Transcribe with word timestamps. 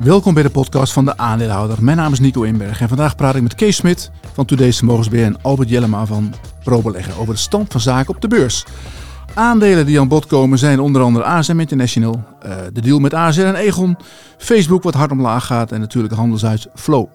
Welkom 0.00 0.34
bij 0.34 0.42
de 0.42 0.50
podcast 0.50 0.92
van 0.92 1.04
de 1.04 1.16
aandeelhouder. 1.16 1.84
Mijn 1.84 1.96
naam 1.96 2.12
is 2.12 2.20
Nico 2.20 2.42
Inberg 2.42 2.80
en 2.80 2.88
vandaag 2.88 3.16
praat 3.16 3.34
ik 3.34 3.42
met 3.42 3.54
Kees 3.54 3.76
Smit 3.76 4.10
van 4.32 4.44
Today's 4.44 4.76
Vermogensbeheer 4.76 5.26
en 5.26 5.42
Albert 5.42 5.68
Jellema 5.68 6.06
van 6.06 6.34
ProBeleggen 6.64 7.16
over 7.16 7.34
de 7.34 7.40
stand 7.40 7.72
van 7.72 7.80
zaken 7.80 8.14
op 8.14 8.20
de 8.20 8.28
beurs. 8.28 8.64
Aandelen 9.34 9.86
die 9.86 10.00
aan 10.00 10.08
bod 10.08 10.26
komen 10.26 10.58
zijn 10.58 10.80
onder 10.80 11.02
andere 11.02 11.24
ASM 11.24 11.60
International, 11.60 12.24
uh, 12.46 12.56
de 12.72 12.80
deal 12.80 12.98
met 12.98 13.14
ASR 13.14 13.40
en 13.40 13.54
Egon, 13.54 13.96
Facebook 14.38 14.82
wat 14.82 14.94
hard 14.94 15.10
omlaag 15.10 15.46
gaat 15.46 15.72
en 15.72 15.80
natuurlijk 15.80 16.14
handelshuis 16.14 16.66
Flow. 16.74 17.06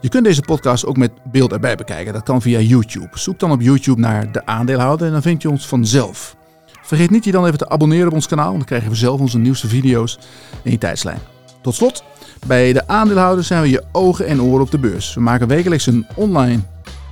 Je 0.00 0.08
kunt 0.08 0.24
deze 0.24 0.42
podcast 0.42 0.86
ook 0.86 0.96
met 0.96 1.12
beeld 1.24 1.52
erbij 1.52 1.76
bekijken. 1.76 2.12
Dat 2.12 2.22
kan 2.22 2.42
via 2.42 2.58
YouTube. 2.58 3.08
Zoek 3.12 3.38
dan 3.38 3.50
op 3.50 3.60
YouTube 3.60 4.00
naar 4.00 4.32
de 4.32 4.46
aandeelhouder 4.46 5.06
en 5.06 5.12
dan 5.12 5.22
vind 5.22 5.42
je 5.42 5.50
ons 5.50 5.66
vanzelf. 5.66 6.36
Vergeet 6.82 7.10
niet 7.10 7.24
je 7.24 7.32
dan 7.32 7.46
even 7.46 7.58
te 7.58 7.68
abonneren 7.68 8.06
op 8.06 8.12
ons 8.14 8.26
kanaal, 8.26 8.52
dan 8.52 8.64
krijg 8.64 8.82
je 8.82 8.88
vanzelf 8.88 9.20
onze 9.20 9.38
nieuwste 9.38 9.68
video's 9.68 10.18
in 10.62 10.70
je 10.70 10.78
tijdslijn. 10.78 11.37
Tot 11.68 11.76
slot, 11.76 12.02
bij 12.46 12.72
de 12.72 12.88
aandeelhouder 12.88 13.44
zijn 13.44 13.62
we 13.62 13.70
je 13.70 13.84
ogen 13.92 14.26
en 14.26 14.42
oren 14.42 14.60
op 14.60 14.70
de 14.70 14.78
beurs. 14.78 15.14
We 15.14 15.20
maken 15.20 15.48
wekelijks 15.48 15.86
een 15.86 16.06
online 16.14 16.60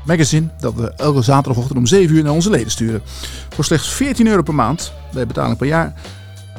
magazine 0.05 0.49
dat 0.59 0.75
we 0.75 0.93
elke 0.97 1.23
zaterdagochtend 1.23 1.79
om 1.79 1.87
7 1.87 2.17
uur 2.17 2.23
naar 2.23 2.33
onze 2.33 2.51
leden 2.51 2.71
sturen. 2.71 3.03
Voor 3.49 3.65
slechts 3.65 3.89
14 3.89 4.27
euro 4.27 4.43
per 4.43 4.55
maand, 4.55 4.93
bij 5.13 5.27
betaling 5.27 5.57
per 5.57 5.67
jaar, 5.67 5.95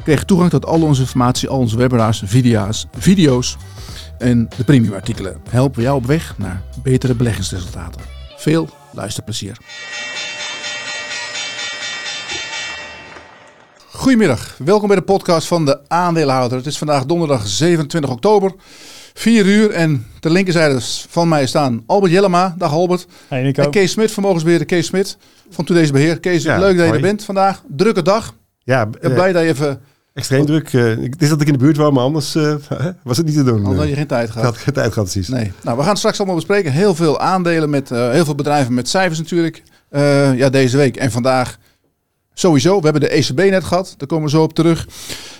krijg 0.02 0.18
je 0.18 0.24
toegang 0.24 0.50
tot 0.50 0.66
al 0.66 0.82
onze 0.82 1.00
informatie, 1.00 1.48
al 1.48 1.58
onze 1.58 1.76
webinars, 1.76 2.22
video's, 2.24 2.86
video's 2.98 3.56
en 4.18 4.48
de 4.56 4.64
premium 4.64 4.94
artikelen. 4.94 5.36
Helpen 5.50 5.76
we 5.76 5.82
jou 5.82 5.96
op 5.96 6.06
weg 6.06 6.34
naar 6.36 6.62
betere 6.82 7.14
beleggingsresultaten. 7.14 8.00
Veel 8.36 8.68
luisterplezier. 8.92 9.56
Goedemiddag, 13.98 14.56
welkom 14.64 14.88
bij 14.88 14.96
de 14.96 15.02
podcast 15.02 15.46
van 15.46 15.64
de 15.64 15.78
aandeelhouder. 15.88 16.58
Het 16.58 16.66
is 16.66 16.78
vandaag 16.78 17.04
donderdag 17.06 17.46
27 17.46 18.10
oktober, 18.10 18.52
4 19.14 19.46
uur. 19.46 19.70
En 19.70 20.06
ter 20.20 20.30
linkerzijde 20.30 20.78
van 21.08 21.28
mij 21.28 21.46
staan 21.46 21.82
Albert 21.86 22.12
Jellema. 22.12 22.54
Dag 22.58 22.72
Albert. 22.72 23.06
Hey 23.28 23.42
Nico. 23.42 23.62
En 23.62 23.70
Kees 23.70 23.90
Smit, 23.90 24.10
vermogensbeheerder 24.10 24.66
Kees 24.66 24.86
Smit 24.86 25.16
van 25.50 25.64
Today's 25.64 25.90
Beheer. 25.90 26.20
Kees, 26.20 26.42
Ja, 26.42 26.58
leuk 26.58 26.66
dat 26.76 26.76
je 26.76 26.82
hoi. 26.82 26.94
er 26.94 27.00
bent 27.00 27.24
vandaag. 27.24 27.62
Drukke 27.76 28.02
dag. 28.02 28.34
Ja, 28.64 28.82
Ik 28.82 28.90
ben 28.90 29.10
eh, 29.10 29.14
blij 29.16 29.32
dat 29.32 29.42
je 29.42 29.48
even, 29.48 29.80
extreem 30.14 30.46
druk. 30.46 30.72
eh, 30.72 30.82
het 30.84 31.22
is 31.22 31.28
dat 31.28 31.40
ik 31.40 31.46
in 31.46 31.52
de 31.52 31.58
buurt 31.58 31.76
woon, 31.76 31.92
maar 31.94 32.02
anders 32.04 32.34
eh, 32.34 32.54
was 33.02 33.16
het 33.16 33.26
niet 33.26 33.34
te 33.36 33.44
doen. 33.44 33.66
omdat 33.66 33.88
je 33.88 33.94
geen 33.94 34.06
tijd 34.06 34.28
ik 34.28 34.34
gaat. 34.34 34.44
had 34.44 34.56
geen 34.56 34.74
tijd 34.74 34.92
gehad, 34.92 35.10
precies. 35.12 35.28
Nee. 35.28 35.52
Nou, 35.62 35.74
we 35.76 35.80
gaan 35.82 35.88
het 35.90 35.98
straks 35.98 36.18
allemaal 36.18 36.36
bespreken. 36.36 36.72
Heel 36.72 36.94
veel 36.94 37.20
aandelen 37.20 37.70
met 37.70 37.90
eh, 37.90 38.10
heel 38.10 38.24
veel 38.24 38.34
bedrijven 38.34 38.74
met 38.74 38.88
cijfers 38.88 39.18
natuurlijk. 39.18 39.62
Eh, 39.90 40.34
ja, 40.38 40.48
deze 40.48 40.76
week 40.76 40.96
en 40.96 41.10
vandaag 41.10 41.58
sowieso. 42.38 42.76
We 42.78 42.84
hebben 42.84 43.02
de 43.02 43.08
ECB 43.08 43.36
net 43.36 43.64
gehad. 43.64 43.94
Daar 43.96 44.08
komen 44.08 44.24
we 44.24 44.30
zo 44.30 44.42
op 44.42 44.52
terug. 44.52 44.88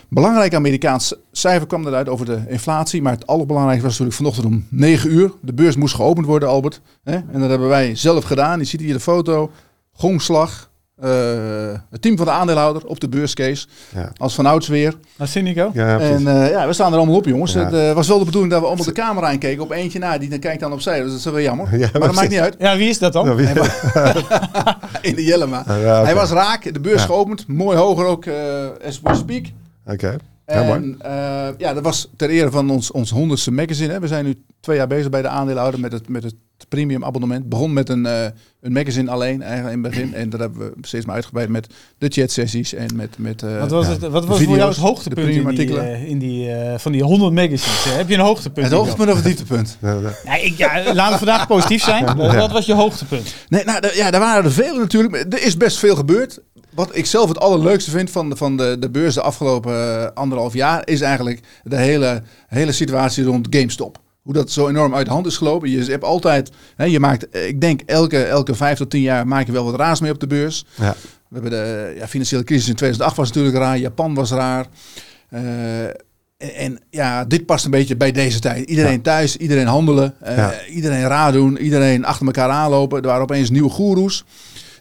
Belangrijk 0.09 0.55
Amerikaans 0.55 1.15
cijfer 1.33 1.67
kwam 1.67 1.87
eruit 1.87 2.09
over 2.09 2.27
de 2.27 2.43
inflatie. 2.49 3.03
Maar 3.03 3.13
het 3.13 3.27
allerbelangrijkste 3.27 3.87
was 3.87 3.99
natuurlijk 3.99 4.17
vanochtend 4.17 4.47
om 4.47 4.79
9 4.79 5.11
uur. 5.11 5.33
De 5.43 5.53
beurs 5.53 5.77
moest 5.77 5.95
geopend 5.95 6.27
worden, 6.27 6.49
Albert. 6.49 6.81
En 7.05 7.27
dat 7.33 7.51
hebben 7.51 7.69
wij 7.69 7.95
zelf 7.95 8.25
gedaan. 8.25 8.59
Je 8.59 8.65
ziet 8.65 8.81
hier 8.81 8.93
de 8.93 9.01
foto. 9.01 9.51
Gongslag. 9.93 10.71
Eh, 11.01 11.11
het 11.91 12.03
team 12.03 12.17
van 12.17 12.27
de 12.27 12.33
aandeelhouder 12.33 12.87
op 12.87 13.01
de 13.01 13.09
beurscase. 13.09 13.67
Ja. 13.95 14.13
Als 14.17 14.35
vanouds 14.35 14.69
weer. 14.69 14.95
Dat 15.17 15.29
zie 15.29 15.43
Nico. 15.43 15.71
Ja, 15.75 15.97
precies. 15.97 16.25
En 16.25 16.43
eh, 16.43 16.51
ja, 16.51 16.67
we 16.67 16.73
staan 16.73 16.93
er 16.93 16.99
allemaal 16.99 17.17
op, 17.17 17.25
jongens. 17.25 17.53
Ja. 17.53 17.65
Het 17.65 17.75
eh, 17.75 17.93
was 17.93 18.09
wel 18.09 18.19
de 18.19 18.25
bedoeling 18.25 18.53
dat 18.53 18.61
we 18.61 18.67
allemaal 18.67 18.85
de 18.87 18.93
camera 18.93 19.31
inkeken. 19.31 19.63
Op 19.63 19.71
eentje 19.71 19.99
na, 19.99 20.19
die 20.19 20.29
dan 20.29 20.39
kijkt 20.39 20.61
dan 20.61 20.73
opzij. 20.73 21.01
Dus 21.01 21.09
dat 21.11 21.19
is 21.19 21.25
wel 21.25 21.41
jammer. 21.41 21.79
Ja, 21.79 21.89
maar 21.93 22.01
dat 22.01 22.15
maakt 22.15 22.31
niet 22.31 22.39
uit. 22.39 22.55
Ja, 22.59 22.77
wie 22.77 22.89
is 22.89 22.99
dat 22.99 23.13
dan? 23.13 23.35
Wie- 23.37 23.47
In 25.09 25.15
de 25.15 25.25
Jellema. 25.25 25.65
Ja. 25.67 26.05
Hij 26.05 26.15
was 26.15 26.31
raak, 26.31 26.75
de 26.75 26.81
beurs 26.81 27.01
Ja. 27.01 27.07
geopend. 27.07 27.47
Mooi 27.47 27.77
hoger 27.79 28.05
ook, 28.07 28.25
eh 28.27 28.35
as 28.87 29.01
we 29.03 29.15
speak. 29.15 29.45
Oké, 29.87 30.17
ja. 30.47 30.63
En 30.75 30.97
eh, 31.01 31.49
ja, 31.59 31.75
dat 31.75 31.83
was 31.83 32.11
ter 32.17 32.29
ere 32.31 32.51
van 32.51 32.71
ons, 32.71 32.91
ons 32.91 33.11
honderdste 33.11 33.51
magazine. 33.53 33.93
Hè. 33.93 34.01
We 34.01 34.07
zijn 34.07 34.25
nu 34.25 34.43
twee 34.61 34.77
jaar 34.77 34.87
bezig 34.87 35.11
bij 35.11 35.23
de 35.23 35.29
aandeelhouder 35.29 35.81
met 35.81 35.93
het, 35.93 36.09
met 36.09 36.23
het 36.23 36.35
premium 36.69 37.05
abonnement. 37.05 37.49
Begon 37.49 37.73
met 37.73 37.89
een, 37.89 38.07
eh, 38.07 38.25
een 38.61 38.73
magazine 38.73 39.11
alleen 39.11 39.43
eigenlijk 39.43 39.77
in 39.77 39.83
het 39.83 39.91
begin. 39.93 40.15
En 40.15 40.31
dat 40.31 40.41
hebben 40.41 40.59
we 40.59 40.73
steeds 40.81 41.05
maar 41.07 41.15
uitgebreid 41.15 41.49
met 41.49 41.67
de 41.99 42.09
chatsessies 42.09 42.75
en 42.75 42.87
met... 42.97 43.19
met 43.19 43.43
eh, 43.43 43.59
Wat 43.59 43.71
was, 43.71 43.87
het, 43.87 44.01
wat 44.01 44.27
was 44.27 44.39
video's, 44.39 44.45
voor 44.47 44.57
jou 44.57 44.69
het 44.69 44.79
de 44.79 44.83
hoogtepunt 44.87 45.29
in 45.29 45.49
die, 45.55 45.81
eh, 45.81 46.09
in 46.09 46.19
die, 46.19 46.51
van 46.79 46.93
die 46.93 47.03
100 47.03 47.33
magazines? 47.33 47.85
hè? 47.85 47.91
Heb 47.91 48.09
je 48.09 48.15
een 48.15 48.21
hoogtepunt? 48.21 48.67
het 48.67 48.75
hoogtepunt 48.75 49.09
of 49.11 49.15
het 49.17 49.25
dieptepunt? 49.25 49.79
Ja, 50.25 50.37
ik, 50.37 50.55
ja, 50.57 50.95
laten 50.95 51.13
we 51.13 51.19
vandaag 51.19 51.47
positief 51.47 51.83
zijn. 51.83 52.17
Wat- 52.17 52.35
Wat 52.35 52.51
was 52.53 52.67
je 52.67 52.75
hoogtepunt? 52.75 53.35
Nee, 53.49 53.65
nou, 53.65 53.95
ja, 53.95 54.11
daar 54.11 54.21
waren 54.21 54.45
er 54.45 54.53
veel 54.53 54.79
natuurlijk. 54.79 55.13
Maar 55.13 55.21
Er 55.41 55.47
is 55.47 55.57
best 55.57 55.79
veel 55.79 55.97
gebeurd. 55.97 56.39
Wat 56.75 56.97
ik 56.97 57.07
zelf 57.07 57.29
het 57.29 57.39
allerleukste 57.41 57.91
vind 57.91 58.11
van, 58.11 58.29
de- 58.31 58.37
van 58.37 58.57
de, 58.57 58.77
de 58.79 58.91
beurs 58.91 59.15
de 59.15 59.23
afgelopen 59.23 60.15
anderhalf 60.15 60.55
jaar... 60.55 60.83
is 60.85 61.01
eigenlijk 61.01 61.41
de 61.63 61.77
hele, 61.77 62.23
hele 62.47 62.73
situatie 62.73 63.25
rond 63.25 63.47
GameStop. 63.51 63.99
Hoe 64.29 64.37
dat 64.37 64.51
zo 64.51 64.69
enorm 64.69 64.95
uit 64.95 65.07
de 65.07 65.13
hand 65.13 65.27
is 65.27 65.37
gelopen. 65.37 65.71
Je 65.71 65.85
hebt 65.85 66.05
altijd, 66.05 66.51
hè, 66.77 66.85
je 66.85 67.01
maakt, 67.01 67.29
eh, 67.29 67.47
ik 67.47 67.61
denk 67.61 67.81
elke, 67.87 68.23
elke 68.23 68.55
vijf 68.55 68.79
tot 68.79 68.91
tien 68.91 69.01
jaar 69.01 69.27
maak 69.27 69.47
je 69.47 69.53
wel 69.53 69.65
wat 69.65 69.75
raars 69.75 70.01
mee 70.01 70.13
op 70.13 70.21
de 70.21 70.27
beurs. 70.27 70.65
Ja. 70.75 70.95
We 71.29 71.39
hebben 71.41 71.51
de 71.51 71.95
ja, 71.99 72.09
financiële 72.09 72.45
crisis 72.45 72.69
in 72.69 72.75
2008 72.75 73.17
was 73.17 73.29
natuurlijk 73.29 73.57
raar. 73.57 73.79
Japan 73.79 74.15
was 74.15 74.31
raar. 74.31 74.67
Eh, 75.29 75.85
en, 75.85 76.55
en 76.57 76.79
ja, 76.91 77.25
dit 77.25 77.47
past 77.47 77.65
een 77.65 77.71
beetje 77.71 77.97
bij 77.97 78.13
deze 78.13 78.39
tijd. 78.41 78.69
Iedereen 78.69 78.93
Ja. 78.93 78.99
thuis, 79.03 79.37
iedereen 79.37 79.67
handelen, 79.67 80.15
eh, 80.21 80.49
iedereen 80.71 81.07
raar 81.07 81.33
doen, 81.33 81.59
iedereen 81.59 82.05
achter 82.05 82.27
elkaar 82.27 82.51
aanlopen. 82.51 83.01
Er 83.01 83.07
waren 83.07 83.23
opeens 83.23 83.51
nieuwe 83.51 83.71
goeroes. 83.71 84.25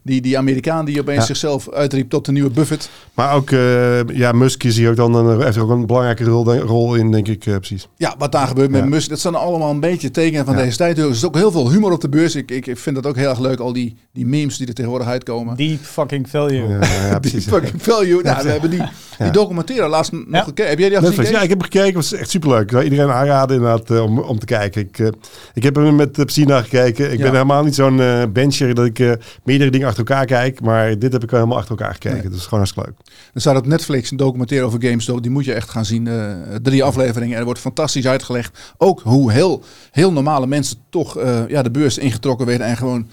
Die, 0.07 0.21
die 0.21 0.37
Amerikaan 0.37 0.85
die 0.85 0.99
opeens 0.99 1.17
Ja. 1.19 1.25
zichzelf 1.25 1.69
uitriep 1.71 2.09
tot 2.09 2.25
de 2.25 2.31
nieuwe 2.31 2.49
Buffett. 2.49 2.89
Maar 3.13 3.35
ook, 3.35 3.51
eh, 3.51 4.03
ja, 4.07 4.31
Musk 4.31 4.63
is 4.63 4.77
hier 4.77 4.89
ook 4.89 4.95
dan 4.95 5.15
een, 5.15 5.41
heeft 5.41 5.57
ook 5.57 5.69
een 5.69 5.85
belangrijke 5.85 6.23
rol, 6.23 6.55
rol 6.55 6.95
in, 6.95 7.11
denk 7.11 7.27
ik, 7.27 7.45
eh, 7.45 7.55
precies. 7.55 7.87
Ja, 7.95 8.15
wat 8.17 8.31
daar 8.31 8.47
gebeurt 8.47 8.69
met 8.71 8.81
Ja. 8.81 8.87
Musk, 8.87 9.09
dat 9.09 9.19
zijn 9.19 9.35
allemaal 9.35 9.69
een 9.71 9.79
beetje 9.79 10.11
tekenen 10.11 10.45
van 10.45 10.57
Ja. 10.57 10.63
deze 10.63 10.77
tijd. 10.77 10.97
Er 10.97 11.09
is 11.09 11.25
ook 11.25 11.35
heel 11.35 11.51
veel 11.51 11.71
humor 11.71 11.91
op 11.91 12.01
de 12.01 12.09
beurs. 12.09 12.35
Ik, 12.35 12.51
ik, 12.51 12.67
ik 12.67 12.77
vind 12.77 12.95
dat 12.95 13.05
ook 13.05 13.15
heel 13.15 13.29
erg 13.29 13.39
leuk, 13.39 13.59
al 13.59 13.73
die, 13.73 13.95
die 14.13 14.25
memes 14.25 14.57
die 14.57 14.67
er 14.67 14.73
tegenwoordig 14.73 15.07
uitkomen. 15.07 15.55
Deep 15.55 15.79
fucking 15.81 16.29
value. 16.29 16.67
Ja, 16.67 16.79
ja, 16.85 17.09
Die 17.19 17.31
precies. 17.31 17.45
fucking 17.45 17.81
value. 17.83 18.21
Nou, 18.23 18.43
we 18.43 18.49
hebben 18.49 18.69
die, 18.69 18.81
die 19.17 19.31
documentaire 19.31 19.87
laatst 19.87 20.11
nog 20.11 20.43
gekeken. 20.43 20.69
Heb 20.69 20.79
jij 20.79 20.87
die 20.89 20.97
al? 20.97 21.03
Netflix. 21.03 21.29
Ja, 21.29 21.41
ik 21.41 21.49
heb 21.49 21.61
gekeken. 21.61 21.85
Het 21.85 21.95
was 21.95 22.13
echt 22.13 22.29
superleuk. 22.29 22.61
Ik 22.63 22.71
zou 22.71 22.83
iedereen 22.83 23.09
aanraden 23.11 23.55
inderdaad 23.55 23.89
eh, 23.91 24.03
om, 24.03 24.19
om 24.19 24.39
te 24.39 24.45
kijken. 24.45 24.81
Ik, 24.81 24.99
eh, 24.99 25.07
ik 25.53 25.63
heb 25.63 25.77
er 25.77 25.93
met 25.93 26.17
uh, 26.17 26.25
plezier 26.25 26.45
naar 26.45 26.63
gekeken. 26.63 27.05
Ik 27.11 27.17
Ja. 27.17 27.23
ben 27.23 27.31
helemaal 27.31 27.63
niet 27.63 27.75
zo'n 27.75 28.01
eh 28.01 28.23
bencher 28.33 28.73
dat 28.75 28.85
ik 28.85 28.99
eh, 28.99 29.11
meerdere 29.43 29.69
dingen 29.71 29.87
achter 29.87 29.96
elkaar 29.97 30.25
kijk. 30.25 30.61
Maar 30.61 30.99
dit 30.99 31.13
heb 31.13 31.23
ik 31.23 31.29
wel 31.29 31.39
helemaal 31.39 31.59
achter 31.59 31.77
elkaar 31.77 31.93
gekeken. 31.93 32.17
Nee. 32.17 32.29
Dat 32.29 32.37
is 32.37 32.43
gewoon 32.43 32.59
hartstikke 32.59 32.89
leuk. 32.89 32.99
Er 33.33 33.41
staat 33.41 33.57
op 33.57 33.65
Netflix 33.67 34.11
een 34.11 34.17
documentaire 34.17 34.65
over 34.67 34.81
GameStop. 34.81 35.21
Die 35.21 35.31
moet 35.31 35.45
je 35.45 35.53
echt 35.53 35.69
gaan 35.69 35.85
zien. 35.85 36.07
eh, 36.07 36.31
drie 36.61 36.83
afleveringen. 36.83 37.33
En 37.33 37.39
er 37.39 37.45
wordt 37.45 37.59
fantastisch 37.59 38.07
uitgelegd. 38.07 38.73
Ook 38.77 39.01
hoe 39.01 39.31
heel, 39.31 39.63
heel 39.91 40.11
normale 40.13 40.47
mensen 40.47 40.77
toch 40.89 41.17
eh, 41.17 41.39
ja, 41.47 41.61
de 41.61 41.71
beurs 41.71 41.97
ingetrokken 41.97 42.45
werden. 42.45 42.67
En 42.67 42.77
gewoon 42.77 43.07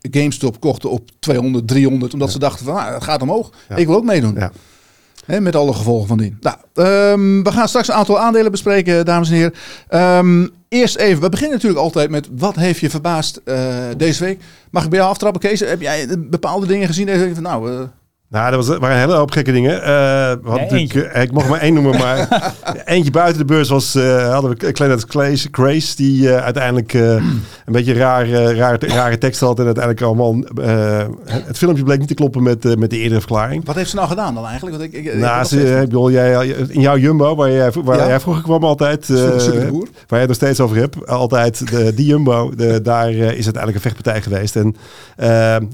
GameStop 0.00 0.60
kochten 0.60 0.90
op 0.90 1.10
200, 1.18 1.68
300. 1.68 2.12
Omdat 2.12 2.32
ze 2.32 2.38
dachten 2.38 2.64
van, 2.64 2.74
nou, 2.74 2.94
het 2.94 3.04
gaat 3.04 3.22
omhoog. 3.22 3.50
Ja. 3.68 3.76
Ik 3.76 3.86
wil 3.86 3.96
ook 3.96 4.04
meedoen. 4.04 4.34
Ja. 4.34 4.50
Met 5.40 5.56
alle 5.56 5.72
gevolgen 5.72 6.08
van 6.08 6.18
dien. 6.18 6.36
Nou, 6.40 6.56
ehm, 6.74 7.42
we 7.42 7.52
gaan 7.52 7.68
straks 7.68 7.88
een 7.88 7.94
aantal 7.94 8.18
aandelen 8.18 8.50
bespreken, 8.50 9.04
dames 9.04 9.28
en 9.30 9.34
heren. 9.34 9.54
Ehm, 9.88 10.46
eerst 10.70 10.96
even, 10.96 11.22
we 11.22 11.28
beginnen 11.28 11.56
natuurlijk 11.56 11.82
altijd 11.82 12.10
met 12.10 12.28
wat 12.36 12.56
heeft 12.56 12.80
je 12.80 12.90
verbaasd 12.90 13.40
eh, 13.44 13.84
deze 13.96 14.24
week? 14.24 14.42
Mag 14.70 14.84
ik 14.84 14.90
bij 14.90 14.98
jou 14.98 15.10
aftrappen, 15.10 15.40
Kees? 15.40 15.60
Heb 15.60 15.80
jij 15.80 16.06
bepaalde 16.18 16.66
dingen 16.66 16.86
gezien 16.86 17.06
deze 17.06 17.24
week? 17.24 17.34
Van, 17.34 17.42
nou, 17.42 17.72
eh, 17.72 17.80
Nou, 18.30 18.50
dat 18.56 18.66
was, 18.66 18.78
waren 18.78 18.96
een 18.96 19.02
hele 19.02 19.14
hoop 19.18 19.30
gekke 19.30 19.52
dingen. 19.52 19.82
Eh, 19.82 19.88
we 19.88 20.38
hadden 20.48 20.66
Nee, 20.70 20.82
natuurlijk, 20.86 21.12
eh, 21.14 21.22
ik 21.22 21.32
mocht 21.32 21.48
maar 21.48 21.60
één 21.60 21.74
noemen, 21.74 21.98
maar 21.98 22.28
eentje 22.84 23.10
buiten 23.10 23.38
de 23.38 23.44
beurs 23.44 23.68
was, 23.68 23.94
eh, 23.94 24.32
hadden 24.32 24.50
we 24.58 24.72
Clement 24.72 25.04
Grace, 25.08 25.48
Grace 25.50 25.96
die 25.96 26.32
eh, 26.34 26.44
uiteindelijk 26.44 26.94
eh, 26.94 27.02
een 27.66 27.72
beetje 27.72 27.92
raar, 27.92 28.22
eh, 28.32 28.56
raar, 28.56 28.84
rare 28.86 29.18
tekst 29.18 29.40
had 29.40 29.58
en 29.58 29.64
uiteindelijk 29.64 30.04
allemaal, 30.04 30.34
eh, 30.62 31.06
het 31.26 31.58
filmpje 31.58 31.82
bleek 31.84 31.98
niet 31.98 32.08
te 32.08 32.14
kloppen 32.14 32.42
met, 32.42 32.78
met 32.78 32.90
de 32.90 32.98
eerdere 32.98 33.20
verklaring. 33.20 33.64
wat 33.64 33.74
heeft 33.76 33.90
ze 33.90 33.96
nou 33.96 34.08
gedaan 34.08 34.34
dan 34.34 34.46
eigenlijk? 34.46 34.76
Want 34.76 34.94
ik, 34.94 35.04
ik, 35.04 35.14
Nou, 35.14 35.44
ze, 35.44 35.76
bedoel, 35.80 36.10
jij, 36.10 36.46
in 36.68 36.80
jouw 36.80 36.96
Jumbo, 36.96 37.34
waar 37.34 37.50
jij, 37.50 37.70
waar 37.84 37.98
Ja. 37.98 38.06
jij 38.06 38.20
vroeger 38.20 38.42
kwam 38.42 38.64
altijd, 38.64 39.10
eh, 39.10 39.16
waar 39.16 39.28
jij 40.08 40.18
het 40.18 40.26
nog 40.26 40.36
steeds 40.36 40.60
over 40.60 40.76
hebt, 40.76 41.06
altijd 41.08 41.70
de, 41.70 41.94
die 41.94 42.06
Jumbo, 42.06 42.52
de, 42.56 42.80
daar 42.82 43.10
is 43.10 43.18
uiteindelijk 43.44 43.74
een 43.74 43.80
vechtpartij 43.80 44.22
geweest. 44.22 44.56
En 44.56 44.76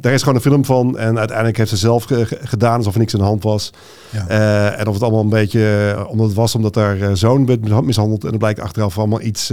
daar 0.00 0.12
is 0.12 0.20
gewoon 0.20 0.34
een 0.34 0.40
film 0.40 0.64
van 0.64 0.98
en 0.98 1.18
uiteindelijk 1.18 1.56
heeft 1.56 1.70
ze 1.70 1.76
zelf 1.76 2.06
gedaan 2.46 2.76
alsof 2.76 2.92
er 2.92 2.98
niks 2.98 3.14
aan 3.14 3.20
de 3.20 3.26
hand 3.26 3.42
was. 3.42 3.70
Ja. 4.10 4.28
Eh, 4.28 4.80
en 4.80 4.86
of 4.86 4.94
het 4.94 5.02
allemaal 5.02 5.22
een 5.22 5.28
beetje, 5.28 5.94
eh, 5.96 6.10
omdat 6.10 6.26
het 6.26 6.36
was 6.36 6.54
omdat 6.54 6.74
haar 6.74 7.00
eh, 7.00 7.10
zoon 7.12 7.46
werd 7.46 7.84
mishandeld 7.84 8.24
en 8.24 8.32
er 8.32 8.38
blijkt 8.38 8.60
achteraf 8.60 8.98
allemaal 8.98 9.20
iets 9.20 9.52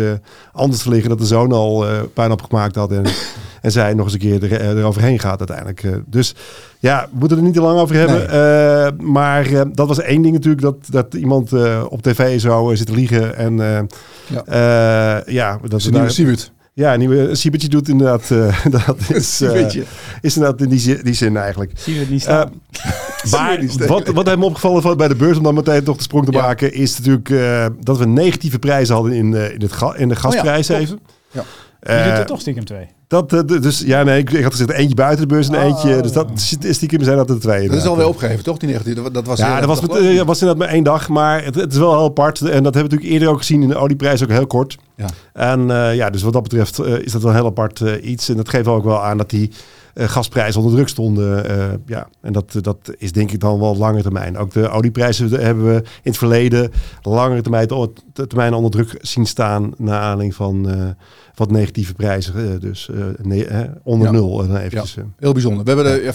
anders 0.52 0.82
te 0.82 0.90
liggen 0.90 1.10
dat 1.10 1.20
de 1.20 1.26
zoon 1.26 1.52
al 1.52 1.88
eh 1.88 2.00
puin 2.14 2.32
opgemaakt 2.32 2.76
had 2.76 2.92
en, 2.92 3.06
en 3.62 3.72
zij 3.72 3.94
nog 3.94 4.06
eens 4.06 4.14
een 4.14 4.20
keer 4.20 4.52
er, 4.52 4.78
eroverheen 4.78 5.20
gaat 5.20 5.50
uiteindelijk. 5.50 6.12
Dus 6.12 6.36
ja, 6.80 7.08
we 7.12 7.18
moeten 7.20 7.38
er 7.38 7.44
niet 7.44 7.54
te 7.54 7.62
lang 7.62 7.80
over 7.80 7.96
hebben. 7.96 9.12
Maar 9.12 9.74
dat 9.74 9.88
was 9.88 10.00
één 10.00 10.22
ding 10.22 10.34
natuurlijk, 10.34 10.62
dat, 10.62 10.76
dat 10.90 11.14
iemand 11.14 11.52
op 11.90 12.02
tv 12.02 12.40
zo 12.40 12.70
eh, 12.70 12.78
zit 12.78 12.86
te 12.86 12.94
liegen. 12.94 13.36
En 13.36 13.56
Ja. 14.28 15.24
ja, 15.26 15.60
dat 15.68 15.80
is 15.80 15.86
een 15.86 15.92
nieuwe 15.92 16.08
daar-. 16.08 16.52
Ja, 16.76 16.94
een 16.94 17.00
nieuwe 17.00 17.36
Siebertje 17.36 17.68
doet 17.70 17.90
inderdaad. 17.90 18.32
eh, 18.32 18.66
dat 18.86 18.98
is, 19.10 19.42
eh, 19.42 19.50
Siebertje. 19.50 19.84
is 20.22 20.36
inderdaad 20.36 20.62
in 20.62 20.70
die, 20.70 20.80
zin- 20.80 21.00
die 21.04 21.14
zin 21.14 21.38
eigenlijk. 21.38 21.72
Zien 21.76 21.94
we 21.94 22.00
het 22.00 22.10
niet 22.10 22.26
Eh, 22.26 22.42
staan. 22.42 22.52
maar 23.32 23.88
wat, 23.88 24.08
wat 24.08 24.26
hem 24.26 24.44
opgevallen 24.44 24.82
van 24.82 24.98
bij 24.98 25.08
de 25.08 25.16
beurs, 25.16 25.38
om 25.38 25.44
dan 25.44 25.54
meteen 25.54 25.84
toch 25.84 25.98
de 25.98 26.04
sprong 26.04 26.26
te 26.26 26.32
Ja. 26.32 26.42
maken, 26.42 26.74
is 26.74 26.98
natuurlijk 26.98 27.30
eh, 27.30 27.66
dat 27.80 27.98
we 27.98 28.06
negatieve 28.06 28.60
prijzen 28.60 28.96
hadden 28.96 29.14
in, 29.14 29.34
eh, 29.36 29.54
in, 29.54 29.62
het 29.62 29.72
ga- 29.72 29.96
in 29.96 30.10
de 30.10 30.16
gasprijs 30.16 30.68
klopt. 30.68 30.82
even. 30.82 31.00
Ja. 31.32 31.44
Je 31.82 32.10
doet 32.10 32.18
er 32.20 32.26
toch 32.26 32.42
stiekem 32.42 32.66
twee. 32.66 32.88
Dat, 33.14 33.34
eh, 33.34 33.62
dus 33.62 33.80
ja, 33.86 34.04
nee, 34.04 34.20
ik, 34.20 34.32
ik 34.32 34.44
had 34.44 34.52
gezegd 34.52 34.70
eentje 34.72 34.96
buiten 34.96 35.28
de 35.28 35.34
beurs 35.34 35.50
en 35.50 35.56
Oh. 35.56 35.64
eentje. 35.64 36.02
Dus 36.02 36.12
dat 36.12 36.30
stiekem 36.62 37.04
zijn 37.04 37.18
dat 37.18 37.30
er 37.30 37.40
twee. 37.40 37.68
Dat 37.68 37.78
is 37.78 37.86
alweer 37.86 38.08
opgegeven, 38.08 38.44
toch? 38.44 38.58
Die 38.58 38.70
negatieve. 38.70 39.02
Dat- 39.02 39.14
Dat 39.14 39.26
was 39.28 39.40
Ja, 39.40 39.60
dat 39.60 39.66
was, 39.68 39.82
met, 39.82 39.96
eh, 39.96 40.16
wel? 40.16 40.26
was 40.26 40.42
inderdaad 40.42 40.66
maar 40.66 40.74
één 40.76 40.84
dag. 40.84 41.10
Maar 41.10 41.44
het, 41.44 41.56
het 41.56 41.72
is 41.72 41.78
wel 41.78 41.92
heel 41.92 42.04
apart. 42.04 42.40
En 42.42 42.46
dat 42.46 42.52
hebben 42.52 42.72
we 42.74 42.82
natuurlijk 42.82 43.12
eerder 43.12 43.28
ook 43.30 43.38
gezien 43.38 43.62
in 43.62 43.68
de 43.68 43.76
olieprijs, 43.76 44.24
ook 44.24 44.30
heel 44.30 44.48
kort. 44.48 44.78
Ja. 44.96 45.06
En 45.34 45.72
eh, 45.72 45.96
ja, 45.96 46.10
dus 46.10 46.22
wat 46.22 46.34
dat 46.34 46.44
betreft 46.44 46.80
eh, 46.80 47.00
is 47.00 47.12
dat 47.12 47.22
wel 47.22 47.32
een 47.32 47.38
heel 47.38 47.46
apart 47.48 47.82
eh, 47.82 48.10
iets. 48.12 48.30
En 48.30 48.36
dat 48.38 48.50
geeft 48.50 48.68
ook 48.68 48.84
wel 48.84 49.04
aan 49.04 49.18
dat 49.18 49.30
die 49.30 49.52
eh, 49.94 50.08
gasprijzen 50.08 50.60
onder 50.62 50.76
druk 50.76 50.88
stonden. 50.90 51.50
eh, 51.50 51.66
ja, 51.86 52.08
en 52.22 52.34
dat, 52.34 52.56
dat 52.62 52.78
is 52.98 53.12
denk 53.12 53.32
ik 53.32 53.40
dan 53.40 53.60
wel 53.60 53.78
lange 53.78 54.02
termijn. 54.02 54.38
Ook 54.38 54.52
de 54.54 54.70
olieprijzen 54.70 55.30
hebben 55.30 55.66
we 55.66 55.74
in 55.76 55.82
het 56.04 56.18
verleden 56.18 56.72
langere 57.02 57.42
termijn, 57.42 57.68
termijn 58.14 58.54
onder 58.54 58.72
druk 58.72 58.98
zien 59.02 59.26
staan. 59.26 59.72
Naar 59.78 60.00
aanleiding 60.00 60.36
van 60.36 60.70
eh, 60.70 60.76
wat 61.36 61.52
negatieve 61.52 61.94
prijzen. 61.94 62.54
eh, 62.54 62.60
dus 62.60 62.90
eh, 62.90 63.06
nee, 63.22 63.48
onder 63.84 64.08
Ja. 64.08 64.14
nul. 64.14 64.44
En 64.44 64.56
eventjes, 64.58 64.98
eh. 64.98 65.04
Heel 65.20 65.34
bijzonder. 65.34 65.64
We 65.66 65.72
hebben 65.72 65.94
de, 66.04 66.14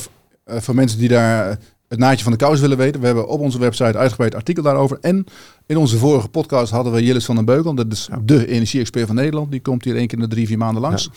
voor 0.61 0.75
mensen 0.75 0.99
die 0.99 1.09
daar 1.09 1.59
het 1.89 1.99
naadje 1.99 2.23
van 2.23 2.33
de 2.33 2.39
kous 2.39 2.61
willen 2.61 2.77
weten. 2.77 3.01
We 3.01 3.07
hebben 3.07 3.29
op 3.29 3.41
onze 3.41 3.59
website 3.59 3.99
uitgebreid 3.99 4.35
artikel 4.35 4.63
daarover. 4.63 4.99
En 5.01 5.25
in 5.67 5.77
onze 5.77 5.99
vorige 5.99 6.29
podcast 6.29 6.73
hadden 6.73 6.93
we 6.93 7.03
Jillis 7.05 7.25
van 7.25 7.35
den 7.35 7.45
Beukel. 7.45 7.75
Dat 7.75 7.93
is 7.93 8.09
de 8.25 8.47
energie-expert 8.47 9.07
van 9.07 9.15
Nederland. 9.15 9.51
Die 9.51 9.61
komt 9.61 9.85
hier 9.85 9.97
één 9.97 10.07
keer 10.07 10.19
in 10.19 10.25
de 10.25 10.31
drie, 10.31 10.47
vier 10.47 10.59
maanden 10.59 10.83
langs. 10.83 11.11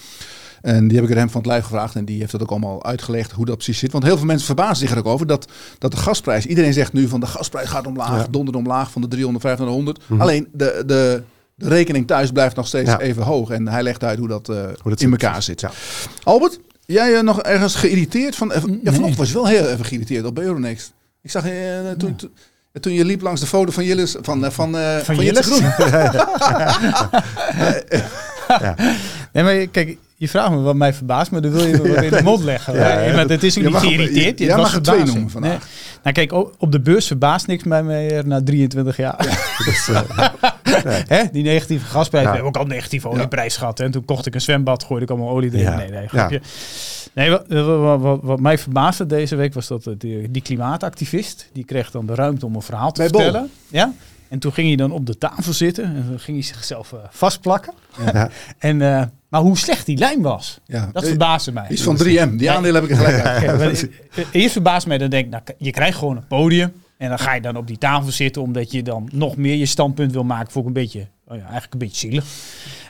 En 0.62 0.88
die 0.88 0.96
heb 0.98 1.06
ik 1.06 1.12
er 1.12 1.18
hem 1.18 1.30
van 1.30 1.42
het 1.42 1.50
lijf 1.50 1.64
gevraagd. 1.64 1.96
En 1.96 2.06
die 2.06 2.20
heeft 2.20 2.32
dat 2.32 2.42
ook 2.42 2.50
allemaal 2.50 2.84
uitgelegd 2.86 3.32
hoe 3.32 3.46
dat 3.46 3.56
precies 3.56 3.80
zit. 3.80 3.92
Want 3.92 4.04
heel 4.04 4.18
veel 4.18 4.26
mensen 4.26 4.46
verbazen 4.46 4.76
zich 4.76 4.92
er 4.92 4.98
ook 4.98 5.06
over. 5.06 5.28
Dat, 5.28 5.48
dat 5.78 5.92
de 5.92 5.98
gasprijs... 5.98 6.46
Iedereen 6.46 6.74
zegt 6.74 6.94
nu 6.94 7.08
van 7.08 7.20
de 7.20 7.26
gasprijs 7.26 7.70
gaat 7.70 7.88
omlaag. 7.88 8.28
Ja. 8.32 8.40
Omlaag 8.52 8.92
van 8.92 9.02
de 9.02 9.08
305 9.08 9.58
naar 9.58 9.68
de 9.68 9.74
100. 9.74 10.00
Mhm. 10.08 10.22
Alleen 10.22 10.48
de, 10.54 10.84
de, 10.86 11.24
de 11.62 11.70
rekening 11.70 12.08
thuis 12.08 12.32
blijft 12.32 12.56
nog 12.56 12.68
steeds 12.68 12.90
Ja. 12.90 13.00
even 13.00 13.24
hoog. 13.24 13.50
En 13.50 13.68
hij 13.68 13.84
legt 13.84 14.04
uit 14.04 14.20
hoe 14.20 14.28
dat, 14.28 14.50
eh, 14.50 14.56
Hoe 14.82 14.92
dat 14.92 15.02
in 15.02 15.12
elkaar 15.12 15.44
zit. 15.44 15.62
Ja. 15.62 15.72
Albert, 16.24 16.60
jij 16.86 17.16
eh, 17.16 17.22
nog 17.22 17.42
ergens 17.42 17.76
geïrriteerd 17.76 18.36
van? 18.36 18.52
eh, 18.52 18.62
Ja, 18.62 18.68
Nee. 18.68 18.80
vanochtend 18.84 19.18
was 19.18 19.28
je 19.28 19.34
wel 19.34 19.48
heel 19.48 19.68
even 19.70 19.86
geïrriteerd 19.86 20.26
op 20.26 20.40
Euronext. 20.40 20.94
Ik 21.22 21.32
zag 21.32 21.44
je 21.46 21.82
eh, 21.86 21.92
toen, 21.98 22.16
toen, 22.16 22.32
toen 22.80 22.94
je 22.94 23.06
liep 23.06 23.22
langs 23.22 23.42
de 23.42 23.48
foto 23.48 23.72
van 23.72 23.84
Jillis 23.86 24.16
van, 24.22 24.52
van, 24.52 24.78
eh, 24.78 24.98
van, 24.98 25.16
Jitse 25.16 25.24
Jillis? 25.24 25.46
Groen. 25.46 25.72
Nee, 29.34 29.44
maar 29.44 29.68
kijk, 29.68 29.98
je 30.16 30.30
vraagt 30.30 30.52
me 30.52 30.60
wat 30.62 30.76
mij 30.76 30.94
verbaast, 30.94 31.32
maar 31.32 31.42
dan 31.42 31.52
wil 31.52 31.66
je 31.68 31.78
me 31.82 31.94
wat 31.96 32.04
in 32.04 32.10
de 32.10 32.24
mond 32.24 32.44
leggen. 32.44 32.74
Ja, 32.74 32.80
Ja, 32.94 33.00
ja, 33.00 33.14
maar 33.16 33.28
het 33.28 33.44
is 33.44 33.50
ook 33.58 33.58
je 33.58 33.70
niet 33.70 33.72
mag- 33.72 33.82
geïrriteerd. 33.82 34.40
jij 34.40 34.48
het 34.48 34.58
was 34.58 34.66
mag 34.66 34.76
er 34.76 34.82
twee 34.82 35.04
noemen 35.04 35.30
vandaag. 35.30 35.52
Nee. 35.52 35.60
Nou 36.04 36.16
kijk, 36.16 36.34
op 36.62 36.72
de 36.72 36.80
beurs 36.80 37.08
verbaast 37.08 37.48
niks 37.48 37.64
bij 37.64 37.84
mij 37.84 38.22
na 38.26 38.44
23 38.44 38.98
jaar. 38.98 39.18
Dus, 39.66 39.88
eh, 39.90 40.02
Hè? 41.16 41.24
Die 41.32 41.44
negatieve 41.44 41.86
gasprijs. 41.86 42.24
Ja. 42.26 42.30
We 42.30 42.36
hebben 42.38 42.56
ook 42.56 42.62
al 42.68 42.70
negatieve 42.70 43.10
olieprijs 43.10 43.58
gehad. 43.58 43.78
hè. 43.78 43.84
En 43.84 43.92
toen 43.92 44.06
kocht 44.06 44.26
ik 44.26 44.36
een 44.36 44.42
zwembad, 44.42 44.84
gooide 44.84 45.06
ik 45.06 45.12
allemaal 45.12 45.30
olie 45.30 45.50
erin. 45.52 45.62
Ja. 45.64 45.76
Nee, 45.76 45.90
nee, 45.90 46.08
grapje. 46.08 46.42
Nee, 47.14 47.30
wat, 47.30 47.44
wat, 48.00 48.20
wat, 48.22 48.40
mij 48.40 48.58
verbaasde 48.58 49.06
deze 49.06 49.36
week 49.36 49.54
was 49.54 49.68
dat 49.68 49.90
die, 49.98 50.32
die 50.32 50.42
klimaatactivist, 50.42 51.50
die 51.54 51.66
kreeg 51.66 51.92
dan 51.92 52.06
de 52.06 52.16
ruimte 52.16 52.46
om 52.46 52.56
een 52.56 52.62
verhaal 52.62 52.92
te 52.92 53.02
Bij 53.02 53.10
Bol. 53.10 53.22
vertellen. 53.22 53.50
Ja? 53.68 53.94
En 54.30 54.40
toen 54.40 54.54
ging 54.54 54.68
hij 54.68 54.76
dan 54.76 54.92
op 54.92 55.06
de 55.06 55.18
tafel 55.18 55.54
zitten 55.54 55.84
en 55.84 56.06
dan 56.10 56.20
ging 56.20 56.38
hij 56.38 56.46
zichzelf 56.46 56.94
eh, 56.94 57.00
vastplakken. 57.10 57.74
ja. 58.14 58.30
En, 58.58 58.82
eh, 58.82 59.04
maar 59.30 59.42
hoe 59.42 59.58
slecht 59.58 59.86
die 59.86 59.98
lijm 59.98 60.22
was, 60.22 60.60
Ja. 60.66 60.90
dat 60.94 61.04
Eh, 61.04 61.10
verbaasde 61.10 61.52
mij. 61.52 61.66
Iets 61.70 61.82
van 61.82 61.98
3M. 61.98 62.38
Die 62.38 62.52
aandelen 62.52 62.82
heb 62.82 62.92
ik 62.92 62.98
gelijk 62.98 63.18
eh, 64.16 64.26
Eerst 64.32 64.52
verbaast 64.52 64.88
mij, 64.88 64.98
dan 64.98 65.10
denk 65.10 65.26
ik, 65.26 65.32
nou, 65.32 65.44
je 65.58 65.72
krijgt 65.72 65.98
gewoon 65.98 66.16
een 66.18 66.28
podium. 66.28 66.74
En 67.02 67.10
dan 67.10 67.20
ga 67.20 67.34
je 67.34 67.42
dan 67.42 67.56
op 67.56 67.68
die 67.68 67.78
tafel 67.78 68.12
zitten, 68.12 68.42
omdat 68.42 68.72
je 68.72 68.84
dan 68.84 69.10
nog 69.14 69.38
meer 69.38 69.56
je 69.56 69.66
standpunt 69.66 70.12
wil 70.12 70.24
maken. 70.24 70.52
Vond 70.52 70.70
ik 70.70 70.76
een 70.76 70.82
beetje, 70.82 71.08
oh 71.28 71.38
ja, 71.38 71.42
eigenlijk 71.42 71.74
een 71.74 71.80
beetje 71.80 72.08
zielig. 72.08 72.26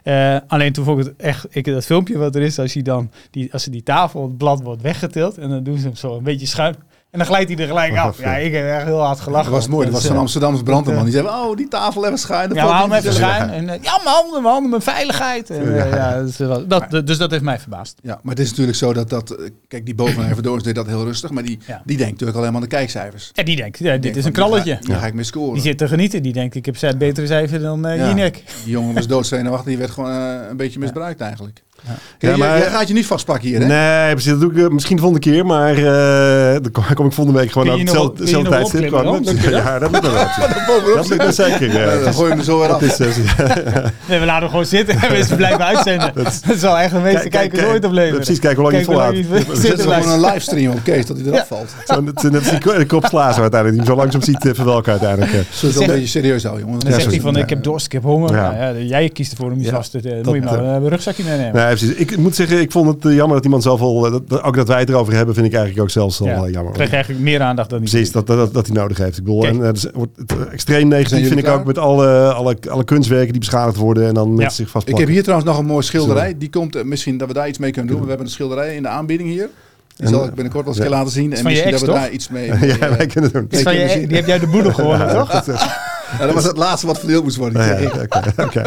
Eh, 0.03 0.37
alleen 0.47 0.73
toen 0.73 0.85
vond 0.85 0.99
ik 0.99 1.05
het 1.05 1.15
echt, 1.15 1.45
ik, 1.49 1.65
dat 1.65 1.85
filmpje 1.85 2.17
wat 2.17 2.35
er 2.35 2.41
is, 2.41 2.59
als, 2.59 2.73
hij 2.73 2.83
dan 2.83 3.11
die, 3.29 3.53
als 3.53 3.63
die 3.63 3.83
tafel, 3.83 4.23
het 4.23 4.37
blad 4.37 4.61
wordt 4.61 4.81
weggetild. 4.81 5.37
En 5.37 5.49
dan 5.49 5.63
doen 5.63 5.77
ze 5.77 5.85
hem 5.85 5.95
zo 5.95 6.17
een 6.17 6.23
beetje 6.23 6.45
schuin. 6.45 6.75
En 7.11 7.17
dan 7.19 7.27
glijdt 7.27 7.49
hij 7.51 7.59
er 7.59 7.67
gelijk 7.67 7.97
af. 7.97 8.19
Ja, 8.19 8.35
ik 8.35 8.53
heb 8.53 8.65
echt 8.69 8.83
heel 8.83 8.99
hard 9.01 9.19
gelachen. 9.19 9.51
Dat 9.51 9.59
was 9.59 9.67
mooi. 9.67 9.85
Dat 9.85 9.93
was 9.93 10.03
zo'n 10.03 10.13
eh, 10.13 10.19
Amsterdamse 10.19 10.63
brandweerman. 10.63 11.03
Die 11.05 11.13
zei, 11.13 11.27
oh, 11.27 11.55
die 11.55 11.67
tafel 11.67 12.05
even 12.05 12.17
schuin. 12.17 12.49
ja, 12.53 12.53
we 12.53 12.59
houden 12.71 12.89
hem 12.89 12.99
even 12.99 13.13
schuin. 13.13 13.49
En, 13.49 13.69
eh, 13.69 13.83
ja, 13.83 13.99
mijn 14.03 14.15
handen, 14.15 14.41
mijn 14.41 14.53
handen, 14.53 14.69
mijn 14.69 14.81
veiligheid. 14.81 15.49
En, 15.49 15.77
eh, 15.83 15.91
ja, 15.91 16.21
dus, 16.23 16.37
dat, 16.67 17.07
dus 17.07 17.17
dat 17.17 17.31
heeft 17.31 17.43
mij 17.43 17.59
verbaasd. 17.59 17.97
Ja, 18.01 18.19
maar 18.23 18.33
het 18.35 18.43
is 18.43 18.49
natuurlijk 18.49 18.77
zo 18.77 18.93
dat 18.93 19.09
dat... 19.09 19.29
eh, 19.31 19.49
Kijk, 19.67 19.85
die 19.85 19.95
boven 19.95 20.25
Herverdoorns 20.25 20.63
deed 20.63 20.75
dat 20.75 20.87
heel 20.87 21.03
rustig. 21.03 21.29
Maar 21.29 21.43
die, 21.43 21.59
Ja. 21.67 21.81
die 21.85 21.97
denkt 21.97 22.11
natuurlijk 22.11 22.37
alleen 22.37 22.51
maar 22.53 22.61
aan 22.61 22.67
de 22.69 22.75
kijkcijfers. 22.75 23.31
En 23.35 23.45
die 23.45 23.55
denkt, 23.55 23.77
ja, 23.77 23.91
dit 23.91 24.01
Denkt 24.01 24.17
is 24.17 24.25
een 24.25 24.31
knalletje. 24.31 24.77
Hier 24.81 24.95
ga, 24.95 25.05
ik 25.05 25.13
mee 25.13 25.23
scoren. 25.23 25.53
Die 25.53 25.61
zit 25.63 25.77
te 25.77 25.87
genieten. 25.87 26.23
Die 26.23 26.33
denkt, 26.33 26.55
ik 26.55 26.65
heb 26.65 26.77
zij 26.77 26.97
betere 26.97 27.27
cijfer 27.27 27.59
dan 27.59 27.85
eh 27.85 27.97
Ja. 27.97 28.07
Jinek. 28.07 28.43
Die 28.63 28.71
jongen 28.71 28.93
was 28.95 29.07
doodzenuwachtig. 29.07 29.67
Die 29.67 29.77
werd 29.77 29.91
gewoon 29.91 30.11
een 30.11 30.57
beetje 30.57 30.79
misbruikt 30.79 31.21
eigenlijk. 31.21 31.61
Ja. 31.87 31.91
Ja, 32.19 32.27
jij- 32.29 32.37
maar- 32.37 32.57
jij, 32.57 32.69
gaat 32.69 32.87
je 32.87 32.93
niet 32.93 33.05
vastpakken 33.05 33.49
hier, 33.49 33.59
hè? 33.59 33.65
Nee, 33.65 34.11
precies. 34.11 34.31
Dat 34.31 34.41
doe 34.41 34.51
ik 34.51 34.57
eh, 34.57 34.67
misschien 34.69 34.95
de 34.95 35.01
volgende 35.01 35.29
keer. 35.31 35.45
Maar 35.45 35.75
eh 35.75 36.61
dan 36.61 36.71
kom, 36.71 36.83
ik 37.07 37.13
volgende 37.13 37.39
week 37.39 37.51
gewoon 37.51 37.67
op 37.71 37.79
hetzelfde 37.79 38.49
tijdstip. 38.49 38.91
dat? 38.91 39.29
Ja, 39.49 39.79
dat 39.79 39.91
lukt 39.91 40.11
wel. 40.11 40.11
Bovenop 40.67 40.95
Dat 40.95 41.09
lukt 41.09 41.23
wel 41.23 41.31
zeker. 41.31 41.73
Ja, 41.73 41.93
ja. 41.93 41.99
dan 42.03 42.13
gooi 42.13 42.29
je 42.29 42.35
hem 42.35 42.43
zo 42.43 42.59
weer 42.59 42.69
af. 42.73 42.79
Dat 42.81 42.99
is, 42.99 42.99
eh, 42.99 43.07
Nee, 44.09 44.19
we 44.19 44.25
laten 44.25 44.41
hem 44.41 44.49
gewoon 44.49 44.65
zitten 44.65 44.95
en 45.01 45.27
we 45.27 45.35
blijven 45.35 45.65
uitzenden. 45.65 46.11
Dat, 46.13 46.41
zal 46.57 46.77
echt 46.79 46.91
de 46.91 46.99
meeste 46.99 47.19
Kijk, 47.19 47.31
kijk, 47.31 47.49
kijkers 47.51 47.71
ooit 47.71 47.85
opleveren. 47.85 48.15
Precies, 48.15 48.39
kijk 48.39 48.55
hoe 48.55 48.63
lang 48.63 48.77
je 48.77 48.83
volhoudt. 48.83 49.27
We 49.29 49.37
zit 49.37 49.45
zetten 49.61 49.87
te 49.87 49.93
gewoon 49.93 50.09
een 50.23 50.25
livestream 50.31 50.71
op 50.71 50.79
Kees, 50.83 51.05
dat 51.05 51.17
hij 51.17 51.25
eraf 51.25 51.47
valt. 51.47 51.69
Zo, 51.85 52.01
net, 52.01 52.23
net 52.23 52.35
als 52.35 52.49
die 52.49 52.59
ko- 52.59 52.77
de 52.77 52.85
kop 52.85 53.05
glazen 53.05 53.41
uiteindelijk. 53.41 53.71
Die 53.71 53.79
hem 53.87 53.95
zo 53.95 53.95
langzaam 53.95 54.21
ziet 54.21 54.45
eh, 54.45 54.53
verwelken 54.53 54.91
uiteindelijk. 54.91 55.31
eh. 55.33 55.39
Zullen 55.39 55.49
we 55.59 55.67
het 55.67 55.73
wel 55.75 55.83
een 55.83 55.89
beetje 56.01 56.07
serieus 56.19 56.43
houden, 56.43 56.65
jongen? 56.65 56.79
Dan 56.79 56.91
zegt 56.93 57.11
hij 57.11 57.19
van, 57.21 57.35
ik 57.37 57.49
heb 57.49 57.63
dorst, 57.63 57.85
ik 57.85 57.91
heb 57.91 58.03
honger. 58.03 58.35
Ja. 58.35 58.51
Nou 58.51 58.83
jij 58.83 59.09
kiest 59.09 59.31
ervoor 59.31 59.51
om 59.51 59.61
je 59.61 59.69
vast 59.69 59.91
te... 59.91 59.97
eh, 59.97 60.03
dat, 60.15 60.25
moet 60.25 60.35
je 60.35 60.41
maar 60.41 60.59
eh, 60.59 60.73
een 60.73 60.89
rugzakje 60.89 61.23
meenemen. 61.23 61.70
Precies. 61.77 61.93
Ik 61.93 62.17
moet 62.17 62.35
zeggen, 62.35 62.59
ik 62.61 62.71
vond 62.71 62.87
het 62.87 63.05
eh, 63.05 63.15
jammer 63.15 63.35
dat 63.35 63.43
iemand 63.45 63.63
zoveel... 63.63 64.05
eh, 64.05 64.11
dat- 64.11 64.29
dat- 64.29 64.43
ook 64.43 64.55
dat 64.55 64.67
wij 64.67 64.79
het 64.79 64.89
erover 64.89 65.13
hebben, 65.13 65.33
vind 65.35 65.45
ik 65.47 65.53
eigenlijk 65.53 65.83
ook 65.83 65.89
zelfs 65.89 66.21
al 66.21 66.27
Ja. 66.27 66.43
eh, 66.43 66.51
jammer. 66.53 66.73
Krijg 66.73 66.91
eigenlijk 66.91 67.23
meer 67.23 67.41
aandacht 67.41 67.69
dan 67.69 67.79
die. 67.81 67.89
Precies, 67.89 68.11
dat, 68.11 68.27
dat, 68.27 68.37
dat, 68.37 68.53
dat 68.53 68.67
hij 68.67 68.75
nodig 68.75 68.97
heeft. 68.97 69.17
Ik 69.17 69.23
bedoel, 69.23 69.41
Kijk. 69.41 69.53
en, 69.53 69.65
eh, 69.65 69.71
dus 69.73 69.85
wordt 69.93 70.11
het, 70.17 70.49
extreem 70.51 70.87
negatief 70.87 71.27
vind 71.27 71.39
ik 71.39 71.47
ook 71.47 71.65
met 71.65 71.77
alle, 71.77 72.33
alle, 72.33 72.57
alle 72.69 72.83
kunstwerken 72.83 73.31
die 73.31 73.39
beschadigd 73.39 73.77
worden 73.77 74.07
en 74.07 74.13
dan 74.13 74.27
mensen 74.27 74.43
Ja. 74.43 74.49
zich 74.49 74.65
Ik 74.65 74.71
vastplakken. 74.71 75.05
heb 75.05 75.13
hier 75.13 75.23
trouwens 75.23 75.49
nog 75.51 75.59
een 75.59 75.65
mooie 75.65 75.81
schilderij. 75.83 76.35
Die 76.37 76.49
komt, 76.49 76.83
misschien 76.83 77.17
dat 77.17 77.27
we 77.27 77.33
daar 77.33 77.47
iets 77.47 77.57
mee 77.57 77.71
kunnen 77.71 77.91
doen. 77.91 78.01
We 78.01 78.07
hebben 78.07 78.25
een 78.25 78.31
schilderij 78.31 78.75
in 78.75 78.81
de 78.81 78.87
aanbieding 78.89 79.29
hier. 79.29 79.49
Die 79.95 80.05
En, 80.05 80.13
zal 80.13 80.25
ik 80.25 80.33
binnenkort 80.33 80.65
wel 80.65 80.73
eens 80.73 80.83
een 80.83 80.87
keer 80.89 80.97
laten 80.97 81.11
zien. 81.11 81.33
En 81.33 81.43
misschien 81.43 81.71
ex, 81.71 81.71
dat 81.71 81.79
we 81.79 81.85
toch? 81.85 81.95
daar 81.95 82.09
iets 82.11 82.29
mee... 82.29 82.45
ja, 82.51 82.55
mee, 82.59 82.71
eh, 82.71 82.95
wij 82.97 83.05
kunnen 83.05 83.31
doen. 83.31 83.47
Van 83.49 83.75
je, 83.75 84.07
die 84.07 84.15
heb 84.17 84.25
jij 84.27 84.39
de 84.39 84.47
boedel 84.47 84.73
gewonnen, 84.79 85.09
toch? 85.15 85.31
ja, 85.45 86.25
dat 86.25 86.33
was 86.33 86.43
het 86.43 86.57
laatste 86.57 86.87
wat 86.87 86.99
verdeeld 86.99 87.23
moest 87.23 87.35
worden. 87.37 87.65
Ja, 87.65 87.75
Die 87.75 87.87
ja, 87.87 88.01
oké, 88.01 88.41
oké. 88.43 88.63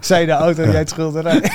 Zij 0.00 0.24
de 0.26 0.32
auto, 0.32 0.62
jij 0.62 0.72
het 0.78 0.88
schilderij. 0.88 1.40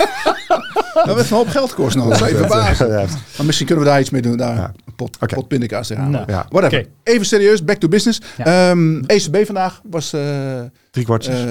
Dat 1.05 1.15
heeft 1.17 1.29
een 1.29 1.35
hoop 1.37 1.47
geld 1.47 1.69
gekost 1.69 1.95
nog. 1.95 2.09
Dat 2.09 2.17
zou 2.17 2.29
je 2.29 2.35
verbazen. 2.37 2.87
Ja, 2.99 3.05
Maar 3.37 3.45
misschien 3.45 3.67
kunnen 3.67 3.83
we 3.85 3.89
daar 3.89 3.99
iets 3.99 4.09
mee 4.09 4.21
doen. 4.21 4.37
Daar 4.37 4.55
Ja. 4.55 4.71
een 4.85 4.95
pot, 4.95 5.17
pot 5.27 5.47
pindakaas 5.47 5.87
tegenaan. 5.87 6.11
Nou, 6.11 6.23
ja. 6.27 6.45
Whatever. 6.49 6.85
Even 7.03 7.25
serieus, 7.25 7.63
back 7.63 7.77
to 7.77 7.87
business. 7.87 8.21
Ja. 8.37 8.69
Ehm, 8.69 8.99
ECB 9.05 9.45
vandaag 9.45 9.81
was 9.89 10.13
eh, 10.13 10.21
Drie 10.91 11.05
kwartjes. 11.05 11.35
eh, 11.39 11.45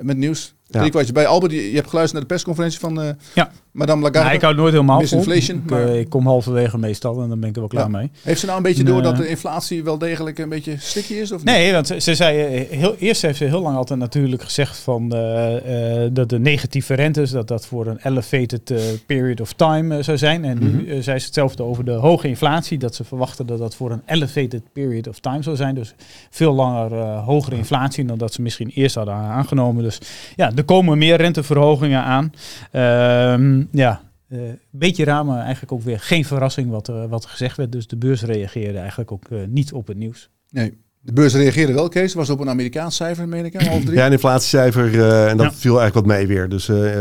met 0.00 0.16
nieuws. 0.16 0.54
Ja. 0.72 0.78
Drie 0.78 0.90
kwartjes 0.90 1.14
bij 1.14 1.26
Albert. 1.26 1.52
Je, 1.52 1.68
je 1.70 1.76
hebt 1.76 1.88
geluisterd 1.88 2.12
naar 2.12 2.28
de 2.28 2.34
persconferentie 2.34 2.78
van 2.80 3.00
eh, 3.02 3.08
Ja. 3.34 3.50
Madame 3.72 4.00
Lagarde. 4.00 4.22
Nou, 4.24 4.34
ik 4.34 4.42
hou 4.42 4.54
nooit 4.54 4.72
helemaal 4.72 5.00
vol. 5.06 5.18
inflation, 5.18 5.56
ik, 5.64 5.70
maar- 5.70 5.86
eh, 5.88 5.98
ik 6.00 6.08
kom 6.08 6.26
halverwege 6.26 6.78
meestal 6.78 7.22
en 7.22 7.28
dan 7.28 7.40
ben 7.40 7.48
ik 7.48 7.54
er 7.54 7.60
wel 7.60 7.68
klaar 7.70 7.90
Ja. 7.90 7.96
mee. 7.98 8.10
Heeft 8.22 8.40
ze 8.40 8.46
nou 8.46 8.56
een 8.58 8.62
beetje 8.64 8.84
door 8.84 9.02
dat 9.02 9.16
de 9.16 9.28
inflatie 9.28 9.84
wel 9.84 9.98
degelijk 9.98 10.38
een 10.38 10.48
beetje 10.48 10.74
sticky 10.78 11.12
is? 11.14 11.32
Of 11.32 11.36
niet? 11.38 11.46
Nee, 11.46 11.72
want 11.72 11.86
ze, 11.86 12.00
ze 12.00 12.14
zei, 12.14 12.40
eh, 12.40 12.78
heel, 12.78 12.94
eerst 12.98 13.22
heeft 13.22 13.38
ze 13.38 13.44
heel 13.44 13.60
lang 13.62 13.76
altijd 13.76 13.98
natuurlijk 13.98 14.42
gezegd 14.42 14.76
van, 14.78 15.12
eh, 15.14 16.04
eh, 16.04 16.10
dat 16.12 16.28
de 16.28 16.38
negatieve 16.38 16.94
rentes, 16.94 17.30
dat 17.30 17.48
dat 17.48 17.66
voor 17.66 17.86
een 17.86 17.98
elevated 18.02 18.70
eh, 18.70 18.78
period 19.06 19.40
of 19.40 19.52
time 19.52 19.96
eh, 19.96 20.02
zou 20.02 20.18
zijn. 20.18 20.44
En 20.44 20.58
nu 20.58 20.88
eh, 20.88 21.02
zei 21.02 21.18
ze 21.18 21.24
hetzelfde 21.26 21.62
over 21.62 21.84
de 21.84 21.90
hoge 21.92 22.28
inflatie, 22.28 22.78
dat 22.78 22.94
ze 22.94 23.04
verwachten 23.04 23.46
dat 23.46 23.58
dat 23.58 23.74
voor 23.74 23.90
een 23.90 24.02
elevated 24.06 24.62
period 24.72 25.08
of 25.08 25.18
time 25.18 25.42
zou 25.42 25.56
zijn. 25.56 25.74
Dus 25.74 25.94
veel 26.30 26.52
langer 26.52 26.92
eh, 26.92 27.24
hogere 27.24 27.56
inflatie 27.56 28.04
dan 28.04 28.18
dat 28.18 28.32
ze 28.32 28.42
misschien 28.42 28.68
eerst 28.74 28.94
hadden 28.94 29.14
aangenomen. 29.14 29.82
Dus 29.82 29.98
ja, 30.36 30.50
er 30.62 30.68
komen 30.74 30.98
meer 30.98 31.16
renteverhogingen 31.16 32.02
aan. 32.02 32.32
Ehm, 32.70 33.64
ja, 33.70 34.00
eh, 34.28 34.38
een 34.40 34.58
beetje 34.70 35.04
raar, 35.04 35.24
maar 35.24 35.40
eigenlijk 35.42 35.72
ook 35.72 35.82
weer 35.82 36.00
geen 36.00 36.24
verrassing 36.24 36.70
wat, 36.70 36.88
er- 36.88 37.08
wat 37.08 37.24
gezegd 37.26 37.56
werd. 37.56 37.72
Dus 37.72 37.86
de 37.86 37.96
beurs 37.96 38.22
reageerde 38.22 38.78
eigenlijk 38.78 39.12
ook 39.12 39.24
eh, 39.30 39.38
niet 39.48 39.72
op 39.72 39.86
het 39.86 39.96
nieuws. 39.96 40.30
Nee. 40.50 40.80
De 41.00 41.12
beurs 41.12 41.34
reageerde 41.34 41.72
wel, 41.72 41.88
Kees. 41.88 42.14
Was 42.14 42.30
op 42.30 42.40
een 42.40 42.48
Amerikaans 42.48 42.96
cijfer, 42.96 43.28
meen 43.28 43.44
ik, 43.44 43.52
hè? 43.52 43.68
half 43.68 43.84
drie. 43.84 43.96
Ja, 43.96 44.06
een 44.06 44.12
inflatiecijfer 44.12 44.94
eh, 45.00 45.30
en 45.30 45.36
dat 45.36 45.46
Ja. 45.46 45.52
viel 45.58 45.80
eigenlijk 45.80 46.06
wat 46.06 46.16
mee 46.16 46.26
weer. 46.26 46.48
Dus, 46.48 46.68
eh, 46.68 47.00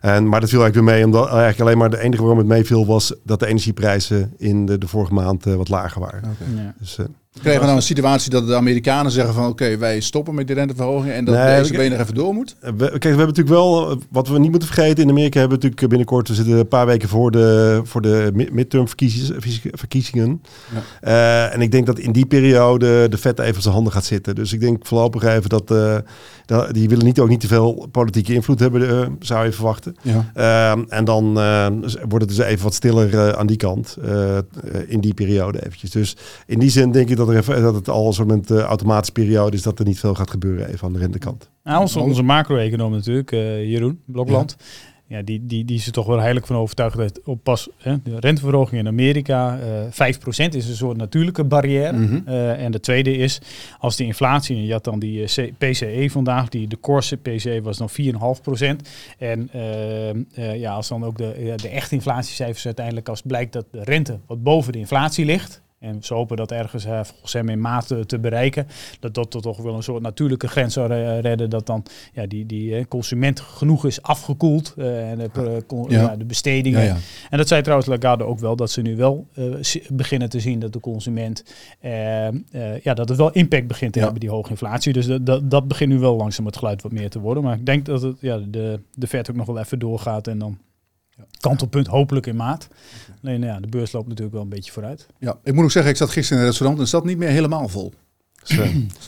en, 0.00 0.28
maar 0.28 0.40
dat 0.40 0.48
viel 0.50 0.60
eigenlijk 0.62 0.74
weer 0.74 0.84
mee, 0.96 1.04
omdat 1.04 1.28
eigenlijk 1.28 1.60
alleen 1.60 1.78
maar 1.78 1.90
de 1.90 1.98
enige 2.00 2.20
waarom 2.22 2.38
het 2.38 2.46
meeviel 2.48 2.86
was 2.86 3.14
dat 3.24 3.40
de 3.40 3.46
energieprijzen 3.46 4.32
in 4.38 4.66
de, 4.66 4.78
de 4.78 4.88
vorige 4.88 5.12
maand 5.14 5.46
eh, 5.46 5.54
wat 5.54 5.68
lager 5.68 6.00
waren. 6.00 6.22
Ja. 6.56 6.74
Dus, 6.78 6.98
Krijgen 7.38 7.60
we 7.60 7.66
nou 7.66 7.76
een 7.76 7.84
situatie 7.86 8.30
dat 8.30 8.46
de 8.46 8.54
Amerikanen 8.56 9.12
zeggen 9.12 9.34
van 9.34 9.46
oké, 9.48 9.76
wij 9.76 10.00
stoppen 10.00 10.34
met 10.34 10.46
die 10.46 10.56
renteverhoging 10.56 11.12
en 11.12 11.24
dat 11.24 11.34
Nee, 11.34 11.62
de 11.62 11.68
ik- 11.68 11.78
ECB 11.78 11.90
nog 11.90 12.00
even 12.00 12.14
door 12.14 12.34
moet? 12.34 12.56
We- 12.60 12.70
Kijk, 12.76 13.02
we 13.02 13.08
hebben 13.08 13.26
natuurlijk 13.26 13.48
wel, 13.56 13.98
wat 14.10 14.28
we 14.28 14.38
niet 14.38 14.50
moeten 14.50 14.68
vergeten, 14.68 15.02
in 15.04 15.10
Amerika 15.10 15.38
hebben 15.40 15.58
we 15.58 15.64
natuurlijk 15.64 15.88
binnenkort, 15.90 16.28
we 16.28 16.34
zitten 16.34 16.54
een 16.54 16.68
paar 16.68 16.86
weken 16.86 17.08
voor 17.08 17.30
de, 17.30 17.80
voor 17.84 18.00
de 18.02 18.30
mi- 18.34 18.48
midterm 18.52 18.86
verkiezingen. 18.88 19.42
verkiezingen. 19.72 20.42
Eh, 21.00 21.54
en 21.54 21.60
ik 21.60 21.70
denk 21.70 21.86
dat 21.86 21.98
in 21.98 22.12
die 22.12 22.26
periode 22.26 23.08
de 23.08 23.18
vet 23.18 23.38
even 23.38 23.54
op 23.54 23.60
zijn 23.60 23.74
handen 23.74 23.92
gaat 23.92 24.04
zitten. 24.04 24.34
Dus 24.34 24.52
ik 24.52 24.60
denk 24.60 24.86
voorlopig 24.86 25.22
even 25.22 25.48
dat, 25.48 25.70
eh, 25.70 25.96
dat 26.46 26.74
die 26.74 26.88
willen 26.88 27.04
niet, 27.04 27.18
ook 27.20 27.28
niet 27.28 27.40
te 27.40 27.46
veel 27.48 27.88
politieke 27.92 28.34
invloed 28.34 28.60
hebben, 28.60 28.88
eh, 28.88 29.06
zou 29.20 29.44
je 29.44 29.52
verwachten. 29.52 29.96
Ja. 30.02 30.76
En 30.88 31.04
dan 31.04 31.32
wordt 32.08 32.24
het 32.24 32.28
dus 32.36 32.38
even 32.38 32.64
wat 32.64 32.74
stiller 32.74 33.36
aan 33.36 33.46
die 33.46 33.56
kant 33.56 33.96
in 34.86 35.00
die 35.00 35.14
periode 35.14 35.66
eventjes. 35.66 35.90
Dus 35.90 36.16
in 36.46 36.58
die 36.58 36.70
zin 36.70 36.92
denk 36.92 37.08
ik 37.10 37.16
dat, 37.26 37.28
er 37.28 37.36
even, 37.36 37.62
dat 37.62 37.74
het 37.74 37.88
al 37.88 38.06
een 38.06 38.12
soort 38.12 38.28
van, 38.28 38.58
eh, 38.58 38.62
automatische 38.62 39.12
periode 39.12 39.56
is 39.56 39.62
dat 39.62 39.78
er 39.78 39.84
niet 39.84 39.98
veel 39.98 40.14
gaat 40.14 40.30
gebeuren 40.30 40.68
even 40.68 40.86
aan 40.86 40.92
de 40.92 40.98
rentekant. 40.98 41.50
Nou, 41.64 41.80
onze, 41.80 42.00
onze 42.00 42.22
macro-econoom 42.22 42.92
natuurlijk, 42.92 43.32
eh, 43.32 43.70
Jeroen 43.70 44.00
Blokland. 44.04 44.56
Ja. 45.06 45.22
die, 45.22 45.46
die, 45.46 45.64
die 45.64 45.76
is 45.76 45.86
er 45.86 45.92
toch 45.92 46.06
wel 46.06 46.18
heilig 46.18 46.46
van 46.46 46.56
overtuigd 46.56 46.96
dat 46.96 47.20
op 47.24 47.42
pas 47.42 47.68
hè, 47.76 48.02
de 48.02 48.20
renteverhoging 48.20 48.80
in 48.80 48.86
Amerika, 48.86 49.58
eh 49.58 50.16
5% 50.16 50.54
is 50.54 50.68
een 50.68 50.76
soort 50.76 50.96
natuurlijke 50.96 51.44
barrière. 51.44 51.96
Mhm. 51.96 52.20
Eh, 52.24 52.64
en 52.64 52.72
de 52.72 52.80
tweede 52.80 53.16
is, 53.16 53.40
als 53.78 53.96
de 53.96 54.04
inflatie, 54.04 54.56
en 54.56 54.64
je 54.64 54.72
had 54.72 54.84
dan 54.84 54.98
die 54.98 55.24
PCE 55.58 56.06
vandaag, 56.10 56.48
die 56.48 56.68
de 56.68 56.80
core 56.80 57.16
PCE 57.16 57.60
was 57.62 57.78
dan 57.78 57.90
4,5%. 57.90 58.88
En 59.18 59.50
ja, 60.34 60.72
als 60.72 60.88
dan 60.88 61.04
ook 61.04 61.18
de, 61.18 61.52
de 61.56 61.68
echte 61.68 61.94
inflatiecijfers 61.94 62.64
uiteindelijk, 62.64 63.08
als 63.08 63.22
blijkt 63.22 63.52
dat 63.52 63.64
de 63.70 63.84
rente 63.84 64.18
wat 64.26 64.42
boven 64.42 64.72
de 64.72 64.78
inflatie 64.78 65.24
ligt. 65.24 65.62
En 65.80 66.02
ze 66.02 66.14
hopen 66.14 66.36
dat 66.36 66.52
ergens 66.52 66.84
eh, 66.84 67.00
volgens 67.04 67.32
hem 67.32 67.48
in 67.48 67.60
maat 67.60 67.86
te, 67.86 68.06
te 68.06 68.18
bereiken. 68.18 68.66
Dat 69.00 69.14
dat 69.14 69.30
toch 69.30 69.56
wel 69.56 69.74
een 69.74 69.82
soort 69.82 70.02
natuurlijke 70.02 70.48
grens 70.48 70.74
zou 70.74 70.92
eh, 70.92 71.20
redden. 71.20 71.50
Dat 71.50 71.66
dan 71.66 71.82
ja, 72.12 72.26
die, 72.26 72.46
die 72.46 72.76
eh, 72.76 72.84
consument 72.88 73.40
genoeg 73.40 73.86
is 73.86 74.02
afgekoeld. 74.02 74.74
eh, 74.76 75.10
en 75.10 75.18
de, 75.18 75.62
eh, 75.68 75.84
Ja. 75.88 76.16
de 76.16 76.24
bestedingen. 76.24 76.84
Ja. 76.84 76.96
En 77.30 77.38
dat 77.38 77.48
zei 77.48 77.62
trouwens 77.62 77.88
Lagarde 77.88 78.24
ook 78.24 78.38
wel, 78.38 78.56
dat 78.56 78.70
ze 78.70 78.80
nu 78.82 78.96
wel 78.96 79.26
eh, 79.34 79.44
beginnen 79.88 80.28
te 80.28 80.40
zien 80.40 80.58
dat 80.58 80.72
de 80.72 80.80
consument, 80.80 81.44
eh, 81.80 82.26
eh, 82.26 82.34
ja, 82.82 82.94
dat 82.94 83.08
het 83.08 83.18
wel 83.18 83.30
impact 83.32 83.66
begint 83.66 83.92
te 83.92 84.00
hebben, 84.00 84.20
die 84.20 84.30
hoge 84.30 84.50
inflatie. 84.50 84.92
Dus 84.92 85.06
dat, 85.06 85.26
dat, 85.26 85.50
dat 85.50 85.68
begint 85.68 85.90
nu 85.90 85.98
wel 85.98 86.16
langzaam 86.16 86.46
het 86.46 86.56
geluid 86.56 86.82
wat 86.82 86.92
meer 86.92 87.10
te 87.10 87.20
worden. 87.20 87.42
Maar 87.42 87.56
ik 87.56 87.66
denk 87.66 87.86
dat 87.86 88.02
het, 88.02 88.16
ja, 88.20 88.38
de, 88.48 88.80
de 88.94 89.06
vet 89.06 89.30
ook 89.30 89.36
nog 89.36 89.46
wel 89.46 89.58
even 89.58 89.78
doorgaat 89.78 90.26
en 90.26 90.38
dan 90.38 90.58
kantelpunt 91.40 91.86
hopelijk 91.86 92.26
in 92.26 92.36
maat. 92.36 92.68
Alleen 93.22 93.42
ja, 93.42 93.60
de 93.60 93.68
beurs 93.68 93.92
loopt 93.92 94.08
natuurlijk 94.08 94.34
wel 94.34 94.42
een 94.42 94.48
beetje 94.48 94.72
vooruit. 94.72 95.06
Ja, 95.18 95.38
ik 95.42 95.54
moet 95.54 95.64
ook 95.64 95.70
zeggen, 95.70 95.90
ik 95.90 95.98
zat 95.98 96.10
gisteren 96.10 96.38
in 96.38 96.44
een 96.44 96.50
restaurant 96.50 96.78
en 96.78 96.84
het 96.84 96.94
zat 96.94 97.04
niet 97.04 97.18
meer 97.18 97.28
helemaal 97.28 97.68
vol. 97.68 97.92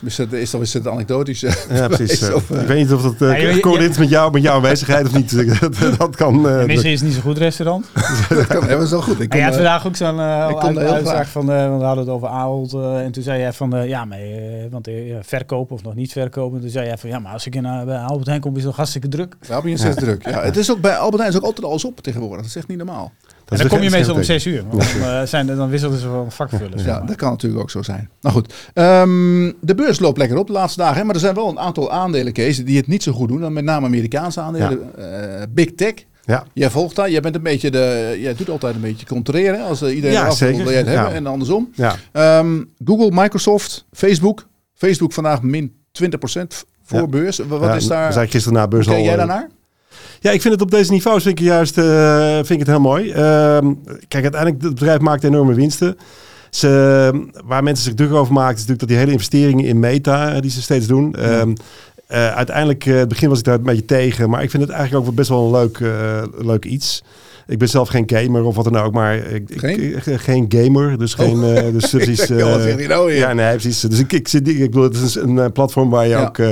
Dus, 0.03 0.19
eh, 0.19 0.25
het 0.25 0.33
is, 0.33 0.53
is 0.67 0.73
het 0.73 0.87
anekdotisch? 0.87 1.43
eh, 1.43 1.53
Ja, 1.77 1.87
precies. 1.87 2.21
eh, 2.21 2.35
of, 2.35 2.51
eh, 2.51 2.61
ik 2.61 2.67
weet 2.67 2.77
niet 2.77 2.93
of 2.93 3.01
dat 3.01 3.15
Ja, 3.19 3.25
uh, 3.37 3.53
je- 3.55 3.87
is 3.89 3.97
met 3.97 4.09
jou, 4.09 4.31
met 4.31 4.41
jouw 4.41 4.55
aanwezigheid 4.55 5.05
of 5.05 5.13
niet. 5.13 5.31
dat, 5.79 5.97
dat 5.97 6.15
kan. 6.15 6.49
eh, 6.49 6.65
Misschien 6.65 6.91
is 6.91 6.99
het 6.99 7.03
niet 7.03 7.13
zo'n 7.13 7.21
goed 7.23 7.37
restaurant. 7.37 7.85
dat 8.29 8.47
kan, 8.47 8.67
dat 8.67 8.81
is 8.81 8.89
wel 8.89 9.01
goed. 9.01 9.19
Ik 9.19 9.33
je 9.33 9.41
had 9.41 9.49
eh, 9.49 9.55
vandaag 9.55 9.87
ook 9.87 9.95
zo'n 9.95 10.19
eh, 10.19 10.45
ik 10.49 10.55
kom 10.55 10.65
uit- 10.65 10.75
daar 10.75 10.83
heel 10.83 10.93
uitspraak 10.93 11.15
graag. 11.15 11.29
van, 11.29 11.51
eh, 11.51 11.67
want 11.67 11.79
we 11.79 11.85
hadden 11.85 12.03
het 12.05 12.13
over 12.13 12.27
Ahold. 12.27 12.73
eh, 12.73 12.99
en 13.03 13.11
toen 13.11 13.23
zei 13.23 13.39
jij 13.39 13.53
van, 13.53 13.75
eh, 13.75 13.87
ja, 13.87 14.05
maar, 14.05 14.19
eh, 14.19 14.31
want 14.71 14.87
eh, 14.87 15.07
ja, 15.07 15.17
verkopen 15.23 15.75
of 15.75 15.83
nog 15.83 15.95
niet 15.95 16.11
verkopen. 16.11 16.61
Toen 16.61 16.69
zei 16.69 16.85
jij 16.87 16.97
van, 16.97 17.09
ja, 17.09 17.19
maar 17.19 17.33
als 17.33 17.45
ik 17.45 17.55
in, 17.55 17.65
uh, 17.65 17.83
bij 17.83 17.97
Albert 17.97 18.27
Heijn 18.27 18.41
kom, 18.41 18.51
is 18.51 18.57
het 18.57 18.65
nog 18.65 18.75
hartstikke 18.75 19.07
druk. 19.07 19.35
we 19.39 19.53
hebben 19.53 19.69
hier 19.69 19.79
steeds 19.79 19.95
druk. 19.95 20.25
Ja, 20.29 20.41
het 20.43 20.57
is 20.57 20.71
ook 20.71 20.81
bij 20.81 20.95
Albert 20.97 21.17
Heijn 21.21 21.29
is 21.33 21.39
ook 21.39 21.45
altijd 21.45 21.65
alles 21.67 21.85
op 21.85 21.99
tegenwoordig. 22.01 22.37
Dat 22.39 22.45
is 22.49 22.55
echt 22.55 22.67
niet 22.67 22.77
normaal. 22.77 23.11
En 23.49 23.57
dan 23.57 23.67
kom 23.67 23.81
je 23.81 23.89
meestal 23.89 24.15
om 24.15 24.23
geen 24.23 24.39
zes 24.41 24.45
uur. 24.53 24.63
Want 24.69 24.93
dan, 24.93 25.01
eh, 25.09 25.21
zijn, 25.25 25.49
er- 25.49 25.55
dan 25.55 25.69
wisselden 25.69 25.99
ze 25.99 26.07
van 26.07 26.31
vakvullers. 26.31 26.83
Ja, 26.83 26.99
dat 26.99 27.15
kan 27.15 27.29
natuurlijk 27.31 27.61
ook 27.61 27.69
zo 27.71 27.81
zijn. 27.81 28.09
Nou 28.21 28.35
goed, 28.35 28.53
Ehm, 28.73 29.51
de 29.61 29.75
beurs 29.75 29.99
loopt 29.99 30.17
lekker 30.17 30.37
op 30.37 30.47
de 30.47 30.53
laatste 30.53 30.79
dagen. 30.81 30.97
Hè, 30.97 31.03
maar 31.03 31.13
er 31.15 31.21
zijn 31.21 31.35
wel 31.35 31.49
een 31.49 31.59
aantal 31.59 31.91
aandelen, 31.91 32.33
Kees, 32.33 32.65
die 32.65 32.77
het 32.77 32.87
niet 32.87 33.03
zo 33.03 33.11
goed 33.11 33.27
doen. 33.27 33.41
Dan 33.41 33.53
met 33.53 33.63
name 33.63 33.85
Amerikaanse 33.85 34.41
aandelen. 34.41 34.95
Eh, 34.97 35.41
Big 35.49 35.75
Tech. 35.75 35.93
Ja. 36.25 36.43
Jij 36.53 36.69
volgt 36.69 36.95
daar. 36.95 37.09
Jij 37.11 37.21
bent 37.21 37.35
een 37.35 37.43
beetje 37.43 37.71
de. 37.71 38.17
Jij 38.19 38.35
doet 38.35 38.49
altijd 38.49 38.75
een 38.75 38.81
beetje 38.81 39.05
controleren. 39.05 39.59
hè, 39.59 39.65
Als 39.65 39.81
eh, 39.81 39.95
iedereen 39.95 40.15
Ja, 40.15 40.23
eraf 40.23 40.39
wil, 40.39 40.49
jij 40.69 40.73
het 40.77 40.85
Ja. 40.87 40.93
hebben. 40.93 41.13
En 41.13 41.27
andersom. 41.27 41.69
Ja. 41.75 41.95
Ehm, 42.11 42.61
Google, 42.85 43.09
Microsoft, 43.21 43.85
Facebook. 43.91 44.47
Facebook 44.73 45.13
vandaag 45.13 45.41
min 45.41 45.73
20% 45.91 46.65
voor 46.83 47.09
beurs. 47.09 47.37
Wat 47.47 47.75
is 47.75 47.87
daar? 47.87 48.07
We 48.07 48.13
zijn 48.13 48.29
gisteren 48.29 48.57
na 48.57 48.67
beurs 48.67 48.87
kijk 48.87 49.03
jij 49.03 49.15
daarnaar? 49.15 49.49
Ja, 50.19 50.31
ik 50.31 50.41
vind 50.41 50.53
het 50.53 50.63
op 50.63 50.71
deze 50.71 50.91
niveaus 50.91 51.23
vind 51.23 51.39
ik 51.39 51.45
juist 51.45 51.77
eh, 51.77 52.33
vind 52.35 52.49
ik 52.49 52.59
het 52.59 52.67
heel 52.67 52.79
mooi. 52.79 53.11
Ehm, 53.11 53.73
kijk, 54.07 54.23
uiteindelijk 54.23 54.63
het 54.63 54.73
bedrijf 54.73 54.99
maakt 54.99 55.23
enorme 55.23 55.53
winsten. 55.53 55.97
Ze, 56.55 57.29
waar 57.43 57.63
mensen 57.63 57.83
zich 57.83 57.93
druk 57.93 58.11
over 58.11 58.33
maken, 58.33 58.55
is 58.55 58.59
natuurlijk 58.59 58.79
dat 58.79 58.89
die 58.89 58.97
hele 58.97 59.11
investeringen 59.11 59.65
in 59.65 59.79
meta 59.79 60.33
eh, 60.33 60.41
die 60.41 60.51
ze 60.51 60.61
steeds 60.61 60.87
doen. 60.87 61.15
Ehm, 61.15 61.53
eh, 62.07 62.35
uiteindelijk, 62.35 62.85
eh, 62.85 62.95
het 62.95 63.07
begin 63.07 63.29
was 63.29 63.37
ik 63.37 63.43
daar 63.43 63.55
een 63.55 63.63
beetje 63.63 63.85
tegen, 63.85 64.29
maar 64.29 64.43
ik 64.43 64.49
vind 64.49 64.63
het 64.63 64.71
eigenlijk 64.71 65.07
ook 65.07 65.15
best 65.15 65.29
wel 65.29 65.45
een 65.45 65.51
leuk, 65.51 65.79
leuk 66.45 66.65
iets. 66.65 67.03
Ik 67.47 67.57
ben 67.59 67.69
zelf 67.69 67.89
geen 67.89 68.03
gamer 68.13 68.43
of 68.43 68.55
wat 68.55 68.63
dan 68.63 68.77
ook, 68.77 68.93
maar 68.93 69.15
ik, 69.15 69.43
Geen? 69.55 69.81
ik- 69.95 70.03
geen 70.21 70.45
gamer, 70.49 70.97
dus 70.97 71.13
geen, 71.13 71.43
eh, 71.43 71.71
dus 71.71 71.89
precies. 71.89 72.25
Ja, 72.27 72.35
wat 72.35 72.57
eh, 72.57 72.61
zeg 72.63 72.81
je 72.81 72.87
nou 72.87 73.05
weer? 73.05 73.17
ja, 73.17 73.33
nee, 73.33 73.51
precies. 73.51 73.79
Dus 73.79 73.99
ik, 73.99 74.13
ik, 74.13 74.27
zit, 74.27 74.47
ik 74.47 74.57
bedoel, 74.59 74.83
het 74.83 74.95
is 74.95 75.15
een 75.15 75.39
eh, 75.39 75.51
platform 75.53 75.89
waar 75.89 76.03
je 76.03 76.09
Ja. 76.09 76.21
ook 76.25 76.37
eh, 76.37 76.49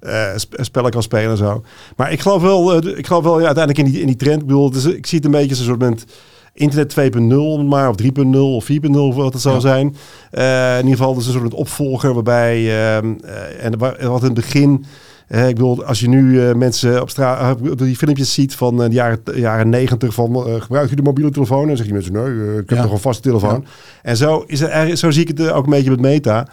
eh, 0.00 0.36
sp- 0.36 0.56
spellen 0.60 0.90
kan 0.90 1.02
spelen 1.02 1.30
en 1.30 1.36
zo. 1.36 1.62
Maar 1.96 2.12
ik 2.12 2.20
geloof 2.20 2.42
wel, 2.42 2.74
eh, 2.82 2.98
ik 2.98 3.06
geloof 3.06 3.22
wel 3.24 3.40
ja, 3.40 3.46
uiteindelijk 3.46 3.86
in 3.86 3.92
die, 3.92 4.00
in 4.00 4.06
die 4.06 4.16
trend. 4.16 4.40
Ik 4.40 4.46
bedoel, 4.46 4.74
is, 4.74 4.84
ik 4.84 5.06
zie 5.06 5.16
het 5.16 5.26
een 5.26 5.32
beetje 5.32 5.48
als 5.50 5.58
een 5.58 5.64
soort 5.64 5.80
moment 5.80 6.04
internet 6.54 6.90
2.0 6.92 7.64
maar, 7.68 7.88
of 7.88 7.94
3.0 8.02 8.38
of 8.38 8.64
4.0 8.70 8.90
of 8.96 9.14
wat 9.14 9.32
het 9.32 9.42
zou 9.42 9.54
Ja. 9.54 9.60
zijn. 9.60 9.96
Eh, 10.30 10.72
in 10.78 10.84
ieder 10.84 10.96
geval, 10.98 11.14
dus 11.14 11.26
een 11.26 11.32
soort 11.32 11.54
opvolger 11.54 12.14
waarbij, 12.14 12.56
ehm, 12.96 13.12
eh, 13.24 13.64
en 13.64 13.78
wa- 13.78 13.96
wat 14.00 14.20
in 14.20 14.24
het 14.26 14.34
begin... 14.34 14.84
ik 15.40 15.54
bedoel, 15.54 15.84
als 15.84 16.00
je 16.00 16.08
nu 16.08 16.42
eh, 16.48 16.54
mensen 16.54 17.00
op 17.00 17.10
straat 17.10 17.60
eh, 17.60 17.70
die 17.76 17.96
filmpjes 17.96 18.34
ziet 18.34 18.54
van 18.54 18.82
eh, 18.82 18.88
de 18.88 18.94
jaren, 18.94 19.18
jaren 19.34 19.68
90 19.68 20.14
van 20.14 20.44
gebruik 20.62 20.90
je 20.90 20.96
de 20.96 21.02
mobiele 21.02 21.30
telefoon? 21.30 21.60
En 21.62 21.66
dan 21.66 21.76
zeg 21.76 21.86
je 21.86 21.92
mensen, 21.92 22.12
nee, 22.12 22.58
ik 22.58 22.68
heb 22.68 22.78
Ja. 22.78 22.82
nog 22.82 22.92
een 22.92 22.98
vaste 22.98 23.22
telefoon. 23.22 23.64
En 24.02 24.16
zo, 24.16 24.44
is 24.46 24.60
eigenlijk- 24.60 24.98
zo 24.98 25.10
zie 25.10 25.22
ik 25.26 25.38
het 25.38 25.50
ook 25.50 25.64
een 25.64 25.70
beetje 25.70 25.90
met 25.90 26.00
meta. 26.00 26.46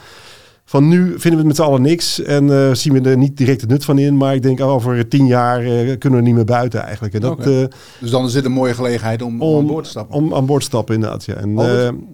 Van 0.69 0.87
nu 0.87 1.03
vinden 1.05 1.31
we 1.31 1.37
het 1.37 1.45
met 1.45 1.55
z'n 1.55 1.61
allen 1.61 1.81
niks 1.81 2.21
en 2.21 2.51
eh, 2.51 2.73
zien 2.73 2.93
we 2.93 3.09
er 3.09 3.17
niet 3.17 3.37
direct 3.37 3.61
het 3.61 3.69
nut 3.69 3.85
van 3.85 3.97
in. 3.97 4.17
Maar 4.17 4.35
ik 4.35 4.41
denk 4.41 4.59
oh, 4.59 4.67
over 4.67 5.07
tien 5.07 5.27
jaar 5.27 5.63
eh, 5.63 5.97
kunnen 5.97 6.19
we 6.19 6.25
niet 6.25 6.35
meer 6.35 6.45
buiten 6.45 6.81
eigenlijk. 6.83 7.13
En 7.13 7.21
dat, 7.21 7.39
eh, 7.39 7.63
Dus 7.99 8.09
dan 8.09 8.25
is 8.25 8.31
dit 8.31 8.45
een 8.45 8.51
mooie 8.51 8.73
gelegenheid 8.73 9.21
om, 9.21 9.41
om 9.41 9.57
aan 9.57 9.67
boord 9.67 9.83
te 9.83 9.89
stappen. 9.89 10.15
om 10.15 10.33
aan 10.33 10.45
boord 10.45 10.61
te 10.61 10.67
stappen 10.67 10.95
inderdaad. 10.95 11.25
Ja. 11.25 11.33
En, 11.33 11.53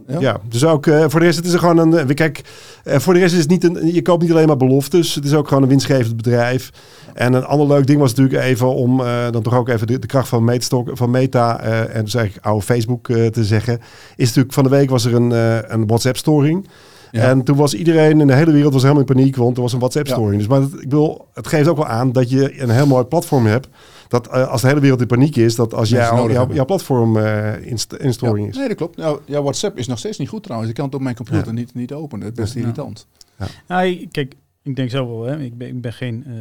Ja? 0.08 0.20
ja. 0.20 0.40
dus 0.50 0.66
ook 0.66 0.86
voor 0.86 1.20
de 1.20 1.26
rest, 1.26 1.38
het 1.38 1.46
is 1.46 1.54
er 1.54 1.60
gewoon 1.60 1.78
een. 1.78 2.14
kijk, 2.14 2.42
voor 2.84 3.14
de 3.14 3.20
rest 3.20 3.34
is 3.34 3.40
het 3.40 3.50
niet 3.50 3.64
een. 3.64 3.94
Je 3.94 4.02
koopt 4.02 4.22
niet 4.22 4.32
alleen 4.32 4.48
maar 4.48 4.58
beloftes. 4.58 5.16
Het 5.16 5.26
is 5.26 5.34
ook 5.34 5.48
gewoon 5.48 5.64
een 5.64 5.70
winstgevend 5.70 6.16
bedrijf. 6.16 6.70
En 7.14 7.34
een 7.34 7.46
ander 7.46 7.68
leuk 7.68 7.88
ding 7.88 8.00
was 8.00 8.14
natuurlijk 8.14 8.44
even 8.44 8.76
om 8.76 9.02
dan 9.32 9.42
toch 9.42 9.56
ook 9.56 9.70
even 9.70 9.88
de, 9.88 10.00
de 10.00 10.08
kracht 10.08 10.28
van, 10.28 10.44
Meetstok, 10.44 10.90
van 10.94 11.12
Meta 11.12 11.60
en 11.60 12.04
dus 12.04 12.16
eigenlijk 12.16 12.46
oude 12.46 12.66
Facebook 12.66 13.08
te 13.08 13.44
zeggen. 13.44 13.80
Is 14.16 14.28
natuurlijk 14.28 14.54
van 14.54 14.64
de 14.64 14.70
week 14.70 14.90
was 14.90 15.06
er 15.06 15.14
een, 15.14 15.32
een 15.74 15.88
WhatsApp-storing. 15.88 16.68
Ja. 17.12 17.22
En 17.30 17.44
toen 17.44 17.56
was 17.58 17.74
iedereen 17.74 18.20
in 18.22 18.28
de 18.28 18.34
hele 18.36 18.52
wereld 18.52 18.74
was 18.74 18.82
helemaal 18.82 19.04
in 19.08 19.16
paniek, 19.16 19.36
want 19.36 19.56
er 19.56 19.62
was 19.62 19.74
een 19.74 19.80
WhatsApp-storing. 19.80 20.38
Dus 20.38 20.48
maar 20.48 20.62
het, 20.62 20.82
ik 20.82 20.90
wil, 20.90 21.28
het 21.34 21.48
geeft 21.48 21.68
ook 21.68 21.78
wel 21.78 21.88
aan 21.88 22.12
dat 22.12 22.30
je 22.30 22.62
een 22.62 22.70
heel 22.70 22.88
mooi 22.88 23.04
platform 23.04 23.46
hebt. 23.46 23.68
Dat 24.08 24.28
eh, 24.28 24.48
als 24.48 24.62
de 24.62 24.68
hele 24.68 24.80
wereld 24.80 25.02
in 25.02 25.08
paniek 25.08 25.36
is, 25.36 25.56
dat 25.56 25.74
als 25.74 25.90
jij 25.90 26.12
nodig 26.12 26.36
jouw, 26.36 26.54
jouw 26.54 26.66
platform 26.66 27.18
eh 27.18 27.66
in, 27.66 27.78
st- 27.78 27.94
in 27.94 28.14
storing 28.14 28.46
Ja, 28.46 28.52
is. 28.52 28.58
nee, 28.58 28.68
dat 28.68 28.78
klopt. 28.78 28.98
Nou, 28.98 29.20
ja, 29.26 29.42
WhatsApp 29.42 29.78
is 29.78 29.88
nog 29.88 29.98
steeds 30.00 30.18
niet 30.18 30.30
goed 30.30 30.44
trouwens. 30.44 30.70
Ik 30.70 30.76
kan 30.76 30.86
het 30.86 30.96
op 30.96 31.02
mijn 31.02 31.16
computer 31.16 31.54
niet, 31.54 31.74
niet 31.74 31.94
openen. 31.94 32.26
Het 32.28 32.38
is 32.38 32.44
best 32.44 32.54
Ja. 32.54 32.60
irritant. 32.60 33.08
Nou, 33.68 33.86
ik- 33.88 34.08
kijk, 34.12 34.36
ik 34.64 34.76
denk 34.76 34.90
zo 34.90 35.08
wel. 35.08 35.24
Hè. 35.24 35.40
Ik, 35.40 35.58
ben, 35.58 35.68
ik 35.68 35.82
ben 35.82 35.94
geen 35.94 36.24
eh, 36.28 36.34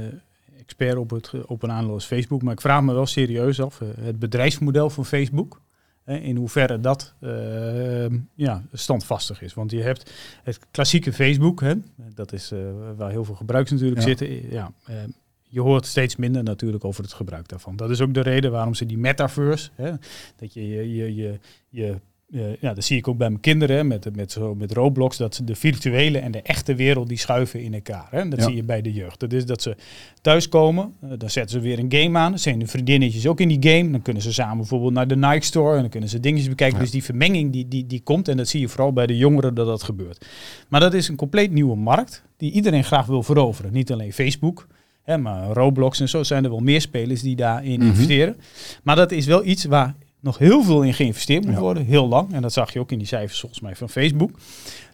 expert 0.61 0.97
op, 0.97 1.11
het, 1.11 1.31
op 1.47 1.63
een 1.63 1.71
aandeel 1.73 1.93
als 1.93 2.05
Facebook, 2.05 2.43
maar 2.43 2.53
ik 2.53 2.61
vraag 2.61 2.83
me 2.83 2.93
wel 2.95 3.07
serieus 3.07 3.61
af. 3.61 3.81
eh, 3.81 3.89
het 4.05 4.19
bedrijfsmodel 4.19 4.91
van 4.91 5.05
Facebook, 5.05 5.61
in 6.07 6.37
hoeverre 6.37 6.81
dat 6.81 7.15
eh, 7.21 8.07
ja, 8.35 8.63
standvastig 8.73 9.43
is. 9.43 9.55
Want 9.55 9.71
je 9.71 9.83
hebt 9.83 10.13
het 10.43 10.59
klassieke 10.71 11.13
Facebook, 11.13 11.61
hè, 11.61 11.75
dat 12.15 12.33
is 12.33 12.51
eh, 12.51 12.59
waar 12.97 13.11
heel 13.11 13.25
veel 13.25 13.35
gebruikers 13.35 13.73
natuurlijk 13.73 14.01
Ja. 14.01 14.07
zitten. 14.07 14.51
Ja, 14.51 14.73
eh, 14.87 14.97
je 15.43 15.61
hoort 15.61 15.87
steeds 15.87 16.17
minder 16.17 16.43
natuurlijk 16.43 16.85
over 16.85 17.03
het 17.03 17.13
gebruik 17.13 17.49
daarvan. 17.49 17.77
Dat 17.77 17.91
is 17.91 18.01
ook 18.01 18.15
de 18.15 18.21
reden 18.21 18.51
waarom 18.51 18.75
ze 18.75 18.87
die 18.87 18.99
metaverse, 18.99 19.71
hè, 19.75 19.93
dat 20.37 20.53
je 20.53 20.69
je, 20.69 20.95
je, 20.95 21.15
je, 21.15 21.39
je 21.69 22.01
eh, 22.33 22.41
ja, 22.61 22.75
dat 22.75 22.85
zie 22.85 22.97
ik 22.99 23.09
ook 23.09 23.17
bij 23.17 23.29
mijn 23.29 23.41
kinderen 23.41 23.77
hè, 23.77 23.85
met, 23.85 24.17
met, 24.17 24.33
zo, 24.33 24.55
met 24.55 24.73
Roblox, 24.73 25.17
dat 25.17 25.35
ze 25.35 25.45
de 25.45 25.55
virtuele 25.55 26.19
en 26.19 26.31
de 26.33 26.43
echte 26.43 26.75
wereld 26.75 27.09
die 27.09 27.19
schuiven 27.19 27.63
in 27.63 27.75
elkaar. 27.75 28.07
Hè. 28.11 28.29
Dat 28.29 28.39
Ja. 28.39 28.45
zie 28.45 28.55
je 28.57 28.63
bij 28.63 28.83
de 28.83 28.93
jeugd. 28.93 29.21
Dat 29.21 29.33
is 29.33 29.47
dat 29.47 29.63
ze 29.63 29.77
thuiskomen, 30.21 30.93
eh, 31.01 31.09
dan 31.19 31.31
zetten 31.31 31.51
ze 31.53 31.61
weer 31.61 31.79
een 31.79 31.93
game 31.93 32.19
aan. 32.19 32.31
Dan 32.31 32.39
zijn 32.39 32.59
de 32.59 32.67
vriendinnetjes 32.67 33.27
ook 33.27 33.41
in 33.41 33.49
die 33.49 33.71
game. 33.73 33.91
Dan 33.91 34.03
kunnen 34.03 34.23
ze 34.23 34.33
samen 34.33 34.57
bijvoorbeeld 34.57 34.93
naar 34.93 35.07
de 35.09 35.17
Nike 35.17 35.45
Store 35.45 35.75
en 35.75 35.81
dan 35.81 35.91
kunnen 35.91 36.09
ze 36.09 36.21
dingetjes 36.21 36.49
bekijken. 36.49 36.77
Ja. 36.77 36.83
Dus 36.83 36.93
die 36.93 37.05
vermenging 37.05 37.53
die, 37.53 37.69
die, 37.69 37.87
die 37.87 38.01
komt 38.01 38.29
en 38.29 38.37
dat 38.37 38.49
zie 38.49 38.61
je 38.61 38.69
vooral 38.69 38.93
bij 38.93 39.07
de 39.07 39.17
jongeren 39.17 39.55
dat 39.55 39.67
dat 39.67 39.83
gebeurt. 39.83 40.27
Maar 40.69 40.81
dat 40.81 40.95
is 40.95 41.09
een 41.09 41.17
compleet 41.17 41.51
nieuwe 41.53 41.77
markt 41.77 42.23
die 42.37 42.53
iedereen 42.53 42.85
graag 42.85 43.07
wil 43.07 43.23
veroveren. 43.23 43.73
Niet 43.73 43.93
alleen 43.93 44.13
Facebook. 44.13 44.67
Hè, 45.03 45.19
maar 45.19 45.49
Roblox 45.51 46.01
en 46.01 46.09
zo 46.09 46.23
zijn 46.23 46.45
er 46.45 46.51
wel 46.51 46.59
meer 46.61 46.81
spelers 46.81 47.21
die 47.23 47.37
daarin 47.37 47.79
Mhm. 47.79 47.89
investeren. 47.89 48.37
Maar 48.83 48.97
dat 48.97 49.13
is 49.13 49.27
wel 49.27 49.45
iets 49.45 49.65
waar 49.65 49.95
nog 50.25 50.39
heel 50.39 50.63
veel 50.63 50.83
in 50.83 50.95
geïnvesteerd 50.95 51.47
moet 51.47 51.59
worden, 51.59 51.85
heel 51.85 52.09
lang. 52.09 52.33
En 52.33 52.43
dat 52.43 52.53
zag 52.53 52.73
je 52.73 52.81
ook 52.81 52.93
in 52.93 52.99
die 52.99 53.07
cijfers 53.07 53.41
volgens 53.41 53.61
mij 53.61 53.77
van 53.77 53.89
Facebook. 53.89 54.31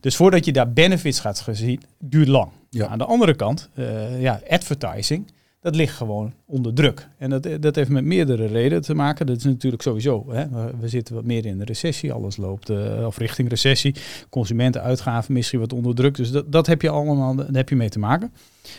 Dus 0.01 0.17
voordat 0.17 0.45
je 0.45 0.53
daar 0.53 0.73
benefits 0.73 1.21
gaat 1.21 1.47
zien, 1.53 1.83
duurt 1.99 2.29
lang. 2.29 2.51
Ja. 2.71 2.87
Aan 2.87 2.99
de 2.99 3.05
andere 3.05 3.35
kant, 3.35 3.69
eh, 3.75 4.21
ja, 4.21 4.41
advertising, 4.49 5.27
dat 5.61 5.75
ligt 5.75 5.97
gewoon 5.97 6.33
onder 6.47 6.75
druk. 6.75 7.09
En 7.19 7.31
dat, 7.31 7.49
dat 7.61 7.75
heeft 7.75 7.91
met 7.91 8.05
meerdere 8.05 8.47
redenen 8.47 8.83
te 8.83 8.95
maken. 8.95 9.27
Dat 9.27 9.37
is 9.37 9.45
natuurlijk 9.45 9.83
sowieso, 9.83 10.25
hè, 10.29 10.49
we, 10.81 10.89
zitten 10.89 11.15
wat 11.15 11.25
meer 11.25 11.47
in 11.47 11.59
de 11.59 11.65
recessie, 11.65 12.13
alles 12.13 12.37
loopt 12.37 12.71
eh, 12.71 13.07
of 13.07 13.19
richting 13.19 13.49
recessie. 13.49 13.95
Consumentenuitgaven 14.29 15.33
misschien 15.33 15.61
wat 15.61 15.73
onder 15.73 15.95
druk. 15.95 16.17
Dus 16.17 16.31
dat, 16.31 16.53
dat 16.53 16.67
heb 16.67 16.83
je 16.83 16.91
allemaal, 16.91 17.35
daar 17.35 17.47
heb 17.53 17.69
je 17.69 17.77
mee 17.77 17.89
te 17.89 17.99
maken. 17.99 18.33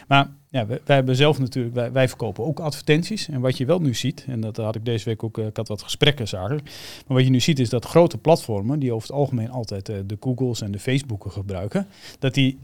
Maar 0.07 0.29
ja, 0.50 0.65
wij, 0.65 0.79
hebben 0.85 1.15
zelf 1.15 1.39
natuurlijk, 1.39 1.93
wij, 1.93 2.07
verkopen 2.07 2.45
ook 2.45 2.59
advertenties. 2.59 3.29
En 3.29 3.41
wat 3.41 3.57
je 3.57 3.65
wel 3.65 3.79
nu 3.79 3.93
ziet, 3.93 4.25
en 4.27 4.41
dat 4.41 4.57
had 4.57 4.75
ik 4.75 4.85
deze 4.85 5.05
week 5.05 5.23
ook, 5.23 5.38
eh, 5.38 5.45
ik 5.45 5.57
had 5.57 5.67
wat 5.67 5.81
gesprekken 5.81 6.27
zagen. 6.27 6.59
Maar 7.07 7.17
wat 7.17 7.23
je 7.23 7.31
nu 7.31 7.39
ziet 7.39 7.59
is 7.59 7.69
dat 7.69 7.85
grote 7.85 8.17
platformen, 8.17 8.79
die 8.79 8.93
over 8.93 9.07
het 9.07 9.17
algemeen 9.17 9.51
altijd 9.51 9.89
eh, 9.89 9.95
de 10.05 10.17
Googles 10.19 10.61
en 10.61 10.71
de 10.71 10.79
Facebooken 10.79 11.31
gebruiken, 11.31 11.88
dat 12.19 12.33
die 12.33 12.59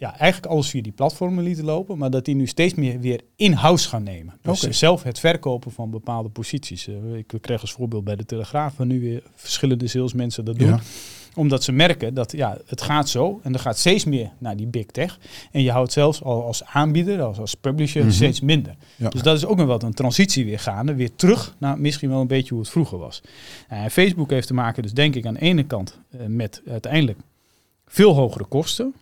ja, 0.00 0.18
eigenlijk 0.18 0.52
alles 0.52 0.70
via 0.70 0.82
die 0.82 0.92
platformen 0.92 1.44
lieten 1.44 1.64
lopen, 1.64 1.98
maar 1.98 2.10
dat 2.10 2.24
die 2.24 2.34
nu 2.34 2.46
steeds 2.46 2.74
meer 2.74 3.00
weer 3.00 3.20
in-house 3.36 3.88
gaan 3.88 4.02
nemen. 4.02 4.34
Dus 4.42 4.64
eh, 4.64 4.72
zelf 4.72 5.02
het 5.02 5.18
verkopen 5.18 5.72
van 5.72 5.90
bepaalde 5.90 6.28
posities. 6.28 6.88
Eh, 6.88 6.94
ik 7.14 7.32
kreeg 7.40 7.60
als 7.60 7.72
voorbeeld 7.72 8.04
bij 8.04 8.16
de 8.16 8.24
Telegraaf, 8.24 8.76
waar 8.76 8.86
nu 8.86 9.00
weer 9.00 9.22
verschillende 9.34 9.86
salesmensen 9.88 10.44
dat 10.44 10.58
doen 10.58 10.68
Ja. 10.68 10.80
omdat 11.34 11.64
ze 11.64 11.72
merken 11.72 12.14
dat 12.14 12.32
ja, 12.32 12.58
het 12.66 12.82
gaat 12.82 13.08
zo 13.08 13.40
en 13.42 13.52
er 13.54 13.58
gaat 13.60 13.78
steeds 13.78 14.04
meer 14.04 14.30
naar 14.38 14.56
die 14.56 14.66
big 14.66 14.86
tech. 14.86 15.18
En 15.52 15.62
je 15.62 15.70
houdt 15.70 15.92
zelfs 15.92 16.22
al 16.22 16.44
als 16.44 16.64
aanbieder, 16.64 17.22
als, 17.22 17.38
als 17.38 17.54
publisher, 17.54 18.02
Mhm. 18.04 18.12
steeds 18.12 18.40
minder. 18.40 18.76
Ja. 18.96 19.08
Dus 19.08 19.22
dat 19.22 19.36
is 19.36 19.46
ook 19.46 19.56
nog 19.56 19.66
wat 19.66 19.82
een 19.82 19.94
transitie 19.94 20.44
weer 20.44 20.58
gaande. 20.58 20.94
Weer 20.94 21.14
terug 21.14 21.54
naar 21.58 21.78
misschien 21.80 22.08
wel 22.08 22.20
een 22.20 22.26
beetje 22.26 22.50
hoe 22.54 22.62
het 22.62 22.70
vroeger 22.72 22.98
was. 22.98 23.20
En 23.68 23.90
Facebook 23.90 24.30
heeft 24.30 24.46
te 24.46 24.54
maken 24.54 24.82
dus 24.82 24.92
denk 24.92 25.14
ik 25.14 25.26
aan 25.26 25.34
de 25.34 25.40
ene 25.40 25.64
kant 25.64 25.98
eh, 26.10 26.26
met 26.26 26.62
uiteindelijk 26.68 27.18
veel 27.86 28.14
hogere 28.14 28.44
kosten. 28.44 28.94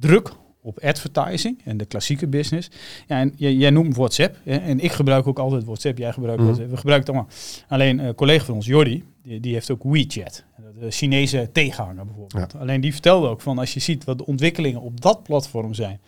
Druk 0.00 0.32
op 0.62 0.78
advertising 0.78 1.60
en 1.64 1.76
de 1.76 1.84
klassieke 1.84 2.26
business. 2.26 2.70
Ja, 3.06 3.20
en 3.20 3.32
jij, 3.36 3.52
jij 3.54 3.70
noemt 3.70 3.96
WhatsApp. 3.96 4.36
Hè, 4.44 4.56
en 4.56 4.80
ik 4.80 4.92
gebruik 4.92 5.26
ook 5.26 5.38
altijd 5.38 5.64
WhatsApp. 5.64 5.98
Jij 5.98 6.12
gebruikt 6.12 6.38
Mhm. 6.38 6.46
WhatsApp. 6.48 6.70
We 6.70 6.76
gebruiken 6.76 7.14
het 7.14 7.16
allemaal. 7.16 7.36
Alleen 7.68 7.98
een 7.98 8.14
collega 8.14 8.44
van 8.44 8.54
ons, 8.54 8.66
Jordi, 8.66 9.04
die, 9.22 9.40
die 9.40 9.52
heeft 9.52 9.70
ook 9.70 9.82
WeChat. 9.82 10.44
De 10.80 10.90
Chinese 10.90 11.48
tegenhanger 11.52 12.04
bijvoorbeeld. 12.04 12.54
Alleen 12.56 12.80
die 12.80 12.92
vertelde 12.92 13.28
ook 13.28 13.40
van 13.40 13.58
als 13.58 13.74
je 13.74 13.80
ziet 13.80 14.04
wat 14.04 14.18
de 14.18 14.26
ontwikkelingen 14.26 14.80
op 14.80 15.00
dat 15.00 15.22
platform 15.22 15.74
zijn. 15.74 16.00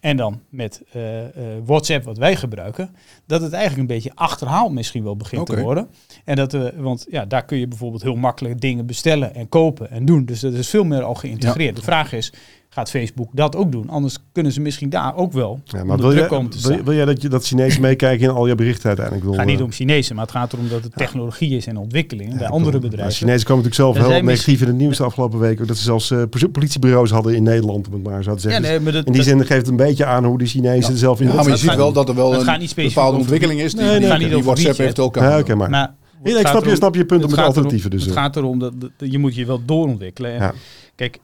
En 0.00 0.16
dan 0.16 0.40
met 0.48 0.82
eh, 0.92 1.24
eh, 1.24 1.32
WhatsApp 1.64 2.04
wat 2.04 2.18
wij 2.18 2.36
gebruiken. 2.36 2.94
Dat 3.26 3.40
het 3.42 3.52
eigenlijk 3.52 3.80
een 3.80 3.96
beetje 3.96 4.12
achterhaald 4.14 4.72
misschien 4.72 5.04
wel 5.04 5.16
begint 5.16 5.46
te 5.46 5.60
worden. 5.60 5.88
En 6.24 6.36
dat, 6.36 6.54
eh, 6.54 6.66
want 6.76 7.06
ja, 7.10 7.24
daar 7.24 7.44
kun 7.44 7.58
je 7.58 7.68
bijvoorbeeld 7.68 8.02
heel 8.02 8.16
makkelijk 8.16 8.60
dingen 8.60 8.86
bestellen 8.86 9.34
en 9.34 9.48
kopen 9.48 9.90
en 9.90 10.04
doen. 10.04 10.24
Dus 10.24 10.40
dat 10.40 10.52
is 10.52 10.68
veel 10.68 10.84
meer 10.84 11.02
al 11.02 11.14
geïntegreerd. 11.14 11.76
De 11.76 11.82
vraag 11.82 12.12
is, 12.12 12.32
gaat 12.72 12.90
Facebook 12.90 13.28
dat 13.32 13.56
ook 13.56 13.72
doen? 13.72 13.88
Anders 13.88 14.16
kunnen 14.32 14.52
ze 14.52 14.60
misschien 14.60 14.90
daar 14.90 15.16
ook 15.16 15.32
wel 15.32 15.60
Ja, 15.64 15.72
maar 15.72 15.80
onder 15.82 15.96
wil, 15.96 16.08
druk 16.08 16.18
jij, 16.20 16.28
komen 16.28 16.50
te 16.50 16.58
wil, 16.62 16.72
staan. 16.72 16.84
wil 16.84 16.94
jij 16.94 17.04
dat, 17.04 17.22
je, 17.22 17.28
dat 17.28 17.46
Chinezen 17.46 17.80
meekijken 17.80 18.28
in 18.28 18.34
al 18.34 18.46
je 18.46 18.54
berichten 18.54 18.86
uiteindelijk? 18.86 19.26
Het 19.26 19.36
gaat 19.36 19.46
niet 19.46 19.58
eh, 19.58 19.64
om 19.64 19.70
Chinezen, 19.72 20.14
maar 20.16 20.24
het 20.24 20.34
gaat 20.34 20.52
erom 20.52 20.68
dat 20.68 20.82
het 20.82 20.96
technologie 20.96 21.56
is 21.56 21.66
en 21.66 21.76
ontwikkeling 21.76 22.32
ja, 22.32 22.38
bij 22.38 22.46
andere 22.48 22.72
bedoel, 22.72 22.90
bedrijven. 22.90 23.14
Chinezen 23.16 23.46
komen 23.46 23.64
natuurlijk 23.64 23.94
zelf 23.96 24.08
heel 24.12 24.22
negatief 24.22 24.60
in 24.60 24.66
het 24.66 24.76
nieuws 24.76 24.96
de 24.96 25.04
afgelopen 25.04 25.38
weken. 25.38 25.66
Dat 25.66 25.76
ze 25.76 25.82
zelfs 25.82 26.10
eh, 26.10 26.22
poli- 26.30 26.48
politiebureaus 26.48 27.10
hadden 27.10 27.34
in 27.34 27.42
Nederland, 27.42 27.86
om 27.86 27.92
het 27.92 28.02
maar 28.02 28.22
zo 28.22 28.34
te 28.34 28.36
ja, 28.36 28.54
zeggen. 28.54 28.62
nee, 28.70 28.80
maar 28.80 28.92
dat, 28.92 29.06
in 29.06 29.12
die 29.12 29.20
dat- 29.20 29.30
zin 29.30 29.38
geeft 29.46 29.50
het 29.60 29.68
een 29.68 29.76
beetje 29.76 30.04
aan 30.04 30.24
hoe 30.24 30.38
de 30.38 30.46
Chinezen 30.46 30.92
Ja. 30.92 30.98
zelf 30.98 31.20
in 31.20 31.26
Ja, 31.28 31.34
maar 31.34 31.44
je 31.44 31.50
het 31.50 31.58
ziet 31.60 31.68
gaat- 31.68 31.78
wel 31.78 31.92
dat 31.92 32.08
er 32.08 32.14
wel 32.14 32.32
het 32.32 32.42
gaat 32.42 32.54
een 32.54 32.60
niet 32.60 32.70
specifiek 32.70 32.94
bepaalde 32.96 33.18
ontwikkeling 33.18 33.60
is 33.60 33.72
die, 33.74 33.84
Nee, 33.84 33.98
nee, 34.00 34.28
die, 34.28 34.42
WhatsApp 34.44 34.78
heeft 34.78 34.98
ook. 34.98 35.14
Ja, 35.16 35.38
oké, 35.38 35.54
maar. 35.54 35.70
Nee, 35.70 35.80
het 36.22 36.40
ik 36.40 36.46
gaat 36.46 36.48
snap 36.56 36.64
je, 36.64 36.76
snap 36.76 36.94
je 36.94 37.04
punt 37.04 37.22
het 37.22 37.30
met 37.30 37.40
alternatieven. 37.40 37.90
Dus, 37.90 38.00
het 38.04 38.10
eh. 38.10 38.16
gaat 38.16 38.36
erom 38.36 38.58
dat, 38.58 38.72
dat- 38.80 38.90
je 38.98 39.18
moet 39.18 39.34
je 39.34 39.46
wel 39.46 39.60
doorontwikkelen. 39.64 40.30
En 40.32 40.38
Ja. 40.40 40.52
Kijk, 40.94 41.18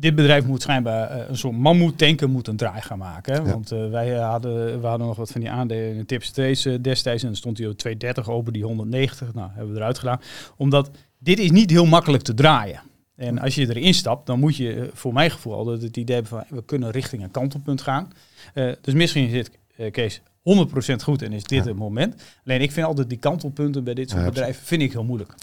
dit 0.00 0.14
bedrijf 0.14 0.46
moet 0.46 0.62
schijnbaar 0.62 1.10
eh, 1.10 1.28
een 1.28 1.36
soort 1.36 1.56
mammoet-tanker 1.56 2.28
moet 2.28 2.48
een 2.48 2.56
draai 2.56 2.80
gaan 2.80 2.98
maken. 2.98 3.32
Hè? 3.32 3.38
Ja. 3.38 3.44
Want 3.44 3.72
eh, 3.72 3.90
wij 3.90 4.14
hadden, 4.14 4.80
we 4.80 4.86
hadden 4.86 5.06
nog 5.06 5.16
wat 5.16 5.30
van 5.30 5.40
die 5.40 5.50
aandelen 5.50 5.90
in 5.90 5.98
de 5.98 6.04
tips 6.04 6.32
eh, 6.36 6.74
destijds. 6.80 7.22
En 7.22 7.28
dan 7.28 7.36
stond 7.36 7.58
hij 7.58 7.66
op 7.66 7.78
230 7.78 8.30
open, 8.34 8.52
die 8.52 8.64
190. 8.64 9.34
Nou, 9.34 9.50
hebben 9.52 9.72
we 9.72 9.80
eruit 9.80 9.98
gedaan. 9.98 10.20
Omdat 10.56 10.90
dit 11.18 11.38
is 11.38 11.50
niet 11.50 11.70
heel 11.70 11.86
makkelijk 11.86 12.22
te 12.22 12.34
draaien. 12.34 12.80
En 13.18 13.38
als 13.38 13.54
je 13.54 13.68
erin 13.68 13.94
stapt, 13.94 14.26
dan 14.26 14.38
moet 14.38 14.56
je 14.56 14.74
eh, 14.74 14.82
voor 14.92 15.12
mijn 15.12 15.30
gevoel 15.30 15.54
altijd 15.54 15.82
het 15.82 15.96
idee 15.96 16.14
hebben 16.14 16.38
van 16.38 16.56
we 16.56 16.64
kunnen 16.64 16.90
richting 16.90 17.22
een 17.22 17.30
kantelpunt 17.30 17.82
gaan. 17.82 18.12
Eh, 18.54 18.72
dus 18.80 18.94
misschien 18.94 19.46
eh, 19.76 19.90
Kees, 19.90 20.20
100% 20.48 21.02
goed 21.02 21.22
en 21.22 21.32
is 21.32 21.42
dit 21.44 21.62
Ja. 21.64 21.68
het 21.70 21.78
moment. 21.78 22.14
Alleen 22.46 22.60
ik 22.60 22.72
vind 22.72 22.86
altijd 22.86 23.08
die 23.08 23.18
kantelpunten 23.18 23.84
bij 23.84 23.94
dit 23.94 24.10
soort 24.10 24.22
Ja, 24.22 24.28
bedrijven 24.28 24.62
vind 24.64 24.82
ik 24.82 24.92
heel 24.92 25.04
moeilijk. 25.04 25.34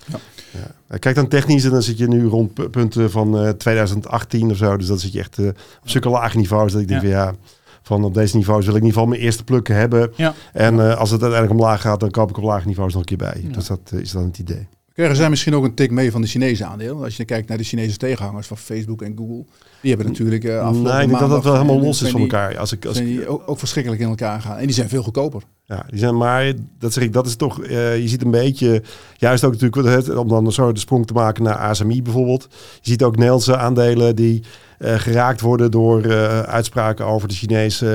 Ja. 0.88 0.98
Kijk 1.00 1.16
dan 1.16 1.28
technisch 1.28 1.64
en 1.64 1.72
dan 1.72 1.82
zit 1.84 1.98
je 1.98 2.08
nu 2.08 2.26
rond 2.26 2.54
pu- 2.54 2.70
punten 2.70 3.12
van 3.12 3.38
eh, 3.40 3.50
2018 3.50 4.52
of 4.52 4.58
zo. 4.58 4.78
Dus 4.78 4.88
dan 4.88 5.00
zit 5.00 5.12
je 5.14 5.20
echt 5.20 5.38
eh, 5.40 5.48
op 5.48 5.90
zulke 5.90 6.10
lage 6.10 6.38
niveaus 6.38 6.72
dat 6.72 6.82
ik 6.82 6.88
denk 6.88 7.00
van 7.02 7.10
ja, 7.10 7.34
van 7.82 8.04
op 8.04 8.14
deze 8.14 8.38
niveaus 8.38 8.66
wil 8.66 8.76
ik 8.76 8.82
in 8.82 8.86
ieder 8.88 8.94
geval 9.00 9.08
mijn 9.14 9.22
eerste 9.22 9.44
plukken 9.44 9.76
hebben. 9.76 10.12
En 10.54 10.80
eh, 10.80 10.98
als 10.98 11.10
het 11.12 11.22
uiteindelijk 11.22 11.62
omlaag 11.62 11.82
gaat, 11.82 12.00
dan 12.00 12.12
koop 12.12 12.30
ik 12.30 12.38
op 12.38 12.44
lage 12.44 12.68
niveaus 12.68 12.92
nog 12.94 13.02
een 13.02 13.08
keer 13.08 13.18
bij. 13.18 13.46
Dus 13.52 13.68
dat 13.68 13.80
eh, 13.94 14.00
is 14.00 14.12
dan 14.12 14.24
het 14.24 14.40
idee. 14.40 14.68
Krijgen 14.96 15.16
zij 15.16 15.30
misschien 15.30 15.56
ook 15.56 15.64
een 15.64 15.74
tik 15.74 15.92
mee 15.92 16.12
van 16.12 16.22
de 16.22 16.28
Chinese 16.28 16.66
aandeel? 16.66 17.04
Als 17.04 17.18
je 17.18 17.26
kijkt 17.26 17.48
naar 17.48 17.58
de 17.58 17.64
Chinese 17.64 17.98
tegenhangers 17.98 18.48
van 18.48 18.58
Facebook 18.58 19.02
en 19.02 19.14
Google. 19.18 19.46
Die 19.82 19.94
hebben 19.94 20.08
natuurlijk 20.08 20.46
afgelopen 20.46 20.94
nee, 20.94 21.02
ik 21.02 21.08
denk 21.08 21.20
dat 21.20 21.30
dat 21.30 21.44
wel 21.44 21.54
helemaal 21.54 21.80
los 21.80 22.02
is 22.02 22.10
van 22.10 22.22
die- 22.22 22.32
elkaar. 22.32 22.58
Als 22.58 22.72
ik, 22.72 22.86
als 22.86 22.96
Zijn 22.96 23.08
ik, 23.08 23.16
die 23.16 23.28
ook, 23.28 23.44
ook 23.46 23.60
verschrikkelijk 23.60 24.02
in 24.02 24.08
elkaar 24.08 24.42
gaan. 24.42 24.58
En 24.58 24.66
die 24.66 24.76
zijn 24.76 24.90
veel 24.90 25.04
goedkoper. 25.04 25.42
Ja, 25.66 25.86
die 25.90 26.00
zijn 26.00 26.18
maar, 26.18 26.54
dat 26.80 26.94
zeg 26.94 27.04
ik, 27.04 27.14
dat 27.14 27.26
is 27.26 27.36
toch, 27.36 27.62
eh, 27.64 28.00
je 28.00 28.08
ziet 28.08 28.24
een 28.24 28.32
beetje, 28.32 28.84
juist 29.18 29.44
ook 29.44 29.52
natuurlijk, 29.52 29.88
het, 29.96 30.16
om 30.16 30.28
dan 30.28 30.52
zo 30.52 30.72
de 30.72 30.80
sprong 30.80 31.08
te 31.08 31.14
maken 31.14 31.44
naar 31.44 31.58
ASMI 31.58 32.02
bijvoorbeeld. 32.02 32.48
Je 32.82 32.90
ziet 32.90 33.04
ook 33.04 33.16
Nederlandse 33.16 33.58
aandelen 33.58 34.16
die 34.16 34.44
eh, 34.78 34.94
geraakt 34.96 35.42
worden 35.42 35.72
door 35.72 36.14
uitspraken 36.46 37.06
over 37.06 37.28
de 37.28 37.34
Chinese, 37.34 37.88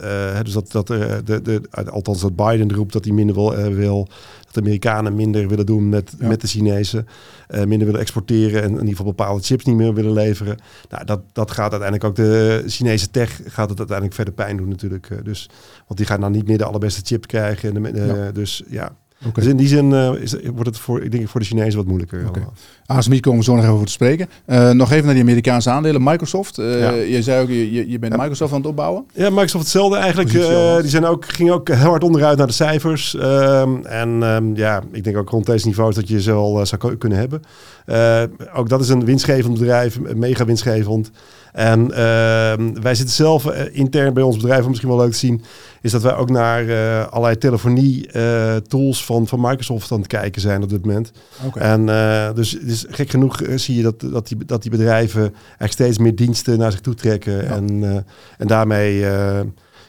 eh, 0.00 0.40
dus 0.42 0.52
dat, 0.52 0.72
dat 0.72 0.86
de, 0.86 1.22
de, 1.42 1.60
althans 1.90 2.20
dat 2.20 2.36
Biden 2.36 2.74
roept 2.74 2.92
dat 2.92 3.04
hij 3.04 3.14
minder 3.14 3.34
wil, 3.34 3.74
wil 3.74 4.08
de 4.56 4.62
Amerikanen 4.62 5.14
minder 5.14 5.48
willen 5.48 5.66
doen 5.66 5.88
met, 5.88 6.14
Ja. 6.18 6.26
met 6.26 6.40
de 6.40 6.46
Chinezen, 6.46 7.06
eh, 7.48 7.64
minder 7.64 7.86
willen 7.86 8.00
exporteren 8.00 8.62
en 8.62 8.68
in 8.68 8.74
ieder 8.74 8.88
geval 8.88 9.04
bepaalde 9.04 9.42
chips 9.42 9.64
niet 9.64 9.76
meer 9.76 9.94
willen 9.94 10.12
leveren. 10.12 10.56
Nou, 10.88 11.04
dat, 11.04 11.20
dat 11.32 11.50
gaat 11.50 11.70
uiteindelijk 11.72 12.04
ook 12.04 12.16
de 12.16 12.62
Chinese 12.66 13.10
tech 13.10 13.40
gaat 13.44 13.68
het 13.68 13.78
uiteindelijk 13.78 14.16
verder 14.16 14.34
pijn 14.34 14.56
doen 14.56 14.68
natuurlijk. 14.68 15.10
eh, 15.10 15.18
dus, 15.22 15.48
want 15.86 15.98
die 15.98 16.06
gaan 16.06 16.20
dan 16.20 16.32
niet 16.32 16.46
meer 16.46 16.58
de 16.58 16.64
allerbeste 16.64 17.00
chip 17.04 17.26
krijgen. 17.26 17.76
En 17.76 17.82
de, 17.82 17.88
eh, 18.00 18.06
Ja. 18.06 18.32
Dus 18.32 18.62
ja, 18.68 18.96
Dus 19.34 19.44
in 19.46 19.56
die 19.56 19.68
zin 19.68 19.92
eh, 19.92 20.12
is, 20.20 20.34
wordt 20.54 20.66
het 20.66 20.78
voor, 20.78 21.02
ik 21.02 21.10
denk 21.12 21.28
voor 21.28 21.40
de 21.40 21.46
Chinezen 21.46 21.76
wat 21.76 21.86
moeilijker. 21.86 22.18
Oké. 22.20 22.28
allemaal. 22.38 22.52
ASMI 22.86 23.20
komen 23.20 23.38
we 23.38 23.44
zo 23.44 23.52
nog 23.54 23.62
even 23.62 23.74
over 23.74 23.86
te 23.86 23.92
spreken. 23.92 24.28
Eh, 24.44 24.70
nog 24.70 24.90
even 24.92 25.04
naar 25.04 25.14
die 25.14 25.22
Amerikaanse 25.22 25.70
aandelen. 25.70 26.02
Microsoft. 26.04 26.58
eh, 26.58 26.80
Ja. 26.80 26.90
Je 26.90 27.22
zei 27.22 27.42
ook, 27.42 27.48
je, 27.48 27.88
je- 27.90 27.98
bent 27.98 28.12
Ja. 28.12 28.18
Microsoft 28.18 28.52
aan 28.52 28.58
het 28.58 28.66
opbouwen. 28.66 29.04
Ja, 29.14 29.30
Microsoft 29.30 29.62
hetzelfde 29.64 29.96
eigenlijk. 29.96 30.32
Eh, 30.34 30.76
die 30.80 30.88
zijn 30.90 31.04
ook, 31.04 31.24
gingen 31.28 31.54
ook 31.54 31.68
heel 31.68 31.88
hard 31.90 32.04
onderuit 32.04 32.38
naar 32.38 32.46
de 32.46 32.52
cijfers. 32.52 33.14
Ehm, 33.16 33.76
en 33.84 34.22
ehm, 34.22 34.54
ja, 34.56 34.82
ik 34.92 35.04
denk 35.04 35.16
ook 35.16 35.30
rond 35.30 35.46
deze 35.46 35.66
niveaus 35.66 35.94
dat 35.94 36.08
je 36.08 36.20
ze 36.22 36.32
wel 36.32 36.60
eh, 36.60 36.64
zou 36.66 36.96
kunnen 36.96 37.18
hebben. 37.18 37.42
Eh, 37.86 38.22
ook 38.54 38.68
dat 38.68 38.80
is 38.80 38.88
een 38.88 39.04
winstgevend 39.04 39.58
bedrijf, 39.58 39.98
mega 40.14 40.44
winstgevend. 40.44 41.10
En 41.56 41.92
ehm, 41.92 42.72
wij 42.82 42.94
zitten 42.94 43.14
zelf 43.14 43.46
eh, 43.46 43.74
intern 43.76 44.14
bij 44.14 44.22
ons 44.22 44.36
bedrijf, 44.36 44.62
om 44.62 44.68
misschien 44.68 44.88
wel 44.88 44.98
leuk 44.98 45.10
te 45.10 45.18
zien, 45.18 45.42
is 45.80 45.90
dat 45.90 46.02
wij 46.02 46.14
ook 46.16 46.30
naar 46.30 46.68
eh, 46.68 47.06
allerlei 47.06 47.38
telefonie 47.38 48.10
eh, 48.10 48.56
tools 48.56 49.04
van, 49.04 49.26
van 49.26 49.40
Microsoft 49.40 49.92
aan 49.92 49.98
het 49.98 50.06
kijken 50.06 50.40
zijn 50.40 50.62
op 50.62 50.68
dit 50.68 50.84
moment. 50.84 51.12
En 51.54 51.86
dus, 52.34 52.58
dus 52.60 52.84
gek 52.88 53.10
genoeg 53.10 53.42
zie 53.54 53.76
je 53.76 53.82
dat, 53.82 54.00
dat, 54.00 54.28
die, 54.28 54.44
dat 54.46 54.62
die 54.62 54.70
bedrijven 54.70 55.20
eigenlijk 55.20 55.72
steeds 55.72 55.98
meer 55.98 56.14
diensten 56.14 56.58
naar 56.58 56.70
zich 56.70 56.80
toe 56.80 56.94
trekken. 56.94 57.32
Ja. 57.32 57.42
En, 57.42 58.04
en 58.38 58.46
daarmee 58.46 58.98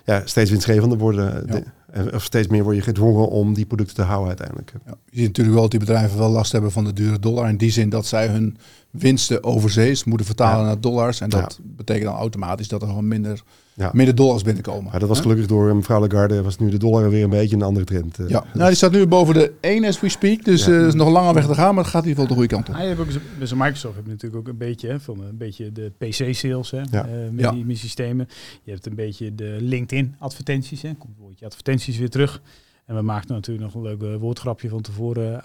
ja, 0.05 0.21
steeds 0.25 0.49
winstgevender 0.49 0.97
worden. 0.97 1.43
Ja. 1.47 1.53
De- 1.53 1.63
en- 1.91 2.13
of 2.13 2.23
steeds 2.23 2.47
meer 2.47 2.63
word 2.63 2.75
je 2.75 2.81
gedwongen 2.81 3.27
om 3.27 3.53
die 3.53 3.65
producten 3.65 3.95
te 3.95 4.01
houden 4.01 4.27
uiteindelijk. 4.27 4.73
Ja. 4.85 4.93
Je 5.09 5.17
ziet 5.17 5.27
natuurlijk 5.27 5.53
wel 5.53 5.61
dat 5.61 5.71
die 5.71 5.79
bedrijven 5.79 6.17
wel 6.17 6.29
last 6.29 6.51
hebben 6.51 6.71
van 6.71 6.83
de 6.83 6.93
dure 6.93 7.19
dollar. 7.19 7.49
In 7.49 7.57
die 7.57 7.71
zin 7.71 7.89
dat 7.89 8.05
zij 8.05 8.27
hun 8.27 8.57
winsten 8.99 9.43
overzees 9.43 10.03
moeten 10.03 10.25
vertalen 10.25 10.59
Ja. 10.59 10.65
naar 10.65 10.79
dollars. 10.81 11.21
En 11.21 11.29
dat 11.29 11.59
betekent 11.63 12.05
dan 12.05 12.15
automatisch 12.15 12.67
dat 12.67 12.81
er 12.81 12.87
gewoon 12.87 13.07
minder, 13.07 13.41
Ja. 13.73 13.89
minder 13.93 14.15
dollars 14.15 14.43
binnenkomen. 14.43 14.91
Maar 14.91 14.99
dat 14.99 15.09
was 15.09 15.19
gelukkig 15.19 15.45
door 15.45 15.69
eh, 15.69 15.75
mevrouw 15.75 15.99
Lagarde, 15.99 16.41
was 16.41 16.57
nu 16.57 16.69
de 16.69 16.77
dollar 16.77 17.09
weer 17.09 17.23
een 17.23 17.29
beetje 17.29 17.55
een 17.55 17.61
andere 17.61 17.85
trend. 17.85 18.19
eh. 18.19 18.29
Ja, 18.29 18.45
nou, 18.53 18.67
die 18.67 18.75
staat 18.77 18.91
nu 18.91 19.05
boven 19.07 19.33
de 19.33 19.51
1 19.61 19.85
as 19.85 19.99
we 19.99 20.09
speak. 20.09 20.43
Dus 20.45 20.65
Ja. 20.65 20.71
eh, 20.71 20.77
er 20.81 20.87
is 20.87 20.93
nog 20.93 21.07
een 21.07 21.13
lange 21.13 21.33
weg 21.33 21.45
te 21.47 21.53
gaan, 21.53 21.75
maar 21.75 21.83
het 21.83 21.93
gaat 21.93 22.03
in 22.03 22.09
ieder 22.09 22.23
geval 22.23 22.37
de 22.37 22.47
goede 22.47 22.63
kant 22.63 22.77
op. 22.77 22.85
Hebt 22.87 22.99
ook, 22.99 23.21
bij 23.37 23.47
zo'n 23.47 23.57
Microsoft 23.57 23.95
heb 23.95 24.05
je 24.05 24.11
natuurlijk 24.11 24.41
ook 24.41 24.47
een 24.47 24.57
beetje 24.57 24.87
hè, 24.87 24.99
van 24.99 25.19
een 25.21 25.37
beetje 25.37 25.71
de 25.71 25.91
PC-sales 25.97 26.71
hè, 26.71 26.81
Ja. 26.91 27.05
eh, 27.05 27.11
met, 27.31 27.39
Ja. 27.45 27.51
die, 27.51 27.65
met 27.65 27.77
systemen. 27.77 28.27
Je 28.63 28.71
hebt 28.71 28.85
een 28.85 28.95
beetje 28.95 29.35
de 29.35 29.57
LinkedIn-advertenties. 29.59 30.81
Hè. 30.81 30.87
Komt 30.93 31.13
het 31.13 31.19
woordje 31.23 31.45
advertenties 31.45 31.97
weer 31.97 32.09
terug. 32.09 32.41
En 32.85 32.95
we 32.95 33.01
maakten 33.01 33.35
natuurlijk 33.35 33.73
nog 33.73 33.83
een 33.83 33.97
leuk 33.97 34.19
woordgrapje 34.19 34.69
van 34.69 34.81
tevoren. 34.81 35.43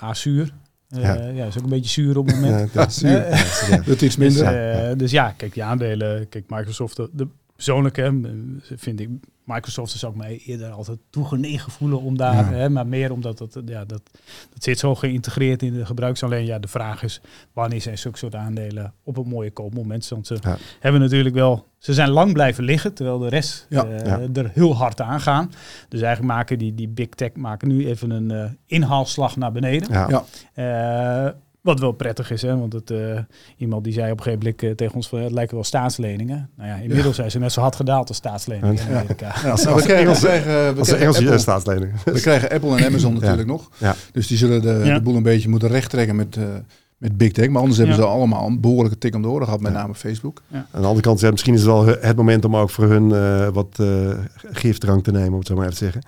Uh, 0.99 1.11
Azuur. 1.11 1.21
Eh, 1.21 1.27
Ja. 1.37 1.43
ja. 1.43 1.47
is 1.47 1.57
ook 1.59 1.63
een 1.65 1.69
beetje 1.71 1.91
zuur 1.91 2.19
op 2.19 2.27
het 2.27 2.35
moment. 2.35 2.73
Ja, 2.73 2.81
dat 2.81 2.89
is- 2.89 2.97
zuur. 3.05 3.19
Eh, 3.23 3.69
ja. 3.69 3.77
Dat 3.77 3.87
iets 3.89 3.99
dus, 4.01 4.17
minder. 4.17 4.47
eh, 4.91 4.97
dus 4.99 5.11
ja, 5.11 5.35
kijk, 5.37 5.53
die 5.55 5.65
aandelen. 5.65 6.29
Kijk, 6.29 6.45
Microsoft, 6.49 6.97
de 6.97 7.29
persoonlijk 7.65 7.97
hè, 7.97 8.11
vind 8.77 9.01
ik 9.01 9.09
Microsoft 9.45 9.91
zou 9.93 10.13
ik 10.13 10.19
mij 10.19 10.43
eerder 10.47 10.71
altijd 10.71 10.99
toegenegen 11.11 11.73
voelen 11.73 12.01
om 12.01 12.17
daar, 12.17 12.35
Ja. 12.35 12.53
hè, 12.53 12.69
maar 12.69 12.87
meer 12.87 13.13
omdat 13.13 13.39
dat, 13.39 13.59
ja, 13.67 13.85
dat, 13.85 14.03
dat 14.53 14.63
zit 14.63 14.79
zo 14.79 14.95
geïntegreerd 14.95 15.63
in 15.63 15.73
de 15.73 15.87
gebruiksaanleen. 15.87 16.45
Ja, 16.45 16.59
de 16.59 16.69
vraag 16.69 17.03
is, 17.03 17.21
wanneer 17.53 17.81
zijn 17.81 17.99
zulke 17.99 18.19
soort 18.19 18.35
aandelen 18.35 18.93
op 19.05 19.17
een 19.17 19.29
mooie 19.29 19.51
koopmoment? 19.51 20.09
Want 20.09 20.27
ze 20.27 20.37
Ja. 20.41 20.57
hebben 20.81 21.01
natuurlijk 21.01 21.35
wel, 21.35 21.67
ze 21.79 21.95
zijn 21.95 22.11
lang 22.11 22.33
blijven 22.33 22.65
liggen, 22.65 22.95
terwijl 22.95 23.19
de 23.19 23.29
rest 23.29 23.67
Ja. 23.69 23.85
eh, 23.87 24.07
Ja. 24.07 24.21
er 24.33 24.51
heel 24.55 24.77
hard 24.77 25.01
aan 25.01 25.21
gaan. 25.21 25.51
Dus 25.89 26.01
eigenlijk 26.01 26.35
maken 26.35 26.59
die, 26.59 26.75
die 26.75 26.89
big 26.89 27.09
tech 27.09 27.33
maken 27.35 27.69
nu 27.69 27.87
even 27.87 28.11
een 28.11 28.31
eh, 28.31 28.51
inhaalslag 28.67 29.37
naar 29.37 29.53
beneden. 29.53 29.93
Ja. 29.93 30.25
Ja. 30.55 31.35
Wat 31.63 31.81
wel 31.81 31.93
prettig 31.93 32.31
is, 32.31 32.43
hè? 32.43 32.57
want 32.59 32.73
het, 32.73 32.91
eh, 32.91 33.19
iemand 33.57 33.85
die 33.85 33.93
zei 33.93 34.11
op 34.13 34.17
een 34.19 34.23
gegeven 34.23 34.45
moment 34.45 34.63
eh, 34.63 34.71
tegen 34.71 34.95
ons 34.95 35.09
van 35.09 35.19
het 35.19 35.33
lijken 35.33 35.55
wel 35.55 35.65
staatsleningen. 35.65 36.51
Nou 36.57 36.69
ja, 36.69 36.75
inmiddels 36.77 37.17
zijn 37.17 37.31
ze 37.31 37.39
net 37.39 37.53
zo 37.53 37.61
hard 37.61 37.77
gedaald 37.77 38.09
als 38.09 38.17
staatsleningen 38.17 38.75
in. 38.75 38.81
Amerika. 38.97 39.35
Ja, 39.43 39.51
Als- 39.51 39.67
als 39.67 39.81
we 39.83 39.89
krijgen, 39.89 40.13
we 40.13 40.19
krijgen, 40.19 40.53
we 40.75 40.79
Als 40.79 40.89
een 40.91 40.97
krijgen 40.97 41.01
Engelse 41.01 41.23
Apple, 41.23 41.39
staatslening. 41.39 41.93
we 42.05 42.21
krijgen 42.21 42.51
Apple 42.51 42.77
en 42.77 42.87
Amazon 42.87 43.15
natuurlijk 43.15 43.47
nog. 43.49 43.69
Ja. 43.79 43.95
Dus 44.13 44.27
die 44.27 44.37
zullen 44.37 44.63
de, 44.63 44.81
Ja. 44.85 44.95
de 44.95 45.01
boel 45.03 45.17
een 45.17 45.23
beetje 45.23 45.49
moeten 45.49 45.69
rechttrekken 45.69 46.17
met, 46.17 46.37
eh, 46.37 46.45
met 46.99 47.17
Big 47.17 47.33
Tech. 47.33 47.49
Maar 47.49 47.61
anders 47.61 47.79
hebben 47.79 47.97
Ja. 47.97 48.03
ze 48.03 48.09
allemaal 48.09 48.47
een 48.47 48.61
behoorlijke 48.61 48.99
tik 48.99 49.15
om 49.15 49.23
de 49.23 49.29
oren 49.29 49.45
gehad, 49.45 49.61
met 49.61 49.73
Ja. 49.73 49.79
name 49.79 49.95
Facebook. 49.95 50.43
Aan 50.53 50.67
de 50.71 50.87
andere 50.87 51.01
kant, 51.01 51.31
misschien 51.31 51.55
is 51.55 51.61
het 51.61 51.69
wel 51.69 51.87
het 51.87 52.17
moment 52.17 52.45
om 52.45 52.57
ook 52.57 52.71
voor 52.71 52.89
hun 52.89 53.13
eh, 53.13 53.49
wat 53.49 53.79
eh 53.81 54.11
giftdrank 54.53 55.05
te 55.05 55.11
nemen, 55.13 55.33
om 55.33 55.39
het 55.39 55.47
zo 55.47 55.55
maar 55.55 55.65
even 55.67 55.77
te 55.79 55.85
zeggen. 55.85 56.03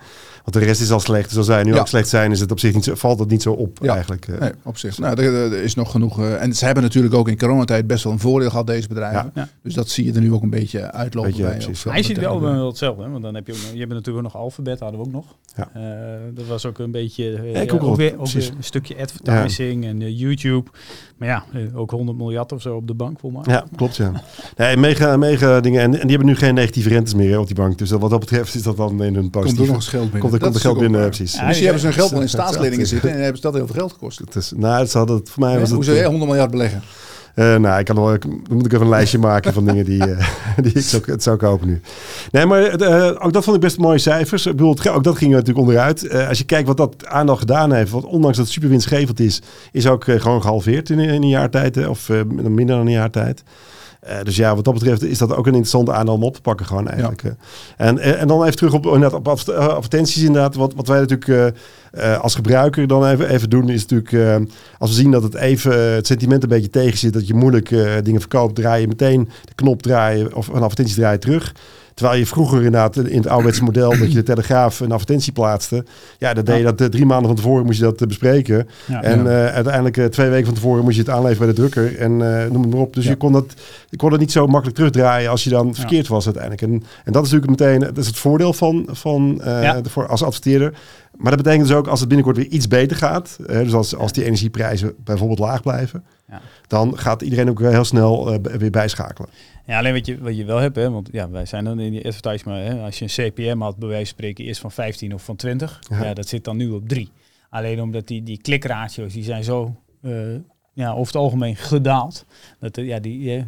Want 0.45 0.57
de 0.57 0.71
rest 0.71 0.81
is 0.81 0.91
al 0.91 0.99
slecht. 0.99 1.27
Dus 1.29 1.37
als 1.37 1.45
zij 1.45 1.63
nu 1.63 1.73
Ja. 1.73 1.79
ook 1.79 1.87
slecht 1.87 2.07
zijn, 2.09 2.31
is 2.31 2.39
het 2.39 2.51
op 2.51 2.59
zich 2.59 2.73
niet 2.73 2.83
zo, 2.83 2.95
valt 2.95 3.19
het 3.19 3.29
niet 3.29 3.41
zo 3.41 3.51
op 3.51 3.77
Ja. 3.81 3.93
eigenlijk. 3.93 4.27
eh. 4.27 4.39
Nee, 4.39 4.51
op 4.63 4.77
zich. 4.77 4.97
Nou, 4.97 5.21
er, 5.21 5.33
er 5.53 5.63
is 5.63 5.75
nog 5.75 5.91
genoeg. 5.91 6.19
eh, 6.19 6.41
en 6.41 6.53
ze 6.53 6.65
hebben 6.65 6.83
natuurlijk 6.83 7.13
ook 7.13 7.27
in 7.27 7.37
coronatijd 7.37 7.87
best 7.87 8.03
wel 8.03 8.13
een 8.13 8.19
voordeel 8.19 8.49
gehad, 8.49 8.67
deze 8.67 8.87
bedrijven. 8.87 9.31
Ja. 9.35 9.47
Dus 9.63 9.73
dat 9.73 9.89
zie 9.89 10.05
je 10.05 10.13
er 10.13 10.21
nu 10.21 10.33
ook 10.33 10.41
een 10.43 10.49
beetje 10.49 10.91
uitlopen 10.91 11.29
Beetje, 11.31 11.45
bij. 11.45 11.53
precies. 11.57 11.83
Hij 11.83 12.03
ziet 12.03 12.17
wel 12.17 12.41
wel 12.41 12.67
hetzelfde, 12.67 13.03
hè? 13.03 13.09
want 13.09 13.23
dan 13.23 13.35
heb 13.35 13.47
je, 13.47 13.53
ook, 13.53 13.59
je 13.73 13.79
hebt 13.79 13.91
natuurlijk 13.91 14.17
ook 14.25 14.33
nog 14.33 14.41
Alphabet, 14.41 14.79
hadden 14.79 14.99
we 14.99 15.05
ook 15.05 15.11
nog. 15.11 15.25
Ja. 15.55 15.69
Eh, 15.73 16.19
dat 16.33 16.45
was 16.45 16.65
ook 16.65 16.79
een 16.79 16.91
beetje, 16.91 17.39
ook 17.71 17.81
wel, 17.81 17.95
weer, 17.95 18.19
ook 18.19 18.27
weer 18.27 18.51
een 18.57 18.63
stukje 18.63 18.95
advertising 18.97 19.85
en 19.85 20.15
YouTube. 20.15 20.69
Maar 21.17 21.27
ja, 21.27 21.43
eh, 21.53 21.77
ook 21.79 21.91
100 21.91 22.17
miljard 22.17 22.51
of 22.51 22.61
zo 22.61 22.75
op 22.75 22.87
de 22.87 22.93
bank 22.93 23.19
voor 23.19 23.31
mij. 23.31 23.41
Ja, 23.45 23.65
klopt 23.75 23.95
ja. 23.95 24.11
Nee, 24.57 24.77
mega, 24.77 25.17
mega 25.17 25.59
dingen. 25.59 25.81
En, 25.81 25.93
en 25.93 25.99
die 25.99 26.09
hebben 26.09 26.25
nu 26.25 26.35
geen 26.35 26.53
negatieve 26.53 26.89
rentes 26.89 27.13
meer 27.13 27.31
hè, 27.31 27.37
op 27.37 27.47
die 27.47 27.55
bank. 27.55 27.77
Dus 27.77 27.91
wat 27.91 28.09
dat 28.09 28.19
betreft 28.19 28.55
is 28.55 28.63
dat 28.63 28.77
dan 28.77 29.03
in 29.03 29.15
hun 29.15 29.29
Komt 29.29 29.59
er 29.59 29.65
nog 29.65 29.75
eens 29.75 29.87
geld 29.87 30.03
binnen. 30.03 30.19
Komt 30.19 30.33
er, 30.33 30.39
Dat 30.39 30.47
komt 30.49 30.51
er 30.51 30.55
is 30.55 30.61
geld 30.61 30.77
binnen, 30.79 30.91
natuurlijk 30.91 31.17
precies. 31.17 31.37
waar. 31.37 31.45
Misschien 31.47 31.67
hebben 31.67 31.81
ze 31.81 31.87
hun 31.87 31.99
geld 31.99 32.11
wel 32.11 32.21
in 32.21 32.29
staatsleningen 32.29 32.87
zitten 32.87 33.09
en 33.09 33.17
hebben 33.17 33.35
ze 33.35 33.41
dat 33.41 33.53
heel 33.53 33.65
veel 33.65 33.75
geld 33.75 33.91
gekost. 33.91 34.19
Het 34.19 34.35
is, 34.35 34.53
nou, 34.55 34.85
ze 34.85 34.97
hadden 34.97 35.15
het, 35.15 35.29
voor 35.29 35.43
mij 35.43 35.53
was 35.59 35.61
het... 35.61 35.75
Hoe 35.75 35.83
zou 35.83 35.95
jij 35.95 36.05
eh, 36.05 36.11
100 36.11 36.29
miljard 36.31 36.51
beleggen? 36.51 36.81
Eh, 37.35 37.55
nou, 37.55 37.79
ik 37.79 37.85
kan 37.85 37.95
wel, 37.95 38.17
moet 38.49 38.65
ik 38.65 38.73
even 38.73 38.85
een 38.85 38.89
lijstje 38.89 39.17
maken 39.17 39.53
van 39.53 39.65
dingen 39.65 39.85
die, 39.85 40.11
eh, 40.11 40.27
die 40.63 40.73
ik 40.73 40.81
zou, 40.81 41.03
het 41.05 41.23
zou 41.23 41.37
kopen 41.37 41.67
nu. 41.67 41.81
Nee, 42.31 42.45
maar 42.45 42.63
eh, 42.63 43.25
ook 43.25 43.33
dat 43.33 43.43
vond 43.43 43.55
ik 43.55 43.61
best 43.61 43.77
mooie 43.77 43.97
cijfers. 43.97 44.45
Ik 44.45 44.61
ook 44.61 45.03
dat 45.03 45.17
ging 45.17 45.31
natuurlijk 45.31 45.59
onderuit. 45.59 46.11
Als 46.27 46.37
je 46.37 46.43
kijkt 46.43 46.67
wat 46.67 46.77
dat 46.77 47.05
aandeel 47.07 47.35
gedaan 47.35 47.73
heeft, 47.73 47.91
wat 47.91 48.03
ondanks 48.03 48.37
dat 48.37 48.45
het 48.45 48.53
super 48.53 48.69
winstgevend 48.69 49.19
is, 49.19 49.41
is 49.71 49.87
ook 49.87 50.03
gewoon 50.03 50.41
gehalveerd 50.41 50.89
in, 50.89 50.99
in 50.99 51.09
een 51.09 51.27
jaar 51.27 51.49
tijd. 51.49 51.87
Of 51.87 52.09
minder 52.33 52.75
dan 52.75 52.85
een 52.85 52.91
jaar 52.91 53.11
tijd. 53.11 53.43
Eh, 54.05 54.17
dus 54.23 54.35
ja, 54.35 54.55
wat 54.55 54.63
dat 54.63 54.73
betreft 54.73 55.03
is 55.03 55.17
dat 55.17 55.29
ook 55.31 55.45
een 55.45 55.45
interessante 55.45 55.93
aandeel 55.93 56.13
om 56.13 56.23
op 56.23 56.33
te 56.33 56.41
pakken 56.41 56.65
gewoon 56.65 56.87
eigenlijk. 56.87 57.23
eh. 57.23 57.31
En, 57.77 57.99
en, 57.99 58.17
en 58.17 58.27
dan 58.27 58.43
even 58.43 58.55
terug 58.55 58.73
op, 58.73 58.85
inderdaad, 58.85 59.13
op 59.13 59.27
adver- 59.27 59.53
eh, 59.53 59.67
advertenties 59.67 60.23
inderdaad. 60.23 60.55
Wat, 60.55 60.73
wat 60.75 60.87
wij 60.87 60.99
natuurlijk 60.99 61.27
eh, 61.93 62.13
eh, 62.13 62.21
als 62.21 62.35
gebruiker 62.35 62.87
dan 62.87 63.05
even, 63.05 63.29
even 63.29 63.49
doen 63.49 63.69
is 63.69 63.85
natuurlijk... 63.85 64.11
eh, 64.11 64.53
als 64.77 64.89
we 64.89 64.95
zien 64.95 65.11
dat 65.11 65.23
het 65.23 65.35
even 65.35 65.87
eh, 65.87 65.95
het 65.95 66.07
sentiment 66.07 66.43
een 66.43 66.49
beetje 66.49 66.69
tegen 66.69 66.97
zit... 66.97 67.13
dat 67.13 67.27
je 67.27 67.33
moeilijk 67.33 67.71
eh, 67.71 67.91
dingen 68.03 68.19
verkoopt, 68.21 68.55
draai 68.55 68.81
je 68.81 68.87
meteen 68.87 69.29
de 69.45 69.53
knop 69.55 69.81
draaien... 69.81 70.33
of 70.35 70.47
een 70.47 70.53
advertentie 70.61 70.95
draaien 70.95 71.19
terug... 71.19 71.53
Terwijl 71.95 72.19
je 72.19 72.25
vroeger 72.25 72.57
inderdaad 72.57 72.97
in 72.97 73.17
het 73.17 73.27
ouderwetse 73.27 73.63
model 73.63 73.89
dat 73.89 74.07
je 74.07 74.13
de 74.13 74.23
Telegraaf 74.23 74.79
een 74.79 74.91
advertentie 74.91 75.31
plaatste. 75.33 75.85
Ja, 76.17 76.33
dat 76.33 76.45
deed 76.45 76.57
je 76.57 76.63
dat 76.63 76.81
eh, 76.81 76.87
drie 76.87 77.05
maanden 77.05 77.27
van 77.27 77.35
tevoren 77.35 77.65
moest 77.65 77.77
je 77.79 77.83
dat 77.83 78.01
eh, 78.01 78.07
bespreken. 78.07 78.67
Ja. 78.85 79.01
En 79.03 79.23
Ja. 79.23 79.45
eh, 79.47 79.53
uiteindelijk 79.53 80.11
twee 80.11 80.29
weken 80.29 80.45
van 80.45 80.53
tevoren 80.55 80.83
moest 80.83 80.95
je 80.95 81.01
het 81.01 81.11
aanleveren 81.11 81.45
bij 81.45 81.55
de 81.55 81.61
drukker. 81.61 81.97
En 81.99 82.11
eh, 82.43 82.51
noem 82.51 82.61
het 82.61 82.71
maar 82.71 82.79
op. 82.81 82.93
Dus 82.93 83.03
Ja. 83.03 83.09
je, 83.09 83.15
kon 83.17 83.31
dat, 83.31 83.45
je 83.89 83.97
kon 83.97 84.11
het 84.11 84.19
niet 84.19 84.31
zo 84.31 84.47
makkelijk 84.47 84.75
terugdraaien 84.77 85.29
als 85.29 85.43
je 85.43 85.49
dan 85.49 85.75
verkeerd 85.75 86.07
was 86.07 86.25
uiteindelijk. 86.25 86.61
En, 86.63 86.71
en 87.03 87.11
dat 87.11 87.25
is 87.25 87.31
natuurlijk 87.31 87.59
meteen 87.61 87.79
dat 87.79 87.97
is 87.97 88.07
het 88.07 88.17
voordeel 88.17 88.53
van, 88.53 88.87
van 88.91 89.41
eh, 89.41 89.63
Ja. 89.63 89.81
de- 89.81 89.89
voor, 89.89 90.07
als 90.07 90.23
adverteerder. 90.23 90.73
Maar 91.17 91.31
dat 91.31 91.43
betekent 91.43 91.67
dus 91.67 91.77
ook 91.77 91.87
als 91.87 91.99
het 91.99 92.07
binnenkort 92.07 92.37
weer 92.37 92.47
iets 92.47 92.67
beter 92.67 92.97
gaat. 92.97 93.37
eh, 93.47 93.57
dus 93.59 93.73
als, 93.73 93.95
als 93.95 94.11
die 94.11 94.23
energieprijzen 94.25 94.93
bijvoorbeeld 95.03 95.39
laag 95.39 95.61
blijven. 95.61 96.03
Ja. 96.27 96.41
Dan 96.67 96.97
gaat 96.97 97.21
iedereen 97.21 97.49
ook 97.49 97.59
heel 97.59 97.83
snel 97.83 98.33
eh, 98.33 98.57
weer 98.57 98.71
bijschakelen. 98.71 99.29
Ja, 99.65 99.77
alleen 99.77 99.93
wat 99.93 100.05
je, 100.05 100.17
wat 100.21 100.37
je 100.37 100.45
wel 100.45 100.57
hebt, 100.57 100.75
hè, 100.75 100.89
want 100.91 101.09
ja, 101.11 101.29
wij 101.29 101.45
zijn 101.45 101.63
dan 101.63 101.79
in 101.79 101.91
die 101.91 102.05
advertisement, 102.05 102.67
hè, 102.67 102.81
als 102.83 102.99
je 102.99 103.05
een 103.05 103.31
CPM 103.31 103.59
had, 103.61 103.77
bij 103.77 103.87
wijze 103.87 104.05
van 104.05 104.13
spreken, 104.13 104.45
eerst 104.45 104.61
van 104.61 104.71
15 104.71 105.13
of 105.13 105.23
van 105.23 105.35
20, 105.35 105.79
Ja. 105.89 106.03
ja. 106.03 106.13
dat 106.13 106.27
zit 106.27 106.43
dan 106.43 106.57
nu 106.57 106.69
op 106.69 106.87
3. 106.89 107.09
Alleen 107.49 107.81
omdat 107.81 108.07
die, 108.07 108.23
die 108.23 108.41
klikratio's, 108.41 109.13
die 109.13 109.23
zijn 109.23 109.43
zo 109.43 109.75
eh, 110.01 110.11
ja, 110.73 110.91
over 110.91 111.05
het 111.05 111.15
algemeen 111.15 111.55
gedaald. 111.55 112.25
Dat, 112.59 112.77
eh, 112.77 112.85
ja, 112.87 112.99
die, 112.99 113.35
eh, 113.35 113.43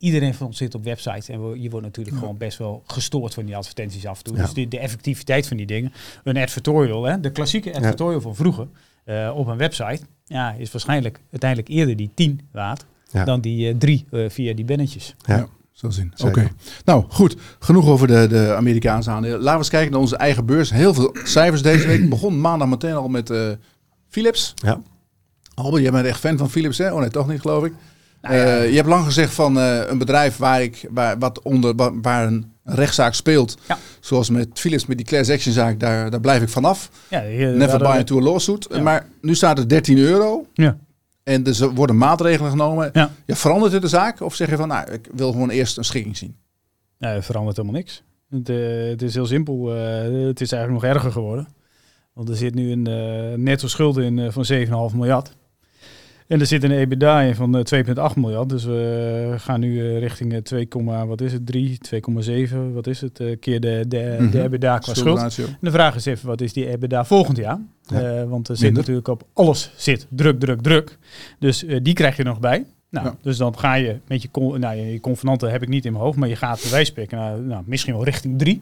iedereen 0.00 0.34
van 0.34 0.46
ons 0.46 0.56
zit 0.56 0.74
op 0.74 0.84
websites 0.84 1.28
en 1.28 1.50
we- 1.50 1.60
je 1.60 1.70
wordt 1.70 1.86
natuurlijk 1.86 2.16
gewoon 2.16 2.36
best 2.36 2.58
wel 2.58 2.82
gestoord 2.86 3.34
van 3.34 3.44
die 3.44 3.56
advertenties 3.56 4.06
af 4.06 4.18
en 4.18 4.24
toe. 4.24 4.36
Ja. 4.36 4.50
Dus 4.54 4.68
de 4.68 4.78
effectiviteit 4.78 5.46
van 5.48 5.56
die 5.56 5.66
dingen. 5.66 5.92
Een 6.24 6.36
advertorial, 6.36 7.04
hè, 7.04 7.20
de 7.20 7.30
klassieke 7.32 7.74
advertorial 7.74 8.20
van 8.20 8.36
vroeger 8.36 8.66
eh, 9.04 9.32
op 9.34 9.46
een 9.46 9.56
website, 9.56 10.00
ja, 10.24 10.52
is 10.52 10.72
waarschijnlijk 10.72 11.20
uiteindelijk 11.30 11.70
eerder 11.70 11.96
die 11.96 12.10
10 12.14 12.40
waard 12.52 12.84
Ja. 13.10 13.24
dan 13.24 13.40
die 13.40 13.76
3 13.76 14.06
via 14.10 14.54
die 14.54 14.64
bannetjes. 14.64 15.14
Ja. 15.26 15.36
Ja. 15.36 15.46
Zo 15.72 15.90
zien. 15.90 16.12
Oké. 16.24 16.48
Nou, 16.84 17.04
goed. 17.08 17.36
Genoeg 17.58 17.86
over 17.86 18.06
de, 18.06 18.26
de 18.28 18.54
Amerikaanse 18.54 19.10
aandelen. 19.10 19.36
Laten 19.38 19.52
we 19.52 19.58
eens 19.58 19.68
kijken 19.68 19.90
naar 19.92 20.00
onze 20.00 20.16
eigen 20.16 20.46
beurs. 20.46 20.70
Heel 20.70 20.94
veel 20.94 21.16
cijfers 21.24 21.62
deze 21.62 21.86
week. 21.86 22.08
Begon 22.10 22.40
maandag 22.40 22.68
meteen 22.68 22.94
al 22.94 23.08
met 23.08 23.30
eh, 23.30 23.48
Philips. 24.08 24.54
Ja. 24.54 24.80
Albert, 25.54 25.82
jij 25.82 25.92
bent 25.92 26.06
echt 26.06 26.20
fan 26.20 26.38
van 26.38 26.50
Philips, 26.50 26.78
hè? 26.78 26.92
Oh 26.92 27.00
nee, 27.00 27.10
toch 27.10 27.28
niet, 27.28 27.40
geloof 27.40 27.64
ik. 27.64 27.72
Nou 28.20 28.34
ja. 28.34 28.44
Eh, 28.58 28.68
je 28.70 28.76
hebt 28.76 28.88
lang 28.88 29.04
gezegd 29.04 29.32
van 29.34 29.58
eh, 29.58 29.80
een 29.86 29.98
bedrijf 29.98 30.36
waar, 30.36 30.62
ik, 30.62 30.86
waar, 30.90 31.18
wat 31.18 31.42
onder, 31.42 31.74
wa- 31.74 32.00
waar 32.00 32.26
een 32.26 32.52
rechtszaak 32.64 33.14
speelt. 33.14 33.56
Ja. 33.68 33.78
Zoals 34.00 34.30
met 34.30 34.48
Philips, 34.54 34.86
met 34.86 34.96
die 34.96 35.06
class 35.06 35.30
action 35.30 35.52
zaak, 35.54 35.80
daar, 35.80 36.10
daar 36.10 36.20
blijf 36.20 36.42
ik 36.42 36.48
vanaf. 36.48 36.90
Ja, 37.10 37.20
je- 37.20 37.46
Never 37.46 37.78
buy 37.78 37.96
into 37.98 38.18
a 38.18 38.22
lawsuit. 38.22 38.66
Ja. 38.70 38.80
Maar 38.80 39.06
nu 39.20 39.34
staat 39.34 39.58
het 39.58 39.68
13 39.68 39.98
euro. 39.98 40.46
Ja. 40.54 40.76
En 41.22 41.42
dus 41.42 41.60
er 41.60 41.70
worden 41.74 41.96
maatregelen 41.96 42.50
genomen. 42.50 42.90
Ja. 42.92 43.10
Verandert 43.26 43.72
het 43.72 43.82
de 43.82 43.88
zaak? 43.88 44.20
Of 44.20 44.34
zeg 44.34 44.50
je 44.50 44.56
van, 44.56 44.68
nou, 44.68 44.90
ik 44.92 45.08
wil 45.14 45.32
gewoon 45.32 45.50
eerst 45.50 45.76
een 45.76 45.84
schikking 45.84 46.16
zien? 46.16 46.36
Nee, 46.98 47.12
er 47.14 47.22
verandert 47.22 47.56
helemaal 47.56 47.78
niks. 47.78 48.02
Het, 48.30 48.48
eh, 48.48 48.88
het 48.90 49.02
is 49.02 49.14
heel 49.14 49.26
simpel. 49.26 49.74
eh, 49.74 50.26
het 50.26 50.40
is 50.40 50.52
eigenlijk 50.52 50.82
nog 50.82 50.92
erger 50.94 51.12
geworden. 51.12 51.48
Want 52.14 52.28
er 52.28 52.36
zit 52.36 52.54
nu 52.54 52.72
een 52.72 52.86
eh, 52.86 53.38
netto 53.38 53.66
schuld 53.68 53.96
in 53.98 54.18
eh, 54.18 54.30
van 54.30 54.44
7,5 54.90 54.96
miljard. 54.96 55.36
En 56.30 56.40
er 56.40 56.46
zit 56.46 56.62
een 56.64 56.70
EBITDA 56.70 57.20
in 57.20 57.34
van 57.34 57.56
eh, 57.56 57.82
2,8 58.10 58.16
miljard. 58.16 58.48
Dus 58.48 58.64
we 58.64 59.34
gaan 59.36 59.60
nu 59.60 59.80
eh, 59.80 59.98
richting 59.98 60.32
eh, 60.32 60.38
2, 60.38 60.68
wat 61.06 61.20
is 61.20 61.32
het? 61.32 61.46
3, 61.46 61.78
2,7, 62.48 62.54
wat 62.72 62.86
is 62.86 63.00
het? 63.00 63.20
eh, 63.20 63.36
keer 63.40 63.60
de, 63.60 63.84
de, 63.88 64.16
Mhm. 64.18 64.30
de 64.30 64.42
EBITDA 64.42 64.78
qua 64.78 64.94
schuld. 64.94 65.18
En 65.38 65.56
de 65.60 65.70
vraag 65.70 65.94
is 65.94 66.04
even, 66.04 66.26
wat 66.26 66.40
is 66.40 66.52
die 66.52 66.68
EBITDA 66.68 67.04
volgend 67.04 67.36
jaar? 67.36 67.58
Ja. 67.82 68.00
Eh, 68.00 68.24
want 68.28 68.48
er 68.48 68.54
zit 68.56 68.64
Minder. 68.64 68.80
natuurlijk 68.80 69.08
op 69.08 69.22
alles 69.32 69.70
zit 69.76 70.06
druk, 70.10 70.40
druk, 70.40 70.60
druk. 70.62 70.98
Dus 71.38 71.64
eh, 71.64 71.78
die 71.82 71.94
krijg 71.94 72.16
je 72.16 72.22
nog 72.22 72.40
bij. 72.40 72.64
Nou, 72.90 73.06
Ja. 73.06 73.14
Dus 73.22 73.36
dan 73.36 73.58
ga 73.58 73.74
je 73.74 73.96
met 74.08 74.22
je, 74.22 74.30
con- 74.30 74.60
nou, 74.60 74.76
je 74.76 75.00
convenanten 75.00 75.50
heb 75.50 75.62
ik 75.62 75.68
niet 75.68 75.84
in 75.84 75.92
mijn 75.92 76.04
hoofd, 76.04 76.18
maar 76.18 76.28
je 76.28 76.36
gaat 76.36 76.60
bij 76.62 76.70
wijze 76.70 76.92
van 76.92 77.04
spreken 77.04 77.18
naar 77.18 77.40
nou, 77.40 77.62
misschien 77.66 77.94
wel 77.94 78.04
richting 78.04 78.38
drie. 78.38 78.60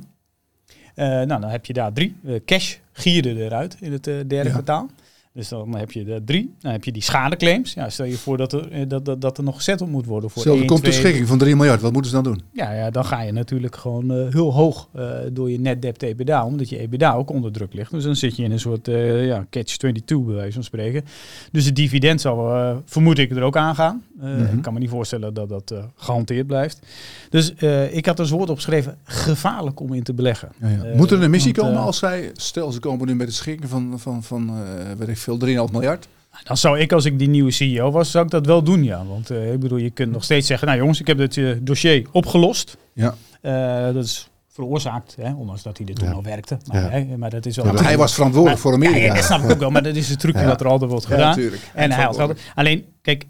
Eh, 0.95 1.07
nou, 1.07 1.27
dan 1.41 1.45
heb 1.45 1.67
je 1.67 1.73
daar 1.73 1.93
drie. 1.93 2.17
Eh, 2.25 2.35
cash 2.45 2.77
gierde 2.93 3.45
eruit 3.45 3.77
in 3.81 3.93
het 3.93 4.07
eh, 4.07 4.15
derde 4.15 4.45
Ja. 4.49 4.51
kwartaal. 4.51 4.89
Dus 5.38 5.48
dan 5.48 5.77
heb 5.77 5.92
je 5.92 6.05
de 6.05 6.22
drie. 6.24 6.55
Dan 6.61 6.72
heb 6.72 6.85
je 6.85 6.92
die 6.92 7.03
schadeclaims. 7.03 7.74
Ja, 7.74 7.88
stel 7.88 8.07
je 8.07 8.16
voor 8.16 8.37
dat 8.37 8.53
er, 8.53 8.70
eh, 8.70 8.88
dat, 8.88 9.05
dat, 9.05 9.20
dat 9.20 9.38
er 9.38 9.44
nog 9.44 9.57
gezetteld 9.57 9.90
moet 9.90 10.07
worden 10.07 10.31
voor 10.31 10.42
Stel, 10.42 10.53
er 10.53 10.59
1, 10.59 10.68
komt 10.68 10.85
een 10.85 10.90
2, 10.90 11.01
schikking 11.01 11.29
van 11.29 11.38
3 11.38 11.57
miljard. 11.57 11.81
Wat 11.81 11.92
moeten 11.92 12.11
ze 12.11 12.16
dan 12.16 12.33
doen? 12.33 12.42
ja, 12.53 12.72
ja, 12.72 12.90
dan 12.90 13.05
ga 13.05 13.22
je 13.22 13.33
natuurlijk 13.33 13.77
gewoon 13.77 14.11
eh, 14.12 14.33
heel 14.33 14.53
hoog 14.53 14.88
eh, 14.94 15.11
door 15.33 15.51
je 15.51 15.61
net 15.61 15.83
debt 15.83 16.03
EBITDA, 16.03 16.44
omdat 16.44 16.68
je 16.68 16.79
EBITDA 16.79 17.14
ook 17.14 17.31
onder 17.31 17.53
druk 17.53 17.74
ligt. 17.74 17.90
Dus 17.90 18.05
dan 18.05 18.16
zit 18.16 18.37
je 18.37 18.42
in 18.42 18.53
een 18.53 18.61
soort 18.61 18.87
ja, 18.87 19.46
catch-22 19.51 20.05
bij 20.07 20.35
wijze 20.35 20.53
van 20.53 20.62
spreken. 20.62 21.05
Dus 21.53 21.64
het 21.64 21.77
dividend 21.77 22.20
zal, 22.20 22.81
vermoed 22.85 23.18
ik, 23.18 23.31
er 23.31 23.42
ook 23.42 23.57
aangaan. 23.57 24.03
Eh 24.20 24.27
Mhm. 24.29 24.57
Ik 24.57 24.62
kan 24.62 24.72
me 24.72 24.79
niet 24.79 24.90
voorstellen 24.90 25.35
dat 25.35 25.48
dat 25.48 25.70
eh, 25.70 25.79
gehanteerd 25.96 26.46
blijft. 26.46 26.87
Dus 27.31 27.53
ik 27.90 28.07
had 28.07 28.18
een 28.18 28.29
woord 28.29 28.51
opgeschreven, 28.51 28.98
gevaarlijk 29.05 29.81
om 29.81 29.92
in 29.92 30.03
te 30.03 30.14
beleggen. 30.14 30.48
Ja, 30.61 30.68
ja. 30.68 30.96
Moet 30.96 31.11
er 31.11 31.22
een 31.22 31.31
missie 31.31 31.55
want, 31.55 31.68
komen 31.68 31.83
als 31.83 31.98
zij, 31.98 32.31
stel 32.33 32.72
ze 32.72 32.81
komen 32.81 33.07
nu 33.07 33.14
met 33.14 33.27
een 33.27 33.33
schikking 33.33 33.70
van, 33.70 34.01
van, 34.01 34.22
van 34.22 34.53
weet 34.98 35.09
ik 35.09 35.16
veel, 35.37 35.67
3,5 35.67 35.73
miljard. 35.73 36.09
Dan 36.45 36.57
zou 36.57 36.79
ik, 36.79 36.93
als 36.93 37.05
ik 37.05 37.19
die 37.19 37.29
nieuwe 37.29 37.51
CEO 37.51 37.91
was, 37.91 38.11
zou 38.11 38.25
ik 38.25 38.31
dat 38.31 38.47
wel 38.47 38.62
doen, 38.62 38.85
ja. 38.85 39.05
Want 39.05 39.31
eh, 39.31 39.53
ik 39.53 39.61
bedoel, 39.61 39.79
je 39.79 39.91
kunt 39.91 40.12
nog 40.12 40.25
steeds 40.25 40.47
zeggen, 40.47 40.67
nou 40.67 40.79
jongens, 40.81 41.01
ik 41.01 41.07
heb 41.07 41.19
dit 41.19 41.37
eh, 41.37 41.51
dossier 41.61 42.07
opgelost. 42.12 42.77
Ja. 42.93 43.14
Eh, 43.41 43.95
dat 43.95 44.05
is 44.05 44.29
veroorzaakt, 44.49 45.17
hè, 45.21 45.33
ondanks 45.33 45.62
dat 45.62 45.79
hij 45.79 45.87
er 45.87 45.95
toen 45.95 46.09
Ja. 46.09 46.14
al 46.14 46.23
werkte. 46.23 46.59
Maar, 46.67 46.83
Ja. 46.83 46.88
hè, 46.91 47.17
maar 47.17 47.31
dat 47.31 47.47
is 47.47 47.57
wel... 47.57 47.75
Hij 47.75 47.97
was 47.97 48.14
verantwoordelijk 48.14 48.61
voor 48.61 48.73
Amerika. 48.73 48.99
ja, 49.05 49.14
dat 49.14 49.25
snap 49.25 49.43
ik 49.43 49.51
ook 49.51 49.59
wel, 49.59 49.71
maar 49.71 49.83
dat 49.83 49.97
is 49.97 50.17
trucje 50.17 50.41
Ja. 50.41 50.47
wat 50.47 50.61
er 50.61 50.67
altijd 50.67 50.91
wordt 50.91 51.07
gedaan. 51.07 51.29
natuurlijk. 51.29 51.71
en 51.75 51.91
hij 51.93 52.05
had 52.05 52.19
altijd, 52.19 52.41
alleen, 52.55 52.85
kijk, 53.03 53.25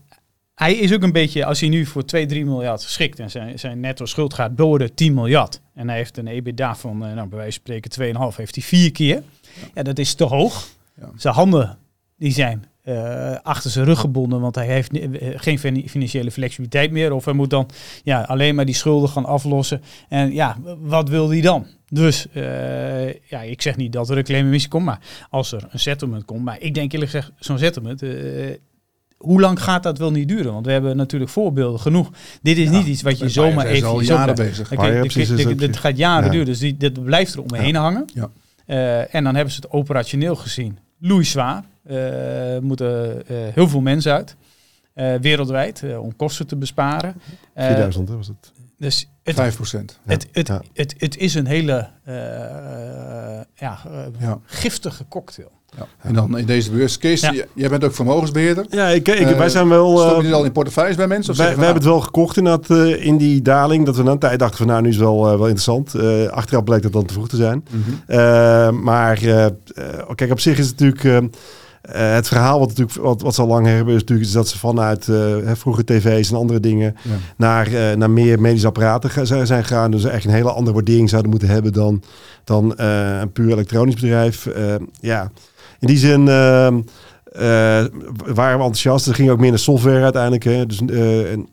hij 0.54 0.74
is 0.74 0.92
ook 0.92 1.02
een 1.02 1.12
beetje, 1.12 1.44
als 1.44 1.60
hij 1.60 1.68
nu 1.68 1.86
voor 1.86 2.04
2, 2.04 2.26
3 2.26 2.44
miljard 2.44 2.80
schikt 2.80 3.18
en 3.18 3.30
zijn, 3.30 3.58
zijn 3.58 3.80
netto 3.80 4.04
schuld 4.06 4.34
gaat 4.34 4.56
door 4.56 4.78
de 4.78 4.94
10 4.94 5.14
miljard. 5.14 5.60
En 5.74 5.88
hij 5.88 5.96
heeft 5.96 6.16
een 6.16 6.26
EBITDA 6.26 6.74
van, 6.76 6.98
nou, 6.98 7.14
bij 7.28 7.38
wijze 7.38 7.60
van 7.64 7.74
spreken 7.80 7.90
2,5, 8.32 8.36
heeft 8.36 8.54
hij 8.54 8.64
vier 8.64 8.92
keer. 8.92 9.22
Ja, 9.74 9.82
dat 9.82 9.98
is 9.98 10.14
te 10.14 10.24
hoog. 10.24 10.66
Zijn 11.16 11.34
handen, 11.34 11.78
die 12.18 12.32
zijn 12.32 12.64
eh, 12.82 13.36
achter 13.42 13.70
zijn 13.70 13.84
rug 13.84 14.00
gebonden, 14.00 14.40
want 14.40 14.54
hij 14.54 14.66
heeft 14.66 14.98
eh, 14.98 15.28
geen 15.36 15.58
fin- 15.58 15.88
financiële 15.88 16.30
flexibiliteit 16.30 16.90
meer. 16.90 17.12
Of 17.12 17.24
hij 17.24 17.34
moet 17.34 17.50
dan 17.50 17.68
ja, 18.04 18.20
alleen 18.20 18.54
maar 18.54 18.64
die 18.64 18.74
schulden 18.74 19.08
gaan 19.08 19.24
aflossen. 19.24 19.82
En 20.08 20.32
ja, 20.32 20.56
wat 20.80 21.08
wil 21.08 21.30
hij 21.30 21.40
dan? 21.40 21.66
Dus 21.88 22.26
eh, 22.32 23.12
ja, 23.12 23.42
ik 23.42 23.62
zeg 23.62 23.76
niet 23.76 23.92
dat 23.92 24.10
er 24.10 24.18
een 24.18 24.24
claimemissie 24.24 24.70
komt, 24.70 24.84
maar 24.84 25.00
als 25.30 25.52
er 25.52 25.66
een 25.70 25.78
settlement 25.78 26.24
komt. 26.24 26.44
Maar 26.44 26.60
ik 26.60 26.74
denk 26.74 26.92
eerlijk 26.92 27.10
gezegd, 27.10 27.32
zo'n 27.38 27.58
settlement, 27.58 28.02
hoe 29.16 29.40
lang 29.40 29.62
gaat 29.62 29.82
dat 29.82 29.98
wel 29.98 30.10
niet 30.10 30.28
duren? 30.28 30.52
Want 30.52 30.66
we 30.66 30.72
hebben 30.72 30.96
natuurlijk 30.96 31.30
voorbeelden 31.30 31.80
genoeg. 31.80 32.10
Dit 32.42 32.56
is 32.56 32.70
niet 32.70 32.86
iets 32.86 33.02
wat 33.02 33.18
je 33.18 33.28
zomaar 33.28 33.66
even... 33.66 33.88
al 33.88 34.00
jaren 34.00 34.34
bezig. 34.34 34.68
Dit 35.56 35.76
gaat 35.76 35.96
jaren 35.96 36.24
ja. 36.24 36.30
duren, 36.30 36.46
dus 36.46 36.58
die, 36.58 36.76
dit 36.76 37.04
blijft 37.04 37.34
er 37.34 37.42
omheen 37.42 37.74
hangen. 37.74 38.04
Ja. 38.14 38.30
Eh, 38.66 39.14
en 39.14 39.24
dan 39.24 39.34
hebben 39.34 39.54
ze 39.54 39.60
het 39.60 39.70
operationeel 39.70 40.36
gezien. 40.36 40.78
Loeis 40.98 41.30
zwaar. 41.30 41.64
Eh 41.88 42.58
moeten 42.60 43.26
eh, 43.28 43.36
heel 43.54 43.68
veel 43.68 43.80
mensen 43.80 44.12
uit. 44.12 44.36
Eh, 44.98 45.14
wereldwijd, 45.20 45.82
eh, 45.82 46.02
om 46.02 46.16
kosten 46.16 46.46
te 46.46 46.56
besparen. 46.56 47.14
Eh, 47.52 47.66
4000 47.66 48.08
hè, 48.08 48.16
was 48.16 48.26
het. 48.26 48.52
dus 48.78 49.08
het, 49.22 49.34
5 49.34 49.54
procent. 49.54 49.98
het, 50.04 50.26
het, 50.32 50.46
ja. 50.48 50.62
het, 50.72 50.94
het 50.98 51.16
is 51.16 51.34
een 51.34 51.46
hele 51.46 51.88
eh, 52.04 52.14
ja, 53.54 53.78
Ja. 54.18 54.38
giftige 54.44 55.04
cocktail. 55.08 55.50
Ja. 55.76 55.86
En 56.02 56.14
dan 56.14 56.38
in 56.38 56.46
deze 56.46 56.70
beurs. 56.70 56.98
Kees, 56.98 57.20
Ja. 57.20 57.32
jij 57.54 57.68
bent 57.68 57.84
ook 57.84 57.94
vermogensbeheerder. 57.94 58.66
Ja, 58.70 58.88
ik, 58.88 59.08
ik, 59.08 59.36
wij 59.36 59.48
zijn 59.48 59.68
wel... 59.68 59.98
Stop 59.98 60.10
eh, 60.10 60.16
je 60.16 60.22
dit 60.22 60.32
al 60.32 60.44
in 60.44 60.52
portefeuilles 60.52 60.96
bij 60.96 61.06
mensen? 61.06 61.32
Of 61.32 61.38
wij, 61.38 61.46
wij 61.46 61.54
van, 61.54 61.64
hebben 61.64 61.82
het 61.82 61.92
wel 61.92 62.00
gekocht 62.00 62.36
inderdaad 62.36 62.70
uh, 62.70 63.04
in 63.04 63.16
die 63.16 63.42
daling. 63.42 63.86
Dat 63.86 63.96
we 63.96 64.02
na 64.02 64.10
een 64.10 64.18
tijd 64.18 64.38
dachten 64.38 64.58
van 64.58 64.66
nou, 64.66 64.82
nu 64.82 64.88
is 64.88 64.94
het 64.94 65.04
wel, 65.04 65.24
uh, 65.24 65.30
wel 65.30 65.40
interessant. 65.40 65.94
Uh, 65.94 66.26
achteraf 66.26 66.64
bleek 66.64 66.82
dat 66.82 66.92
dan 66.92 67.04
te 67.04 67.12
vroeg 67.12 67.28
te 67.28 67.36
zijn. 67.36 67.64
nou, 67.70 67.82
mhm. 67.82 68.76
Uh, 68.76 68.82
maar 68.82 69.22
uh, 69.22 69.46
kijk, 70.14 70.30
op 70.30 70.40
zich 70.40 70.58
is 70.58 70.68
het 70.68 70.80
natuurlijk... 70.80 71.32
Uh, 71.82 72.14
het 72.14 72.28
verhaal 72.28 72.58
wat, 72.58 72.68
natuurlijk, 72.68 72.98
wat, 72.98 73.22
wat 73.22 73.34
ze 73.34 73.40
al 73.40 73.46
lang 73.46 73.66
hebben 73.66 73.94
is 73.94 74.00
natuurlijk 74.00 74.28
is 74.28 74.34
dat 74.34 74.48
ze 74.48 74.58
vanuit 74.58 75.06
uh, 75.06 75.36
vroeger 75.52 75.84
tv's 75.84 76.30
en 76.30 76.36
andere 76.36 76.60
dingen 76.60 76.96
Ja. 77.02 77.10
naar, 77.36 77.72
uh, 77.72 77.92
naar 77.92 78.10
meer 78.10 78.40
medische 78.40 78.66
apparaten 78.66 79.26
zijn 79.26 79.46
zijn 79.46 79.64
gegaan. 79.64 79.90
Dus 79.90 80.04
echt 80.04 80.24
een 80.24 80.30
hele 80.30 80.52
andere 80.52 80.74
waardering 80.74 81.08
zouden 81.08 81.30
moeten 81.30 81.48
hebben 81.48 81.72
dan, 81.72 82.02
dan 82.44 82.78
een 82.78 83.32
puur 83.32 83.52
elektronisch 83.52 83.94
bedrijf. 83.94 84.48
Ja, 85.00 85.30
in 85.78 85.86
die 85.86 85.98
zin 85.98 86.20
uh, 86.20 87.84
waren 88.34 88.58
we 88.58 88.64
enthousiast. 88.64 89.06
Er 89.06 89.14
ging 89.14 89.30
ook 89.30 89.38
meer 89.38 89.50
naar 89.50 89.58
software 89.58 90.02
uiteindelijk. 90.02 90.44
Hè. 90.44 90.66
Dus, 90.66 90.80
en, 90.80 90.88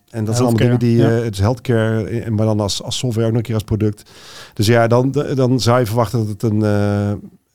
en 0.09 0.25
dat 0.25 0.35
zijn 0.35 0.47
allemaal 0.47 0.53
dingen 0.53 0.79
die, 0.79 0.97
ja. 0.97 1.07
het 1.07 1.33
is 1.33 1.39
healthcare, 1.39 2.31
maar 2.31 2.45
dan 2.45 2.59
als, 2.59 2.83
als 2.83 2.97
software 2.97 3.25
ook 3.27 3.33
nog 3.33 3.41
een 3.41 3.45
keer 3.45 3.55
als 3.55 3.63
product. 3.63 4.09
Dus 4.53 4.65
ja, 4.67 4.87
dan, 4.87 5.15
dan 5.35 5.59
zou 5.59 5.79
je 5.79 5.85
verwachten 5.85 6.19
dat 6.19 6.27
het 6.27 6.43
een, 6.43 6.59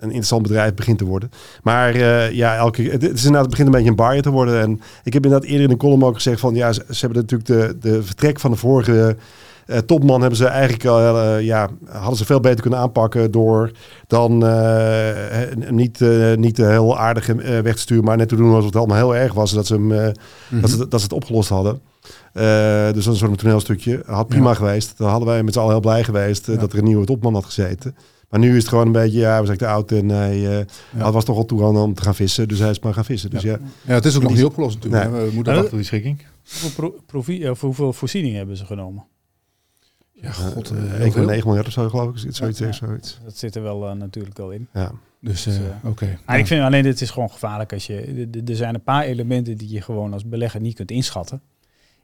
een 0.01 0.09
interessant 0.09 0.43
bedrijf 0.43 0.75
begint 0.75 0.99
te 0.99 1.05
worden. 1.05 1.31
Maar 1.63 1.97
uh, 1.97 2.31
ja, 2.31 2.57
elke, 2.57 2.83
het, 2.83 3.03
het 3.03 3.03
is 3.03 3.25
inderdaad, 3.25 3.41
het 3.41 3.51
begint 3.51 3.67
een 3.67 3.75
beetje 3.75 3.91
een 3.91 3.97
buyer 3.97 4.23
te 4.23 4.31
worden. 4.31 4.61
En 4.61 4.81
ik 5.05 5.13
heb 5.13 5.25
inderdaad 5.25 5.49
eerder 5.49 5.63
in 5.63 5.69
de 5.69 5.77
column 5.77 6.05
ook 6.05 6.15
gezegd 6.15 6.41
van 6.41 6.55
ja, 6.55 6.73
ze, 6.73 6.85
ze 6.91 7.07
hebben 7.07 7.19
natuurlijk 7.19 7.49
de, 7.49 7.91
de 7.91 8.03
vertrek 8.03 8.41
van 8.41 8.51
de 8.51 8.57
vorige 8.57 9.17
uh, 9.67 9.79
topman 9.79 10.21
hebben 10.21 10.39
ze 10.39 10.47
eigenlijk 10.47 10.85
uh, 10.85 11.41
ja, 11.41 11.69
hadden 11.89 12.17
ze 12.17 12.25
veel 12.25 12.41
beter 12.41 12.61
kunnen 12.61 12.79
aanpakken 12.79 13.31
door 13.31 13.71
dan 14.07 14.39
niet, 15.69 16.01
niet 16.37 16.57
heel 16.57 16.99
aardig 16.99 17.27
weg 17.63 17.75
te 17.75 17.81
sturen, 17.81 18.05
maar 18.05 18.17
net 18.17 18.29
te 18.29 18.37
doen 18.37 18.51
alsof 18.51 18.65
het 18.65 18.77
allemaal 18.77 18.97
heel 18.97 19.17
erg 19.17 19.33
was, 19.33 19.53
dat 19.53 19.67
ze, 19.67 19.75
hem, 19.75 19.89
dat 20.61 20.71
ze, 20.71 20.89
dat 20.89 21.01
ze 21.01 21.07
het 21.07 21.13
opgelost 21.13 21.49
hadden. 21.49 21.81
Uh, 22.35 22.93
dus 22.93 23.05
dat 23.05 23.15
is 23.15 23.21
een 23.21 23.27
soort 23.27 23.39
toneelstukje. 23.39 24.03
Had 24.07 24.29
prima 24.29 24.49
ja. 24.49 24.55
geweest. 24.55 24.99
Dan 24.99 25.09
hadden 25.09 25.29
wij 25.29 25.43
met 25.43 25.53
z'n 25.53 25.59
allen 25.59 25.73
heel 25.73 25.81
blij 25.81 26.05
geweest 26.05 26.49
uh, 26.49 26.55
ja. 26.55 26.61
dat 26.61 26.73
er 26.73 26.79
een 26.79 26.85
nieuwe 26.85 27.07
topman 27.07 27.35
had 27.35 27.45
gezeten. 27.45 27.97
Maar 28.31 28.41
nu 28.41 28.49
is 28.49 28.57
het 28.57 28.69
gewoon 28.69 28.87
een 28.87 28.93
beetje, 28.93 29.19
ja, 29.19 29.41
we 29.41 29.47
zijn 29.47 29.59
te 29.59 29.67
oud 29.67 29.93
en 29.93 30.09
hij, 30.09 30.37
uh, 30.37 30.59
ja. 30.59 30.65
hij 30.97 31.11
was 31.11 31.25
toch 31.25 31.37
al 31.37 31.45
toe 31.45 31.65
aan 31.65 31.77
om 31.77 31.95
te 31.95 32.03
gaan 32.03 32.15
vissen. 32.15 32.49
Dus 32.49 32.59
hij 32.59 32.71
is 32.71 32.81
maar 32.81 32.95
gaan 32.95 33.05
vissen. 33.05 33.31
Dus 33.31 33.43
ja, 33.43 33.59
ja 33.87 33.95
het 33.95 34.05
is 34.05 34.17
ook 34.17 34.23
nog 34.23 34.35
niet 34.35 34.45
opgelost 34.45 34.75
natuurlijk. 34.75 35.11
Nee. 35.11 35.25
We 35.29 35.35
moeten 35.35 35.53
wachten 35.53 35.71
op 35.71 35.79
die 35.79 35.87
schikking. 35.87 36.23
Hoeveel, 36.61 37.03
pro 37.07 37.23
hoeveel 37.61 37.93
voorzieningen 37.93 38.39
hebben 38.39 38.57
ze 38.57 38.67
genomen? 38.67 39.07
Ja, 40.13 40.33
god, 40.33 40.73
uh, 40.73 41.39
1,9 41.39 41.45
miljard 41.45 41.67
of 41.67 41.73
zo 41.73 41.89
geloof 41.89 42.25
ik. 42.25 42.35
Zoiets, 42.35 42.59
ja, 42.59 42.73
zoiets. 42.73 43.19
Dat 43.25 43.37
zit 43.37 43.55
er 43.55 43.63
wel 43.63 43.91
uh, 43.91 43.93
natuurlijk 43.93 44.39
al 44.39 44.51
in. 44.51 44.69
Ja. 44.73 44.93
Dus, 45.21 45.47
uh, 45.47 45.55
oké. 45.77 45.89
Okay. 45.89 46.19
Maar 46.27 46.39
ik 46.39 46.47
vind 46.47 46.63
alleen, 46.63 46.83
dit 46.83 47.01
is 47.01 47.11
gewoon 47.11 47.31
gevaarlijk 47.31 47.73
als 47.73 47.87
je... 47.87 48.29
Er 48.47 48.57
zijn 48.57 48.75
een 48.75 48.83
paar 48.83 49.03
elementen 49.03 49.57
die 49.57 49.73
je 49.73 49.81
gewoon 49.81 50.13
als 50.13 50.25
belegger 50.25 50.61
niet 50.61 50.75
kunt 50.75 50.91
inschatten. 50.91 51.43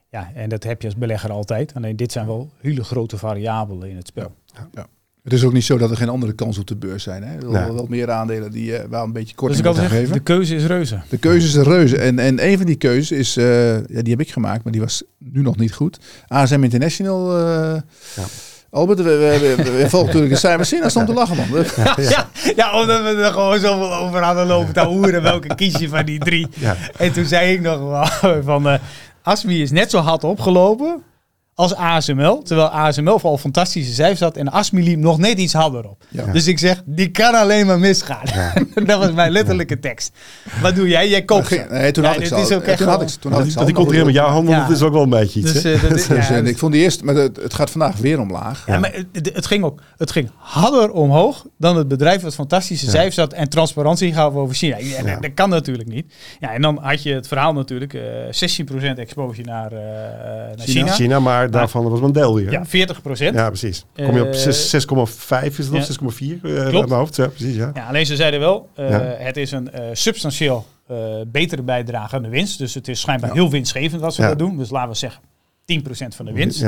Ja, 0.09 0.31
en 0.33 0.49
dat 0.49 0.63
heb 0.63 0.81
je 0.81 0.87
als 0.87 0.97
belegger 0.97 1.31
altijd. 1.31 1.73
Alleen 1.73 1.95
dit 1.95 2.11
zijn 2.11 2.25
wel 2.25 2.51
hele 2.57 2.83
grote 2.83 3.17
variabelen 3.17 3.89
in 3.89 3.95
het 3.95 4.07
spel. 4.07 4.35
Ja. 4.73 4.87
Het 5.27 5.35
is 5.35 5.43
ook 5.43 5.53
niet 5.53 5.63
zo 5.65 5.77
dat 5.77 5.89
er 5.91 5.97
geen 5.97 6.09
andere 6.09 6.33
kansen 6.33 6.61
op 6.61 6.67
de 6.67 6.75
beurs 6.75 7.03
zijn. 7.03 7.23
Hè? 7.23 7.35
Er 7.35 7.41
zijn 7.41 7.63
Nee. 7.63 7.73
wel 7.73 7.85
meer 7.89 8.11
aandelen 8.11 8.51
die 8.51 8.71
uh, 8.71 8.79
wel 8.89 9.03
een 9.03 9.11
beetje 9.13 9.35
kort 9.35 9.51
Dus 9.51 9.61
ik 9.61 9.89
geven. 9.89 10.13
de 10.13 10.19
keuze 10.19 10.55
is 10.55 10.65
reuze. 10.65 11.01
De 11.09 11.17
keuze 11.17 11.47
is 11.47 11.65
reuze. 11.65 11.97
En, 11.97 12.19
en 12.19 12.45
een 12.47 12.57
van 12.57 12.65
die 12.65 12.75
keuzes 12.75 13.17
is, 13.17 13.37
uh, 13.37 13.73
ja, 13.73 14.01
die 14.01 14.09
heb 14.11 14.19
ik 14.19 14.31
gemaakt, 14.31 14.63
maar 14.63 14.71
die 14.71 14.81
was 14.81 15.03
nu 15.17 15.41
nog 15.41 15.57
niet 15.57 15.73
goed. 15.73 15.97
ASM 16.27 16.63
International. 16.63 17.39
Uh, 17.39 17.73
ja. 18.15 18.23
Albert, 18.69 18.97
we, 19.01 19.03
we, 19.03 19.55
we, 19.63 19.71
we 19.71 19.89
volgen 19.89 20.05
natuurlijk 20.05 20.31
een 20.33 20.37
cijfer 20.39 20.65
zien. 20.65 20.81
Daar 20.81 20.89
stond 20.89 21.07
te 21.07 21.13
lachen, 21.13 21.35
man. 21.37 21.47
Ja, 21.75 21.95
ja, 21.97 22.29
ja, 22.55 22.79
omdat 22.81 23.01
we 23.01 23.21
er 23.21 23.31
gewoon 23.31 23.59
zoveel 23.59 23.93
over 23.95 24.21
hadden 24.23 24.47
lopen 24.47 24.73
te 24.73 24.85
hoeren. 24.85 25.21
Welke 25.21 25.55
kies 25.55 25.77
je 25.77 25.89
van 25.89 26.05
die 26.05 26.19
drie? 26.19 26.47
Ja. 26.55 26.75
En 26.97 27.11
toen 27.13 27.25
zei 27.25 27.53
ik 27.53 27.61
nog 27.61 27.79
wel 27.79 28.41
van... 28.51 28.67
Uh, 28.67 28.73
Asmi 29.21 29.61
is 29.61 29.71
net 29.71 29.89
zo 29.89 29.97
hard 29.97 30.23
opgelopen 30.23 31.01
als 31.57 31.75
ASML. 31.75 32.41
Terwijl 32.43 32.67
ASML 32.69 33.19
vooral 33.19 33.37
fantastische 33.37 33.93
cijfers 33.93 34.19
had. 34.19 34.37
En 34.37 34.51
Asmi 34.51 34.83
liep 34.83 34.99
nog 34.99 35.17
net 35.17 35.37
iets 35.37 35.53
harder 35.53 35.89
op. 35.89 36.03
Ja. 36.09 36.25
Dus 36.25 36.47
ik 36.47 36.59
zeg, 36.59 36.81
die 36.85 37.09
kan 37.11 37.33
alleen 37.35 37.65
maar 37.65 37.79
misgaan. 37.79 38.21
Ja. 38.23 38.53
dat 38.85 38.99
was 38.99 39.11
mijn 39.11 39.31
letterlijke 39.31 39.79
tekst. 39.79 40.11
Wat 40.61 40.75
doe 40.75 40.87
jij? 40.87 41.09
Jij 41.09 41.23
koopt 41.23 41.47
ze. 41.47 41.65
Nee, 41.69 41.91
toen 41.91 42.03
Ja, 42.03 42.09
had 42.09 42.19
ik 42.19 42.25
ze 42.27 42.35
is 42.35 42.49
al. 42.51 42.57
ook 42.57 42.63
echt 42.63 42.77
Toen 42.77 42.87
had 42.87 43.01
ik 43.01 43.09
ze. 43.09 43.19
Toen 43.19 43.31
had 43.31 43.39
ik 43.39 43.45
Dat, 43.45 43.53
ze 43.53 43.59
dat 43.59 43.67
die 43.67 43.75
al. 43.75 43.81
concurreren 43.83 44.13
met 44.13 44.23
jouw 44.23 44.33
handel, 44.33 44.53
Ja. 44.53 44.67
dat 44.67 44.75
is 44.75 44.81
ook 44.81 44.93
wel 44.93 45.03
een 45.03 45.09
beetje 45.09 45.39
iets. 45.39 45.53
Dus, 45.53 45.63
eh, 45.63 45.83
is- 45.83 46.07
Dus, 46.17 46.29
en 46.29 46.45
ik 46.47 46.57
vond 46.57 46.71
die 46.73 46.81
eerst, 46.81 47.03
maar 47.03 47.15
het, 47.15 47.35
het 47.35 47.53
gaat 47.53 47.69
vandaag 47.71 47.97
weer 47.97 48.19
omlaag. 48.19 48.63
Ja, 48.67 48.79
maar 48.79 48.93
het, 49.11 49.31
het 49.33 49.45
ging 49.45 49.63
ook 49.63 49.81
het 49.97 50.11
ging 50.11 50.29
harder 50.37 50.91
omhoog 50.91 51.45
dan 51.57 51.77
het 51.77 51.87
bedrijf 51.87 52.21
wat 52.21 52.35
fantastische 52.35 52.85
Ja. 52.85 52.91
cijfers 52.91 53.15
had 53.15 53.33
en 53.33 53.49
transparantie 53.49 54.13
gaf 54.13 54.33
over 54.33 54.55
China. 54.55 54.77
Ja, 54.77 54.85
Ja. 54.85 55.11
Dat, 55.13 55.21
dat 55.21 55.33
kan 55.33 55.49
natuurlijk 55.49 55.89
niet. 55.89 56.13
Ja, 56.39 56.53
en 56.53 56.61
dan 56.61 56.77
had 56.81 57.03
je 57.03 57.13
het 57.13 57.27
verhaal 57.27 57.53
natuurlijk, 57.53 57.93
eh 57.93 58.01
16% 58.29 58.99
exposure 58.99 59.43
naar, 59.47 59.71
eh, 59.71 59.77
naar 60.57 60.65
China. 60.67 60.91
China, 60.91 61.19
maar 61.19 61.46
daarvan 61.49 61.89
was 61.89 61.99
hè? 61.99 62.49
Ja, 62.49 62.65
40%. 62.65 63.33
Ja, 63.33 63.47
precies. 63.47 63.85
Kom 63.95 64.15
je 64.15 64.21
op 64.21 64.27
Eh, 64.27 64.33
6 64.33 64.69
6,5 64.69 65.57
is 65.57 65.67
het 65.67 65.99
ja. 65.99 66.05
of 66.05 66.15
6,4 66.19 66.25
uh, 66.41 66.59
uit 66.59 66.71
mijn 66.71 66.89
hoofd. 66.89 67.15
Ja, 67.15 67.27
precies, 67.27 67.55
ja. 67.55 67.71
Ja, 67.73 67.87
alleen 67.87 68.05
ze 68.05 68.15
zeiden 68.15 68.39
wel, 68.39 68.69
eh, 68.75 68.99
het 69.17 69.37
is 69.37 69.51
een 69.51 69.71
eh, 69.71 69.83
substantieel 69.93 70.65
eh, 70.87 70.97
betere 71.27 71.61
bijdrage 71.61 72.15
aan 72.15 72.21
de 72.23 72.29
winst. 72.29 72.57
Dus 72.57 72.73
het 72.73 72.87
is 72.87 72.99
schijnbaar 72.99 73.33
heel 73.33 73.49
winstgevend 73.49 74.01
wat 74.01 74.13
ze 74.13 74.21
dat 74.21 74.39
doen. 74.39 74.57
Dus 74.57 74.69
laten 74.69 74.89
we 74.89 74.95
zeggen 74.95 75.21
10% 75.65 76.15
van 76.15 76.25
de 76.25 76.31
winst. 76.33 76.61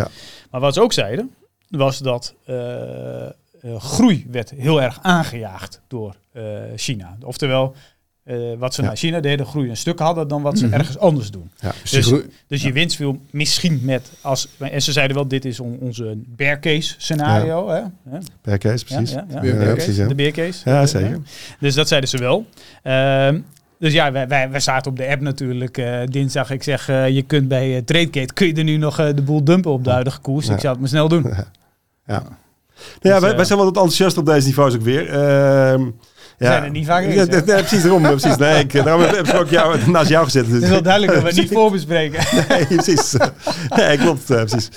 Maar 0.52 0.62
wat 0.62 0.74
ze 0.74 0.82
ook 0.82 0.94
zeiden, 0.94 1.34
was 1.70 1.98
dat 1.98 2.36
eh, 2.46 3.26
eh, 3.26 3.30
groei 3.78 4.26
werd 4.30 4.50
heel 4.50 4.82
erg 4.82 5.00
aangejaagd 5.02 5.82
door 5.88 6.16
eh, 6.32 6.44
China. 6.76 7.18
Oftewel, 7.26 7.76
eh, 8.30 8.36
wat 8.58 8.74
ze 8.74 8.82
Ja. 8.82 8.88
naar 8.88 8.98
China 8.98 9.20
deden, 9.20 9.46
groei 9.46 9.70
een 9.70 9.78
stuk 9.78 10.00
hadden 10.00 10.28
dan 10.28 10.42
wat 10.42 10.58
ze 10.58 10.66
Mhm. 10.66 10.74
ergens 10.74 10.98
anders 10.98 11.32
doen. 11.32 11.50
ja. 11.60 11.72
Dus 11.92 12.14
Dus, 12.48 12.62
je 12.62 12.72
winst 12.72 12.96
viel 12.96 13.20
misschien 13.32 13.80
met 13.84 14.12
als. 14.22 14.48
En 14.60 14.82
ze 14.82 14.92
zeiden 14.92 15.16
wel, 15.16 15.28
dit 15.28 15.46
is 15.46 15.60
on- 15.60 15.78
onze 15.82 16.18
bear 16.26 16.60
case 16.60 16.94
scenario. 16.98 17.70
Hè? 17.70 17.82
Per 18.42 18.58
case, 18.58 18.86
precies. 18.86 19.12
Ja, 19.12 19.26
ja, 19.30 19.34
ja, 19.36 19.42
Bear 19.42 19.58
bear 19.58 19.76
case. 19.76 20.06
De 20.08 20.16
bear 20.16 20.32
case. 20.32 20.70
Ja, 20.70 20.86
zeker. 20.86 21.20
Dus 21.60 21.74
dat 21.76 21.88
zeiden 21.88 22.10
ze 22.10 22.18
wel. 22.18 22.46
Ehm, 22.84 23.40
dus 23.80 23.94
ja, 23.94 24.12
wij, 24.12 24.28
wij, 24.28 24.50
wij 24.50 24.60
zaten 24.60 24.92
op 24.92 24.98
de 24.98 25.08
app 25.08 25.22
natuurlijk 25.22 25.78
eh, 25.78 26.00
dinsdag. 26.06 26.52
Ik 26.52 26.64
zeg, 26.64 26.90
eh, 26.90 27.10
je 27.10 27.22
kunt 27.22 27.48
bij 27.48 27.82
TradeGate, 27.82 28.34
kun 28.34 28.48
je 28.48 28.54
er 28.54 28.64
nu 28.64 28.78
nog 28.78 28.96
de 28.96 29.22
boel 29.22 29.44
dumpen 29.44 29.72
op 29.72 29.84
de 29.84 29.90
huidige 29.90 30.20
koers? 30.20 30.50
Ik 30.50 30.60
zou 30.60 30.72
het 30.72 30.80
maar 30.80 30.90
snel 30.90 31.08
doen. 31.08 31.26
Ja. 32.06 32.24
Ja, 33.02 33.14
Dus, 33.14 33.20
wij, 33.22 33.36
wij 33.36 33.46
zijn 33.46 33.58
wel 33.60 33.68
wat 33.68 33.76
enthousiast 33.76 34.18
op 34.18 34.26
deze 34.26 34.48
niveaus 34.48 34.76
ook 34.76 34.82
weer. 34.82 35.10
Ja. 36.40 36.48
zijn 36.52 36.64
er 36.64 36.70
niet 36.70 36.86
vaak 36.86 37.04
Ja, 37.04 37.10
eens, 37.10 37.28
nee, 37.30 37.42
precies, 37.42 37.82
daarom. 37.82 38.02
precies. 38.02 38.36
Nee, 38.36 38.60
ik, 38.60 38.74
daarom 38.84 39.02
heb 39.02 39.28
ik 39.28 39.36
ook 39.36 39.50
jou, 39.50 39.78
naast 39.92 40.10
jou 40.10 40.26
gezet. 40.26 40.48
Het 40.52 40.64
is 40.64 40.70
wel 40.70 40.82
duidelijk 40.82 41.14
dat 41.14 41.22
we 41.22 41.28
het 41.28 41.38
niet 41.38 41.52
voorbespreken. 41.60 42.24
Nee, 42.50 42.66
precies. 42.66 43.16
Nee, 43.76 43.98
klopt, 43.98 44.30
eh, 44.30 44.38
precies. 44.44 44.70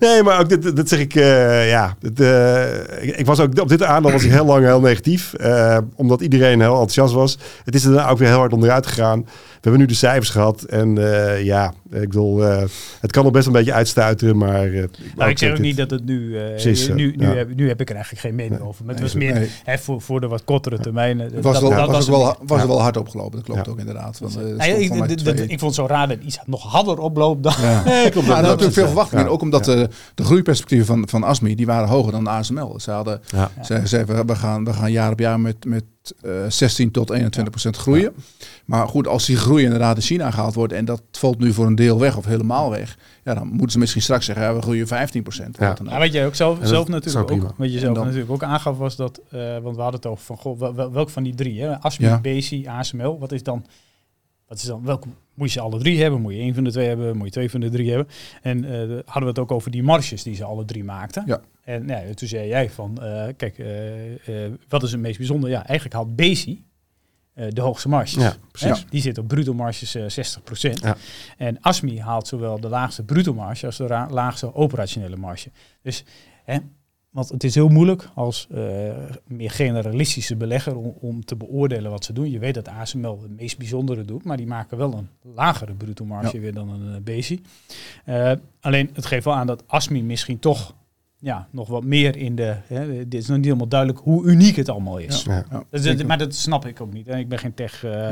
Nee, 0.00 0.22
maar 0.22 0.40
ook 0.40 0.48
dit, 0.48 0.76
dit 0.76 0.88
zeg 0.88 0.98
ik, 0.98 1.14
eh, 1.14 1.68
ja. 1.70 1.94
dit, 2.00 2.20
eh, 2.20 2.62
ik, 3.00 3.16
ik 3.16 3.26
was 3.26 3.40
ook 3.40 3.60
op 3.60 3.68
dit 3.68 3.82
aandeel 3.82 4.12
was 4.12 4.22
ik 4.24 4.30
heel 4.30 4.44
lang 4.46 4.64
heel 4.64 4.80
negatief. 4.80 5.34
eh, 5.34 5.78
omdat 5.94 6.20
iedereen 6.20 6.60
heel 6.60 6.70
enthousiast 6.72 7.12
was. 7.14 7.38
Het 7.64 7.74
is 7.74 7.84
er 7.84 7.92
dan 7.92 8.06
ook 8.06 8.18
weer 8.18 8.28
heel 8.28 8.38
hard 8.38 8.52
onderuit 8.52 8.86
gegaan. 8.86 9.26
We 9.66 9.72
hebben 9.72 9.88
nu 9.88 9.92
de 9.94 10.00
cijfers 10.00 10.30
gehad. 10.30 10.62
En 10.62 10.98
eh, 10.98 11.44
ja, 11.44 11.72
ik 11.90 12.00
bedoel, 12.08 12.44
eh, 12.46 12.62
het 13.00 13.10
kan 13.12 13.22
nog 13.24 13.32
best 13.32 13.46
een 13.46 13.52
beetje 13.52 13.72
uitstuiteren. 13.72 14.36
Maar, 14.36 14.64
eh, 14.72 14.84
Nou, 15.16 15.30
ik 15.30 15.38
zeg 15.38 15.50
ook 15.50 15.56
dit- 15.56 15.64
niet 15.64 15.76
dat 15.76 15.90
het 15.90 16.04
nu... 16.04 16.38
eh, 16.38 16.48
Precies, 16.48 16.88
nu, 16.88 16.94
nu, 16.94 17.14
ja. 17.18 17.34
heb, 17.34 17.54
nu 17.54 17.68
heb 17.68 17.80
ik 17.80 17.88
er 17.88 17.94
eigenlijk 17.94 18.24
geen 18.24 18.34
mening 18.34 18.60
over. 18.60 18.84
Maar 18.84 18.94
het 18.94 19.02
was 19.02 19.14
meer 19.14 19.34
Nee. 19.34 19.50
hè, 19.64 19.78
voor, 19.78 20.00
voor 20.00 20.20
de 20.20 20.26
wat 20.28 20.44
kortere 20.44 20.78
termijn. 20.78 21.16
lijn. 21.16 21.32
Het 21.34 21.44
was, 21.44 21.60
dat, 21.60 21.62
wel, 21.70 21.80
dat 21.80 21.90
was, 21.90 22.08
wel, 22.08 22.26
het 22.28 22.38
was 22.46 22.60
er 22.60 22.66
wel 22.68 22.80
hard 22.80 22.96
opgelopen, 22.96 23.32
dat 23.36 23.42
klopt 23.44 23.64
Ja. 23.66 23.72
ook 23.72 23.78
inderdaad. 23.78 24.20
Ik, 25.48 25.58
vond 25.58 25.60
het 25.60 25.74
zo 25.74 25.86
raar 25.86 26.08
dat 26.08 26.18
iets 26.24 26.38
nog 26.44 26.62
harder 26.62 26.98
oploopt 26.98 27.42
dan... 27.42 27.54
Ja. 27.60 27.82
Nee, 27.96 28.10
klopt. 28.10 28.26
Ja, 28.26 28.36
er 28.36 28.42
natuurlijk 28.42 28.72
veel 28.72 28.86
verwachtingen. 28.86 29.28
Ook 29.28 29.42
omdat 29.42 29.64
de 29.64 29.88
groeiperspectieven 30.14 30.86
van, 30.86 31.08
van 31.08 31.24
ASMI, 31.24 31.54
die 31.54 31.66
waren 31.66 31.88
hoger 31.88 32.12
dan 32.12 32.24
de 32.24 32.30
ASML. 32.30 32.80
Ze 32.80 32.90
hadden, 32.90 33.20
ze 33.62 34.04
we 34.26 34.34
gaan, 34.36 34.64
we 34.64 34.72
gaan 34.72 34.92
jaar 34.92 35.12
op 35.12 35.18
jaar 35.18 35.40
met, 35.40 35.64
met 35.64 35.84
eh, 36.22 36.30
16 36.48 36.90
tot 36.90 37.10
21 37.10 37.50
procent 37.50 37.76
groeien. 37.76 38.12
Maar 38.64 38.88
goed, 38.88 39.06
als 39.06 39.26
die 39.26 39.36
groei 39.36 39.64
inderdaad 39.64 39.96
in 39.96 40.02
China 40.02 40.30
gehaald 40.30 40.54
wordt 40.54 40.72
en 40.72 40.84
dat 40.84 41.02
valt 41.12 41.38
nu 41.38 41.52
voor 41.52 41.66
een 41.66 41.74
deel 41.74 41.98
weg 42.00 42.16
of 42.16 42.24
helemaal 42.24 42.70
weg. 42.70 42.98
Ja, 43.24 43.34
dan 43.34 43.46
moeten 43.48 43.70
ze 43.70 43.78
misschien 43.78 44.02
straks 44.02 44.24
zeggen, 44.24 44.44
ja, 44.44 44.54
we 44.54 44.62
groeien 44.62 44.86
15 44.86 45.22
procent. 45.22 45.56
Ja. 45.60 45.76
Ja, 45.84 45.98
weet 45.98 46.12
je 46.12 46.24
ook 46.24 46.34
zelf, 46.34 46.58
zelf 46.62 46.88
natuurlijk 46.88 47.30
ook, 47.30 47.52
wat 47.56 47.72
je 47.72 47.78
zelf 47.78 47.94
dan- 47.94 48.04
natuurlijk 48.04 48.32
ook 48.32 48.42
aangaf 48.42 48.76
was 48.78 48.96
dat, 48.96 49.20
eh, 49.30 49.58
want 49.58 49.76
we 49.76 49.82
hadden 49.82 50.00
het 50.00 50.06
over 50.06 50.24
van, 50.24 50.36
goh, 50.36 50.58
wel, 50.58 50.74
wel- 50.74 50.92
welk 50.92 51.10
van 51.10 51.22
die 51.22 51.34
drie, 51.34 51.62
hè? 51.62 51.80
ASMI, 51.80 52.06
Ja. 52.06 52.18
BC, 52.20 52.66
ASML, 52.66 53.18
wat 53.18 53.32
is 53.32 53.42
dan, 53.42 53.64
wat 54.48 54.56
is 54.58 54.62
dan, 54.64 54.84
welke 54.84 55.08
moet 55.34 55.46
je 55.52 55.58
ze 55.58 55.60
alle 55.60 55.78
drie 55.78 56.02
hebben? 56.02 56.20
Moet 56.20 56.32
je 56.32 56.38
één 56.38 56.54
van 56.54 56.64
de 56.64 56.70
twee 56.70 56.88
hebben? 56.88 57.16
Moet 57.16 57.26
je 57.26 57.32
twee 57.32 57.50
van 57.50 57.60
de 57.60 57.70
drie 57.70 57.88
hebben? 57.88 58.08
En 58.42 58.64
eh, 58.64 58.70
de- 58.70 59.02
hadden 59.04 59.22
we 59.22 59.28
het 59.28 59.38
ook 59.38 59.52
over 59.52 59.70
die 59.70 59.82
marges 59.82 60.22
die 60.22 60.34
ze 60.34 60.44
alle 60.44 60.64
drie 60.64 60.84
maakten. 60.84 61.22
Ja. 61.26 61.40
En 61.66 61.86
nou 61.86 62.06
ja, 62.06 62.14
toen 62.14 62.28
zei 62.28 62.48
jij 62.48 62.70
van, 62.70 63.02
eh, 63.02 63.26
kijk, 63.36 63.58
eh, 63.58 64.44
eh, 64.44 64.52
wat 64.68 64.82
is 64.82 64.92
het 64.92 65.00
meest 65.00 65.16
bijzonder? 65.18 65.50
Ja, 65.50 65.66
eigenlijk 65.66 65.94
haalt 65.94 66.16
eh, 67.34 67.46
de 67.48 67.60
hoogste 67.60 67.88
marges. 67.88 68.22
Ja, 68.22 68.36
precies. 68.50 68.86
Die 68.90 69.00
zit 69.00 69.18
op 69.18 69.28
bruto 69.28 69.54
marges 69.54 69.94
eh 69.94 70.08
60%. 70.08 70.80
Ja. 70.80 70.96
En 71.36 71.60
ASMI 71.60 72.00
haalt 72.00 72.28
zowel 72.28 72.60
de 72.60 72.68
laagste 72.68 73.02
bruto 73.02 73.34
marge 73.34 73.66
als 73.66 73.76
de 73.76 74.06
laagste 74.10 74.54
operationele 74.54 75.16
marge. 75.16 75.50
Dus, 75.82 76.04
hè, 76.44 76.58
want 77.10 77.28
het 77.28 77.44
is 77.44 77.54
heel 77.54 77.68
moeilijk 77.68 78.08
als 78.14 78.48
meer 79.26 79.50
generalistische 79.50 80.36
belegger 80.36 80.76
om, 80.76 80.94
om 81.00 81.24
te 81.24 81.36
beoordelen 81.36 81.90
wat 81.90 82.04
ze 82.04 82.12
doen. 82.12 82.30
Je 82.30 82.38
weet 82.38 82.54
dat 82.54 82.68
ASML 82.68 83.22
het 83.22 83.36
meest 83.36 83.58
bijzondere 83.58 84.04
doet, 84.04 84.24
maar 84.24 84.36
die 84.36 84.46
maken 84.46 84.78
wel 84.78 84.92
een 84.92 85.08
lagere 85.34 85.74
bruto 85.74 86.04
marge 86.04 86.40
weer 86.40 86.54
dan 86.54 86.68
een. 86.68 87.04
Eh, 88.04 88.32
alleen 88.60 88.90
het 88.92 89.06
geeft 89.06 89.24
wel 89.24 89.34
aan 89.34 89.46
dat 89.46 89.62
ASMI 89.66 90.02
misschien 90.02 90.38
toch 90.38 90.74
ja, 91.26 91.46
nog 91.50 91.68
wat 91.68 91.84
meer 91.84 92.16
in 92.16 92.36
de... 92.36 92.54
Hè, 92.66 93.08
dit 93.08 93.20
is 93.20 93.26
nog 93.26 93.36
niet 93.36 93.44
helemaal 93.46 93.68
duidelijk 93.68 94.00
hoe 94.02 94.24
uniek 94.24 94.56
het 94.56 94.68
allemaal 94.68 94.98
is. 94.98 95.22
Ja. 95.22 95.44
Ja, 95.50 95.62
zeker. 95.70 96.06
maar 96.06 96.18
dat 96.18 96.34
snap 96.34 96.66
ik 96.66 96.80
ook 96.80 96.92
niet. 96.92 97.06
hè. 97.06 97.16
Ik 97.18 97.28
ben 97.28 97.38
geen 97.38 97.54
tech 97.54 97.84
eh, 97.84 98.08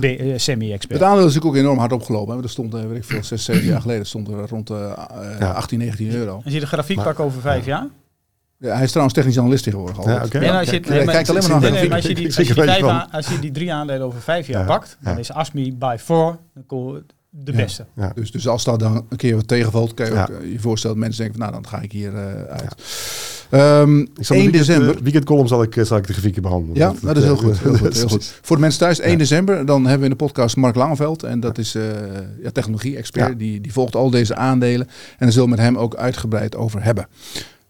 Nee. 0.00 0.18
eh, 0.18 0.38
semi-expert. 0.38 0.98
Het 1.00 1.08
aandeel 1.08 1.26
is 1.26 1.34
natuurlijk 1.34 1.56
ook 1.56 1.62
enorm 1.62 1.78
hard 1.78 1.92
opgelopen. 1.92 2.36
Hè. 2.36 2.42
Er 2.42 2.48
stond, 2.48 2.74
eh, 2.74 2.80
weet 2.86 2.96
ik 2.96 3.04
veel, 3.04 3.24
6, 3.24 3.44
7 3.44 3.64
jaar 3.64 3.80
geleden 3.80 4.06
stond 4.06 4.28
er 4.28 4.48
rond 4.48 4.66
de 4.66 4.94
eh, 5.10 5.38
Ja. 5.38 5.50
18, 5.52 5.78
19 5.78 6.10
euro. 6.10 6.40
Als 6.44 6.52
je 6.54 6.60
de 6.60 6.66
grafiek 6.66 7.02
pakt 7.02 7.18
over 7.18 7.40
vijf 7.40 7.64
jaar. 7.66 7.86
Ja, 8.58 8.74
hij 8.74 8.82
is 8.82 8.88
trouwens 8.88 9.14
technisch 9.16 9.38
analist 9.38 9.64
tegenwoordig 9.64 9.98
al. 9.98 10.08
Ja. 10.08 10.24
Nee, 10.32 10.42
nou, 10.42 10.58
als 10.58 10.64
je, 10.70 10.80
Kijk, 10.80 10.88
nee, 10.88 11.04
maar- 11.04 11.14
kijkt 11.14 11.30
alleen 11.30 11.42
maar 11.50 11.60
naar 11.60 11.70
nee, 11.70 11.92
als 11.94 12.06
je 12.06 12.14
die, 12.14 12.26
als 12.26 12.36
je 12.36 12.44
Zeker 12.44 12.54
die, 12.54 12.64
weet 12.64 12.74
je 12.74 12.80
vijf 12.80 12.80
van. 12.80 12.90
aan- 12.90 13.10
als 13.10 13.28
je 13.28 13.38
die 13.38 13.50
drie 13.50 13.72
aandelen 13.72 14.06
over 14.06 14.20
vijf 14.20 14.46
jaar 14.46 14.60
Ja, 14.60 14.66
pakt, 14.66 14.98
dan 15.00 15.18
is 15.18 15.32
ASMI 15.32 15.74
by 15.76 15.96
far 15.98 16.38
de 17.30 17.42
de 17.42 17.52
Ja. 17.52 17.64
beste. 17.64 17.86
Ja. 17.96 18.12
Dus, 18.14 18.30
dus 18.30 18.48
als 18.48 18.64
dat 18.64 18.78
dan 18.80 19.06
een 19.08 19.16
keer 19.16 19.34
wat 19.34 19.48
tegenvalt, 19.48 19.94
kan 19.94 20.06
je 20.06 20.12
Ja. 20.12 20.22
ook 20.22 20.42
eh, 20.42 20.52
je 20.52 20.60
voorstellen 20.60 20.96
dat 20.96 21.04
mensen 21.06 21.22
denken 21.24 21.40
van 21.42 21.50
nou, 21.50 21.62
dan 21.62 21.70
ga 21.72 21.80
ik 21.82 21.92
hier 21.92 22.14
eh, 22.14 22.42
uit. 22.42 22.74
Ehm, 23.50 23.98
Ik 23.98 24.08
zal 24.24 24.36
1 24.36 24.44
de 24.44 24.50
weekend, 24.50 24.52
december. 24.66 25.02
weekendcolumn 25.02 25.48
zal 25.48 25.62
ik, 25.62 25.76
eh, 25.76 25.84
zal 25.84 25.96
ik 25.96 26.06
de 26.06 26.12
grafieken 26.12 26.42
behandelen. 26.42 26.76
Ja, 26.76 26.86
nou, 26.92 27.00
dat 27.06 27.16
is 27.16 27.22
heel 27.24 27.36
goed. 27.36 27.58
Heel 27.62 27.76
goed, 27.76 27.94
heel 27.96 28.08
goed. 28.08 28.38
Voor 28.42 28.56
de 28.56 28.62
mensen 28.62 28.80
thuis, 28.80 29.00
1 29.00 29.10
Ja. 29.12 29.16
december, 29.18 29.66
dan 29.66 29.80
hebben 29.82 29.98
we 29.98 30.04
in 30.04 30.10
de 30.18 30.24
podcast 30.24 30.56
Mark 30.56 30.74
Langeveld. 30.74 31.22
En 31.22 31.40
dat 31.40 31.58
is 31.58 31.74
eh 31.74 31.82
ja, 32.42 32.50
technologie-expert. 32.50 33.28
Ja. 33.28 33.34
Die, 33.34 33.60
die 33.60 33.72
volgt 33.72 33.96
al 33.96 34.10
deze 34.10 34.34
aandelen. 34.34 34.86
En 34.86 34.94
daar 35.18 35.32
zullen 35.32 35.48
we 35.48 35.54
met 35.56 35.64
hem 35.64 35.78
ook 35.78 35.96
uitgebreid 35.96 36.56
over 36.56 36.82
hebben. 36.84 37.06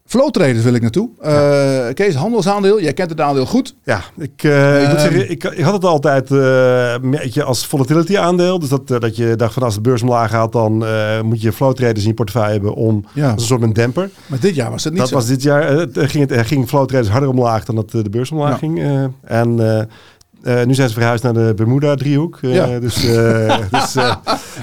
Flow 0.09 0.31
traders 0.31 0.65
wil 0.65 0.75
ik 0.75 0.83
naartoe. 0.83 1.09
Eh, 1.21 1.87
Kees, 1.95 2.15
handelsaandeel. 2.15 2.81
Jij 2.81 2.93
kent 2.93 3.11
het 3.11 3.21
aandeel 3.21 3.47
goed. 3.47 3.75
Ja, 3.85 4.01
ik, 4.19 4.43
eh, 4.43 4.83
ik 4.83 4.89
moet 4.89 5.01
zeggen, 5.01 5.31
ik, 5.31 5.45
ik 5.45 5.65
had 5.65 5.73
het 5.73 5.85
altijd 5.85 6.31
eh, 6.31 6.93
een 7.03 7.11
beetje 7.11 7.43
als 7.43 7.67
volatility 7.67 8.19
aandeel. 8.19 8.59
Dus 8.59 8.69
dat, 8.69 8.91
eh, 8.91 9.01
dat 9.01 9.17
je 9.17 9.37
dacht 9.37 9.55
van 9.55 9.63
als 9.63 9.75
de 9.75 9.81
beurs 9.81 10.03
omlaag 10.03 10.31
gaat, 10.31 10.53
dan 10.53 10.85
eh, 10.87 11.21
moet 11.23 11.43
je 11.43 11.53
flow 11.53 11.75
traders 11.75 12.03
in 12.03 12.09
je 12.09 12.15
portefeuille 12.15 12.53
hebben 12.53 12.75
om 12.75 13.05
Ja, 13.15 13.31
als 13.33 13.41
een 13.43 13.47
soort 13.49 13.61
van 13.61 13.73
demper. 13.73 14.11
maar 14.27 14.41
dit 14.41 14.55
jaar 14.55 14.71
was 14.71 14.85
het 14.85 14.93
niet 14.93 15.01
dat 15.03 15.11
zo. 15.11 15.15
was 15.17 15.27
dit 15.27 15.43
jaar, 15.43 15.63
eh, 15.63 15.83
eh, 15.83 16.09
ging, 16.09 16.29
het, 16.29 16.33
eh, 16.39 16.45
ging 16.45 16.69
flow 16.69 16.87
traders 16.87 17.11
harder 17.11 17.29
omlaag 17.29 17.65
dan 17.65 17.75
dat 17.75 17.95
eh, 17.95 18.03
de 18.03 18.11
beurs 18.11 18.31
omlaag 18.31 18.51
Ja. 18.51 18.57
ging. 18.57 18.79
eh. 18.83 19.05
en 19.39 19.89
eh, 20.43 20.65
nu 20.65 20.75
zijn 20.75 20.89
ze 20.89 20.95
verhuisd 20.95 21.23
naar 21.23 21.33
de 21.33 21.53
Bermuda-driehoek. 21.57 22.39
eh, 22.43 22.55
Ja. 22.55 22.79
Dus, 22.81 23.05
eh, 23.05 23.59
dus 23.81 23.95
eh, 23.97 24.15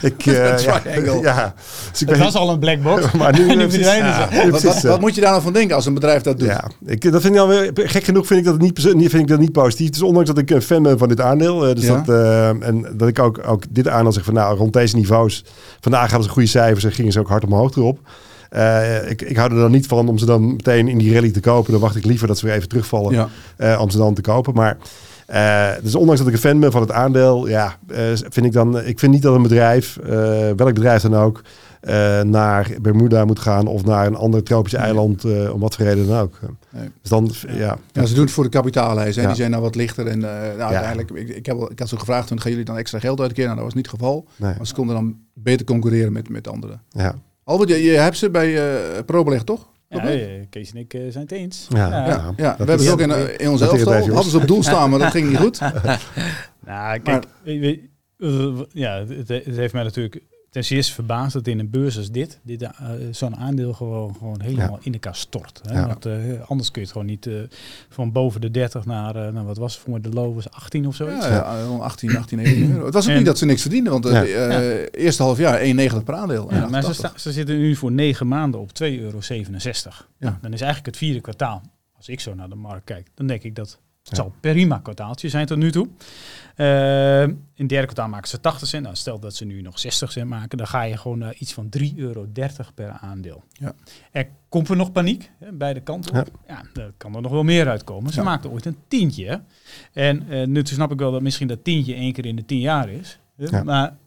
ik... 0.02 0.22
ja, 0.22 1.54
dus 1.92 2.02
ik 2.02 2.08
ben- 2.08 2.20
was 2.20 2.36
al 2.36 2.50
een 2.50 2.60
black 2.60 2.82
box. 2.82 3.12
maar 3.18 3.40
nu, 3.40 3.46
nu 3.56 3.70
verdwijnen 3.70 4.08
ja, 4.10 4.30
ze. 4.32 4.36
wat, 4.38 4.48
precies, 4.62 4.64
wat, 4.82 4.82
wat 4.92 5.00
moet 5.00 5.16
je 5.16 5.22
daar 5.22 5.30
nou 5.32 5.44
van 5.44 5.54
denken 5.54 5.76
als 5.76 5.86
een 5.86 5.94
bedrijf 5.94 6.22
dat 6.22 6.40
doet? 6.40 6.48
ja, 6.48 6.70
ik, 6.86 7.12
dat 7.12 7.22
vind 7.22 7.34
ik 7.34 7.40
alweer, 7.40 7.72
gek 7.74 8.04
genoeg 8.04 8.28
vind 8.28 8.40
ik 8.40 8.46
dat 8.46 8.60
niet, 8.60 9.10
vind 9.10 9.14
ik 9.14 9.28
dat 9.28 9.40
niet 9.40 9.52
positief. 9.52 9.90
Dus 9.90 10.02
ondanks 10.02 10.28
dat 10.30 10.38
ik 10.38 10.50
een 10.50 10.62
fan 10.62 10.84
ben 10.84 10.98
van 10.98 11.08
dit 11.08 11.22
aandeel, 11.22 11.60
dus 11.60 11.86
Ja. 11.86 11.96
dat, 12.06 12.10
eh, 12.16 12.48
en 12.68 12.86
dat 12.94 13.08
ik 13.08 13.20
ook, 13.20 13.42
ook 13.48 13.64
dit 13.70 13.88
aandeel 13.88 14.12
zeg 14.14 14.24
van 14.24 14.34
nou, 14.34 14.58
rond 14.58 14.74
deze 14.74 14.96
niveaus, 14.96 15.44
vandaag 15.80 16.08
hadden 16.10 16.24
ze 16.24 16.30
goede 16.34 16.48
cijfers 16.48 16.84
en 16.84 16.92
gingen 16.92 17.12
ze 17.12 17.20
ook 17.20 17.28
hard 17.28 17.44
omhoog 17.44 17.76
erop. 17.76 18.00
Eh, 18.50 19.10
ik, 19.10 19.22
ik 19.22 19.38
hou 19.38 19.52
er 19.52 19.58
dan 19.60 19.72
niet 19.72 19.88
van 19.88 20.08
om 20.10 20.18
ze 20.18 20.26
dan 20.26 20.48
meteen 20.48 20.88
in 20.88 20.98
die 20.98 21.14
rally 21.14 21.32
te 21.32 21.40
kopen. 21.40 21.72
Dan 21.72 21.82
wacht 21.82 21.96
ik 21.96 22.06
liever 22.06 22.28
dat 22.28 22.38
ze 22.38 22.46
weer 22.46 22.56
even 22.56 22.68
terugvallen 22.70 23.14
Ja. 23.14 23.28
eh, 23.58 23.82
om 23.82 23.90
ze 23.90 23.98
dan 23.98 24.14
te 24.14 24.22
kopen. 24.22 24.54
Maar 24.54 24.78
eh, 25.26 25.70
dus 25.82 25.96
ondanks 25.96 26.20
dat 26.20 26.28
ik 26.30 26.34
een 26.36 26.40
fan 26.50 26.60
ben 26.60 26.72
van 26.72 26.82
het 26.82 26.92
aandeel, 26.92 27.48
ja, 27.48 27.76
eh, 27.88 27.98
vind 28.14 28.46
ik 28.46 28.52
dan, 28.52 28.82
ik 28.86 29.00
vind 29.00 29.12
niet 29.12 29.22
dat 29.22 29.36
een 29.36 29.42
bedrijf, 29.42 29.98
eh, 29.98 30.10
welk 30.56 30.74
bedrijf 30.74 31.02
dan 31.02 31.16
ook, 31.16 31.42
naar 32.24 32.72
Bermuda 32.82 33.26
moet 33.26 33.40
gaan 33.40 33.68
of 33.68 33.86
naar 33.86 34.06
een 34.08 34.16
ander 34.16 34.44
tropisch 34.44 34.72
Nee. 34.72 34.82
eiland, 34.82 35.26
om 35.52 35.60
wat 35.60 35.76
voor 35.76 35.86
reden 35.86 36.08
dan 36.08 36.20
ook. 36.20 36.40
Nee. 36.70 36.90
Dus 37.02 37.10
dan, 37.10 37.32
ja, 37.48 37.78
Ja, 37.92 38.06
ze 38.06 38.14
doen 38.14 38.24
het 38.24 38.34
voor 38.34 38.44
de 38.44 38.50
kapitaallijst. 38.50 39.16
En 39.18 39.22
Ja. 39.22 39.28
die 39.28 39.38
zijn 39.38 39.50
nou 39.52 39.62
wat 39.64 39.76
lichter. 39.76 40.08
En 40.08 40.20
nou, 40.20 40.34
Ja. 40.58 40.66
uiteindelijk, 40.68 41.12
ik, 41.12 41.30
ik, 41.36 41.46
heb, 41.46 41.58
ik 41.72 41.80
had 41.80 41.90
ze 41.90 42.00
gevraagd, 42.00 42.28
gaan 42.36 42.52
jullie 42.52 42.66
dan 42.66 42.78
extra 42.78 43.00
geld 43.00 43.22
uitkeren? 43.22 43.46
Nou, 43.46 43.56
dat 43.56 43.66
was 43.66 43.76
niet 43.76 43.92
het 43.92 44.00
geval. 44.00 44.26
nee, 44.36 44.54
Maar 44.58 44.68
ze 44.68 44.74
konden 44.74 44.96
dan 44.96 45.16
beter 45.34 45.66
concurreren 45.66 46.14
met, 46.14 46.30
met 46.30 46.48
anderen. 46.48 46.82
ja. 46.90 47.16
Albert, 47.44 47.70
je, 47.70 47.84
je 47.84 47.92
hebt 47.92 48.18
ze 48.18 48.30
bij 48.30 48.60
ProBeleg, 49.06 49.44
toch? 49.44 49.68
Ja, 49.89 50.10
eh, 50.10 50.45
Kees 50.50 50.71
en 50.71 50.78
ik 50.78 50.93
eh, 50.93 51.02
zijn 51.10 51.24
het 51.24 51.32
eens. 51.32 51.67
Ja. 51.69 51.88
Ja, 51.88 52.08
Ja, 52.08 52.34
ja. 52.38 52.50
dat 52.50 52.58
we 52.58 52.65
hebben 52.65 52.86
ze 52.86 52.91
ook 52.91 53.00
in, 53.00 53.12
eh, 53.12 53.38
in 53.38 53.50
ons 53.50 53.62
elftal. 53.62 53.93
Hadden 53.93 54.32
ze 54.32 54.38
op 54.38 54.48
doel 54.48 54.63
staan, 54.63 54.89
maar 54.89 55.00
dat 55.00 55.12
ging 55.12 55.30
niet 55.30 55.38
goed. 55.38 55.60
Nou, 56.65 57.00
kijk, 57.00 57.26
ja, 58.71 59.06
het, 59.06 59.28
het 59.28 59.56
heeft 59.56 59.74
mij 59.74 59.84
natuurlijk 59.84 60.21
ten 60.63 60.76
eerste 60.78 60.94
verbaasd 60.94 61.34
dat 61.34 61.48
in 61.48 61.60
een 61.60 61.70
beurs 61.70 61.98
als 61.98 62.12
dit, 62.12 62.39
dit 62.44 62.62
eh, 62.62 62.70
zo'n 63.12 63.36
aandeel 63.36 63.74
gewoon, 63.74 64.15
gewoon 64.18 64.41
helemaal 64.41 64.80
in 64.82 64.94
elkaar 64.94 65.15
stort. 65.15 65.62
Hè? 65.65 65.74
Ja. 65.80 65.88
Want, 65.88 66.06
eh, 66.06 66.13
anders 66.48 66.72
kun 66.72 66.82
je 66.82 66.88
het 66.88 66.91
gewoon 66.91 67.06
niet 67.08 67.28
eh, 67.28 67.34
van 67.89 68.12
boven 68.12 68.41
de 68.41 68.52
30 68.52 68.86
naar, 68.86 69.15
eh, 69.15 69.34
nou, 69.34 69.46
wat 69.46 69.58
was 69.58 69.74
het 69.74 69.82
voor 69.82 69.91
mij, 69.91 70.02
de 70.02 70.10
low 70.10 70.36
was 70.36 70.52
18 70.52 70.88
of 70.88 70.96
zoiets. 70.96 71.26
Ja, 71.26 71.34
ja, 71.34 71.63
rond 71.63 71.82
18, 71.82 72.18
18, 72.18 72.38
19 72.38 72.72
euro. 72.72 72.86
Het 72.86 72.94
was 72.94 73.04
ook 73.06 73.10
En- 73.12 73.18
niet 73.18 73.26
dat 73.26 73.38
ze 73.38 73.46
niks 73.46 73.62
verdienden, 73.62 73.91
want 73.91 74.04
het 74.04 74.13
Ja. 74.13 74.50
eh, 74.50 74.86
eerste 75.04 75.24
half 75.24 75.38
jaar 75.38 75.60
1,90 75.62 76.04
per 76.04 76.13
aandeel. 76.15 76.54
Ja, 76.54 76.68
maar 76.68 76.82
ze, 76.84 76.88
1,88. 76.88 76.94
sta- 76.94 77.20
ze 77.30 77.32
zitten 77.32 77.58
nu 77.58 77.76
voor 77.76 77.91
negen 77.91 78.28
maanden 78.28 78.60
op 78.60 78.72
2,67 78.74 80.08
euro. 80.20 80.34
Ja. 80.34 80.39
Dan 80.41 80.54
is 80.54 80.62
eigenlijk 80.62 80.86
het 80.86 80.98
vierde 80.98 81.22
kwartaal. 81.22 81.62
Als 81.98 82.10
ik 82.10 82.20
zo 82.20 82.34
naar 82.36 82.50
de 82.50 82.56
markt 82.56 82.84
kijk, 82.86 83.08
dan 83.13 83.28
denk 83.28 83.44
ik 83.44 83.56
dat 83.56 83.80
het 84.10 84.15
zal 84.15 84.34
prima 84.39 84.78
kwartaaltje 84.78 85.30
zijn 85.30 85.46
tot 85.46 85.58
nu 85.58 85.72
toe. 85.72 85.88
Eh, 86.56 87.22
in 87.22 87.38
het 87.56 87.70
derde 87.70 87.84
kwartaal 87.86 88.08
maken 88.08 88.28
ze 88.30 88.39
80 88.39 88.68
cent. 88.68 88.84
Nou, 88.84 88.96
stel 88.96 89.20
dat 89.20 89.36
ze 89.36 89.46
nu 89.46 89.62
nog 89.62 89.80
60 89.80 90.12
cent 90.12 90.30
maken, 90.30 90.58
dan 90.58 90.68
ga 90.68 90.82
je 90.82 90.98
gewoon 90.98 91.18
naar 91.18 91.34
iets 91.36 91.54
van 91.54 91.70
3,30 91.70 91.96
euro 91.96 92.28
per 92.76 92.89
aandeel. 92.89 93.44
Ja. 93.50 93.74
Er 94.12 94.28
komt 94.50 94.70
er 94.70 94.76
nog 94.76 94.91
paniek, 94.91 95.32
hè, 95.39 95.52
beide 95.52 95.80
kanten 95.80 96.20
op. 96.20 96.30
Ja. 96.48 96.62
daar 96.74 96.91
kan 96.98 97.15
er 97.15 97.22
nog 97.22 97.32
wel 97.32 97.44
meer 97.44 97.68
uitkomen. 97.70 98.12
Ze 98.13 98.20
Ja. 98.20 98.26
maakten 98.26 98.52
ooit 98.52 98.65
een 98.65 98.78
tientje. 98.88 99.26
hè. 99.26 99.38
En 100.10 100.30
eh, 100.30 100.48
nu 100.48 100.62
snap 100.65 100.91
ik 100.91 101.00
wel 101.00 101.12
dat 101.12 101.22
misschien 101.22 101.48
dat 101.48 101.63
tientje 101.63 101.94
één 101.94 102.13
keer 102.13 102.26
in 102.26 102.36
de 102.36 102.46
tien 102.46 102.60
jaar 102.60 102.89
is. 102.89 103.20
hè. 103.38 103.46
Ja. 103.58 103.63
Maar 103.63 103.98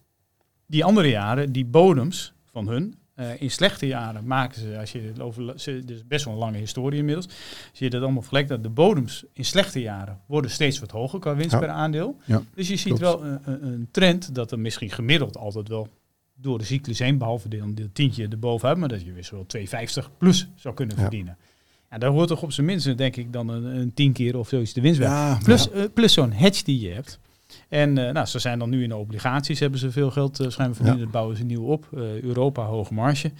die 0.66 0.84
andere 0.84 1.08
jaren, 1.08 1.52
die 1.52 1.64
bodems 1.64 2.32
van 2.52 2.68
hun, 2.68 2.94
eh, 3.18 3.40
in 3.40 3.50
slechte 3.50 3.86
jaren 3.86 4.26
maken 4.26 4.60
ze, 4.60 4.78
als 4.78 4.92
je 4.92 5.00
het 5.00 5.20
over, 5.20 5.60
ze, 5.60 5.82
dus 5.84 6.06
best 6.06 6.24
wel 6.24 6.34
een 6.34 6.40
lange 6.40 6.58
historie 6.58 6.98
inmiddels, 6.98 7.26
als 7.70 7.78
je 7.78 7.90
dat 7.90 8.00
allemaal 8.02 8.20
vergelijkt, 8.20 8.48
dat 8.48 8.62
de 8.62 8.68
bodems 8.68 9.24
in 9.32 9.44
slechte 9.44 9.80
jaren 9.80 10.20
worden 10.26 10.50
steeds 10.50 10.78
wat 10.78 10.90
hoger 10.90 11.18
qua 11.18 11.34
winst 11.34 11.50
Ja. 11.52 11.58
per 11.58 11.68
aandeel. 11.68 12.16
Ja, 12.24 12.42
dus 12.54 12.68
je 12.68 12.76
ziet 12.76 12.98
klopt. 12.98 13.00
wel 13.00 13.24
een, 13.24 13.64
een, 13.66 13.88
trend 13.90 14.34
dat 14.34 14.52
er 14.52 14.58
misschien 14.58 14.90
gemiddeld 14.90 15.36
altijd 15.36 15.68
wel 15.68 15.88
door 16.34 16.58
de 16.58 16.64
cyclus 16.64 16.98
heen, 16.98 17.18
behalve 17.18 17.48
deel, 17.48 17.74
deel 17.74 17.88
tientje 17.92 18.28
erbovenuit, 18.28 18.78
maar 18.78 18.88
dat 18.88 19.02
je 19.04 19.12
weer 19.12 19.24
zo 19.24 19.46
2,50 19.56 20.08
plus 20.18 20.48
zou 20.54 20.74
kunnen 20.74 20.96
Ja. 20.96 21.02
verdienen. 21.02 21.36
Ja, 21.90 21.98
daar 21.98 22.10
hoort 22.10 22.28
toch 22.28 22.42
op 22.42 22.52
zijn 22.52 22.66
minst, 22.66 22.96
denk 22.96 23.16
ik, 23.16 23.32
dan 23.32 23.48
een, 23.48 23.64
een 23.64 23.94
tien 23.94 24.12
keer 24.12 24.36
of 24.38 24.48
zoiets 24.48 24.72
de 24.72 24.80
winst 24.80 24.98
bij. 25.00 25.38
Plus, 25.42 25.70
eh, 25.70 25.82
plus 25.94 26.12
zo'n 26.12 26.32
hedge 26.32 26.64
die 26.64 26.80
je 26.80 26.92
hebt. 26.94 27.18
En 27.68 27.98
eh, 28.06 28.12
nou, 28.12 28.26
ze 28.26 28.38
zijn 28.38 28.58
dan 28.58 28.70
nu 28.70 28.82
in 28.82 28.88
de 28.88 28.96
obligaties, 28.96 29.60
hebben 29.60 29.78
ze 29.78 29.90
veel 29.90 30.10
geld 30.10 30.40
uh, 30.40 30.48
schijnbaar 30.50 30.76
verdiend, 30.76 30.98
dat 30.98 31.10
bouwen 31.10 31.36
ze 31.36 31.44
nieuw 31.44 31.64
op. 31.64 31.88
Eh, 31.94 32.20
Europa, 32.22 32.64
hoge 32.64 32.94
marge. 32.94 33.30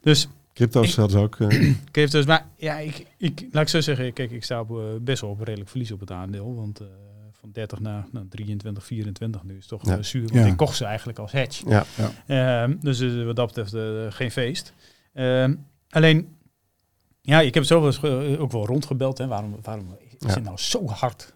Dus, 0.00 0.28
Crypto's 0.54 0.88
Ik- 0.90 0.94
hadden 0.94 1.18
ze 1.18 1.24
ook. 1.24 1.40
eh, 1.40 1.68
ik 1.68 1.94
heeft 1.94 2.12
dus, 2.12 2.26
maar 2.26 2.46
ja, 2.56 2.78
ik, 2.78 3.06
ik, 3.16 3.46
laat 3.52 3.62
ik 3.62 3.68
zo 3.68 3.80
zeggen, 3.80 4.12
kijk, 4.12 4.30
ik 4.30 4.44
sta 4.44 4.60
op, 4.60 4.70
eh, 4.70 4.84
best 5.00 5.20
wel 5.20 5.30
op 5.30 5.40
redelijk 5.40 5.70
verlies 5.70 5.92
op 5.92 6.00
het 6.00 6.10
aandeel. 6.10 6.54
Want 6.54 6.80
eh, 6.80 6.86
van 7.32 7.50
30 7.52 7.80
naar 7.80 8.06
nou, 8.12 8.26
23, 8.28 8.84
24 8.84 9.42
nu 9.44 9.56
is 9.56 9.66
toch 9.66 9.86
Ja. 9.86 9.96
eh, 9.96 10.02
zuur. 10.02 10.22
Want 10.28 10.34
Ja. 10.34 10.46
ik 10.46 10.56
kocht 10.56 10.76
ze 10.76 10.84
eigenlijk 10.84 11.18
als 11.18 11.32
hedge. 11.32 11.68
ja, 11.68 11.84
Ehm, 12.26 12.74
dus 12.80 13.00
eh, 13.00 13.24
wat 13.24 13.36
dat 13.36 13.46
betreft 13.46 13.74
eh, 13.74 13.82
geen 14.08 14.30
feest. 14.30 14.72
Ehm, 15.12 15.54
alleen, 15.90 16.36
ja, 17.20 17.38
ik 17.40 17.54
heb 17.54 17.62
het 17.62 17.66
zo 17.66 17.78
wel 17.78 17.86
eens 17.86 17.98
ge- 17.98 18.36
ook 18.38 18.52
wel 18.52 18.66
rondgebeld. 18.66 19.18
Hè, 19.18 19.26
waarom, 19.26 19.56
waarom 19.62 19.96
is 20.00 20.28
Ja. 20.28 20.34
het 20.34 20.44
nou 20.44 20.56
zo 20.58 20.86
hard 20.86 21.22
eh, 21.28 21.35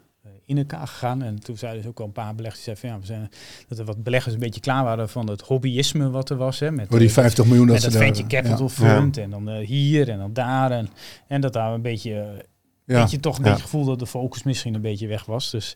in 0.50 0.58
elkaar 0.58 0.86
gegaan. 0.86 1.22
En 1.22 1.38
toen 1.40 1.56
zeiden 1.56 1.82
ze 1.82 1.88
ook 1.88 1.98
wel 1.98 2.06
een 2.06 2.12
paar 2.12 2.34
beleggers, 2.34 2.64
die 2.64 2.76
zeiden 2.76 3.06
van, 3.06 3.14
ja, 3.16 3.20
we 3.22 3.28
zijn, 3.28 3.42
dat 3.68 3.78
er 3.78 3.84
wat 3.84 4.02
beleggers 4.02 4.34
een 4.34 4.40
beetje 4.40 4.60
klaar 4.60 4.84
waren 4.84 5.08
van 5.08 5.30
het 5.30 5.40
hobbyisme 5.40 6.10
wat 6.10 6.30
er 6.30 6.36
was. 6.36 6.58
Hè, 6.58 6.70
met, 6.70 6.88
Voor 6.88 6.98
die 6.98 7.08
eh, 7.08 7.14
50 7.14 7.44
miljoen 7.44 7.66
dat 7.66 7.80
dat 7.80 7.92
venture 7.96 8.28
capital 8.28 8.68
fund 8.68 9.16
en 9.16 9.30
dan 9.30 9.48
eh, 9.48 9.66
hier 9.66 10.08
en 10.08 10.18
dan 10.18 10.32
daar. 10.32 10.70
En, 10.70 10.88
en 11.28 11.40
dat 11.40 11.52
daar 11.52 11.72
een 11.74 11.82
beetje, 11.82 12.14
eh, 12.20 12.38
Ja. 12.84 13.00
beetje 13.02 13.20
toch 13.20 13.38
een 13.38 13.44
Ja. 13.44 13.50
beetje 13.50 13.62
gevoel 13.64 13.84
dat 13.84 13.98
de 13.98 14.06
focus 14.06 14.42
misschien 14.42 14.74
een 14.74 14.80
beetje 14.80 15.06
weg 15.06 15.24
was. 15.24 15.50
Dus, 15.50 15.74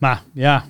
maar 0.00 0.22
ja, 0.32 0.64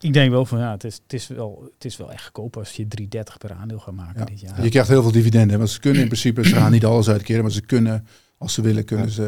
ik 0.00 0.12
denk 0.12 0.30
wel 0.30 0.44
van 0.46 0.58
ja, 0.58 0.70
het 0.70 0.84
is, 0.84 0.94
het 1.02 1.12
is, 1.12 1.26
wel, 1.26 1.70
het 1.74 1.84
is 1.84 1.96
wel 1.96 2.12
echt 2.12 2.22
goedkoop 2.24 2.56
als 2.56 2.72
je 2.72 2.86
3,30 3.00 3.36
per 3.38 3.52
aandeel 3.52 3.78
gaat 3.78 3.94
maken 3.94 4.18
Ja. 4.20 4.24
dit 4.24 4.40
jaar. 4.40 4.62
Je 4.62 4.68
krijgt 4.68 4.88
heel 4.88 5.02
veel 5.02 5.12
dividenden. 5.12 5.58
Want 5.58 5.70
ze 5.70 5.80
kunnen 5.80 6.00
in 6.02 6.08
principe, 6.08 6.44
ze 6.48 6.54
gaan 6.54 6.72
niet 6.72 6.84
alles 6.84 7.08
uitkeren, 7.08 7.42
maar 7.42 7.50
ze 7.52 7.60
kunnen, 7.60 8.06
als 8.38 8.54
ze 8.54 8.62
willen, 8.62 8.84
kunnen 8.84 9.10
ze, 9.10 9.24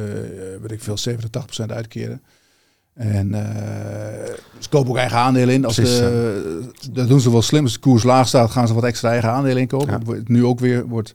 eh, 0.54 0.60
weet 0.60 0.70
ik 0.72 0.82
veel, 0.82 0.96
70, 0.96 1.30
80 1.30 1.68
uitkeren. 1.70 2.22
En 2.94 3.34
eh, 3.34 4.32
ze 4.58 4.68
kopen 4.68 4.90
ook 4.90 4.96
eigen 4.96 5.18
aandelen 5.18 5.54
in. 5.54 5.64
Als 5.64 5.74
Precies, 5.74 5.96
de, 5.98 6.70
dat 6.92 7.08
doen 7.08 7.20
ze 7.20 7.30
wel 7.30 7.42
slim. 7.42 7.62
Als 7.64 7.72
de 7.72 7.78
koers 7.78 8.02
laag 8.02 8.28
staat, 8.28 8.50
gaan 8.50 8.66
ze 8.68 8.74
wat 8.74 8.84
extra 8.84 9.10
eigen 9.10 9.30
aandelen 9.30 9.56
inkopen. 9.58 10.02
Ja. 10.06 10.20
Nu 10.26 10.44
ook 10.44 10.60
weer 10.60 10.86
wordt 10.86 11.14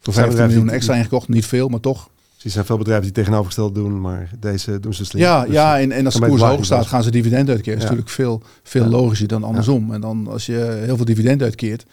voor 0.00 0.12
zijn 0.12 0.26
15 0.26 0.28
bedrijven 0.30 0.46
miljoen 0.48 0.66
die- 0.66 0.74
extra 0.76 0.94
ingekocht. 0.94 1.28
Niet 1.28 1.46
veel, 1.46 1.68
maar 1.68 1.80
toch. 1.80 2.08
Er 2.42 2.50
zijn 2.50 2.64
veel 2.64 2.76
bedrijven 2.78 3.04
die 3.04 3.12
tegenovergesteld 3.14 3.74
doen, 3.74 4.00
maar 4.00 4.30
deze 4.40 4.80
doen 4.80 4.94
ze 4.94 5.04
slim. 5.04 5.22
Ja, 5.22 5.44
Dus, 5.44 5.52
ja 5.52 5.80
en, 5.80 5.92
en 5.92 6.04
als 6.04 6.14
de 6.14 6.26
koers 6.26 6.42
hoog 6.42 6.64
staat, 6.64 6.86
gaan 6.86 7.02
ze 7.02 7.10
dividend 7.10 7.48
uitkeren. 7.48 7.78
Dat 7.78 7.88
is 7.88 7.90
Ja. 7.90 7.96
natuurlijk 7.96 8.10
veel, 8.10 8.42
veel 8.62 8.84
Ja. 8.84 8.90
logischer 8.90 9.28
dan 9.28 9.44
andersom. 9.44 9.92
En 9.92 10.00
dan 10.00 10.26
als 10.30 10.46
je 10.46 10.80
heel 10.84 10.96
veel 10.96 11.04
dividend 11.04 11.42
uitkeert, 11.42 11.86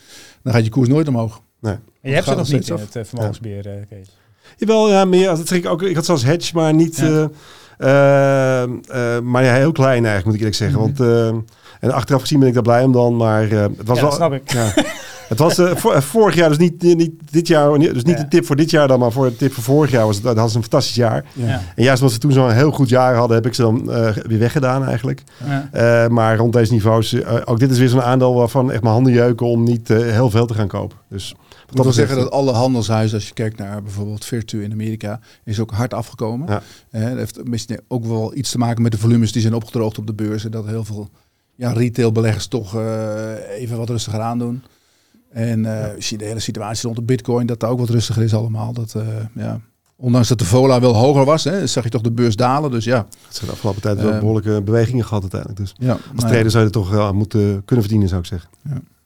dan 0.44 0.54
gaat 0.54 0.64
je 0.64 0.70
koers 0.70 0.88
nooit 0.88 1.08
omhoog. 1.08 1.42
En 1.62 1.80
je 2.02 2.12
hebt 2.12 2.26
ze 2.26 2.36
nog 2.36 2.40
niet 2.44 2.52
in 2.54 2.64
steeds 2.64 2.82
het 2.82 2.96
eh, 2.96 3.04
vermogensbeheer, 3.04 3.68
eh, 3.68 3.74
Kees. 3.90 4.08
Jawel, 4.58 4.90
ja, 4.90 5.06
meer. 5.06 5.28
Dat 5.28 5.52
ik 5.52 5.66
ook. 5.66 5.82
Ik 5.82 5.96
had 5.96 6.06
zelfs 6.06 6.24
hedge, 6.24 6.56
maar 6.56 6.74
niet. 6.74 6.98
Ja. 6.98 7.30
Eh, 7.78 8.64
eh, 8.64 8.70
maar 9.24 9.44
ja, 9.44 9.54
heel 9.54 9.72
klein 9.72 10.06
eigenlijk, 10.06 10.26
moet 10.26 10.34
ik 10.34 10.40
eerlijk 10.40 10.56
zeggen. 10.58 10.80
Mhm. 10.80 10.88
Want 10.88 11.00
eh, 11.00 11.28
en 11.80 11.92
achteraf 11.92 12.22
gezien 12.22 12.40
ben 12.40 12.48
ik 12.48 12.54
daar 12.54 12.64
blij 12.64 12.84
om 12.84 12.92
dan. 12.92 13.16
Maar 13.18 13.50
het 13.50 13.72
was 13.86 13.98
Ja, 13.98 14.04
wel. 14.04 14.12
snap 14.12 14.34
ik. 14.34 14.52
Ja. 14.54 14.74
Het 15.28 15.40
was 15.40 15.58
eh, 15.58 15.72
eh, 15.72 16.02
vorig 16.02 16.36
jaar, 16.36 16.50
dus 16.50 16.58
niet, 16.58 16.82
niet 16.82 17.12
dit 17.32 17.48
jaar, 17.48 17.80
dus 17.80 18.04
niet 18.04 18.18
Ja. 18.18 18.24
de 18.24 18.28
tip 18.28 18.46
voor 18.46 18.56
dit 18.56 18.70
jaar 18.70 18.88
dan, 18.88 19.00
maar 19.00 19.12
voor 19.12 19.26
de 19.26 19.36
tip 19.36 19.54
voor 19.54 19.64
vorig 19.64 19.92
jaar 19.92 20.06
was 20.06 20.16
het, 20.16 20.24
dat 20.24 20.34
hadden 20.34 20.52
ze 20.52 20.58
een 20.58 20.64
fantastisch 20.64 20.96
jaar. 20.96 21.26
Ja. 21.34 21.62
En 21.76 21.84
juist 21.84 22.00
omdat 22.02 22.14
ze 22.16 22.22
toen 22.22 22.32
zo'n 22.32 22.52
heel 22.52 22.72
goed 22.72 22.90
jaar 22.90 23.16
hadden, 23.16 23.36
heb 23.38 23.46
ik 23.46 23.54
ze 23.54 23.62
dan 23.62 23.92
eh, 23.92 24.16
weer 24.16 24.40
weggedaan 24.40 24.86
eigenlijk. 24.86 25.24
Ja. 25.46 25.70
Eh, 25.72 26.10
maar 26.10 26.38
rond 26.38 26.54
deze 26.54 26.74
niveaus, 26.74 27.26
ook 27.46 27.60
dit 27.60 27.72
is 27.72 27.78
weer 27.80 27.90
zo'n 27.90 28.02
aandeel 28.02 28.34
waarvan 28.34 28.72
echt 28.72 28.82
mijn 28.82 28.94
handen 28.94 29.14
jeuken 29.14 29.46
om 29.48 29.64
niet 29.64 29.90
eh, 29.90 29.98
heel 29.98 30.30
veel 30.30 30.46
te 30.46 30.54
gaan 30.54 30.68
kopen. 30.68 30.98
Dus 31.10 31.30
wel 31.38 31.66
betreft- 31.86 31.96
zeggen 31.96 32.18
dat 32.18 32.32
alle 32.32 32.52
handelshuizen, 32.52 33.18
als 33.18 33.28
je 33.28 33.34
kijkt 33.34 33.58
naar 33.58 33.84
bijvoorbeeld 33.84 34.26
Virtu 34.26 34.64
in 34.64 34.72
Amerika, 34.72 35.20
is 35.44 35.60
ook 35.60 35.72
hard 35.72 35.94
afgekomen. 35.94 36.48
Ja. 36.50 36.62
Eh, 36.92 37.02
dat 37.10 37.18
heeft 37.18 37.48
misschien 37.48 37.80
ook 37.88 38.06
wel 38.06 38.36
iets 38.36 38.52
te 38.52 38.58
maken 38.58 38.82
met 38.82 38.92
de 38.92 38.98
volumes 38.98 39.32
die 39.32 39.42
zijn 39.42 39.54
opgedroogd 39.54 39.98
op 39.98 40.08
de 40.08 40.14
beurs. 40.14 40.46
En 40.46 40.52
dat 40.52 40.66
heel 40.66 40.84
veel 40.84 41.10
ja, 41.56 41.72
retailbeleggers 41.72 42.48
toch 42.48 42.76
eh, 42.76 42.82
even 43.60 43.78
wat 43.78 43.90
rustiger 43.90 44.20
aandoen. 44.22 44.64
En 45.36 45.66
eh 45.66 45.96
je 45.96 46.02
ziet 46.02 46.20
de 46.20 46.26
hele 46.26 46.40
situatie 46.40 46.84
rond 46.86 46.96
de 46.96 47.04
bitcoin, 47.04 47.46
dat 47.46 47.60
daar 47.60 47.70
ook 47.70 47.80
wat 47.80 47.90
rustiger 47.90 48.24
is 48.24 48.34
allemaal. 48.34 48.74
Dat, 48.74 48.94
eh, 48.96 49.04
ja. 49.34 49.60
Ondanks 49.96 50.28
dat 50.28 50.40
de 50.40 50.46
vola 50.46 50.80
wel 50.80 50.96
hoger 50.96 51.26
was, 51.26 51.44
hè, 51.44 51.68
zag 51.68 51.84
je 51.84 51.90
toch 51.90 52.02
de 52.02 52.12
beurs 52.12 52.36
dalen. 52.36 52.72
Dus 52.72 52.84
ja, 52.86 52.98
Het 53.26 53.36
zijn 53.36 53.46
de 53.46 53.52
afgelopen 53.52 53.82
tijd 53.82 53.98
wel 54.02 54.10
Ehm, 54.12 54.20
behoorlijke 54.20 54.62
bewegingen 54.62 55.06
gehad 55.06 55.22
uiteindelijk. 55.22 55.60
Dus 55.60 55.76
ja 55.78 55.92
als 55.92 56.22
ja. 56.24 56.28
trader 56.28 56.52
zou 56.52 56.58
je 56.64 56.70
het 56.70 56.72
toch 56.74 56.90
wel 56.90 57.14
moeten 57.14 57.62
kunnen 57.66 57.84
verdienen, 57.86 58.10
zou 58.10 58.22
ik 58.22 58.28
zeggen. 58.28 58.50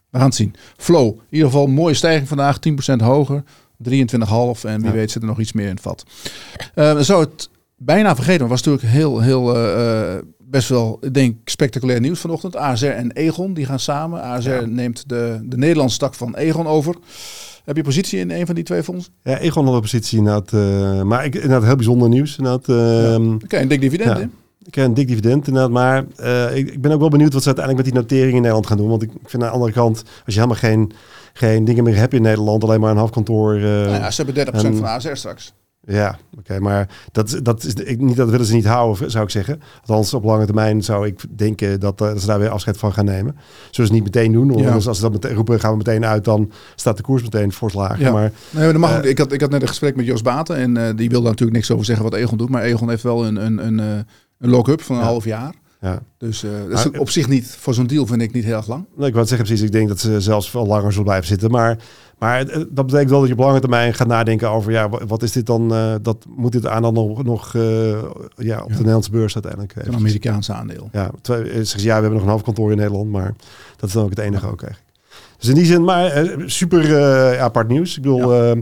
We 0.09 0.17
gaan 0.17 0.27
het 0.27 0.35
zien. 0.35 0.55
Flow, 0.77 1.05
in 1.07 1.21
ieder 1.29 1.47
geval 1.47 1.65
een 1.65 1.73
mooie 1.73 1.93
stijging 1.93 2.27
vandaag, 2.27 2.59
10% 2.59 3.01
hoger. 3.01 3.43
23,5 3.77 4.63
en 4.63 4.81
wie 4.81 4.89
Ja. 4.89 4.95
weet 4.95 5.11
zit 5.11 5.21
er 5.21 5.27
nog 5.27 5.39
iets 5.39 5.53
meer 5.53 5.65
in 5.67 5.71
het 5.73 5.81
vat. 5.81 6.05
Eh 6.73 6.93
we 6.93 7.03
zouden 7.03 7.31
het 7.33 7.49
bijna 7.77 8.15
vergeten, 8.15 8.39
maar 8.39 8.49
was 8.49 8.63
natuurlijk 8.63 8.93
heel, 8.93 9.19
heel 9.19 9.55
eh, 9.55 10.15
eh, 10.15 10.23
best 10.49 10.69
wel, 10.69 10.97
ik 11.01 11.13
denk, 11.13 11.35
spectaculair 11.49 11.99
nieuws 11.99 12.19
vanochtend. 12.19 12.55
ASR 12.55 12.85
en 12.85 13.11
Egon, 13.11 13.53
die 13.53 13.65
gaan 13.65 13.79
samen. 13.79 14.21
ASR 14.21 14.49
Ja. 14.49 14.65
neemt 14.65 15.09
de, 15.09 15.39
de 15.43 15.57
Nederlandse 15.57 15.97
tak 15.97 16.13
van 16.13 16.35
Egon 16.35 16.67
over. 16.67 16.95
Heb 17.65 17.75
je 17.75 17.83
positie 17.83 18.19
in 18.19 18.31
een 18.31 18.45
van 18.45 18.55
die 18.55 18.63
twee 18.63 18.83
fondsen? 18.83 19.13
Ja, 19.23 19.37
Egon 19.37 19.65
had 19.65 19.73
een 19.73 19.81
positie 19.81 20.17
inderdaad. 20.17 20.53
eh 20.53 21.01
maar 21.01 21.25
ik, 21.25 21.33
inderdaad 21.35 21.63
heel 21.63 21.75
bijzonder 21.75 22.09
nieuws. 22.09 22.37
Inderdaad, 22.37 22.69
ehm, 22.69 23.33
Oké, 23.33 23.57
een 23.59 23.67
dik 23.67 23.81
dividend 23.81 24.09
Ja. 24.17 24.17
in. 24.23 24.31
Ik 24.65 24.75
heb 24.75 24.85
een 24.85 24.93
dik 24.93 25.07
dividend 25.07 25.47
inderdaad. 25.47 25.71
Maar 25.71 26.05
eh, 26.15 26.55
ik, 26.57 26.71
ik 26.71 26.81
ben 26.81 26.91
ook 26.91 26.99
wel 26.99 27.09
benieuwd 27.09 27.33
wat 27.33 27.41
ze 27.41 27.47
uiteindelijk 27.47 27.85
met 27.85 27.93
die 27.95 28.03
notering 28.03 28.29
in 28.35 28.39
Nederland 28.41 28.67
gaan 28.67 28.77
doen. 28.77 28.89
Want 28.89 29.01
ik 29.01 29.09
vind 29.23 29.43
aan 29.43 29.49
de 29.49 29.55
andere 29.55 29.71
kant, 29.71 29.97
als 30.25 30.33
je 30.33 30.41
helemaal 30.41 30.55
geen, 30.55 30.91
geen 31.33 31.65
dingen 31.65 31.83
meer 31.83 31.95
hebt 31.95 32.13
in 32.13 32.21
Nederland, 32.21 32.63
alleen 32.63 32.79
maar 32.79 32.91
een 32.91 32.97
halfkantoor. 32.97 33.55
eh 33.55 33.61
Nou 33.61 33.89
ja, 33.89 34.11
ze 34.11 34.23
hebben 34.23 34.45
30% 34.45 34.65
en- 34.65 34.75
van 34.75 34.85
ASR 34.87 35.13
straks. 35.15 35.53
Ja, 35.87 36.17
oké, 36.37 36.59
maar 36.59 36.89
dat, 37.11 37.39
dat 37.43 37.63
is 37.63 37.73
ik, 37.73 37.99
niet 38.01 38.15
dat 38.15 38.29
willen 38.29 38.45
ze 38.45 38.53
niet 38.53 38.65
houden, 38.65 39.11
zou 39.11 39.23
ik 39.23 39.29
zeggen. 39.29 39.61
Althans, 39.81 40.13
op 40.13 40.23
lange 40.23 40.45
termijn 40.45 40.83
zou 40.83 41.07
ik 41.07 41.21
denken 41.37 41.79
dat, 41.79 42.01
eh, 42.01 42.07
dat 42.07 42.21
ze 42.21 42.27
daar 42.27 42.39
weer 42.39 42.49
afscheid 42.49 42.77
van 42.77 42.93
gaan 42.93 43.05
nemen. 43.05 43.35
Zullen 43.71 43.89
ze 43.89 43.95
niet 43.95 44.03
meteen 44.03 44.31
doen, 44.31 44.47
want 44.47 44.59
Ja. 44.59 44.71
als 44.73 44.83
ze 44.97 45.01
dat 45.01 45.11
meteen 45.11 45.33
roepen, 45.35 45.59
gaan 45.59 45.71
we 45.71 45.77
meteen 45.77 46.05
uit, 46.05 46.23
dan 46.23 46.51
staat 46.75 46.97
de 46.97 47.03
koers 47.03 47.21
meteen 47.23 47.51
fors 47.51 47.73
lager. 47.73 47.99
Ja. 47.99 48.11
Maar 48.11 48.31
Nee, 48.49 48.63
maar 48.63 48.71
dat 48.71 48.81
mag 48.81 49.01
Eh, 49.01 49.09
ik, 49.09 49.17
had, 49.17 49.31
ik 49.31 49.41
had 49.41 49.49
net 49.49 49.61
een 49.61 49.67
gesprek 49.67 49.95
met 49.95 50.05
Jos 50.05 50.21
Baten 50.21 50.55
en 50.55 50.77
eh, 50.77 50.95
die 50.95 51.09
wilde 51.09 51.27
natuurlijk 51.27 51.57
niks 51.57 51.71
over 51.71 51.85
zeggen 51.85 52.03
wat 52.03 52.13
Egon 52.13 52.37
doet. 52.37 52.49
Maar 52.49 52.61
Egon 52.61 52.89
heeft 52.89 53.03
wel 53.03 53.25
een, 53.25 53.35
een, 53.45 53.65
een, 53.65 53.77
een 53.77 54.49
lock-up 54.49 54.81
van 54.81 54.95
een 54.95 55.01
Ja. 55.01 55.07
half 55.07 55.25
jaar. 55.25 55.53
Ja, 55.81 55.99
Dus 56.17 56.43
eh, 56.43 56.49
dat 56.69 56.77
is 56.79 56.89
Maar- 56.91 56.99
op 56.99 57.09
zich 57.09 57.27
niet, 57.27 57.55
voor 57.59 57.73
zo'n 57.73 57.87
deal 57.87 58.05
vind 58.05 58.21
ik 58.21 58.33
niet 58.33 58.43
heel 58.43 58.55
erg 58.57 58.67
lang. 58.67 58.85
Nou, 58.95 58.95
ik 59.07 59.13
wou 59.13 59.17
het 59.19 59.27
zeggen 59.27 59.47
precies. 59.47 59.65
Ik 59.65 59.71
denk 59.71 59.87
dat 59.87 59.99
ze 59.99 60.21
zelfs 60.21 60.49
veel 60.49 60.65
langer 60.65 60.89
zullen 60.89 61.05
blijven 61.05 61.27
zitten. 61.27 61.51
Maar, 61.51 61.77
maar 62.19 62.37
het- 62.37 62.53
dat 62.69 62.85
betekent 62.85 63.09
wel 63.09 63.19
dat 63.19 63.27
je 63.27 63.33
op 63.33 63.39
lange 63.39 63.59
termijn 63.59 63.93
gaat 63.93 64.07
nadenken 64.07 64.49
over... 64.49 64.71
ja, 64.71 64.89
wa- 64.89 65.05
wat 65.05 65.23
is 65.23 65.31
dit 65.31 65.45
dan? 65.45 65.73
eh, 65.73 65.95
dat 66.01 66.25
moet 66.35 66.51
dit 66.51 66.67
aan 66.67 66.81
dan 66.81 66.93
nog, 66.93 67.23
nog 67.23 67.55
eh, 67.55 67.61
ja, 68.35 68.61
op 68.61 68.67
de 68.69 68.75
Nederlandse 68.75 69.11
beurs 69.11 69.33
uiteindelijk. 69.33 69.75
Een. 69.75 69.95
Amerikaanse 69.95 70.53
aandeel. 70.53 70.89
Ja, 70.91 71.11
twee, 71.21 71.43
eh, 71.51 71.63
ja, 71.63 71.83
we 71.95 72.01
hebben 72.01 72.11
nog 72.13 72.21
een 72.23 72.29
hoofdkantoor 72.29 72.71
in 72.71 72.77
Nederland. 72.77 73.11
Maar 73.11 73.33
dat 73.77 73.89
is 73.89 73.95
dan 73.95 74.03
ook 74.03 74.09
het 74.09 74.19
enige 74.19 74.47
ook 74.47 74.61
eigenlijk. 74.61 74.93
Dus 75.37 75.49
in 75.49 75.55
die 75.55 75.65
zin, 75.65 75.83
maar 75.83 76.05
eh, 76.05 76.37
super 76.45 76.97
eh, 76.97 77.41
apart 77.41 77.67
nieuws. 77.67 77.95
Ik 77.97 78.01
bedoel... 78.01 78.33
eh, 78.43 78.57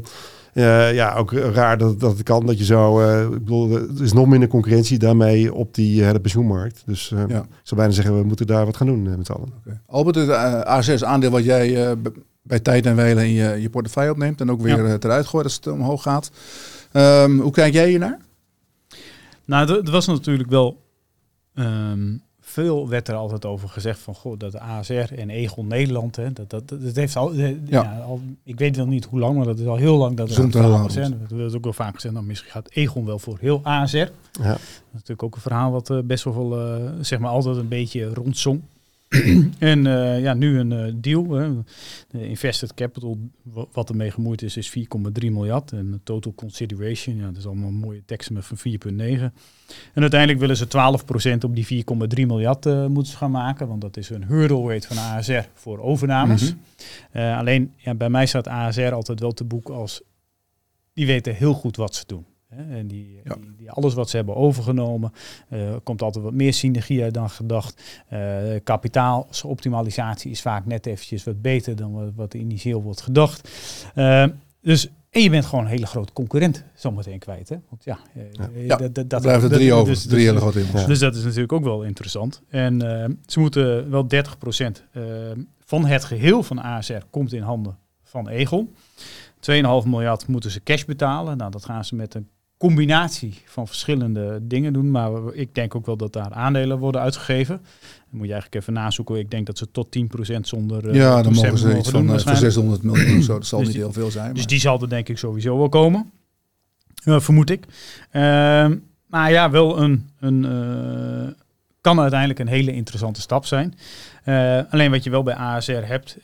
eh, 0.58 0.94
ja, 0.94 1.14
ook 1.16 1.32
raar 1.32 1.78
dat, 1.78 2.00
dat 2.00 2.12
het 2.14 2.24
kan 2.24 2.46
dat 2.46 2.58
je 2.58 2.66
zo... 2.66 3.00
eh, 3.02 3.22
ik 3.24 3.30
bedoel, 3.30 3.72
er 3.76 4.02
is 4.04 4.14
nog 4.14 4.28
minder 4.28 4.50
concurrentie 4.50 4.98
daarmee 5.00 5.54
op 5.54 5.74
die 5.76 6.04
hele 6.04 6.20
pensioenmarkt. 6.20 6.84
Dus 6.86 7.12
eh, 7.12 7.18
Ja. 7.28 7.40
ik 7.40 7.48
zou 7.64 7.76
bijna 7.80 7.92
zeggen, 7.92 8.18
we 8.18 8.24
moeten 8.24 8.48
daar 8.48 8.66
wat 8.66 8.78
gaan 8.78 8.88
doen 8.88 9.08
eh, 9.08 9.16
met 9.16 9.26
z'n 9.26 9.32
allen. 9.32 9.54
Oké. 9.58 9.82
Albert, 9.86 10.16
het 10.16 10.28
uh, 10.28 10.60
ASS 10.62 11.04
aandeel 11.04 11.30
wat 11.30 11.44
jij 11.44 11.90
eh, 11.90 11.96
bij 12.42 12.60
tijd 12.60 12.86
en 12.86 12.96
wijle 12.96 13.22
in 13.28 13.34
je, 13.34 13.62
je 13.62 13.70
portefeuille 13.70 14.12
opneemt 14.12 14.42
en 14.42 14.52
ook 14.52 14.62
weer 14.62 14.78
Ja. 14.78 14.84
eh, 14.86 14.92
eruit 15.00 15.26
gooit 15.28 15.44
als 15.46 15.56
het 15.56 15.68
omhoog 15.68 16.02
gaat. 16.02 16.32
Ehm, 16.92 17.38
hoe 17.40 17.52
kijk 17.52 17.74
jij 17.74 17.90
hier 17.90 18.00
naar? 18.00 18.20
Nou, 19.46 19.82
er 19.86 19.92
was 19.92 20.08
natuurlijk 20.08 20.50
wel 20.50 20.82
ehm, 21.54 22.16
veel 22.64 22.90
werd 22.90 23.08
er 23.08 23.16
altijd 23.16 23.46
over 23.46 23.70
gezegd 23.70 24.00
van 24.00 24.16
goh, 24.16 24.40
dat 24.40 24.52
de 24.52 24.60
ASR 24.60 25.14
en 25.16 25.30
Egon 25.30 25.68
Nederland, 25.68 26.16
hè, 26.16 26.34
dat, 26.34 26.50
dat, 26.50 26.70
dat 26.70 26.96
heeft 26.96 27.16
al, 27.16 27.34
eh, 27.34 27.56
ja. 27.70 28.04
al, 28.06 28.20
ik 28.44 28.60
weet 28.60 28.76
wel 28.76 28.88
niet 28.88 29.06
hoe 29.06 29.20
lang, 29.20 29.36
maar 29.36 29.46
dat 29.46 29.60
is 29.60 29.66
al 29.66 29.76
heel 29.76 29.98
lang 29.98 30.18
dat 30.18 30.38
al 30.38 30.50
verhaal 30.50 30.88
is. 30.88 30.96
hè. 30.96 31.02
Er 31.02 31.18
wordt 31.30 31.56
ook 31.56 31.64
wel 31.64 31.74
vaak 31.74 31.96
gezegd, 31.96 32.14
nou, 32.14 32.26
misschien 32.26 32.52
gaat 32.52 32.70
Egon 32.70 33.06
wel 33.06 33.20
voor 33.20 33.38
heel 33.40 33.60
ASR. 33.64 33.98
Ja. 33.98 34.08
Dat 34.32 34.60
is 34.60 34.92
natuurlijk 34.92 35.24
ook 35.24 35.36
een 35.36 35.42
verhaal 35.42 35.72
wat 35.72 35.90
eh, 35.90 36.00
best 36.04 36.24
wel 36.24 36.60
eh, 36.60 36.92
zeg 37.02 37.20
maar 37.20 37.30
altijd 37.30 37.58
een 37.58 37.68
beetje 37.68 38.14
rondzong. 38.14 38.62
en 39.60 39.88
eh, 39.88 40.22
ja, 40.22 40.34
nu 40.34 40.60
een 40.60 40.72
eh, 40.72 40.94
deal. 40.96 41.32
Hè. 41.32 41.50
De 42.08 42.28
invested 42.28 42.74
capital, 42.74 43.18
wa- 43.44 43.66
wat 43.72 43.90
ermee 43.90 44.12
gemoeid 44.12 44.42
is, 44.42 44.58
is 44.58 44.78
4,3 44.78 44.84
miljard. 45.32 45.72
En 45.72 45.92
de 45.92 46.00
total 46.04 46.34
consideration, 46.36 47.16
ja, 47.16 47.26
dat 47.26 47.38
is 47.38 47.46
allemaal 47.46 47.72
mooie 47.72 48.02
teksten 48.06 48.34
met 48.34 48.46
van 48.46 48.58
4,9. 48.58 49.34
En 49.94 50.02
uiteindelijk 50.02 50.40
willen 50.40 50.58
ze 50.58 50.68
12% 50.68 51.44
op 51.44 51.56
die 51.56 51.84
4,3 52.20 52.26
miljard 52.26 52.66
eh, 52.66 52.86
moeten 52.86 53.14
gaan 53.14 53.32
maken. 53.32 53.68
Want 53.68 53.82
dat 53.82 53.98
is 53.98 54.10
een 54.10 54.24
hurdle 54.26 54.74
rate 54.74 54.88
van 54.88 54.98
ASR 54.98 55.40
voor 55.54 55.80
overnames. 55.80 56.54
Mhm. 57.12 57.22
Alleen 57.38 57.74
ja, 57.78 57.96
bij 57.96 58.10
mij 58.10 58.26
staat 58.26 58.48
ASR 58.48 58.82
altijd 58.94 59.20
wel 59.20 59.32
te 59.32 59.44
boek 59.44 59.70
als 59.70 60.02
die 60.94 61.06
weten 61.06 61.36
heel 61.36 61.54
goed 61.54 61.76
wat 61.76 61.96
ze 61.96 62.04
doen. 62.08 62.26
En 62.70 62.88
die, 62.88 63.20
Ja. 63.24 63.36
die, 63.36 63.56
die 63.58 63.72
alles 63.72 63.94
wat 63.94 64.10
ze 64.10 64.16
hebben 64.18 64.36
overgenomen, 64.36 65.12
eh, 65.50 65.60
komt 65.84 66.02
altijd 66.02 66.24
wat 66.24 66.34
meer 66.34 66.54
synergie 66.54 67.04
uit 67.04 67.14
dan 67.14 67.30
gedacht. 67.30 67.82
Eh 68.08 68.20
kapitaaloptimalisatie 68.64 70.32
is 70.32 70.42
vaak 70.42 70.66
net 70.66 70.86
eventjes 70.86 71.24
wat 71.24 71.42
beter 71.42 71.76
dan 71.76 71.92
wat, 71.94 72.12
wat 72.16 72.34
initieel 72.34 72.82
wordt 72.84 73.02
gedacht. 73.02 73.50
Eh, 73.96 74.26
dus 74.62 74.88
en 75.10 75.22
je 75.22 75.30
bent 75.30 75.46
gewoon 75.46 75.64
een 75.64 75.70
hele 75.72 75.86
grote 75.86 76.14
concurrent 76.14 76.64
zometeen 76.76 77.20
kwijt. 77.20 77.50
Hè? 77.50 77.56
Want 77.70 77.84
ja, 77.84 78.00
Ja, 78.56 78.76
dat, 78.76 78.96
dat, 78.96 79.26
Er 79.26 79.32
dat 79.32 79.44
er 79.44 79.50
drie 79.50 79.74
over. 79.74 79.94
dus- 79.94 80.02
drie 80.06 80.16
dus- 80.16 80.26
hele 80.26 80.40
grote 80.40 80.86
dus 80.88 81.00
dat 81.00 81.16
is 81.16 81.24
natuurlijk 81.24 81.52
ook 81.52 81.64
wel 81.64 81.84
interessant. 81.84 82.42
En 82.50 82.80
ze 83.26 83.40
moeten 83.40 83.90
wel 83.90 84.08
30% 84.08 84.84
eh, 84.92 85.04
van 85.60 85.86
het 85.86 86.04
geheel 86.04 86.44
van 86.44 86.60
ASR 86.64 86.94
komt 87.10 87.34
in 87.34 87.42
handen 87.42 87.78
van 88.04 88.28
Egon. 88.28 88.76
2,5 89.40 89.86
miljard 89.88 90.28
moeten 90.28 90.52
ze 90.52 90.64
cash 90.64 90.84
betalen. 90.84 91.38
Nou, 91.38 91.52
dat 91.52 91.66
gaan 91.66 91.86
ze 91.86 91.96
met 91.96 92.14
een 92.16 92.28
combinatie 92.58 93.34
van 93.46 93.68
verschillende 93.68 94.40
dingen 94.42 94.74
doen. 94.74 94.92
Maar 94.92 95.12
ik 95.34 95.56
denk 95.56 95.76
ook 95.76 95.86
wel 95.86 95.98
dat 95.98 96.14
daar 96.14 96.32
aandelen 96.34 96.78
worden 96.80 97.02
uitgegeven. 97.02 97.56
Dan 97.58 98.18
moet 98.20 98.26
je 98.28 98.32
eigenlijk 98.34 98.62
even 98.62 98.74
nazoeken. 98.74 99.16
Ik 99.20 99.32
denk 99.32 99.46
dat 99.46 99.58
ze 99.58 99.72
tot 99.72 99.98
10% 100.00 100.40
zonder 100.42 100.90
eh, 100.90 100.96
ja, 100.96 101.22
dan 101.22 101.34
mogen 101.34 101.58
ze 101.58 101.78
iets 101.78 101.90
van 101.90 102.06
doen 102.06 102.16
eh, 102.16 102.22
voor 102.22 102.26
waarschijnlijk. 102.26 102.54
600 102.54 102.84
miljoen 102.84 103.18
of 103.18 103.24
zo. 103.24 103.34
Dat 103.34 103.46
zal 103.48 103.60
Dus 103.60 103.68
niet 103.68 103.76
die- 103.78 103.86
heel 103.86 103.94
veel 103.94 104.12
zijn. 104.12 104.34
Dus 104.34 104.46
die 104.48 104.60
zal 104.60 104.82
er 104.82 104.90
denk 104.90 105.10
ik 105.10 105.18
sowieso 105.18 105.58
wel 105.58 105.70
komen. 105.70 106.12
Eh, 107.04 107.20
vermoed 107.20 107.50
ik. 107.50 107.66
Ehm, 108.12 108.76
maar 109.08 109.32
ja, 109.32 109.50
wel 109.52 109.82
een, 109.82 110.10
een 110.20 111.36
kan 111.82 112.00
uiteindelijk 112.00 112.40
een 112.40 112.48
hele 112.48 112.74
interessante 112.74 113.22
stap 113.22 113.46
zijn. 113.46 113.74
Alleen 114.70 114.92
wat 114.92 115.04
je 115.04 115.10
wel 115.10 115.24
bij 115.24 115.36
ASR 115.36 115.72
hebt, 115.72 116.18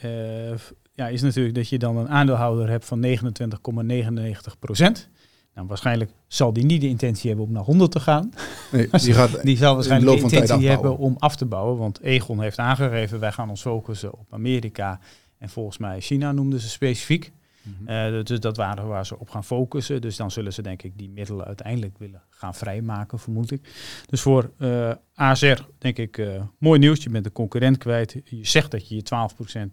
ja, 0.94 1.08
is 1.08 1.22
natuurlijk 1.22 1.56
dat 1.56 1.70
je 1.70 1.78
dan 1.80 1.98
een 1.98 2.10
aandeelhouder 2.10 2.70
hebt 2.70 2.86
van 2.86 3.00
29,99 3.06 4.60
procent. 4.60 5.10
Nou, 5.56 5.68
waarschijnlijk 5.68 6.12
zal 6.28 6.54
die 6.54 6.66
niet 6.66 6.82
de 6.82 6.88
intentie 6.88 7.28
hebben 7.28 7.46
om 7.46 7.52
naar 7.52 7.64
100 7.64 7.92
te 7.92 8.00
gaan. 8.00 8.34
Nee, 8.72 8.90
die, 8.92 9.14
gaat 9.14 9.44
die 9.44 9.58
zal 9.58 9.76
waarschijnlijk 9.76 10.22
de, 10.22 10.28
de 10.28 10.36
intentie 10.36 10.70
hebben 10.70 10.98
om 10.98 11.16
af 11.20 11.36
te 11.36 11.46
bouwen. 11.46 11.78
Want 11.78 12.02
Egon 12.02 12.42
heeft 12.42 12.58
aangegeven, 12.58 13.20
wij 13.20 13.32
gaan 13.32 13.50
ons 13.50 13.62
focussen 13.62 14.14
op 14.14 14.34
Amerika 14.34 15.00
en 15.38 15.50
volgens 15.50 15.78
mij 15.78 16.00
China 16.00 16.32
noemden 16.32 16.60
ze 16.60 16.70
specifiek. 16.70 17.32
Mm 17.62 18.24
dus 18.24 18.40
dat 18.40 18.58
waren 18.58 18.88
waar 18.88 19.06
ze 19.06 19.20
op 19.20 19.30
gaan 19.30 19.44
focussen. 19.44 20.02
Dus 20.02 20.16
dan 20.16 20.32
zullen 20.32 20.54
ze 20.54 20.62
denk 20.62 20.84
ik 20.84 20.98
die 20.98 21.10
middelen 21.10 21.46
uiteindelijk 21.46 21.98
willen 21.98 22.22
gaan 22.30 22.56
vrijmaken, 22.56 23.20
vermoed 23.20 23.52
ik. 23.52 23.70
Dus 24.06 24.22
voor 24.22 24.52
uh, 24.58 24.90
eh, 24.90 24.98
ASR 25.14 25.58
denk 25.78 25.98
ik 25.98 26.18
uh, 26.18 26.42
mooi 26.58 26.80
nieuws. 26.80 27.04
Je 27.04 27.10
bent 27.10 27.24
de 27.24 27.32
concurrent 27.32 27.78
kwijt. 27.78 28.22
Je 28.26 28.48
zegt 28.48 28.72
dat 28.72 28.88
je 28.88 28.96
je 28.96 29.04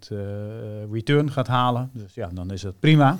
12% 0.09 0.13
uh, 0.13 0.19
return 0.93 1.31
gaat 1.31 1.47
halen. 1.47 1.91
Dus 1.93 2.15
ja, 2.15 2.29
dan 2.29 2.51
is 2.51 2.61
dat 2.61 2.79
prima. 2.79 3.19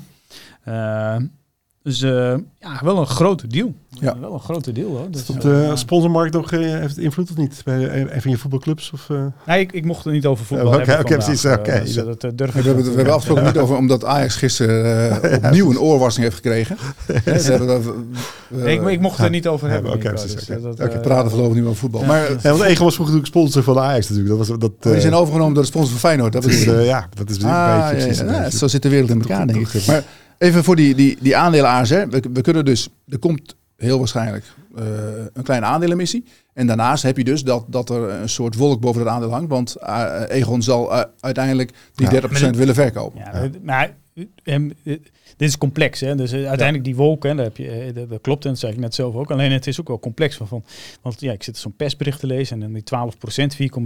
Dus 1.83 2.01
uh, 2.01 2.33
ja, 2.59 2.79
wel 2.83 2.97
een 2.97 3.07
grote 3.07 3.47
deal. 3.47 3.73
Ja. 3.89 4.19
Wel 4.19 4.33
een 4.33 4.39
grote 4.39 4.71
deal 4.71 4.89
hoor. 4.89 5.11
Dus, 5.11 5.25
de 5.25 5.67
uh, 5.69 5.75
sponsormarkt 5.75 6.33
nog 6.33 6.51
uh, 6.51 6.59
heeft 6.59 6.97
invloed 6.97 7.29
of 7.29 7.37
niet? 7.37 7.61
Bij 7.65 8.01
een 8.13 8.21
van 8.21 8.31
je 8.31 8.37
voetbalclubs? 8.37 8.91
Of, 8.93 9.09
Nee, 9.45 9.59
ik, 9.59 9.71
ik 9.71 9.85
mocht 9.85 10.05
er 10.05 10.11
niet 10.11 10.25
over 10.25 10.45
voetbal 10.45 10.67
Oké, 10.67 10.97
oké, 10.99 11.17
precies. 11.17 11.45
Oké. 11.45 11.81
Dus 11.83 11.93
dat 11.93 12.21
durf 12.35 12.51
we, 12.51 12.61
hebben, 12.61 12.85
hebben 12.85 13.13
afgesproken 13.13 13.43
niet 13.43 13.57
over, 13.57 13.75
omdat 13.75 14.05
Ajax 14.05 14.35
gisteren 14.35 15.15
opnieuw 15.45 15.69
een 15.69 15.79
oorwassing 15.79 16.23
heeft 16.23 16.35
gekregen. 16.35 16.77
nee, 18.47 18.79
ik, 18.79 18.87
ik, 18.87 18.99
mocht 18.99 19.19
er 19.19 19.29
niet 19.29 19.47
over 19.47 19.69
hebben. 19.69 19.93
Oké, 19.93 20.09
precies. 20.09 20.49
Ik 20.49 21.01
praten 21.01 21.29
voorlopig 21.29 21.55
niet 21.55 21.65
over 21.65 21.77
voetbal. 21.77 22.03
Maar, 22.03 22.29
ja, 22.41 22.49
want 22.49 22.61
Ego 22.61 22.83
was 22.83 22.95
vroeger 22.95 23.25
sponsor 23.25 23.63
van 23.63 23.79
Ajax 23.79 24.09
natuurlijk. 24.09 24.37
Dat 24.37 24.47
was, 24.47 24.59
dat, 24.59 24.71
oh, 24.81 24.91
die 24.91 25.01
zijn 25.01 25.13
overgenomen 25.13 25.53
door 25.53 25.63
de 25.63 25.69
sponsor 25.69 25.91
van 25.91 25.99
Feyenoord. 25.99 26.33
Dat 26.33 26.45
is, 26.45 26.63
ja, 26.63 27.09
dat 27.13 27.29
is 27.29 27.43
ah, 27.43 27.89
een 27.89 27.95
beetje 27.95 28.25
precies. 28.25 28.59
Zo 28.59 28.67
zit 28.67 28.81
de 28.81 28.89
wereld 28.89 29.09
in 29.09 29.21
elkaar, 29.21 29.47
denk 29.47 29.67
ik. 29.67 29.85
Maar 29.87 30.03
Even 30.41 30.63
voor 30.63 30.75
die, 30.75 30.95
die, 30.95 31.17
die 31.19 31.37
aandelen 31.37 31.69
ASR. 31.69 32.07
We, 32.09 32.21
we 32.33 32.41
kunnen 32.41 32.65
dus, 32.65 32.89
er 33.07 33.19
komt 33.19 33.55
heel 33.77 33.97
waarschijnlijk 33.97 34.45
uh, 34.75 34.83
een 35.33 35.43
kleine 35.43 35.65
aandelenmissie. 35.65 36.25
En 36.53 36.67
daarnaast 36.67 37.03
heb 37.03 37.17
je 37.17 37.23
dus 37.23 37.43
dat, 37.43 37.65
dat 37.67 37.89
er 37.89 38.09
een 38.09 38.29
soort 38.29 38.55
wolk 38.55 38.79
boven 38.81 39.01
het 39.01 39.09
aandeel 39.09 39.31
hangt. 39.31 39.49
Want 39.49 39.75
uh, 39.81 40.21
Egon 40.27 40.61
zal 40.61 40.93
uh, 40.93 41.01
uiteindelijk 41.19 41.71
die 41.95 42.11
ja, 42.11 42.21
30% 42.21 42.57
willen 42.57 42.75
verkopen. 42.75 43.19
Ja, 43.19 43.43
ja. 43.43 43.49
maar 43.63 43.95
dit 45.41 45.49
is 45.49 45.57
complex. 45.57 45.99
Hè? 45.99 46.15
Dus 46.15 46.33
uh, 46.33 46.47
uiteindelijk 46.47 46.83
die 46.83 46.95
wolken, 46.95 47.35
daar 47.35 47.45
heb 47.45 47.57
je, 47.57 47.87
uh, 47.87 47.93
dat, 47.93 48.09
dat, 48.09 48.21
klopt 48.21 48.43
en 48.43 48.49
dat 48.49 48.59
zei 48.59 48.73
ik 48.73 48.79
net 48.79 48.95
zelf 48.95 49.15
ook. 49.15 49.31
Alleen 49.31 49.51
het 49.51 49.67
is 49.67 49.79
ook 49.79 49.87
wel 49.87 49.99
complex. 49.99 50.35
Van, 50.35 50.47
van, 50.47 50.63
want 51.01 51.21
ja, 51.21 51.31
ik 51.31 51.43
zit 51.43 51.57
zo'n 51.57 51.75
persbericht 51.75 52.19
te 52.19 52.27
lezen 52.27 52.61
en 52.61 52.61
dan 52.61 52.73
die 52.73 52.83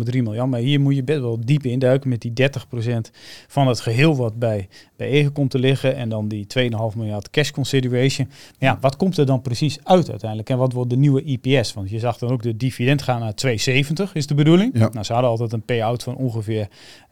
12%, 0.06 0.12
4,3 0.12 0.22
miljard. 0.24 0.50
Maar 0.50 0.60
hier 0.60 0.82
moet 0.82 0.96
je 0.96 1.04
best 1.04 1.20
wel 1.20 1.40
diep 1.46 1.66
induiken 1.66 2.10
met 2.10 2.22
die 2.22 2.34
30% 2.34 3.12
van 3.48 3.68
het 3.68 3.80
geheel 3.80 4.16
wat 4.16 4.40
bij, 4.40 4.68
bij 4.96 5.08
Ege 5.08 5.30
komt 5.30 5.52
te 5.52 5.60
liggen. 5.60 5.96
En 5.96 6.10
dan 6.10 6.28
die 6.28 6.48
2,5 6.60 6.70
miljard 6.96 7.30
cash 7.30 7.52
consideration. 7.52 8.30
Ja, 8.58 8.78
wat 8.82 8.96
komt 8.96 9.18
er 9.18 9.26
dan 9.26 9.42
precies 9.42 9.80
uit 9.84 10.10
uiteindelijk? 10.10 10.50
En 10.50 10.58
wat 10.58 10.74
wordt 10.74 10.90
de 10.90 10.98
nieuwe 10.98 11.40
EPS? 11.42 11.74
Want 11.74 11.90
je 11.90 12.00
zag 12.00 12.18
dan 12.18 12.32
ook 12.32 12.44
de 12.44 12.58
dividend 12.58 13.02
gaan 13.02 13.20
naar 13.20 13.34
2,70 13.46 14.12
is 14.14 14.28
de 14.28 14.36
bedoeling. 14.36 14.72
Ja. 14.74 14.90
Nou, 14.92 15.06
ze 15.06 15.14
hadden 15.14 15.32
altijd 15.32 15.54
een 15.54 15.66
payout 15.66 16.04
van 16.04 16.16
ongeveer 16.16 16.68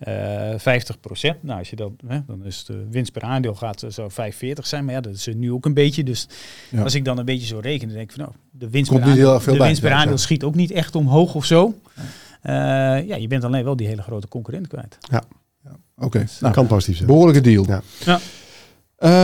uh, 0.08 0.52
50%. 0.54 1.40
Nou, 1.42 1.60
als 1.60 1.70
je 1.70 1.76
dat, 1.76 1.92
hè, 2.08 2.20
dan 2.28 2.46
is 2.46 2.66
de 2.66 2.86
winst 2.90 3.12
per 3.12 3.22
aandeel 3.22 3.56
gaat 3.56 3.86
zo 3.90 4.10
5 4.10 4.32
40 4.34 4.68
zijn. 4.68 4.86
Maar 4.86 4.94
ja, 4.94 5.02
dat 5.02 5.14
is 5.14 5.30
nu 5.36 5.52
ook 5.52 5.66
een 5.66 5.74
beetje. 5.74 6.04
Dus 6.04 6.28
als 6.84 6.96
ik 6.96 7.06
dan 7.06 7.18
een 7.18 7.26
beetje 7.26 7.48
zo 7.48 7.60
reken, 7.60 7.88
dan 7.88 7.98
denk 7.98 8.10
ik 8.10 8.16
van 8.16 8.26
nou, 8.26 8.36
de 8.52 8.70
winst 8.70 8.90
Komt 8.90 9.02
per 9.02 9.10
aandeel, 9.10 9.40
de 9.40 9.58
winst 9.58 9.82
per 9.82 9.92
aandeel 9.92 10.18
schiet 10.18 10.44
ook 10.44 10.56
niet 10.56 10.72
echt 10.72 10.96
omhoog 10.96 11.36
of 11.36 11.46
zo. 11.46 11.80
Uh, 11.98 12.52
ja, 13.08 13.16
je 13.16 13.28
bent 13.28 13.44
alleen 13.44 13.64
wel 13.64 13.76
die 13.76 13.88
hele 13.88 14.02
grote 14.02 14.28
concurrent 14.28 14.68
kwijt. 14.68 14.98
Ja, 15.00 15.24
ja. 15.64 15.72
oké. 15.96 16.06
Okay. 16.06 16.28
Nou, 16.40 16.54
kan 16.54 16.68
positief 16.68 16.96
zijn. 16.96 17.08
Behoorlijke 17.08 17.42
deal. 17.42 17.66
Ja. 17.68 17.82
ja. 18.06 18.20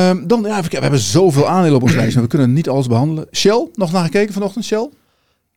Um, 0.10 0.28
dan, 0.28 0.42
ja, 0.42 0.62
we 0.62 0.78
hebben 0.78 1.00
zoveel 1.00 1.48
aandelen 1.48 1.76
op 1.76 1.82
ons 1.82 1.96
lijst, 1.96 2.14
maar 2.14 2.24
we 2.24 2.30
kunnen 2.30 2.54
niet 2.54 2.70
alles 2.70 2.88
behandelen. 2.88 3.28
Shell, 3.32 3.68
nog 3.74 3.92
naar 3.92 4.04
gekeken 4.04 4.34
vanochtend, 4.34 4.66
Shell? 4.66 4.90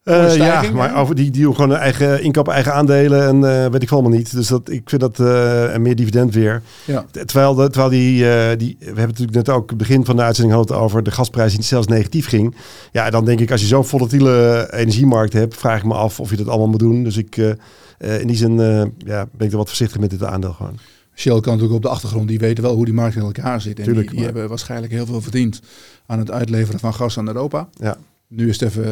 Uh, 0.04 0.36
ja, 0.36 0.70
maar 0.72 0.96
over 0.96 1.14
die 1.14 1.30
deal 1.30 1.52
gewoon 1.52 1.76
eigen 1.76 2.22
inkoop, 2.22 2.48
eigen 2.48 2.74
aandelen 2.74 3.26
en 3.26 3.36
uh, 3.36 3.66
weet 3.66 3.82
ik 3.82 3.90
allemaal 3.90 4.10
niet. 4.10 4.32
Dus 4.32 4.46
dat, 4.46 4.70
ik 4.70 4.82
vind 4.84 5.00
dat 5.00 5.18
uh, 5.18 5.76
meer 5.76 5.96
dividend 5.96 6.34
weer. 6.34 6.62
Ja. 6.84 7.04
Terwijl, 7.10 7.54
de, 7.54 7.70
terwijl 7.70 7.90
die, 7.90 8.16
die, 8.56 8.76
we 8.78 8.84
hebben 8.84 9.06
natuurlijk 9.06 9.36
net 9.36 9.48
ook 9.48 9.68
het 9.68 9.78
begin 9.78 10.04
van 10.04 10.16
de 10.16 10.22
uitzending 10.22 10.54
gehad 10.54 10.80
over 10.80 11.02
de 11.02 11.10
gasprijs 11.10 11.54
die 11.54 11.64
zelfs 11.64 11.86
negatief 11.86 12.26
ging. 12.28 12.54
Ja, 12.92 13.10
dan 13.10 13.24
denk 13.24 13.40
ik 13.40 13.50
als 13.50 13.60
je 13.60 13.66
zo'n 13.66 13.84
volatiele 13.84 14.68
energiemarkt 14.72 15.32
hebt, 15.32 15.56
vraag 15.56 15.78
ik 15.78 15.84
me 15.84 15.94
af 15.94 16.20
of 16.20 16.30
je 16.30 16.36
dat 16.36 16.48
allemaal 16.48 16.68
moet 16.68 16.78
doen. 16.78 17.04
Dus 17.04 17.16
ik, 17.16 17.36
in 17.98 18.26
die 18.26 18.36
zin 18.36 18.56
ja, 18.98 19.28
ben 19.32 19.46
ik 19.46 19.50
er 19.52 19.56
wat 19.56 19.68
voorzichtig 19.68 20.00
met 20.00 20.10
dit 20.10 20.24
aandeel 20.24 20.52
gewoon. 20.52 20.78
Shell 21.14 21.40
kan 21.40 21.52
natuurlijk 21.52 21.74
op 21.74 21.82
de 21.82 21.88
achtergrond, 21.88 22.28
die 22.28 22.38
weten 22.38 22.62
wel 22.62 22.74
hoe 22.74 22.84
die 22.84 22.94
markt 22.94 23.16
in 23.16 23.22
elkaar 23.22 23.60
zit. 23.60 23.78
En 23.78 23.84
Tuurlijk, 23.84 24.06
die, 24.06 24.16
die 24.16 24.24
hebben 24.24 24.48
waarschijnlijk 24.48 24.92
heel 24.92 25.06
veel 25.06 25.20
verdiend 25.20 25.60
aan 26.06 26.18
het 26.18 26.30
uitleveren 26.30 26.80
van 26.80 26.94
gas 26.94 27.18
aan 27.18 27.26
Europa. 27.26 27.68
Ja. 27.72 27.96
Nu 28.34 28.48
is 28.48 28.60
het 28.60 28.68
even, 28.68 28.84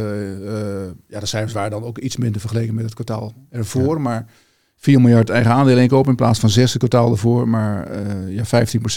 uh, 0.43 0.91
ja, 1.07 1.21
de 1.21 1.27
cijfers 1.27 1.53
waren 1.53 1.71
dan 1.71 1.83
ook 1.83 1.99
iets 1.99 2.17
minder 2.17 2.41
vergeleken 2.41 2.75
met 2.75 2.85
het 2.85 2.95
kwartaal 2.95 3.35
ervoor. 3.51 4.01
Maar 4.01 4.27
4 4.77 5.01
miljard 5.01 5.31
eigen 5.31 5.53
aandelen 5.53 5.83
inkopen 5.83 6.11
in 6.11 6.17
plaats 6.17 6.39
van 6.39 6.51
6 6.51 6.77
kwartaal 6.77 7.11
ervoor. 7.11 7.49
Maar 7.49 7.91
uh, 7.91 8.35
ja, 8.35 8.45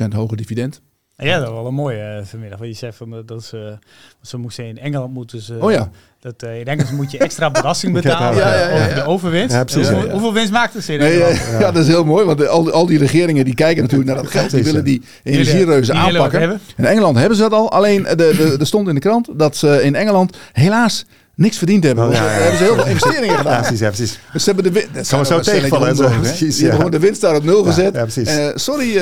15% 0.07 0.15
hoger 0.15 0.37
dividend. 0.37 0.81
Ja, 1.17 1.39
dat 1.39 1.47
was 1.47 1.57
wel 1.57 1.67
een 1.67 1.73
mooie 1.73 2.17
uh, 2.19 2.25
vanmiddag. 2.25 2.59
Wat 2.59 2.67
je 2.67 2.73
zegt 2.73 2.97
van 2.97 3.23
dat 3.25 3.43
ze, 3.43 3.77
ze 4.21 4.37
moesten 4.37 4.65
in 4.65 4.77
Engeland 4.77 5.13
moeten 5.13 5.41
ze. 5.41 5.57
Oh 5.59 5.71
ja. 5.71 5.89
Dat, 6.19 6.43
uh, 6.43 6.59
in 6.59 6.65
Engeland 6.65 6.95
moet 6.95 7.11
je 7.11 7.17
extra 7.17 7.51
belasting 7.61 7.93
betalen 7.93 8.37
ja, 8.37 8.53
ja, 8.53 8.69
ja, 8.69 8.83
over 8.83 8.95
de 8.95 9.03
overwinst. 9.03 9.65
Precies, 9.65 9.89
hoeveel, 9.89 10.09
hoeveel, 10.09 10.33
winst 10.33 10.51
maakte 10.51 10.81
ze 10.81 10.93
in 10.93 10.99
nee, 10.99 11.17
ja, 11.59 11.71
dat 11.71 11.77
is 11.77 11.87
heel 11.87 12.05
mooi. 12.05 12.25
Want 12.25 12.47
al, 12.47 12.71
al 12.71 12.85
die 12.85 12.97
regeringen 12.97 13.45
die 13.45 13.55
kijken 13.55 13.81
natuurlijk 13.81 14.09
naar 14.09 14.21
dat 14.21 14.31
geld. 14.31 14.51
Die 14.51 14.63
willen 14.63 14.83
die 14.83 15.01
energiereuzen 15.23 15.95
aanpakken. 15.95 16.59
In 16.77 16.85
Engeland 16.85 17.17
hebben 17.17 17.37
ze 17.37 17.43
dat 17.43 17.53
al. 17.53 17.71
Alleen 17.71 18.05
er 18.07 18.65
stond 18.65 18.87
in 18.87 18.93
de 18.93 19.01
krant 19.01 19.29
dat 19.39 19.55
ze 19.55 19.83
in 19.83 19.95
Engeland 19.95 20.37
helaas 20.51 21.05
niks 21.35 21.57
verdiend 21.57 21.83
hebben. 21.83 22.07
Oh, 22.07 22.13
ja, 22.13 22.23
ja, 22.23 22.31
ja. 22.31 22.41
hebben 22.41 22.57
ze 22.57 22.63
heel 22.63 22.75
veel 22.75 22.85
investeringen 22.85 23.37
gedaan. 23.43 23.61
precies, 23.61 23.79
ja, 23.79 23.87
precies. 23.87 24.19
Dus 24.33 24.43
ze 24.43 24.51
hebben 24.51 24.73
de 24.73 24.79
winst. 24.93 25.09
Kan 25.09 25.25
zo 25.25 25.39
tegenvallen. 25.39 25.95
Zo, 25.95 26.09
precies, 26.21 26.59
ja. 26.59 26.75
gewoon 26.75 26.91
de 26.91 26.99
winst 26.99 27.21
daar 27.21 27.35
op 27.35 27.43
nul 27.43 27.63
gezet. 27.63 27.93
Ja, 27.93 28.01
precies. 28.01 28.37
Uh, 28.37 28.47
sorry, 28.55 28.95
uh, 28.95 29.01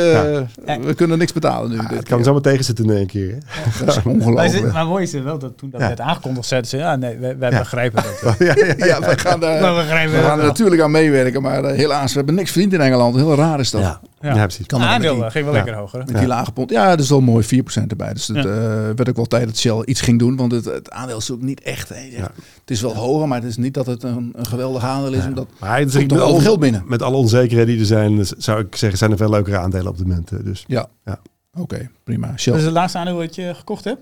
we 0.81 0.93
kunnen 0.95 1.17
niks 1.17 1.33
betalen 1.33 1.69
nu. 1.69 1.77
het 1.95 2.07
kan 2.07 2.23
zomaar 2.23 2.41
tegen 2.41 2.63
zitten 2.63 2.85
in 2.85 2.95
één 2.95 3.07
keer. 3.07 3.37
dat 3.85 3.97
is 3.97 4.03
ongelooflijk. 4.03 4.63
Maar, 4.63 4.73
maar 4.73 4.85
mooi 4.85 5.03
is 5.03 5.13
het 5.13 5.23
wel 5.23 5.39
dat 5.39 5.57
toen 5.57 5.69
dat 5.69 5.81
werd 5.81 5.99
aangekondigd, 5.99 6.47
zeiden 6.47 6.69
ze 6.69 6.77
ja, 6.77 6.95
nee, 6.95 7.17
wij, 7.17 7.37
wij 7.37 7.49
begrijpen 7.49 8.03
dat. 8.03 8.35
ja, 8.87 8.99
we 8.99 9.17
gaan 9.17 9.39
daar, 9.39 9.75
we 9.75 10.21
gaan 10.21 10.39
er 10.39 10.45
natuurlijk 10.45 10.81
aan 10.81 10.91
meewerken, 10.91 11.41
maar 11.41 11.63
uh, 11.63 11.71
helaas, 11.71 12.11
we 12.11 12.17
hebben 12.17 12.35
niks 12.35 12.51
verdiend 12.51 12.73
in 12.73 12.81
Engeland. 12.81 13.15
Heel 13.15 13.35
raar 13.35 13.59
is 13.59 13.71
dat. 13.71 13.99
Ja, 14.21 14.35
ja 14.35 14.43
precies. 14.43 14.65
Kan 14.65 14.81
aandeel 14.81 15.15
die, 15.15 15.29
ging 15.29 15.45
wel 15.45 15.53
lekker 15.53 15.73
hoger. 15.73 16.03
Met 16.05 16.17
die 16.17 16.27
lage 16.27 16.51
pond. 16.51 16.69
Ja, 16.69 16.89
dat 16.89 16.99
is 16.99 17.09
wel 17.09 17.21
mooi, 17.21 17.63
4% 17.63 17.87
erbij. 17.87 18.13
Dus 18.13 18.27
het 18.27 18.43
werd 18.95 19.09
ook 19.09 19.15
wel 19.15 19.25
tijd 19.25 19.45
dat 19.45 19.57
Shell 19.57 19.81
iets 19.85 20.01
ging 20.01 20.19
doen, 20.19 20.35
want 20.35 20.51
het, 20.51 20.65
het 20.65 20.91
aandeel 20.91 21.17
is 21.17 21.31
ook 21.31 21.41
niet 21.41 21.61
echt. 21.61 21.89
Het 21.89 22.29
is 22.65 22.81
wel 22.81 22.95
hoger, 22.95 23.27
maar 23.27 23.39
het 23.39 23.49
is 23.49 23.57
niet 23.57 23.73
dat 23.73 23.85
het 23.85 24.03
een, 24.03 24.33
een 24.35 24.45
geweldig 24.45 24.83
aandeel 24.83 25.13
is. 25.13 25.25
Omdat 25.25 25.47
maar 25.59 25.79
het 25.79 25.93
is 25.93 26.05
met 26.05 26.41
geld 26.41 26.59
binnen. 26.59 26.83
Met 26.85 27.01
alle 27.01 27.15
onzekerheden 27.15 27.67
die 27.67 27.79
er 27.79 27.85
zijn, 27.85 28.25
zou 28.37 28.59
ik 28.59 28.75
zeggen, 28.75 28.97
zijn 28.97 29.11
er 29.11 29.17
veel 29.17 29.29
leukere 29.29 29.57
aandelen 29.57 29.87
op 29.87 29.97
de 29.97 30.05
moment. 30.05 30.45
Dus, 30.45 30.63
ja, 30.67 30.87
ja. 31.05 31.19
oké, 31.53 31.89
prima. 32.03 32.37
Shell. 32.37 32.53
Dat 32.53 32.61
is 32.61 32.67
het 32.67 32.77
laatste 32.77 32.97
aandeel 32.97 33.15
wat 33.15 33.35
je 33.35 33.53
gekocht 33.55 33.83
hebt? 33.83 34.01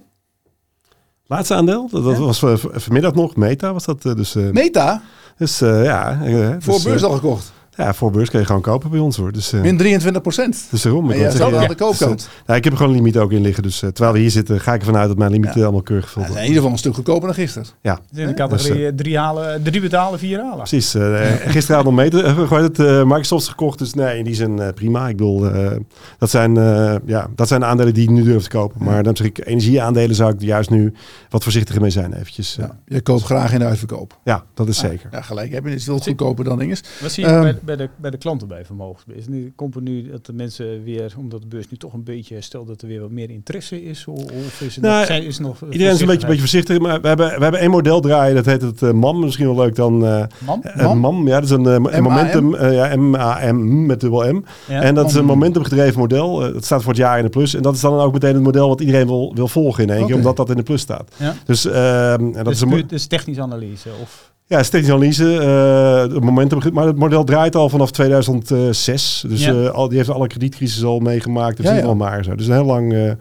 Laatste 1.26 1.53
aandeel? 1.53 1.89
Dat, 1.91 2.03
dat 2.03 2.17
was 2.17 2.43
vanmiddag 2.72 3.13
nog. 3.13 3.36
Meta 3.36 3.74
was 3.74 3.86
dat. 3.86 4.01
Dus, 4.01 4.34
Meta? 4.34 5.01
Dus 5.38 5.59
ja. 5.59 6.17
Voor 6.59 6.74
dus, 6.74 6.84
beurs 6.84 7.03
al 7.03 7.11
gekocht? 7.11 7.51
Ja, 7.80 7.94
voor 7.94 8.12
beurs 8.12 8.30
kun 8.30 8.40
je 8.40 8.46
gewoon 8.46 8.62
kopen 8.62 8.90
bij 8.90 9.00
ons 9.00 9.18
hoor. 9.18 9.32
Dus, 9.32 9.54
uh, 9.54 9.62
Min 9.62 9.78
23 9.78 10.22
procent. 10.22 10.68
Dus 10.72 10.82
daarom. 10.82 11.12
Ik, 11.12 11.18
ja, 11.18 11.44
aan 11.44 11.68
de 11.68 11.76
koopkant. 11.76 12.30
Dus, 12.46 12.56
ik 12.56 12.64
heb 12.64 12.74
er 12.74 12.78
gewoon 12.78 12.92
een 12.92 12.98
limiet 12.98 13.18
ook 13.18 13.32
in 13.32 13.42
liggen. 13.42 13.64
Dus 13.64 13.82
uh, 13.84 13.90
terwijl 13.90 14.14
we 14.14 14.20
hier 14.20 14.32
zitten, 14.32 14.60
ga 14.60 14.74
ik 14.74 14.80
ervan 14.80 14.98
uit 14.98 15.08
dat 15.08 15.18
mijn 15.18 15.32
limiet 15.32 15.56
allemaal 15.56 15.82
keurig 15.82 16.06
gevuld 16.06 16.26
wordt. 16.26 16.42
in 16.42 16.48
ieder 16.48 16.58
geval 16.58 16.74
een 16.74 16.80
stuk 16.80 16.96
goedkoper 16.96 17.28
dan 17.28 17.34
gisteren. 17.34 17.68
Ja. 17.82 18.00
Dus 18.12 18.20
in 18.20 18.28
de 18.28 18.34
categorie 18.34 18.82
dus, 18.82 18.92
drie, 18.96 19.18
halen, 19.18 19.64
drie 19.64 19.82
betalen, 19.82 20.20
vier 20.20 20.40
halen. 20.40 20.58
Precies. 20.58 20.96
gisteren 21.56 21.76
hadden 21.76 21.96
we 21.96 22.02
meter, 22.02 22.50
het, 22.62 22.78
Microsoft 23.06 23.48
gekocht. 23.48 23.80
Dus 23.80 23.94
nee, 23.94 24.18
in 24.18 24.24
die 24.24 24.36
zin 24.36 24.62
prima. 24.76 25.08
Ik 25.08 25.18
bedoel, 25.18 25.52
dat, 26.18 26.30
zijn, 26.30 26.54
ja, 27.06 27.28
dat 27.36 27.48
zijn 27.48 27.66
aandelen 27.66 27.94
die 27.94 28.04
ik 28.04 28.10
nu 28.10 28.24
durf 28.24 28.44
te 28.44 28.50
kopen. 28.50 28.84
Maar 28.84 29.04
dan 29.04 29.16
zeg 29.16 29.28
ik, 29.28 29.46
energieaandelen 29.46 30.16
zou 30.16 30.34
ik 30.34 30.42
juist 30.42 30.70
nu 30.70 30.94
wat 31.30 31.44
voorzichtiger 31.44 31.82
mee 31.82 31.90
zijn 31.90 32.14
eventjes. 32.14 32.58
Je 32.86 33.02
koopt 33.02 33.24
graag 33.24 33.54
in 33.54 33.60
de 33.60 33.66
uitverkoop. 33.66 34.18
Ja, 34.24 34.44
dat 34.54 34.68
is 34.68 34.78
zeker. 34.78 35.10
Ja, 35.12 35.22
gelijk 35.22 35.52
heb 35.52 35.64
je. 35.64 35.70
Het 35.70 35.80
is 35.80 35.86
veel 35.86 36.00
goedkoper 36.00 36.44
dan 36.44 36.60
dinges. 36.60 36.84
Wat 37.02 37.12
zie 37.12 37.26
je 37.26 37.30
ehm, 37.30 37.68
bij, 37.76 37.86
de, 37.86 37.89
bij 37.97 38.11
de 38.11 38.17
klanten? 38.17 38.47
bij 38.47 38.65
vermogensbeheer. 38.65 39.24
Nu 39.28 39.53
komt 39.55 39.76
er 39.76 39.82
nu 39.82 40.09
dat 40.09 40.26
de 40.26 40.34
mensen 40.34 40.84
weer, 40.84 41.13
omdat 41.17 41.41
de 41.41 41.47
beurs 41.47 41.70
nu 41.70 41.78
toch 41.78 41.93
een 41.93 42.03
beetje 42.03 42.34
herstelt, 42.34 42.67
dat 42.67 42.82
er 42.82 42.88
weer 42.88 43.01
wat 43.01 43.09
meer 43.09 43.30
interesse 43.30 43.84
is? 43.84 44.05
Of 44.07 44.61
is 44.61 44.76
het 44.76 44.84
nou, 44.84 44.97
nog, 44.97 45.05
zijn, 45.05 45.24
is 45.24 45.39
nog 45.39 45.61
iedereen 45.70 45.93
is 45.93 46.01
een 46.01 46.07
beetje, 46.07 46.28
beetje 46.28 46.39
voorzichtig, 46.39 46.80
maar 46.80 47.01
we 47.01 47.07
hebben, 47.07 47.28
we 47.28 47.41
hebben 47.41 47.59
één 47.59 47.70
model 47.70 47.99
draaien, 47.99 48.36
dat 48.36 48.45
heet 48.45 48.61
het 48.61 48.82
uh, 48.82 48.91
MAM, 48.91 49.20
misschien 49.20 49.45
wel 49.45 49.55
leuk 49.55 49.76
dan. 49.76 50.03
Uh, 50.03 50.24
MAM? 50.45 50.61
Uh, 50.78 50.93
MAM? 50.93 51.28
ja, 51.28 51.34
dat 51.39 51.43
is 51.43 51.49
een, 51.49 51.65
een 51.65 52.03
momentum, 52.03 52.55
ja, 52.55 52.95
M-A-M 52.95 53.86
met 53.86 53.99
dubbel 53.99 54.34
M. 54.34 54.43
Ja, 54.67 54.82
en 54.82 54.95
dat 54.95 55.09
is 55.09 55.13
een 55.13 55.26
momentum 55.26 55.63
gedreven 55.63 55.99
model. 55.99 56.39
dat 56.39 56.65
staat 56.65 56.82
voor 56.82 56.91
het 56.91 57.01
jaar 57.01 57.17
in 57.17 57.24
de 57.24 57.30
plus. 57.30 57.53
En 57.53 57.61
dat 57.61 57.76
is 57.76 57.82
dan 57.82 57.99
ook 57.99 58.13
meteen 58.13 58.34
het 58.34 58.43
model 58.43 58.67
wat 58.67 58.80
iedereen 58.80 59.07
wil, 59.07 59.32
wil 59.36 59.47
volgen 59.47 59.84
in 59.84 59.89
één 59.89 59.97
okay. 59.97 60.07
keer, 60.07 60.17
omdat 60.17 60.38
dat 60.38 60.49
in 60.49 60.55
de 60.55 60.63
plus 60.63 60.82
staat. 60.82 61.11
Ja. 61.17 61.36
Dus, 61.45 61.65
ehm, 61.65 61.76
en 61.76 62.32
dat 62.32 62.45
dus 62.45 62.61
is 62.61 62.72
een 62.72 62.88
dus 62.88 63.07
technische 63.07 63.41
analyse? 63.41 63.89
Of? 64.01 64.29
Ja, 64.50 64.62
technische 64.62 64.91
analyse. 64.93 65.38
eh 65.38 66.14
het 66.14 66.24
momentum, 66.24 66.60
maar 66.74 66.86
het 66.86 66.97
model 66.97 67.24
draait 67.24 67.56
al 67.56 67.70
vanaf 67.70 67.91
2006. 67.91 69.24
Dus 69.28 69.45
Ja. 69.45 69.54
eh, 69.54 69.70
al, 69.70 69.88
die 69.88 69.97
heeft 69.97 70.10
alle 70.10 70.28
kredietcrisis 70.28 70.84
al 70.84 71.00
meegemaakt. 71.00 71.64
Ja, 71.64 71.74
ja. 71.76 71.82
wel 71.82 71.95
maar 71.95 72.24
zo. 72.24 72.36
Dus 72.36 72.47
heel 72.47 72.66
lang. 72.66 73.16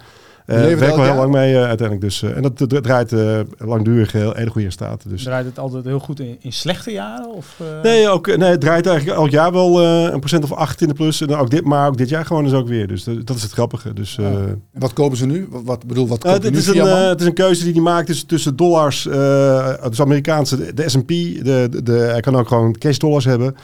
Eh 0.57 0.70
elk 0.70 0.78
wel 0.78 0.88
heel 0.96 1.05
jaar? 1.05 1.16
lang 1.16 1.32
mee 1.32 1.53
eh, 1.55 1.59
uiteindelijk. 1.64 2.01
Dus, 2.01 2.22
eh, 2.22 2.36
en 2.36 2.42
dat, 2.42 2.82
draait 2.82 3.12
eh, 3.12 3.40
langdurig 3.59 4.12
heel 4.12 4.32
hele 4.34 4.51
goede 4.51 4.70
staat. 4.70 5.03
Dus. 5.09 5.22
Draait 5.22 5.46
het 5.46 5.59
altijd 5.59 5.84
heel 5.84 5.99
goed 5.99 6.20
in, 6.20 6.36
in 6.40 6.53
slechte 6.53 6.92
jaren? 6.92 7.34
Of, 7.34 7.57
eh? 7.61 7.82
Nee, 7.82 8.09
ook, 8.09 8.36
nee, 8.36 8.51
het 8.51 8.61
draait 8.61 8.86
eigenlijk 8.86 9.18
elk 9.18 9.30
jaar 9.30 9.53
wel 9.53 9.80
eh, 9.82 10.12
een 10.12 10.18
procent 10.20 10.44
of 10.44 10.53
acht 10.53 10.80
in 10.80 10.88
de 10.88 10.94
plus. 10.94 11.20
En 11.20 11.34
ook 11.36 11.51
dit, 11.51 11.64
maar 11.64 11.88
ook 11.88 11.96
dit 11.96 12.09
jaar 12.09 12.24
gewoon 12.26 12.44
dus 12.44 12.53
ook 12.53 12.68
weer. 12.68 12.86
Dus 12.88 13.05
dat, 13.05 13.26
dat 13.26 13.36
is 13.36 13.42
het 13.42 13.53
grappige. 13.53 13.92
Dus, 13.92 14.18
eh, 14.18 14.26
En 14.26 14.62
wat 14.72 14.92
kopen 14.92 15.16
ze 15.16 15.26
nu? 15.26 15.46
Wat, 15.51 15.62
wat 15.64 15.86
bedoel, 15.86 16.09
wat 16.09 16.24
Uh, 16.24 16.30
je 16.32 16.38
het, 16.40 16.51
nu 16.53 16.59
is 16.59 16.66
een, 16.66 16.86
het 17.09 17.20
is 17.20 17.26
een 17.26 17.32
keuze 17.34 17.64
die 17.64 17.72
hij 17.72 17.82
maakt 17.82 18.07
tussen, 18.07 18.26
tussen 18.26 18.57
dollars, 18.57 19.07
eh 19.07 19.74
dus 19.88 20.01
Amerikaanse, 20.01 20.57
de, 20.57 20.74
de 20.74 20.88
S&P, 20.88 21.09
de, 21.09 21.42
de, 21.70 21.82
de- 21.82 21.92
hij 21.92 22.20
kan 22.20 22.36
ook 22.36 22.49
gewoon 22.49 22.72
cash 22.78 22.96
dollars 22.96 23.24
hebben. 23.24 23.55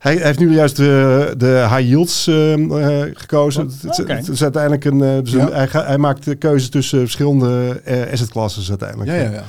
Hij, 0.00 0.14
hij 0.14 0.26
heeft 0.26 0.38
nu 0.38 0.54
juist 0.54 0.76
de, 0.76 1.34
de 1.36 1.66
high 1.70 1.88
yields 1.88 2.26
ehm, 2.26 2.72
eh, 2.72 2.98
gekozen. 3.14 3.64
Wat? 3.64 3.72
Het, 3.72 3.82
het- 3.82 4.00
Oké. 4.00 4.12
het 4.12 4.28
is 4.28 4.42
uiteindelijk 4.42 4.84
een, 4.84 5.02
eh, 5.02 5.22
dus 5.22 5.32
Ja. 5.32 5.40
een- 5.46 5.52
hij, 5.52 5.68
ga- 5.68 5.84
hij 5.86 5.98
maakt 5.98 6.24
de 6.24 6.34
keuzes 6.34 6.68
tussen 6.68 6.98
verschillende 6.98 7.80
eh 7.84 8.12
asset 8.12 8.28
classes 8.30 8.68
uiteindelijk. 8.68 9.10
ja, 9.10 9.16
ja, 9.16 9.30
ja. 9.30 9.44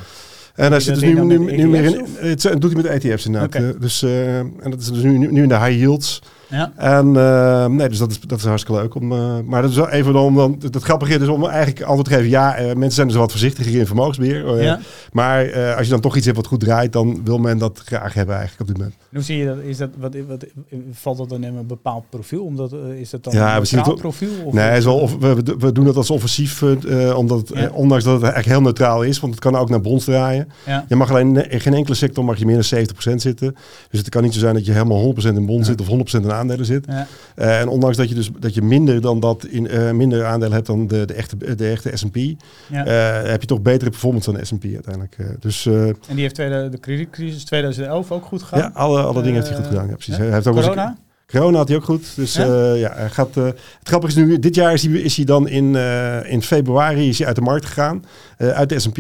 En 0.56 0.72
hij 0.72 0.80
zit 0.80 0.94
dus 0.94 1.04
nu, 1.04 1.22
nu, 1.22 1.38
nu 1.56 1.68
meer 1.68 1.84
in, 1.84 2.06
ETF's 2.22 2.46
of? 2.46 2.52
het 2.52 2.62
doet 2.62 2.74
hij 2.74 2.82
met 2.82 3.04
ETF's 3.04 3.26
inderdaad. 3.26 3.56
Oké. 3.56 3.68
Eh, 3.68 3.82
Dus, 3.82 4.04
eh, 4.04 4.38
en 4.38 4.54
dat 4.70 4.80
is 4.80 4.92
dus 4.92 5.04
nu, 5.04 5.18
nu 5.18 5.32
nu 5.32 5.42
in 5.44 5.50
de 5.50 5.58
high 5.60 5.78
yields. 5.80 6.22
Ja. 6.52 6.72
En 6.76 7.16
eh, 7.18 7.66
nee, 7.66 7.90
dus 7.90 7.98
dat 7.98 8.12
is, 8.12 8.20
dat 8.20 8.38
is 8.40 8.46
hartstikke 8.46 8.82
leuk. 8.82 8.96
Om, 8.96 9.12
eh, 9.12 9.38
maar 9.46 9.62
dat 9.62 9.72
is 9.72 9.76
wel 9.78 9.90
even 9.90 10.16
om 10.16 10.36
dan. 10.36 10.56
Het 10.60 10.84
grappige 10.84 11.12
is 11.14 11.20
dus 11.20 11.28
om 11.28 11.46
eigenlijk 11.48 11.82
antwoord 11.82 12.08
te 12.08 12.14
geven. 12.14 12.30
Ja, 12.30 12.56
eh, 12.56 12.66
mensen 12.66 12.92
zijn 12.92 13.08
dus 13.08 13.16
wat 13.16 13.32
voorzichtiger 13.32 13.80
in 13.80 13.86
vermogensbeheer. 13.88 14.48
eh, 14.58 14.64
Ja. 14.64 14.80
Maar 15.12 15.46
eh, 15.46 15.76
als 15.76 15.86
je 15.86 15.92
dan 15.92 16.02
toch 16.02 16.16
iets 16.16 16.26
hebt 16.26 16.38
wat 16.38 16.48
goed 16.48 16.60
draait, 16.60 16.94
dan 16.94 17.22
wil 17.24 17.38
men 17.38 17.58
dat 17.58 17.82
graag 17.86 18.14
hebben 18.14 18.36
eigenlijk 18.36 18.62
op 18.62 18.68
dit 18.68 18.78
moment. 18.78 18.96
Hoe 19.14 19.22
zie 19.22 19.38
je 19.38 19.46
dat? 19.46 19.58
Is 19.58 19.78
dat 19.78 19.90
wat, 20.00 20.16
wat, 20.28 20.46
valt 20.92 21.18
dat 21.18 21.30
dan 21.30 21.44
in 21.44 21.56
een 21.56 21.68
bepaald 21.68 22.04
profiel? 22.10 22.44
Omdat, 22.44 22.74
is 23.00 23.10
dat 23.10 23.24
dan 23.24 23.34
Ja, 23.34 23.56
een 23.56 23.64
neutraal 23.72 23.94
profiel? 23.96 24.30
Of 24.46 24.54
nee, 24.54 24.78
is 24.78 24.86
wel, 24.86 24.98
of, 25.00 25.18
we, 25.20 25.36
we- 25.60 25.72
doen 25.72 25.86
dat 25.86 25.96
als 25.96 26.10
offensief, 26.10 26.64
omdat, 27.16 27.52
Ja. 27.54 27.70
ondanks 27.74 28.04
dat 28.04 28.14
het 28.14 28.24
eigenlijk 28.24 28.54
heel 28.56 28.62
neutraal 28.62 29.04
is. 29.04 29.20
Want 29.20 29.34
het 29.34 29.44
kan 29.44 29.56
ook 29.56 29.70
naar 29.70 29.82
bonds 29.82 30.06
draaien. 30.06 30.50
Ja. 30.66 30.86
Je 30.88 30.96
mag 30.96 31.10
alleen 31.10 31.50
in 31.50 31.60
geen 31.60 31.74
enkele 31.74 31.96
sector 31.96 32.26
mag 32.26 32.38
je 32.38 32.46
meer 32.46 32.56
dan 32.56 32.64
70% 32.64 33.22
zitten. 33.22 33.56
Dus 33.90 34.00
het 34.00 34.10
kan 34.10 34.24
niet 34.24 34.34
zo 34.34 34.40
zijn 34.40 34.54
dat 34.54 34.66
je 34.66 34.72
helemaal 34.72 35.14
100% 35.14 35.38
in 35.38 35.46
bonds 35.46 35.68
zit 35.68 35.82
of 35.82 35.88
100% 35.88 35.92
in 36.24 36.32
aandelen 36.42 36.66
zit. 36.66 36.86
Ja. 36.88 37.08
Eh, 37.36 37.60
en 37.60 37.68
ondanks 37.68 37.98
dat 37.98 38.10
je 38.10 38.16
dus 38.16 38.32
dat 38.40 38.54
je 38.54 38.62
minder 38.62 39.02
dan 39.02 39.20
dat 39.20 39.46
in 39.46 39.68
eh, 39.68 39.92
minder 39.92 40.26
aandelen 40.26 40.54
hebt 40.54 40.68
dan 40.68 40.88
de, 40.88 41.06
de 41.06 41.14
echte 41.14 41.56
de 41.56 41.70
echte 41.70 41.92
S&P, 41.98 42.16
Ja. 42.16 42.86
eh, 42.86 43.30
heb 43.30 43.42
je 43.42 43.48
toch 43.48 43.62
betere 43.62 43.90
performance 43.90 44.32
dan 44.32 44.40
de 44.40 44.46
S&P 44.46 44.64
uiteindelijk. 44.64 45.18
Dus 45.40 45.66
En 45.66 45.96
die 46.08 46.20
heeft 46.22 46.36
tweede, 46.36 46.70
de 46.70 46.78
kredietcrisis 46.78 47.44
2011 47.44 48.12
ook 48.12 48.26
goed 48.26 48.42
gegaan? 48.44 48.60
ja, 48.60 48.72
alle, 48.74 49.02
alle 49.02 49.22
dingen 49.22 49.34
heeft 49.36 49.48
hij 49.48 49.58
goed 49.58 49.68
gedaan. 49.68 49.88
Ja, 49.88 49.94
precies. 49.94 50.18
Hij 50.18 50.32
heeft 50.32 50.48
ook 50.48 50.54
wel 50.54 50.64
eens- 50.64 50.74
Corona? 50.74 50.98
corona 51.28 51.58
had 51.58 51.68
hij 51.68 51.78
ook 51.78 51.84
goed. 51.84 52.16
Dus 52.16 52.34
Ja? 52.34 52.46
ja, 52.46 52.74
ja 52.74 52.92
hij 52.96 53.10
gaat. 53.10 53.38
eh, 53.38 53.44
het 53.46 53.56
grappige 53.84 54.20
is 54.20 54.26
nu, 54.26 54.40
dit 54.40 54.56
jaar 54.56 54.74
is 54.74 54.84
hij, 54.84 54.94
is 54.94 55.16
hij 55.16 55.26
dan 55.26 55.48
in, 55.48 55.76
in 56.26 56.42
februari 56.42 57.10
is 57.10 57.18
hij 57.18 57.28
uit 57.28 57.36
de 57.36 57.42
markt 57.42 57.66
gegaan, 57.66 58.04
uit 58.38 58.70
de 58.70 58.80
S&P. 58.80 58.98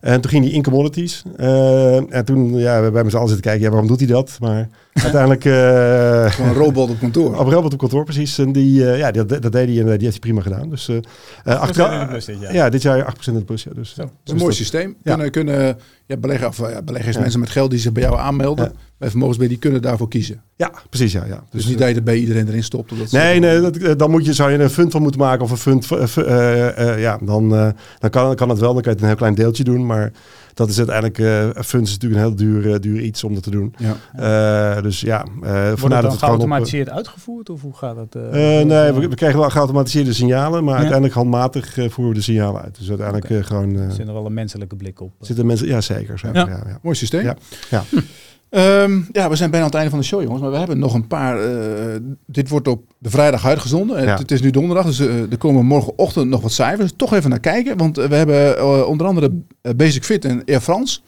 En 0.00 0.20
toen 0.20 0.30
ging 0.30 0.44
hij 0.44 0.52
in 0.54 0.62
commodities. 0.62 1.22
En 1.36 2.24
toen, 2.24 2.48
ja, 2.54 2.76
we 2.76 2.82
hebben 2.82 2.92
bij 2.92 3.02
allen 3.12 3.26
zitten 3.28 3.40
kijken, 3.40 3.62
ja, 3.62 3.68
waarom 3.70 3.88
doet 3.88 3.98
hij 3.98 4.08
dat? 4.08 4.36
Maar 4.40 4.68
uiteindelijk... 5.02 5.44
eh, 5.44 6.30
Gewoon 6.32 6.50
een 6.50 6.56
robot 6.56 6.90
op 6.90 6.98
kantoor. 6.98 7.36
Op 7.40 7.48
Robert 7.48 7.72
op 7.72 7.78
kantoor, 7.78 8.04
precies. 8.04 8.38
En 8.38 8.52
die, 8.52 8.90
eh, 8.90 8.98
ja, 8.98 9.10
dat, 9.10 9.28
dat 9.28 9.52
deed 9.52 9.68
hij 9.68 9.78
en 9.80 9.82
eh, 9.82 9.84
die 9.84 9.90
heeft 9.90 10.02
hij 10.10 10.18
prima 10.18 10.40
gedaan. 10.40 10.70
Dus 10.70 10.88
uh, 10.88 10.94
in 10.96 11.02
de 11.44 12.06
plus 12.08 12.24
dit 12.24 12.40
jaar. 12.40 12.54
ja, 12.54 12.68
dit 12.68 12.82
jaar 12.82 13.14
8% 13.16 13.24
in 13.26 13.34
de 13.34 13.44
plus. 13.44 13.62
Ja, 13.64 13.70
dus, 13.74 13.94
Zo. 13.94 14.02
Dat 14.02 14.10
is 14.24 14.32
een 14.32 14.38
mooi 14.38 14.52
systeem. 14.54 14.96
Ja. 15.02 15.12
Kunnen, 15.14 15.30
kunnen 15.30 15.78
ja, 16.06 16.16
beleggen, 16.16 16.48
of, 16.48 16.58
ja, 16.58 16.82
beleggers, 16.82 17.14
Ja. 17.14 17.20
mensen 17.20 17.40
met 17.40 17.50
geld 17.50 17.70
die 17.70 17.78
zich 17.78 17.92
bij 17.92 18.02
jou 18.02 18.18
aanmelden, 18.18 18.64
Ja. 18.64 18.72
bij 18.98 19.08
vermogensbeheer, 19.08 19.52
die 19.52 19.60
kunnen 19.62 19.82
daarvoor 19.82 20.08
kiezen. 20.08 20.42
Ja, 20.56 20.70
precies. 20.90 21.12
Ja, 21.12 21.24
ja. 21.24 21.44
Dus, 21.50 21.66
niet 21.66 21.78
dat 21.78 21.88
je 21.88 21.94
er 21.94 22.02
bij 22.02 22.16
iedereen 22.16 22.48
erin 22.48 22.64
stopt. 22.64 22.92
Of 22.92 22.98
dat 22.98 23.10
Nee, 23.10 23.38
nee 23.40 23.60
dat, 23.60 23.98
dan 23.98 24.10
moet 24.10 24.24
je, 24.24 24.32
zou 24.32 24.50
je 24.52 24.58
een 24.58 24.70
fund 24.70 24.92
van 24.92 25.02
moeten 25.02 25.20
maken 25.20 25.44
of 25.44 25.50
een 25.50 25.56
fund. 25.56 25.90
eh, 25.90 26.16
eh, 26.16 26.78
eh, 26.92 27.00
ja, 27.00 27.18
dan, 27.22 27.54
eh, 27.54 27.68
dan 27.98 28.10
kan, 28.10 28.34
kan 28.34 28.48
het 28.48 28.58
wel. 28.58 28.72
Dan 28.74 28.82
kan 28.82 28.92
je 28.92 28.98
het 28.98 29.00
een 29.00 29.06
heel 29.06 29.16
klein 29.16 29.34
deeltje 29.34 29.64
doen. 29.64 29.86
Maar 29.86 30.12
dat 30.56 30.68
is 30.68 30.78
uiteindelijk. 30.78 31.18
eh 31.18 31.42
een 31.42 31.64
fund 31.64 31.86
is 31.86 31.92
natuurlijk 31.92 32.20
een 32.20 32.26
heel 32.26 32.36
duur, 32.36 32.72
eh, 32.72 32.80
duur 32.80 33.00
iets 33.00 33.24
om 33.24 33.34
dat 33.34 33.42
te 33.42 33.50
doen. 33.50 33.74
Ja. 33.78 34.76
Eh, 34.76 34.82
dus 34.82 35.00
ja, 35.00 35.24
Wordt 35.40 35.80
het 35.80 35.80
dan 35.80 35.90
dat 35.90 36.02
het 36.02 36.12
op. 36.12 36.18
geautomatiseerd 36.18 36.90
uitgevoerd? 36.90 37.50
Of 37.50 37.62
hoe 37.62 37.74
gaat 37.76 37.96
dat? 37.96 38.14
nee, 38.32 38.92
we, 38.92 39.08
we 39.08 39.14
krijgen 39.14 39.38
wel 39.40 39.50
geautomatiseerde 39.50 40.12
signalen, 40.12 40.64
maar 40.64 40.74
uiteindelijk 40.74 41.14
handmatig 41.14 41.72
voeren 41.72 42.08
we 42.08 42.14
de 42.14 42.20
signalen 42.20 42.62
uit. 42.62 42.78
Dus 42.78 42.88
uiteindelijk 42.88 43.30
eh, 43.30 43.42
gewoon. 43.44 43.90
zit 43.92 44.06
er 44.08 44.12
wel 44.12 44.26
een 44.26 44.34
menselijke 44.34 44.76
blik 44.76 45.00
op. 45.00 45.12
zitten 45.20 45.46
mensen. 45.46 45.66
Ja, 45.66 45.80
zeker. 45.80 46.20
Ja. 46.22 46.30
ja. 46.32 46.46
Ja, 46.48 46.78
Mooi 46.82 46.96
systeem. 46.96 47.24
Ja. 47.24 47.36
Ja. 47.70 47.82
Ehm, 48.56 49.00
ja, 49.12 49.28
we 49.28 49.36
zijn 49.36 49.50
bijna 49.50 49.64
aan 49.64 49.70
het 49.70 49.74
einde 49.74 49.90
van 49.90 49.98
de 49.98 50.04
show, 50.04 50.22
jongens. 50.22 50.40
Maar 50.40 50.50
we 50.50 50.56
hebben 50.58 50.78
nog 50.78 50.94
een 50.94 51.06
paar. 51.06 51.38
eh, 51.38 51.96
dit 52.26 52.48
wordt 52.48 52.68
op 52.68 52.82
de 52.98 53.10
vrijdag 53.10 53.46
uitgezonden. 53.46 54.02
Ja. 54.02 54.10
Het, 54.10 54.18
het 54.18 54.30
is 54.30 54.40
nu 54.40 54.50
donderdag, 54.50 54.86
dus 54.86 54.98
eh, 54.98 55.30
er 55.30 55.38
komen 55.38 55.64
morgenochtend 55.64 56.28
nog 56.28 56.40
wat 56.40 56.52
cijfers. 56.52 56.92
Toch 56.96 57.14
even 57.14 57.30
naar 57.30 57.40
kijken, 57.40 57.76
want 57.76 57.98
eh, 57.98 58.08
we 58.08 58.14
hebben 58.14 58.58
eh, 58.58 58.86
onder 58.88 59.06
andere 59.06 59.32
eh, 59.62 59.72
Basic 59.76 60.04
Fit 60.04 60.24
en 60.24 60.42
Air 60.46 60.60
France. 60.60 60.98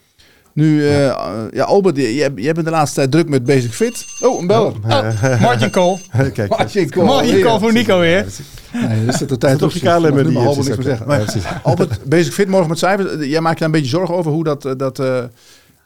Nu, 0.53 0.88
eh, 0.88 1.05
ja, 1.53 1.64
Albert, 1.64 1.96
jij, 1.96 2.30
jij 2.34 2.53
bent 2.53 2.64
de 2.64 2.70
laatste 2.70 2.96
tijd 2.96 3.11
druk 3.11 3.28
met 3.28 3.44
Basic 3.44 3.72
Fit. 3.72 4.05
Oh, 4.20 4.40
een 4.40 4.46
beller. 4.46 4.72
Oh, 4.88 5.40
Martin 5.42 5.70
Cole. 5.70 5.99
Kijk, 6.32 6.49
Martin 6.49 6.90
Kool. 6.90 7.05
Martin 7.05 7.40
Cole 7.42 7.59
voor 7.59 7.72
Nico 7.72 7.99
weer. 7.99 8.26
Nee, 8.72 9.05
dus 9.05 9.16
de 9.16 9.38
tijd 9.38 9.62
op 9.62 9.70
je 9.70 9.80
KLM 9.80 10.14
met 10.14 10.26
die 10.26 10.38
Albert 10.38 10.59
is 10.59 10.64
niks 10.64 10.76
meer 10.76 10.86
zeggen. 10.86 11.07
Maar, 11.07 11.20
Ja. 11.20 11.61
Albert, 11.62 12.05
Basic 12.05 12.32
Fit 12.32 12.49
morgen 12.49 12.68
met 12.68 12.78
cijfers. 12.78 13.26
Jij 13.26 13.40
maakt 13.40 13.59
je 13.59 13.64
daar 13.64 13.74
een 13.74 13.80
beetje 13.80 13.96
zorgen 13.96 14.14
over 14.14 14.32
hoe 14.32 14.44
dat, 14.44 14.64
eh, 14.64 14.72
dat 14.76 14.99
eh, 14.99 15.18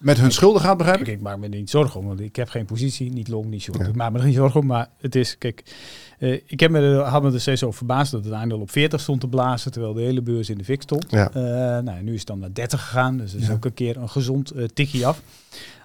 met 0.03 0.19
hun 0.21 0.31
schulden 0.31 0.63
gaat, 0.63 0.77
begrijp 0.77 0.99
ik? 0.99 1.05
Kijk, 1.05 1.17
ik 1.17 1.23
maak 1.23 1.39
me 1.39 1.45
er 1.45 1.51
niet 1.57 1.71
zorgen 1.71 2.01
om, 2.01 2.07
want 2.07 2.21
ik 2.21 2.37
heb 2.37 2.49
geen 2.49 2.65
positie, 2.65 3.13
niet 3.13 3.29
long, 3.29 3.45
niet 3.47 3.63
short. 3.63 3.81
Ik 3.89 3.95
maak 3.95 4.11
me 4.13 4.17
er 4.19 4.25
geen 4.25 4.33
zorgen 4.33 4.61
om, 4.61 4.67
maar 4.67 4.89
het 5.01 5.15
is, 5.15 5.39
kijk, 5.39 5.63
eh, 6.19 6.33
ik 6.47 6.61
heb 6.61 6.71
me 6.71 6.79
er, 6.79 7.01
had 7.01 7.23
me 7.23 7.33
er 7.33 7.41
steeds 7.41 7.63
over 7.63 7.77
verbaasd 7.77 8.13
dat 8.13 8.25
het 8.25 8.35
aandeel 8.35 8.61
op 8.61 8.71
40 8.71 9.01
stond 9.01 9.21
te 9.21 9.29
blazen, 9.29 9.73
terwijl 9.73 9.93
de 9.95 10.01
hele 10.03 10.23
beurs 10.23 10.51
in 10.51 10.59
de 10.59 10.65
fik 10.65 10.83
stond. 10.83 11.07
Ja. 11.09 11.31
Eh, 11.33 11.43
nou, 11.83 12.03
nu 12.03 12.13
is 12.13 12.19
het 12.19 12.27
dan 12.29 12.39
naar 12.39 12.53
30 12.55 12.81
gegaan, 12.81 13.17
dus 13.17 13.33
dat 13.33 13.41
is 13.41 13.47
Ja. 13.47 13.53
ook 13.53 13.65
een 13.65 13.75
keer 13.75 13.97
een 13.97 14.09
gezond 14.09 14.51
eh, 14.51 14.65
tikje 14.65 15.07
af. 15.07 15.23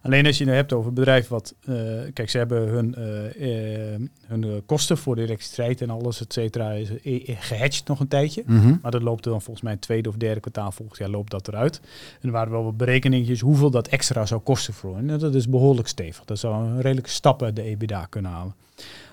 Alleen 0.01 0.25
als 0.25 0.37
je 0.37 0.45
het 0.45 0.53
hebt 0.53 0.73
over 0.73 0.87
een 0.87 0.93
bedrijf 0.93 1.27
wat, 1.27 1.55
eh, 1.65 1.75
kijk, 2.13 2.29
ze 2.29 2.37
hebben 2.37 2.67
hun, 2.67 2.95
eh, 2.95 3.93
eh, 3.93 4.01
hun 4.27 4.65
kosten 4.65 4.97
voor 4.97 5.15
de 5.15 5.21
elektriciteit 5.21 5.81
en 5.81 5.89
alles, 5.89 6.21
et 6.21 6.33
cetera, 6.33 6.71
is 6.71 6.89
eh, 7.01 7.35
gehedged 7.39 7.87
nog 7.87 7.99
een 7.99 8.07
tijdje. 8.07 8.43
Mhm. 8.45 8.75
Maar 8.81 8.91
dat 8.91 9.01
loopt 9.01 9.23
dan 9.23 9.41
volgens 9.41 9.61
mij 9.61 9.73
het 9.73 9.81
tweede 9.81 10.09
of 10.09 10.15
derde 10.15 10.39
kwartaal 10.39 10.71
volgend 10.71 10.99
jaar 10.99 11.09
loopt 11.09 11.31
dat 11.31 11.47
eruit. 11.47 11.79
En 12.21 12.27
er 12.27 12.31
waren 12.31 12.51
wel 12.51 12.63
wat 12.63 12.77
berekeningetjes 12.77 13.39
hoeveel 13.39 13.69
dat 13.69 13.87
extra 13.87 14.25
zou 14.25 14.41
kosten 14.41 14.73
voor 14.73 14.95
hen. 14.95 15.09
En 15.09 15.19
dat 15.19 15.35
is 15.35 15.49
behoorlijk 15.49 15.87
stevig. 15.87 16.25
Dat 16.25 16.39
zou 16.39 16.65
een 16.65 16.81
redelijke 16.81 17.09
stappen 17.09 17.55
de 17.55 17.61
EBITDA 17.61 18.05
kunnen 18.05 18.31
halen. 18.31 18.55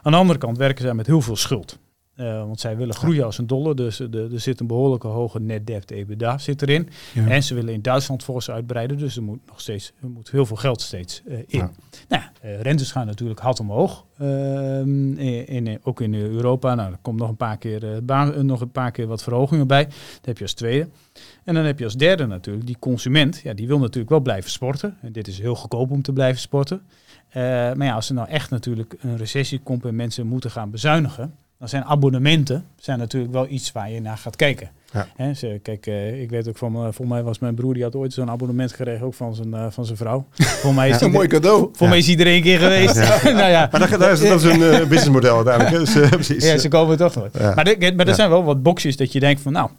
Aan 0.03 0.13
de 0.13 0.19
andere 0.19 0.39
kant 0.39 0.57
werken 0.57 0.85
zij 0.85 0.95
met 0.95 1.07
heel 1.07 1.21
veel 1.21 1.37
schuld. 1.37 1.79
Eh, 2.15 2.39
want 2.47 2.61
zij 2.61 2.77
willen 2.77 2.95
groeien 2.95 3.25
als 3.25 3.39
een 3.39 3.47
dollar. 3.47 3.75
Dus 3.77 3.97
de- 3.97 4.29
er 4.33 4.41
zit 4.41 4.61
een 4.61 4.67
behoorlijke 4.67 5.07
hoge 5.07 5.41
net 5.41 5.67
debt 5.67 5.91
EBITDA 5.91 6.39
zit 6.39 6.63
erin. 6.63 6.89
Ja. 7.15 7.27
En 7.29 7.43
ze 7.43 7.55
willen 7.55 7.75
in 7.75 7.83
Duitsland 7.83 8.23
fors 8.23 8.51
uitbreiden. 8.51 8.99
Dus 8.99 9.17
er 9.17 9.23
moet 9.23 9.39
nog 9.47 9.61
steeds 9.61 9.93
er 10.03 10.09
moet 10.09 10.31
heel 10.31 10.47
veel 10.47 10.57
geld 10.57 10.81
steeds 10.81 11.23
eh, 11.27 11.39
in. 11.39 11.45
Ja. 11.59 11.71
Nou, 12.09 12.23
eh, 12.41 12.61
rentes 12.61 12.93
gaan 12.93 13.07
natuurlijk 13.07 13.41
hard 13.41 13.61
omhoog. 13.61 14.05
Ehm, 14.19 15.13
in, 15.19 15.47
in- 15.67 15.79
ook 15.83 16.01
in 16.01 16.15
Europa. 16.15 16.75
Nou, 16.75 16.93
er 16.93 16.99
komt 17.03 17.19
nog 17.19 17.29
een 17.29 17.37
paar 17.37 17.57
keer, 17.59 18.05
baan- 18.05 18.47
nog 18.47 18.61
een 18.61 18.71
paar 18.71 18.91
keer 18.91 19.07
wat 19.07 19.23
verhogingen 19.23 19.67
bij. 19.67 19.85
Dat 19.85 20.25
heb 20.25 20.37
je 20.37 20.43
als 20.45 20.53
tweede. 20.55 20.89
En 21.45 21.55
dan 21.55 21.65
heb 21.65 21.79
je 21.79 21.85
als 21.85 21.97
derde 21.97 22.27
natuurlijk 22.27 22.67
die 22.67 22.79
consument. 22.79 23.41
Ja, 23.43 23.55
die 23.55 23.67
wil 23.67 23.79
natuurlijk 23.79 24.09
wel 24.11 24.21
blijven 24.21 24.51
sporten. 24.51 24.97
En 25.03 25.13
dit 25.13 25.29
is 25.29 25.39
heel 25.41 25.55
goedkoop 25.55 25.91
om 25.91 26.03
te 26.03 26.13
blijven 26.13 26.41
sporten. 26.41 26.83
Maar 27.35 27.85
ja, 27.85 27.95
als 27.95 28.09
er 28.09 28.15
nou 28.15 28.29
echt 28.29 28.51
natuurlijk 28.51 28.95
een 29.01 29.17
recessie 29.17 29.59
komt 29.59 29.85
en 29.85 29.97
mensen 29.97 30.27
moeten 30.27 30.51
gaan 30.51 30.71
bezuinigen, 30.71 31.35
dan 31.65 31.73
zijn 31.81 31.91
abonnementen 31.91 32.67
zijn 32.77 32.99
natuurlijk 32.99 33.33
wel 33.33 33.49
iets 33.49 33.73
waar 33.73 33.91
je 33.91 34.01
naar 34.01 34.19
gaat 34.19 34.37
kijken. 34.37 34.71
Ja. 34.95 35.07
Hè, 35.17 35.35
ze, 35.35 35.61
kijk, 35.63 35.87
eh, 35.87 36.23
ik 36.23 36.31
weet 36.31 36.49
ook 36.49 36.57
van, 36.57 36.73
me- 36.73 36.93
voor 36.93 37.07
mij 37.07 37.23
was 37.23 37.39
mijn 37.39 37.55
broer, 37.55 37.75
die 37.75 37.83
had 37.83 37.95
ooit 37.95 38.13
zo'n 38.13 38.31
abonnement 38.31 38.71
gekregen, 38.73 39.07
ook 39.07 39.15
van 39.15 39.35
zijn, 39.35 39.55
eh, 39.55 39.67
van 39.71 39.85
zijn 39.85 39.97
vrouw. 39.97 40.27
Voor 40.63 40.75
mij 40.75 40.87
is, 40.87 40.93
Dat 40.93 41.01
is 41.01 41.07
een 41.07 41.13
mooi 41.13 41.29
cadeau. 41.29 41.69
voor 41.73 41.89
mij 41.89 41.99
is 41.99 42.09
iedereen 42.09 42.37
een 42.37 42.43
keer 42.43 42.59
geweest. 42.59 42.95
nou 43.25 43.37
ja, 43.51 43.69
Maar 43.73 43.81
dat, 43.91 44.01
dat, 44.01 44.21
is, 44.23 44.29
dat 44.29 44.43
is 44.43 44.53
een 44.53 44.63
eh, 44.63 44.79
businessmodel 44.79 45.37
uiteindelijk. 45.37 45.77
hè. 45.77 45.79
Dus, 45.79 45.95
eh, 45.95 46.09
precies. 46.21 46.45
ja, 46.45 46.59
ze 46.59 46.69
komen 46.69 46.89
het 46.91 46.99
toch 46.99 47.15
nooit. 47.15 47.33
Ja. 47.39 47.55
Maar, 47.55 47.65
de- 47.65 47.77
maar 47.79 47.93
er 48.05 48.07
Ja. 48.07 48.15
zijn 48.15 48.31
wel 48.31 48.45
wat 48.45 48.63
boxjes 48.63 48.97
dat 48.97 49.13
je 49.13 49.21
denkt 49.21 49.41
van 49.41 49.53
nou, 49.53 49.71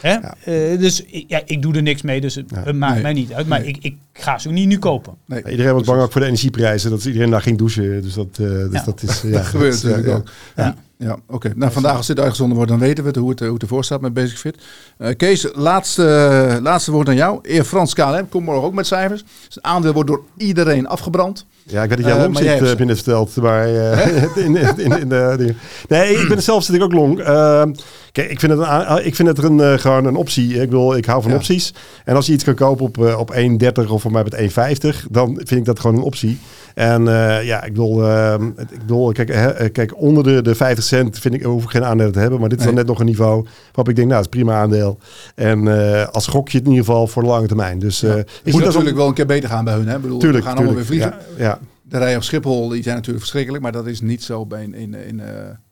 hè, 0.00 0.12
Ja. 0.12 0.34
eh, 0.44 0.78
dus 0.78 1.04
ik- 1.04 1.24
ja, 1.28 1.42
ik 1.44 1.62
doe 1.62 1.74
er 1.74 1.82
niks 1.82 2.02
mee, 2.02 2.20
dus 2.20 2.34
het, 2.34 2.50
Ja. 2.64 2.72
maakt 2.72 2.92
Nee. 2.94 3.02
mij 3.02 3.12
niet 3.12 3.32
uit. 3.32 3.46
Maar 3.48 3.60
Nee. 3.60 3.68
ik, 3.68 3.76
ik 3.80 3.96
ga 4.12 4.38
ze 4.38 4.48
ook 4.48 4.54
niet 4.54 4.68
nu 4.68 4.78
kopen. 4.78 5.14
Nee. 5.26 5.40
Ja, 5.44 5.50
Iedereen 5.50 5.72
was 5.74 5.82
bang 5.82 6.00
ook 6.02 6.12
voor 6.12 6.20
de 6.20 6.26
energieprijzen. 6.26 6.90
Dat 6.90 7.04
iedereen 7.04 7.30
daar 7.30 7.42
ging 7.42 7.58
douchen. 7.58 8.02
Dus 8.02 8.14
dat, 8.14 8.26
eh, 8.30 8.36
dus 8.46 8.68
Ja. 8.72 8.82
dat 8.84 9.02
is... 9.02 9.22
Ja, 9.22 9.30
Dat 9.30 9.44
gebeurt 9.46 9.72
natuurlijk 9.72 10.06
ja, 10.06 10.14
ook. 10.14 10.28
Ja, 10.56 10.74
ja 10.98 11.18
oké. 11.26 11.52
Nou, 11.56 11.72
vandaag 11.72 11.96
als 11.96 12.06
dit 12.06 12.20
uitgezonden 12.20 12.56
wordt, 12.56 12.70
dan 12.70 12.80
weten 12.80 13.02
we 13.04 13.08
het, 13.10 13.18
hoe, 13.18 13.30
het, 13.30 13.40
hoe 13.40 13.52
het 13.52 13.62
ervoor 13.62 13.84
staat 13.84 14.00
met 14.00 14.14
Basic 14.14 14.36
Fit. 14.38 14.62
Eh, 14.98 15.16
Kees, 15.16 15.48
laatste, 15.54 16.58
laatste 16.62 16.90
woord 16.90 17.08
aan 17.08 17.14
jou. 17.14 17.38
Eer 17.42 17.64
Frans 17.64 17.94
KLM, 17.94 18.28
komt 18.28 18.44
morgen 18.44 18.64
ook 18.64 18.74
met 18.74 18.86
cijfers. 18.86 19.24
Het 19.48 19.62
aandeel 19.62 19.92
wordt 19.92 20.08
door 20.08 20.24
iedereen 20.36 20.86
afgebrand. 20.86 21.46
Ja, 21.66 21.82
ik 21.82 21.88
weet 21.88 21.98
dat 21.98 22.06
jij 22.06 22.16
Eh, 22.16 22.20
long 22.22 22.32
maar 22.32 22.42
zit, 22.42 22.50
jij 22.50 22.54
hebt 22.56 22.68
heb 22.68 22.78
je 22.78 22.84
net 22.84 22.96
verteld. 22.96 23.36
Maar, 23.36 23.66
eh, 23.66 24.22
in, 24.44 24.56
in, 24.56 24.78
in, 24.78 25.00
in 25.00 25.08
de, 25.08 25.54
nee, 25.88 26.14
ik 26.14 26.28
ben 26.28 26.42
zelf 26.42 26.64
zit 26.64 26.74
ik 26.74 26.82
ook 26.82 26.92
long. 26.92 27.20
Ehm, 27.20 27.72
kijk, 28.12 28.30
ik 28.30 28.40
vind 28.40 28.52
het, 28.52 28.60
een, 28.60 29.06
ik 29.06 29.14
vind 29.14 29.28
het 29.28 29.38
een, 29.42 29.60
eh, 29.60 29.78
gewoon 29.78 30.04
een 30.04 30.16
optie. 30.16 30.60
Ik, 30.60 30.70
wil, 30.70 30.94
ik 30.96 31.04
hou 31.04 31.22
van 31.22 31.30
Ja. 31.30 31.36
opties. 31.36 31.74
En 32.04 32.16
als 32.16 32.26
je 32.26 32.32
iets 32.32 32.44
kan 32.44 32.54
kopen 32.54 32.84
op, 32.84 33.04
eh, 33.06 33.18
op 33.18 33.30
1,30 33.34 33.90
of 33.90 34.02
voor 34.02 34.12
mij 34.12 34.22
met 34.22 34.34
1,50, 34.34 35.06
dan 35.10 35.34
vind 35.34 35.50
ik 35.60 35.64
dat 35.64 35.80
gewoon 35.80 35.96
een 35.96 36.02
optie. 36.02 36.38
En 36.74 37.08
eh, 37.08 37.44
ja, 37.44 37.62
ik 37.64 37.72
bedoel, 37.72 38.02
uh, 38.02 38.34
ik 38.70 38.78
bedoel 38.78 39.12
kijk, 39.12 39.28
hè, 39.28 39.48
eh, 39.48 39.72
kijk, 39.72 40.00
onder 40.00 40.22
de, 40.24 40.42
de 40.42 40.54
50 40.54 40.84
cent 40.84 41.18
vind 41.18 41.34
ik, 41.34 41.42
hoef 41.42 41.64
ik 41.64 41.70
geen 41.70 41.84
aandelen 41.84 42.12
te 42.12 42.18
hebben. 42.18 42.40
Maar 42.40 42.48
dit 42.48 42.58
is 42.58 42.64
Nee. 42.64 42.74
dan 42.74 42.84
net 42.84 42.92
nog 42.92 43.00
een 43.00 43.10
niveau 43.10 43.44
waarop 43.64 43.88
ik 43.88 43.96
denk, 43.96 44.08
nou, 44.08 44.22
dat 44.22 44.32
is 44.32 44.38
prima 44.40 44.60
aandeel. 44.60 44.98
En 45.34 45.66
uh, 45.66 46.06
als 46.08 46.26
gokje 46.26 46.58
in 46.58 46.64
ieder 46.64 46.78
geval 46.84 47.06
voor 47.06 47.22
de 47.22 47.28
lange 47.28 47.46
termijn. 47.46 47.78
Dus 47.78 48.00
ja. 48.00 48.14
ik 48.42 48.52
moet 48.52 48.64
natuurlijk 48.64 48.96
wel 48.96 49.06
een 49.06 49.14
keer 49.14 49.26
beter 49.26 49.48
gaan 49.48 49.64
bij 49.64 49.74
hun. 49.74 49.88
Hè? 49.88 49.96
Ik 49.96 50.02
bedoel, 50.02 50.18
tuurlijk, 50.18 50.42
we 50.44 50.48
gaan 50.48 50.56
allemaal 50.58 50.74
weer 50.76 50.84
vliegen. 50.86 51.14
Ja. 51.36 51.53
De 51.88 51.98
rijen 51.98 52.16
op 52.16 52.22
Schiphol 52.22 52.68
die 52.68 52.82
zijn 52.82 52.94
natuurlijk 52.94 53.20
verschrikkelijk, 53.20 53.62
maar 53.62 53.72
dat 53.72 53.86
is 53.86 54.00
niet 54.00 54.22
zo 54.22 54.46
bij 54.46 54.62
in, 54.62 54.74
in, 54.74 54.94
in, 54.94 55.18
uh, 55.18 55.24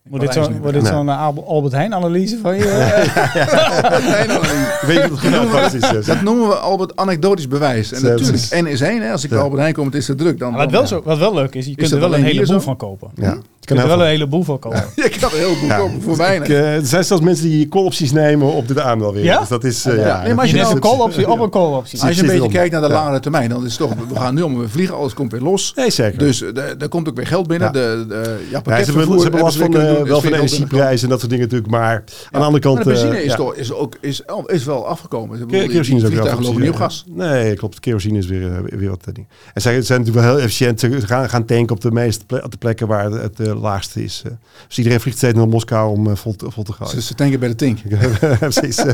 Wordt 0.08 0.24
dit 0.24 0.34
zo'n 0.34 0.84
zo 0.84 1.04
uh, 1.04 1.28
Albert 1.46 1.72
Heijn 1.72 1.94
analyse 1.94 2.38
van 2.38 2.56
je? 2.56 2.62
Weet 4.86 5.02
je 5.02 5.08
wat 5.50 5.72
het? 5.72 5.94
Is, 5.94 6.06
dat 6.06 6.22
noemen 6.22 6.48
we 6.48 6.54
Albert 6.54 6.96
anekdotisch 6.96 7.48
bewijs. 7.48 7.92
En 7.92 8.02
natuurlijk. 8.02 8.62
N 8.62 8.66
is 8.66 8.80
één. 8.80 9.02
Hè? 9.02 9.12
Als 9.12 9.24
ik 9.24 9.30
bij 9.30 9.38
Albert 9.38 9.60
Heijn 9.60 9.74
kom, 9.74 9.86
het 9.86 9.94
is 9.94 10.06
te 10.06 10.14
druk. 10.14 10.38
Dan, 10.38 10.52
wat, 10.52 10.70
wel 10.70 10.86
zo, 10.86 11.02
wat 11.04 11.18
wel 11.18 11.34
leuk 11.34 11.54
is, 11.54 11.66
je 11.66 11.74
kunt 11.74 11.90
er 11.90 12.00
wel 12.00 12.14
een 12.14 12.24
heleboel 12.24 12.60
van 12.60 12.76
kopen. 12.76 13.10
Ja. 13.14 13.38
Je 13.62 13.68
kunt 13.68 13.80
er 13.80 13.86
wel 13.86 14.00
een 14.00 14.06
heleboel 14.08 14.42
van 14.42 14.58
kopen. 14.58 14.84
je 14.94 15.08
kan 15.20 15.30
een 15.32 15.38
heleboel 15.38 15.68
Ja. 15.68 16.00
voor 16.00 16.16
weinig. 16.16 16.48
Ik, 16.48 16.54
uh, 16.54 16.74
er 16.74 16.86
zijn 16.86 17.04
zelfs 17.04 17.22
mensen 17.22 17.44
die 17.48 17.68
call-opties 17.68 18.12
nemen 18.12 18.52
op 18.52 18.68
dit 18.68 18.78
aandeel 18.78 19.12
weer. 19.12 19.24
Ja? 19.24 19.38
Dus 19.38 19.48
dat 19.48 19.64
is... 19.64 19.86
Uh, 19.86 19.96
ja, 19.96 20.06
ja, 20.06 20.22
nee, 20.22 20.34
maar 20.34 20.40
als 20.42 20.50
je 20.50 20.56
nou- 20.56 20.74
een 20.74 20.80
call-optie 20.80 21.30
op 21.30 21.40
een 21.40 21.50
call-optie. 21.50 22.02
Als 22.02 22.16
je 22.16 22.22
een 22.22 22.28
beetje 22.28 22.48
kijkt 22.48 22.72
naar 22.72 22.80
de 22.80 22.88
Ja. 22.88 22.94
langere 22.94 23.20
termijn, 23.20 23.48
dan 23.48 23.64
is 23.64 23.78
het 23.78 23.80
toch, 23.80 23.94
we 24.08 24.14
gaan 24.16 24.34
nu 24.34 24.40
allemaal 24.40 24.60
weer 24.60 24.70
vliegen, 24.70 24.96
alles 24.96 25.14
komt 25.14 25.32
weer 25.32 25.40
los. 25.40 25.72
Nee, 25.76 25.90
zeker. 25.90 26.18
Dus 26.18 26.42
uh, 26.42 26.56
er 26.80 26.88
komt 26.88 27.08
ook 27.08 27.16
weer 27.16 27.26
geld 27.26 27.46
binnen. 27.46 27.66
Ja. 27.66 27.72
De, 27.72 28.04
de, 28.08 28.46
ja, 28.50 28.60
Ja, 28.64 28.84
ze 28.84 28.92
hebben, 28.92 29.16
ze 29.16 29.22
hebben 29.22 29.40
last 29.40 29.56
van, 29.56 29.72
ze 29.72 29.98
uh, 30.00 30.08
wel 30.08 30.20
van 30.20 30.32
energieprijzen 30.32 31.04
en 31.04 31.08
dat 31.10 31.18
soort 31.18 31.30
dingen 31.30 31.44
natuurlijk. 31.44 31.70
Maar 31.70 31.94
aan 32.30 32.40
de 32.40 32.46
andere 32.46 32.58
kant... 32.62 32.74
Maar 32.74 32.84
de 32.84 32.90
benzine 32.90 33.16
uh, 33.16 33.24
is, 33.24 33.30
ja. 33.30 33.36
toch, 33.36 33.54
is, 33.54 33.72
ook, 33.72 33.96
is, 34.00 34.22
is 34.46 34.64
wel 34.64 34.86
afgekomen. 34.86 35.40
Ik 35.40 35.68
Kerosine 35.68 35.98
is 35.98 36.04
ook 36.04 36.40
wel 36.40 36.58
niet 36.58 36.68
op 36.68 36.76
gas. 36.76 37.04
Nee, 37.08 37.54
klopt. 37.54 37.80
Kerosine 37.80 38.18
is 38.18 38.26
weer, 38.26 38.62
weer 38.64 38.88
wat 38.88 39.04
ding. 39.12 39.26
En 39.54 39.62
zij 39.62 39.82
zijn 39.82 39.98
natuurlijk 39.98 40.26
wel 40.26 40.34
heel 40.34 40.44
efficiënt. 40.44 40.80
Ze 40.80 41.00
gaan, 41.06 41.28
gaan 41.28 41.44
tanken 41.44 41.76
op 41.76 41.80
de 41.80 41.90
meeste 41.90 42.24
ple 42.26 42.44
op 42.44 42.50
de 42.50 42.56
plekken 42.56 42.86
waar 42.86 43.10
het, 43.10 43.38
het 43.54 43.62
laagste 43.62 44.04
is. 44.04 44.22
Uh, 44.26 44.32
dus 44.66 44.78
iedereen 44.78 45.00
vliegt 45.00 45.16
steeds 45.16 45.34
naar 45.34 45.48
Moskou 45.48 45.92
om 45.92 46.06
uh, 46.06 46.14
vol, 46.14 46.36
te, 46.36 46.50
vol 46.50 46.64
te 46.64 46.72
gaan. 46.72 46.88
Ze, 46.88 47.02
ze 47.02 47.14
tanken 47.14 47.40
bij 47.40 47.48
de 47.48 47.54
Tink. 47.54 47.78
Precies. 48.38 48.76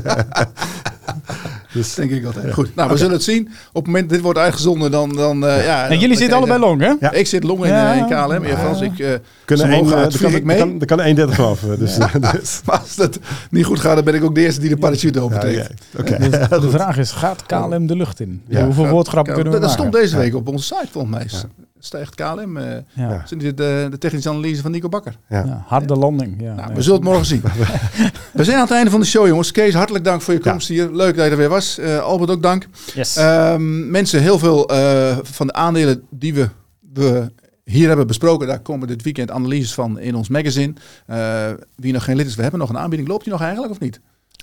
dus, 1.72 1.94
denk 1.94 2.11
ik 2.11 2.24
altijd. 2.24 2.52
Goed, 2.52 2.74
nou, 2.74 2.90
we 2.90 2.96
zullen 2.96 3.12
het 3.12 3.22
zien. 3.22 3.48
Op 3.68 3.74
het 3.74 3.86
moment 3.86 4.04
dat 4.04 4.12
dit 4.12 4.20
wordt 4.20 4.38
uitgezonden, 4.38 4.90
dan... 4.90 5.16
dan 5.16 5.44
uh, 5.44 5.64
ja, 5.64 5.88
en 5.88 5.98
jullie 5.98 6.16
zitten 6.16 6.36
allebei 6.36 6.61
long, 6.61 6.80
hè? 6.80 6.94
Ja. 7.00 7.12
Ik 7.12 7.26
zit 7.26 7.44
long 7.44 7.64
in, 7.64 7.70
ja. 7.70 7.92
in 7.92 8.06
KLM. 8.06 8.46
Ja, 8.46 8.56
Frans, 8.56 8.80
ik... 8.80 8.98
Uh, 8.98 9.11
kunnen 9.44 9.70
één, 9.70 9.88
gaat, 9.88 10.12
er 10.12 10.20
kan, 10.20 10.34
ik 10.34 10.44
mee. 10.44 10.59
Er 10.59 10.66
kan, 10.66 10.86
kan 10.86 11.00
31 11.00 11.36
vanaf. 11.36 11.61
Dus, 11.61 11.96
ja. 11.96 12.32
dus. 12.32 12.61
maar 12.64 12.78
als 12.78 12.96
dat 12.96 13.18
niet 13.50 13.64
goed 13.64 13.80
gaat, 13.80 13.94
dan 13.94 14.04
ben 14.04 14.14
ik 14.14 14.24
ook 14.24 14.34
de 14.34 14.40
eerste 14.40 14.61
die 14.61 14.70
de 14.70 14.76
parachute 14.76 15.20
opentrekt. 15.20 15.56
Ja. 15.56 16.00
Okay. 16.00 16.18
Dus 16.18 16.48
de 16.48 16.70
vraag 16.70 16.98
is, 16.98 17.11
gaat 17.11 17.46
KLM 17.46 17.86
de 17.86 17.96
lucht 17.96 18.20
in? 18.20 18.42
Ja. 18.48 18.64
Hoeveel 18.64 18.88
woordgrappen 18.88 19.34
kunnen 19.34 19.52
we 19.52 19.59
Dat 19.59 19.68
maken? 19.68 19.84
stond 19.86 20.02
deze 20.02 20.16
week 20.16 20.34
op 20.34 20.48
onze 20.48 20.64
site 20.64 20.88
volgens 20.90 21.14
mij. 21.14 21.26
Stijgt 21.78 22.14
KLM. 22.14 22.56
Uh, 22.56 22.64
ja. 22.94 23.24
de, 23.28 23.36
de, 23.36 23.86
de, 23.90 23.98
technische 23.98 24.28
analyse 24.28 24.62
van 24.62 24.70
Nico 24.70 24.88
Bakker. 24.88 25.18
Ja. 25.28 25.44
Ja, 25.44 25.64
harde 25.66 25.96
landing. 25.96 26.40
Ja, 26.40 26.54
nou, 26.54 26.66
nee. 26.66 26.76
We 26.76 26.82
zullen 26.82 26.98
het 26.98 27.08
morgen 27.08 27.26
zien. 27.26 27.42
we 28.32 28.44
zijn 28.44 28.56
aan 28.56 28.62
het 28.62 28.72
einde 28.72 28.90
van 28.90 29.00
de 29.00 29.06
show, 29.06 29.26
jongens. 29.26 29.52
Kees, 29.52 29.74
hartelijk 29.74 30.04
dank 30.04 30.22
voor 30.22 30.34
je 30.34 30.40
komst 30.40 30.68
hier. 30.68 30.90
Leuk 30.92 31.16
dat 31.16 31.24
je 31.24 31.30
er 31.30 31.36
weer 31.36 31.48
was. 31.48 31.78
Uh, 31.78 31.98
Albert, 31.98 32.30
ook 32.30 32.42
dank. 32.42 32.68
Yes. 32.94 33.16
Uh, 33.16 33.56
mensen, 33.88 34.20
heel 34.20 34.38
veel 34.38 34.72
uh, 34.72 35.18
van 35.22 35.46
de 35.46 35.52
aandelen 35.52 36.02
die 36.10 36.34
we, 36.34 36.48
we 36.92 37.32
hier 37.64 37.88
hebben 37.88 38.06
besproken, 38.06 38.46
daar 38.46 38.60
komen 38.60 38.88
dit 38.88 39.02
weekend 39.02 39.30
analyses 39.30 39.74
van 39.74 39.98
in 39.98 40.14
ons 40.14 40.28
magazine. 40.28 40.72
Uh, 41.06 41.46
wie 41.76 41.92
nog 41.92 42.04
geen 42.04 42.16
lid 42.16 42.26
is, 42.26 42.34
we 42.34 42.42
hebben 42.42 42.60
nog 42.60 42.68
een 42.68 42.78
aanbieding. 42.78 43.08
Loopt 43.08 43.24
die 43.24 43.32
nog 43.32 43.42
eigenlijk 43.42 43.72
of 43.72 43.80
niet? 43.80 44.00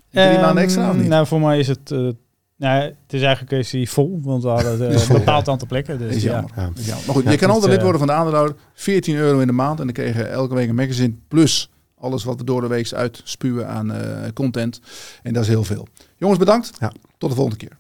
Drie 0.10 0.36
um, 0.36 0.42
maanden 0.42 0.64
extra 0.64 0.90
of 0.90 0.96
niet? 0.96 1.08
Nou, 1.08 1.28
voor 1.28 1.40
mij 1.40 1.60
is 1.60 1.68
het... 1.68 1.92
Uh, 2.58 2.68
nou, 2.68 2.82
het 2.82 3.14
is 3.14 3.22
eigenlijk 3.22 3.52
is 3.52 3.70
die 3.70 3.90
vol, 3.90 4.20
want 4.24 4.44
we 4.44 4.50
hadden 4.50 4.82
uh, 4.92 5.02
een 5.02 5.14
bepaald 5.14 5.48
aantal 5.48 5.68
plekken. 5.68 5.98
Dus, 5.98 6.16
is 6.16 6.24
jammer. 6.24 6.52
Ja. 6.56 6.70
Maar 7.06 7.16
goed, 7.16 7.24
ja, 7.24 7.32
je 7.32 7.38
kan 7.38 7.50
altijd 7.50 7.72
lid 7.72 7.82
worden 7.82 8.00
van 8.00 8.08
de 8.08 8.14
aandeelhouder. 8.14 8.56
14 8.74 9.16
euro 9.16 9.40
in 9.40 9.48
de 9.48 9.54
maand. 9.54 9.80
En 9.80 9.86
dan 9.86 9.94
krijg 9.94 10.16
je 10.16 10.24
elke 10.24 10.56
week 10.56 10.70
een 10.70 10.76
magazine. 10.76 11.14
Plus 11.28 11.70
alles 11.98 12.24
wat 12.24 12.38
we 12.38 12.44
door 12.44 12.62
de 12.62 12.68
week 12.68 12.94
uitspuwen 12.94 13.68
aan 13.68 13.92
uh, 13.92 14.02
content. 14.34 14.82
En 15.24 15.34
dat 15.34 15.44
is 15.44 15.50
heel 15.50 15.64
veel. 15.64 15.88
Jongens, 16.18 16.40
bedankt. 16.40 16.72
Ja. 16.80 16.92
Tot 17.18 17.30
de 17.30 17.36
volgende 17.36 17.60
keer. 17.60 17.78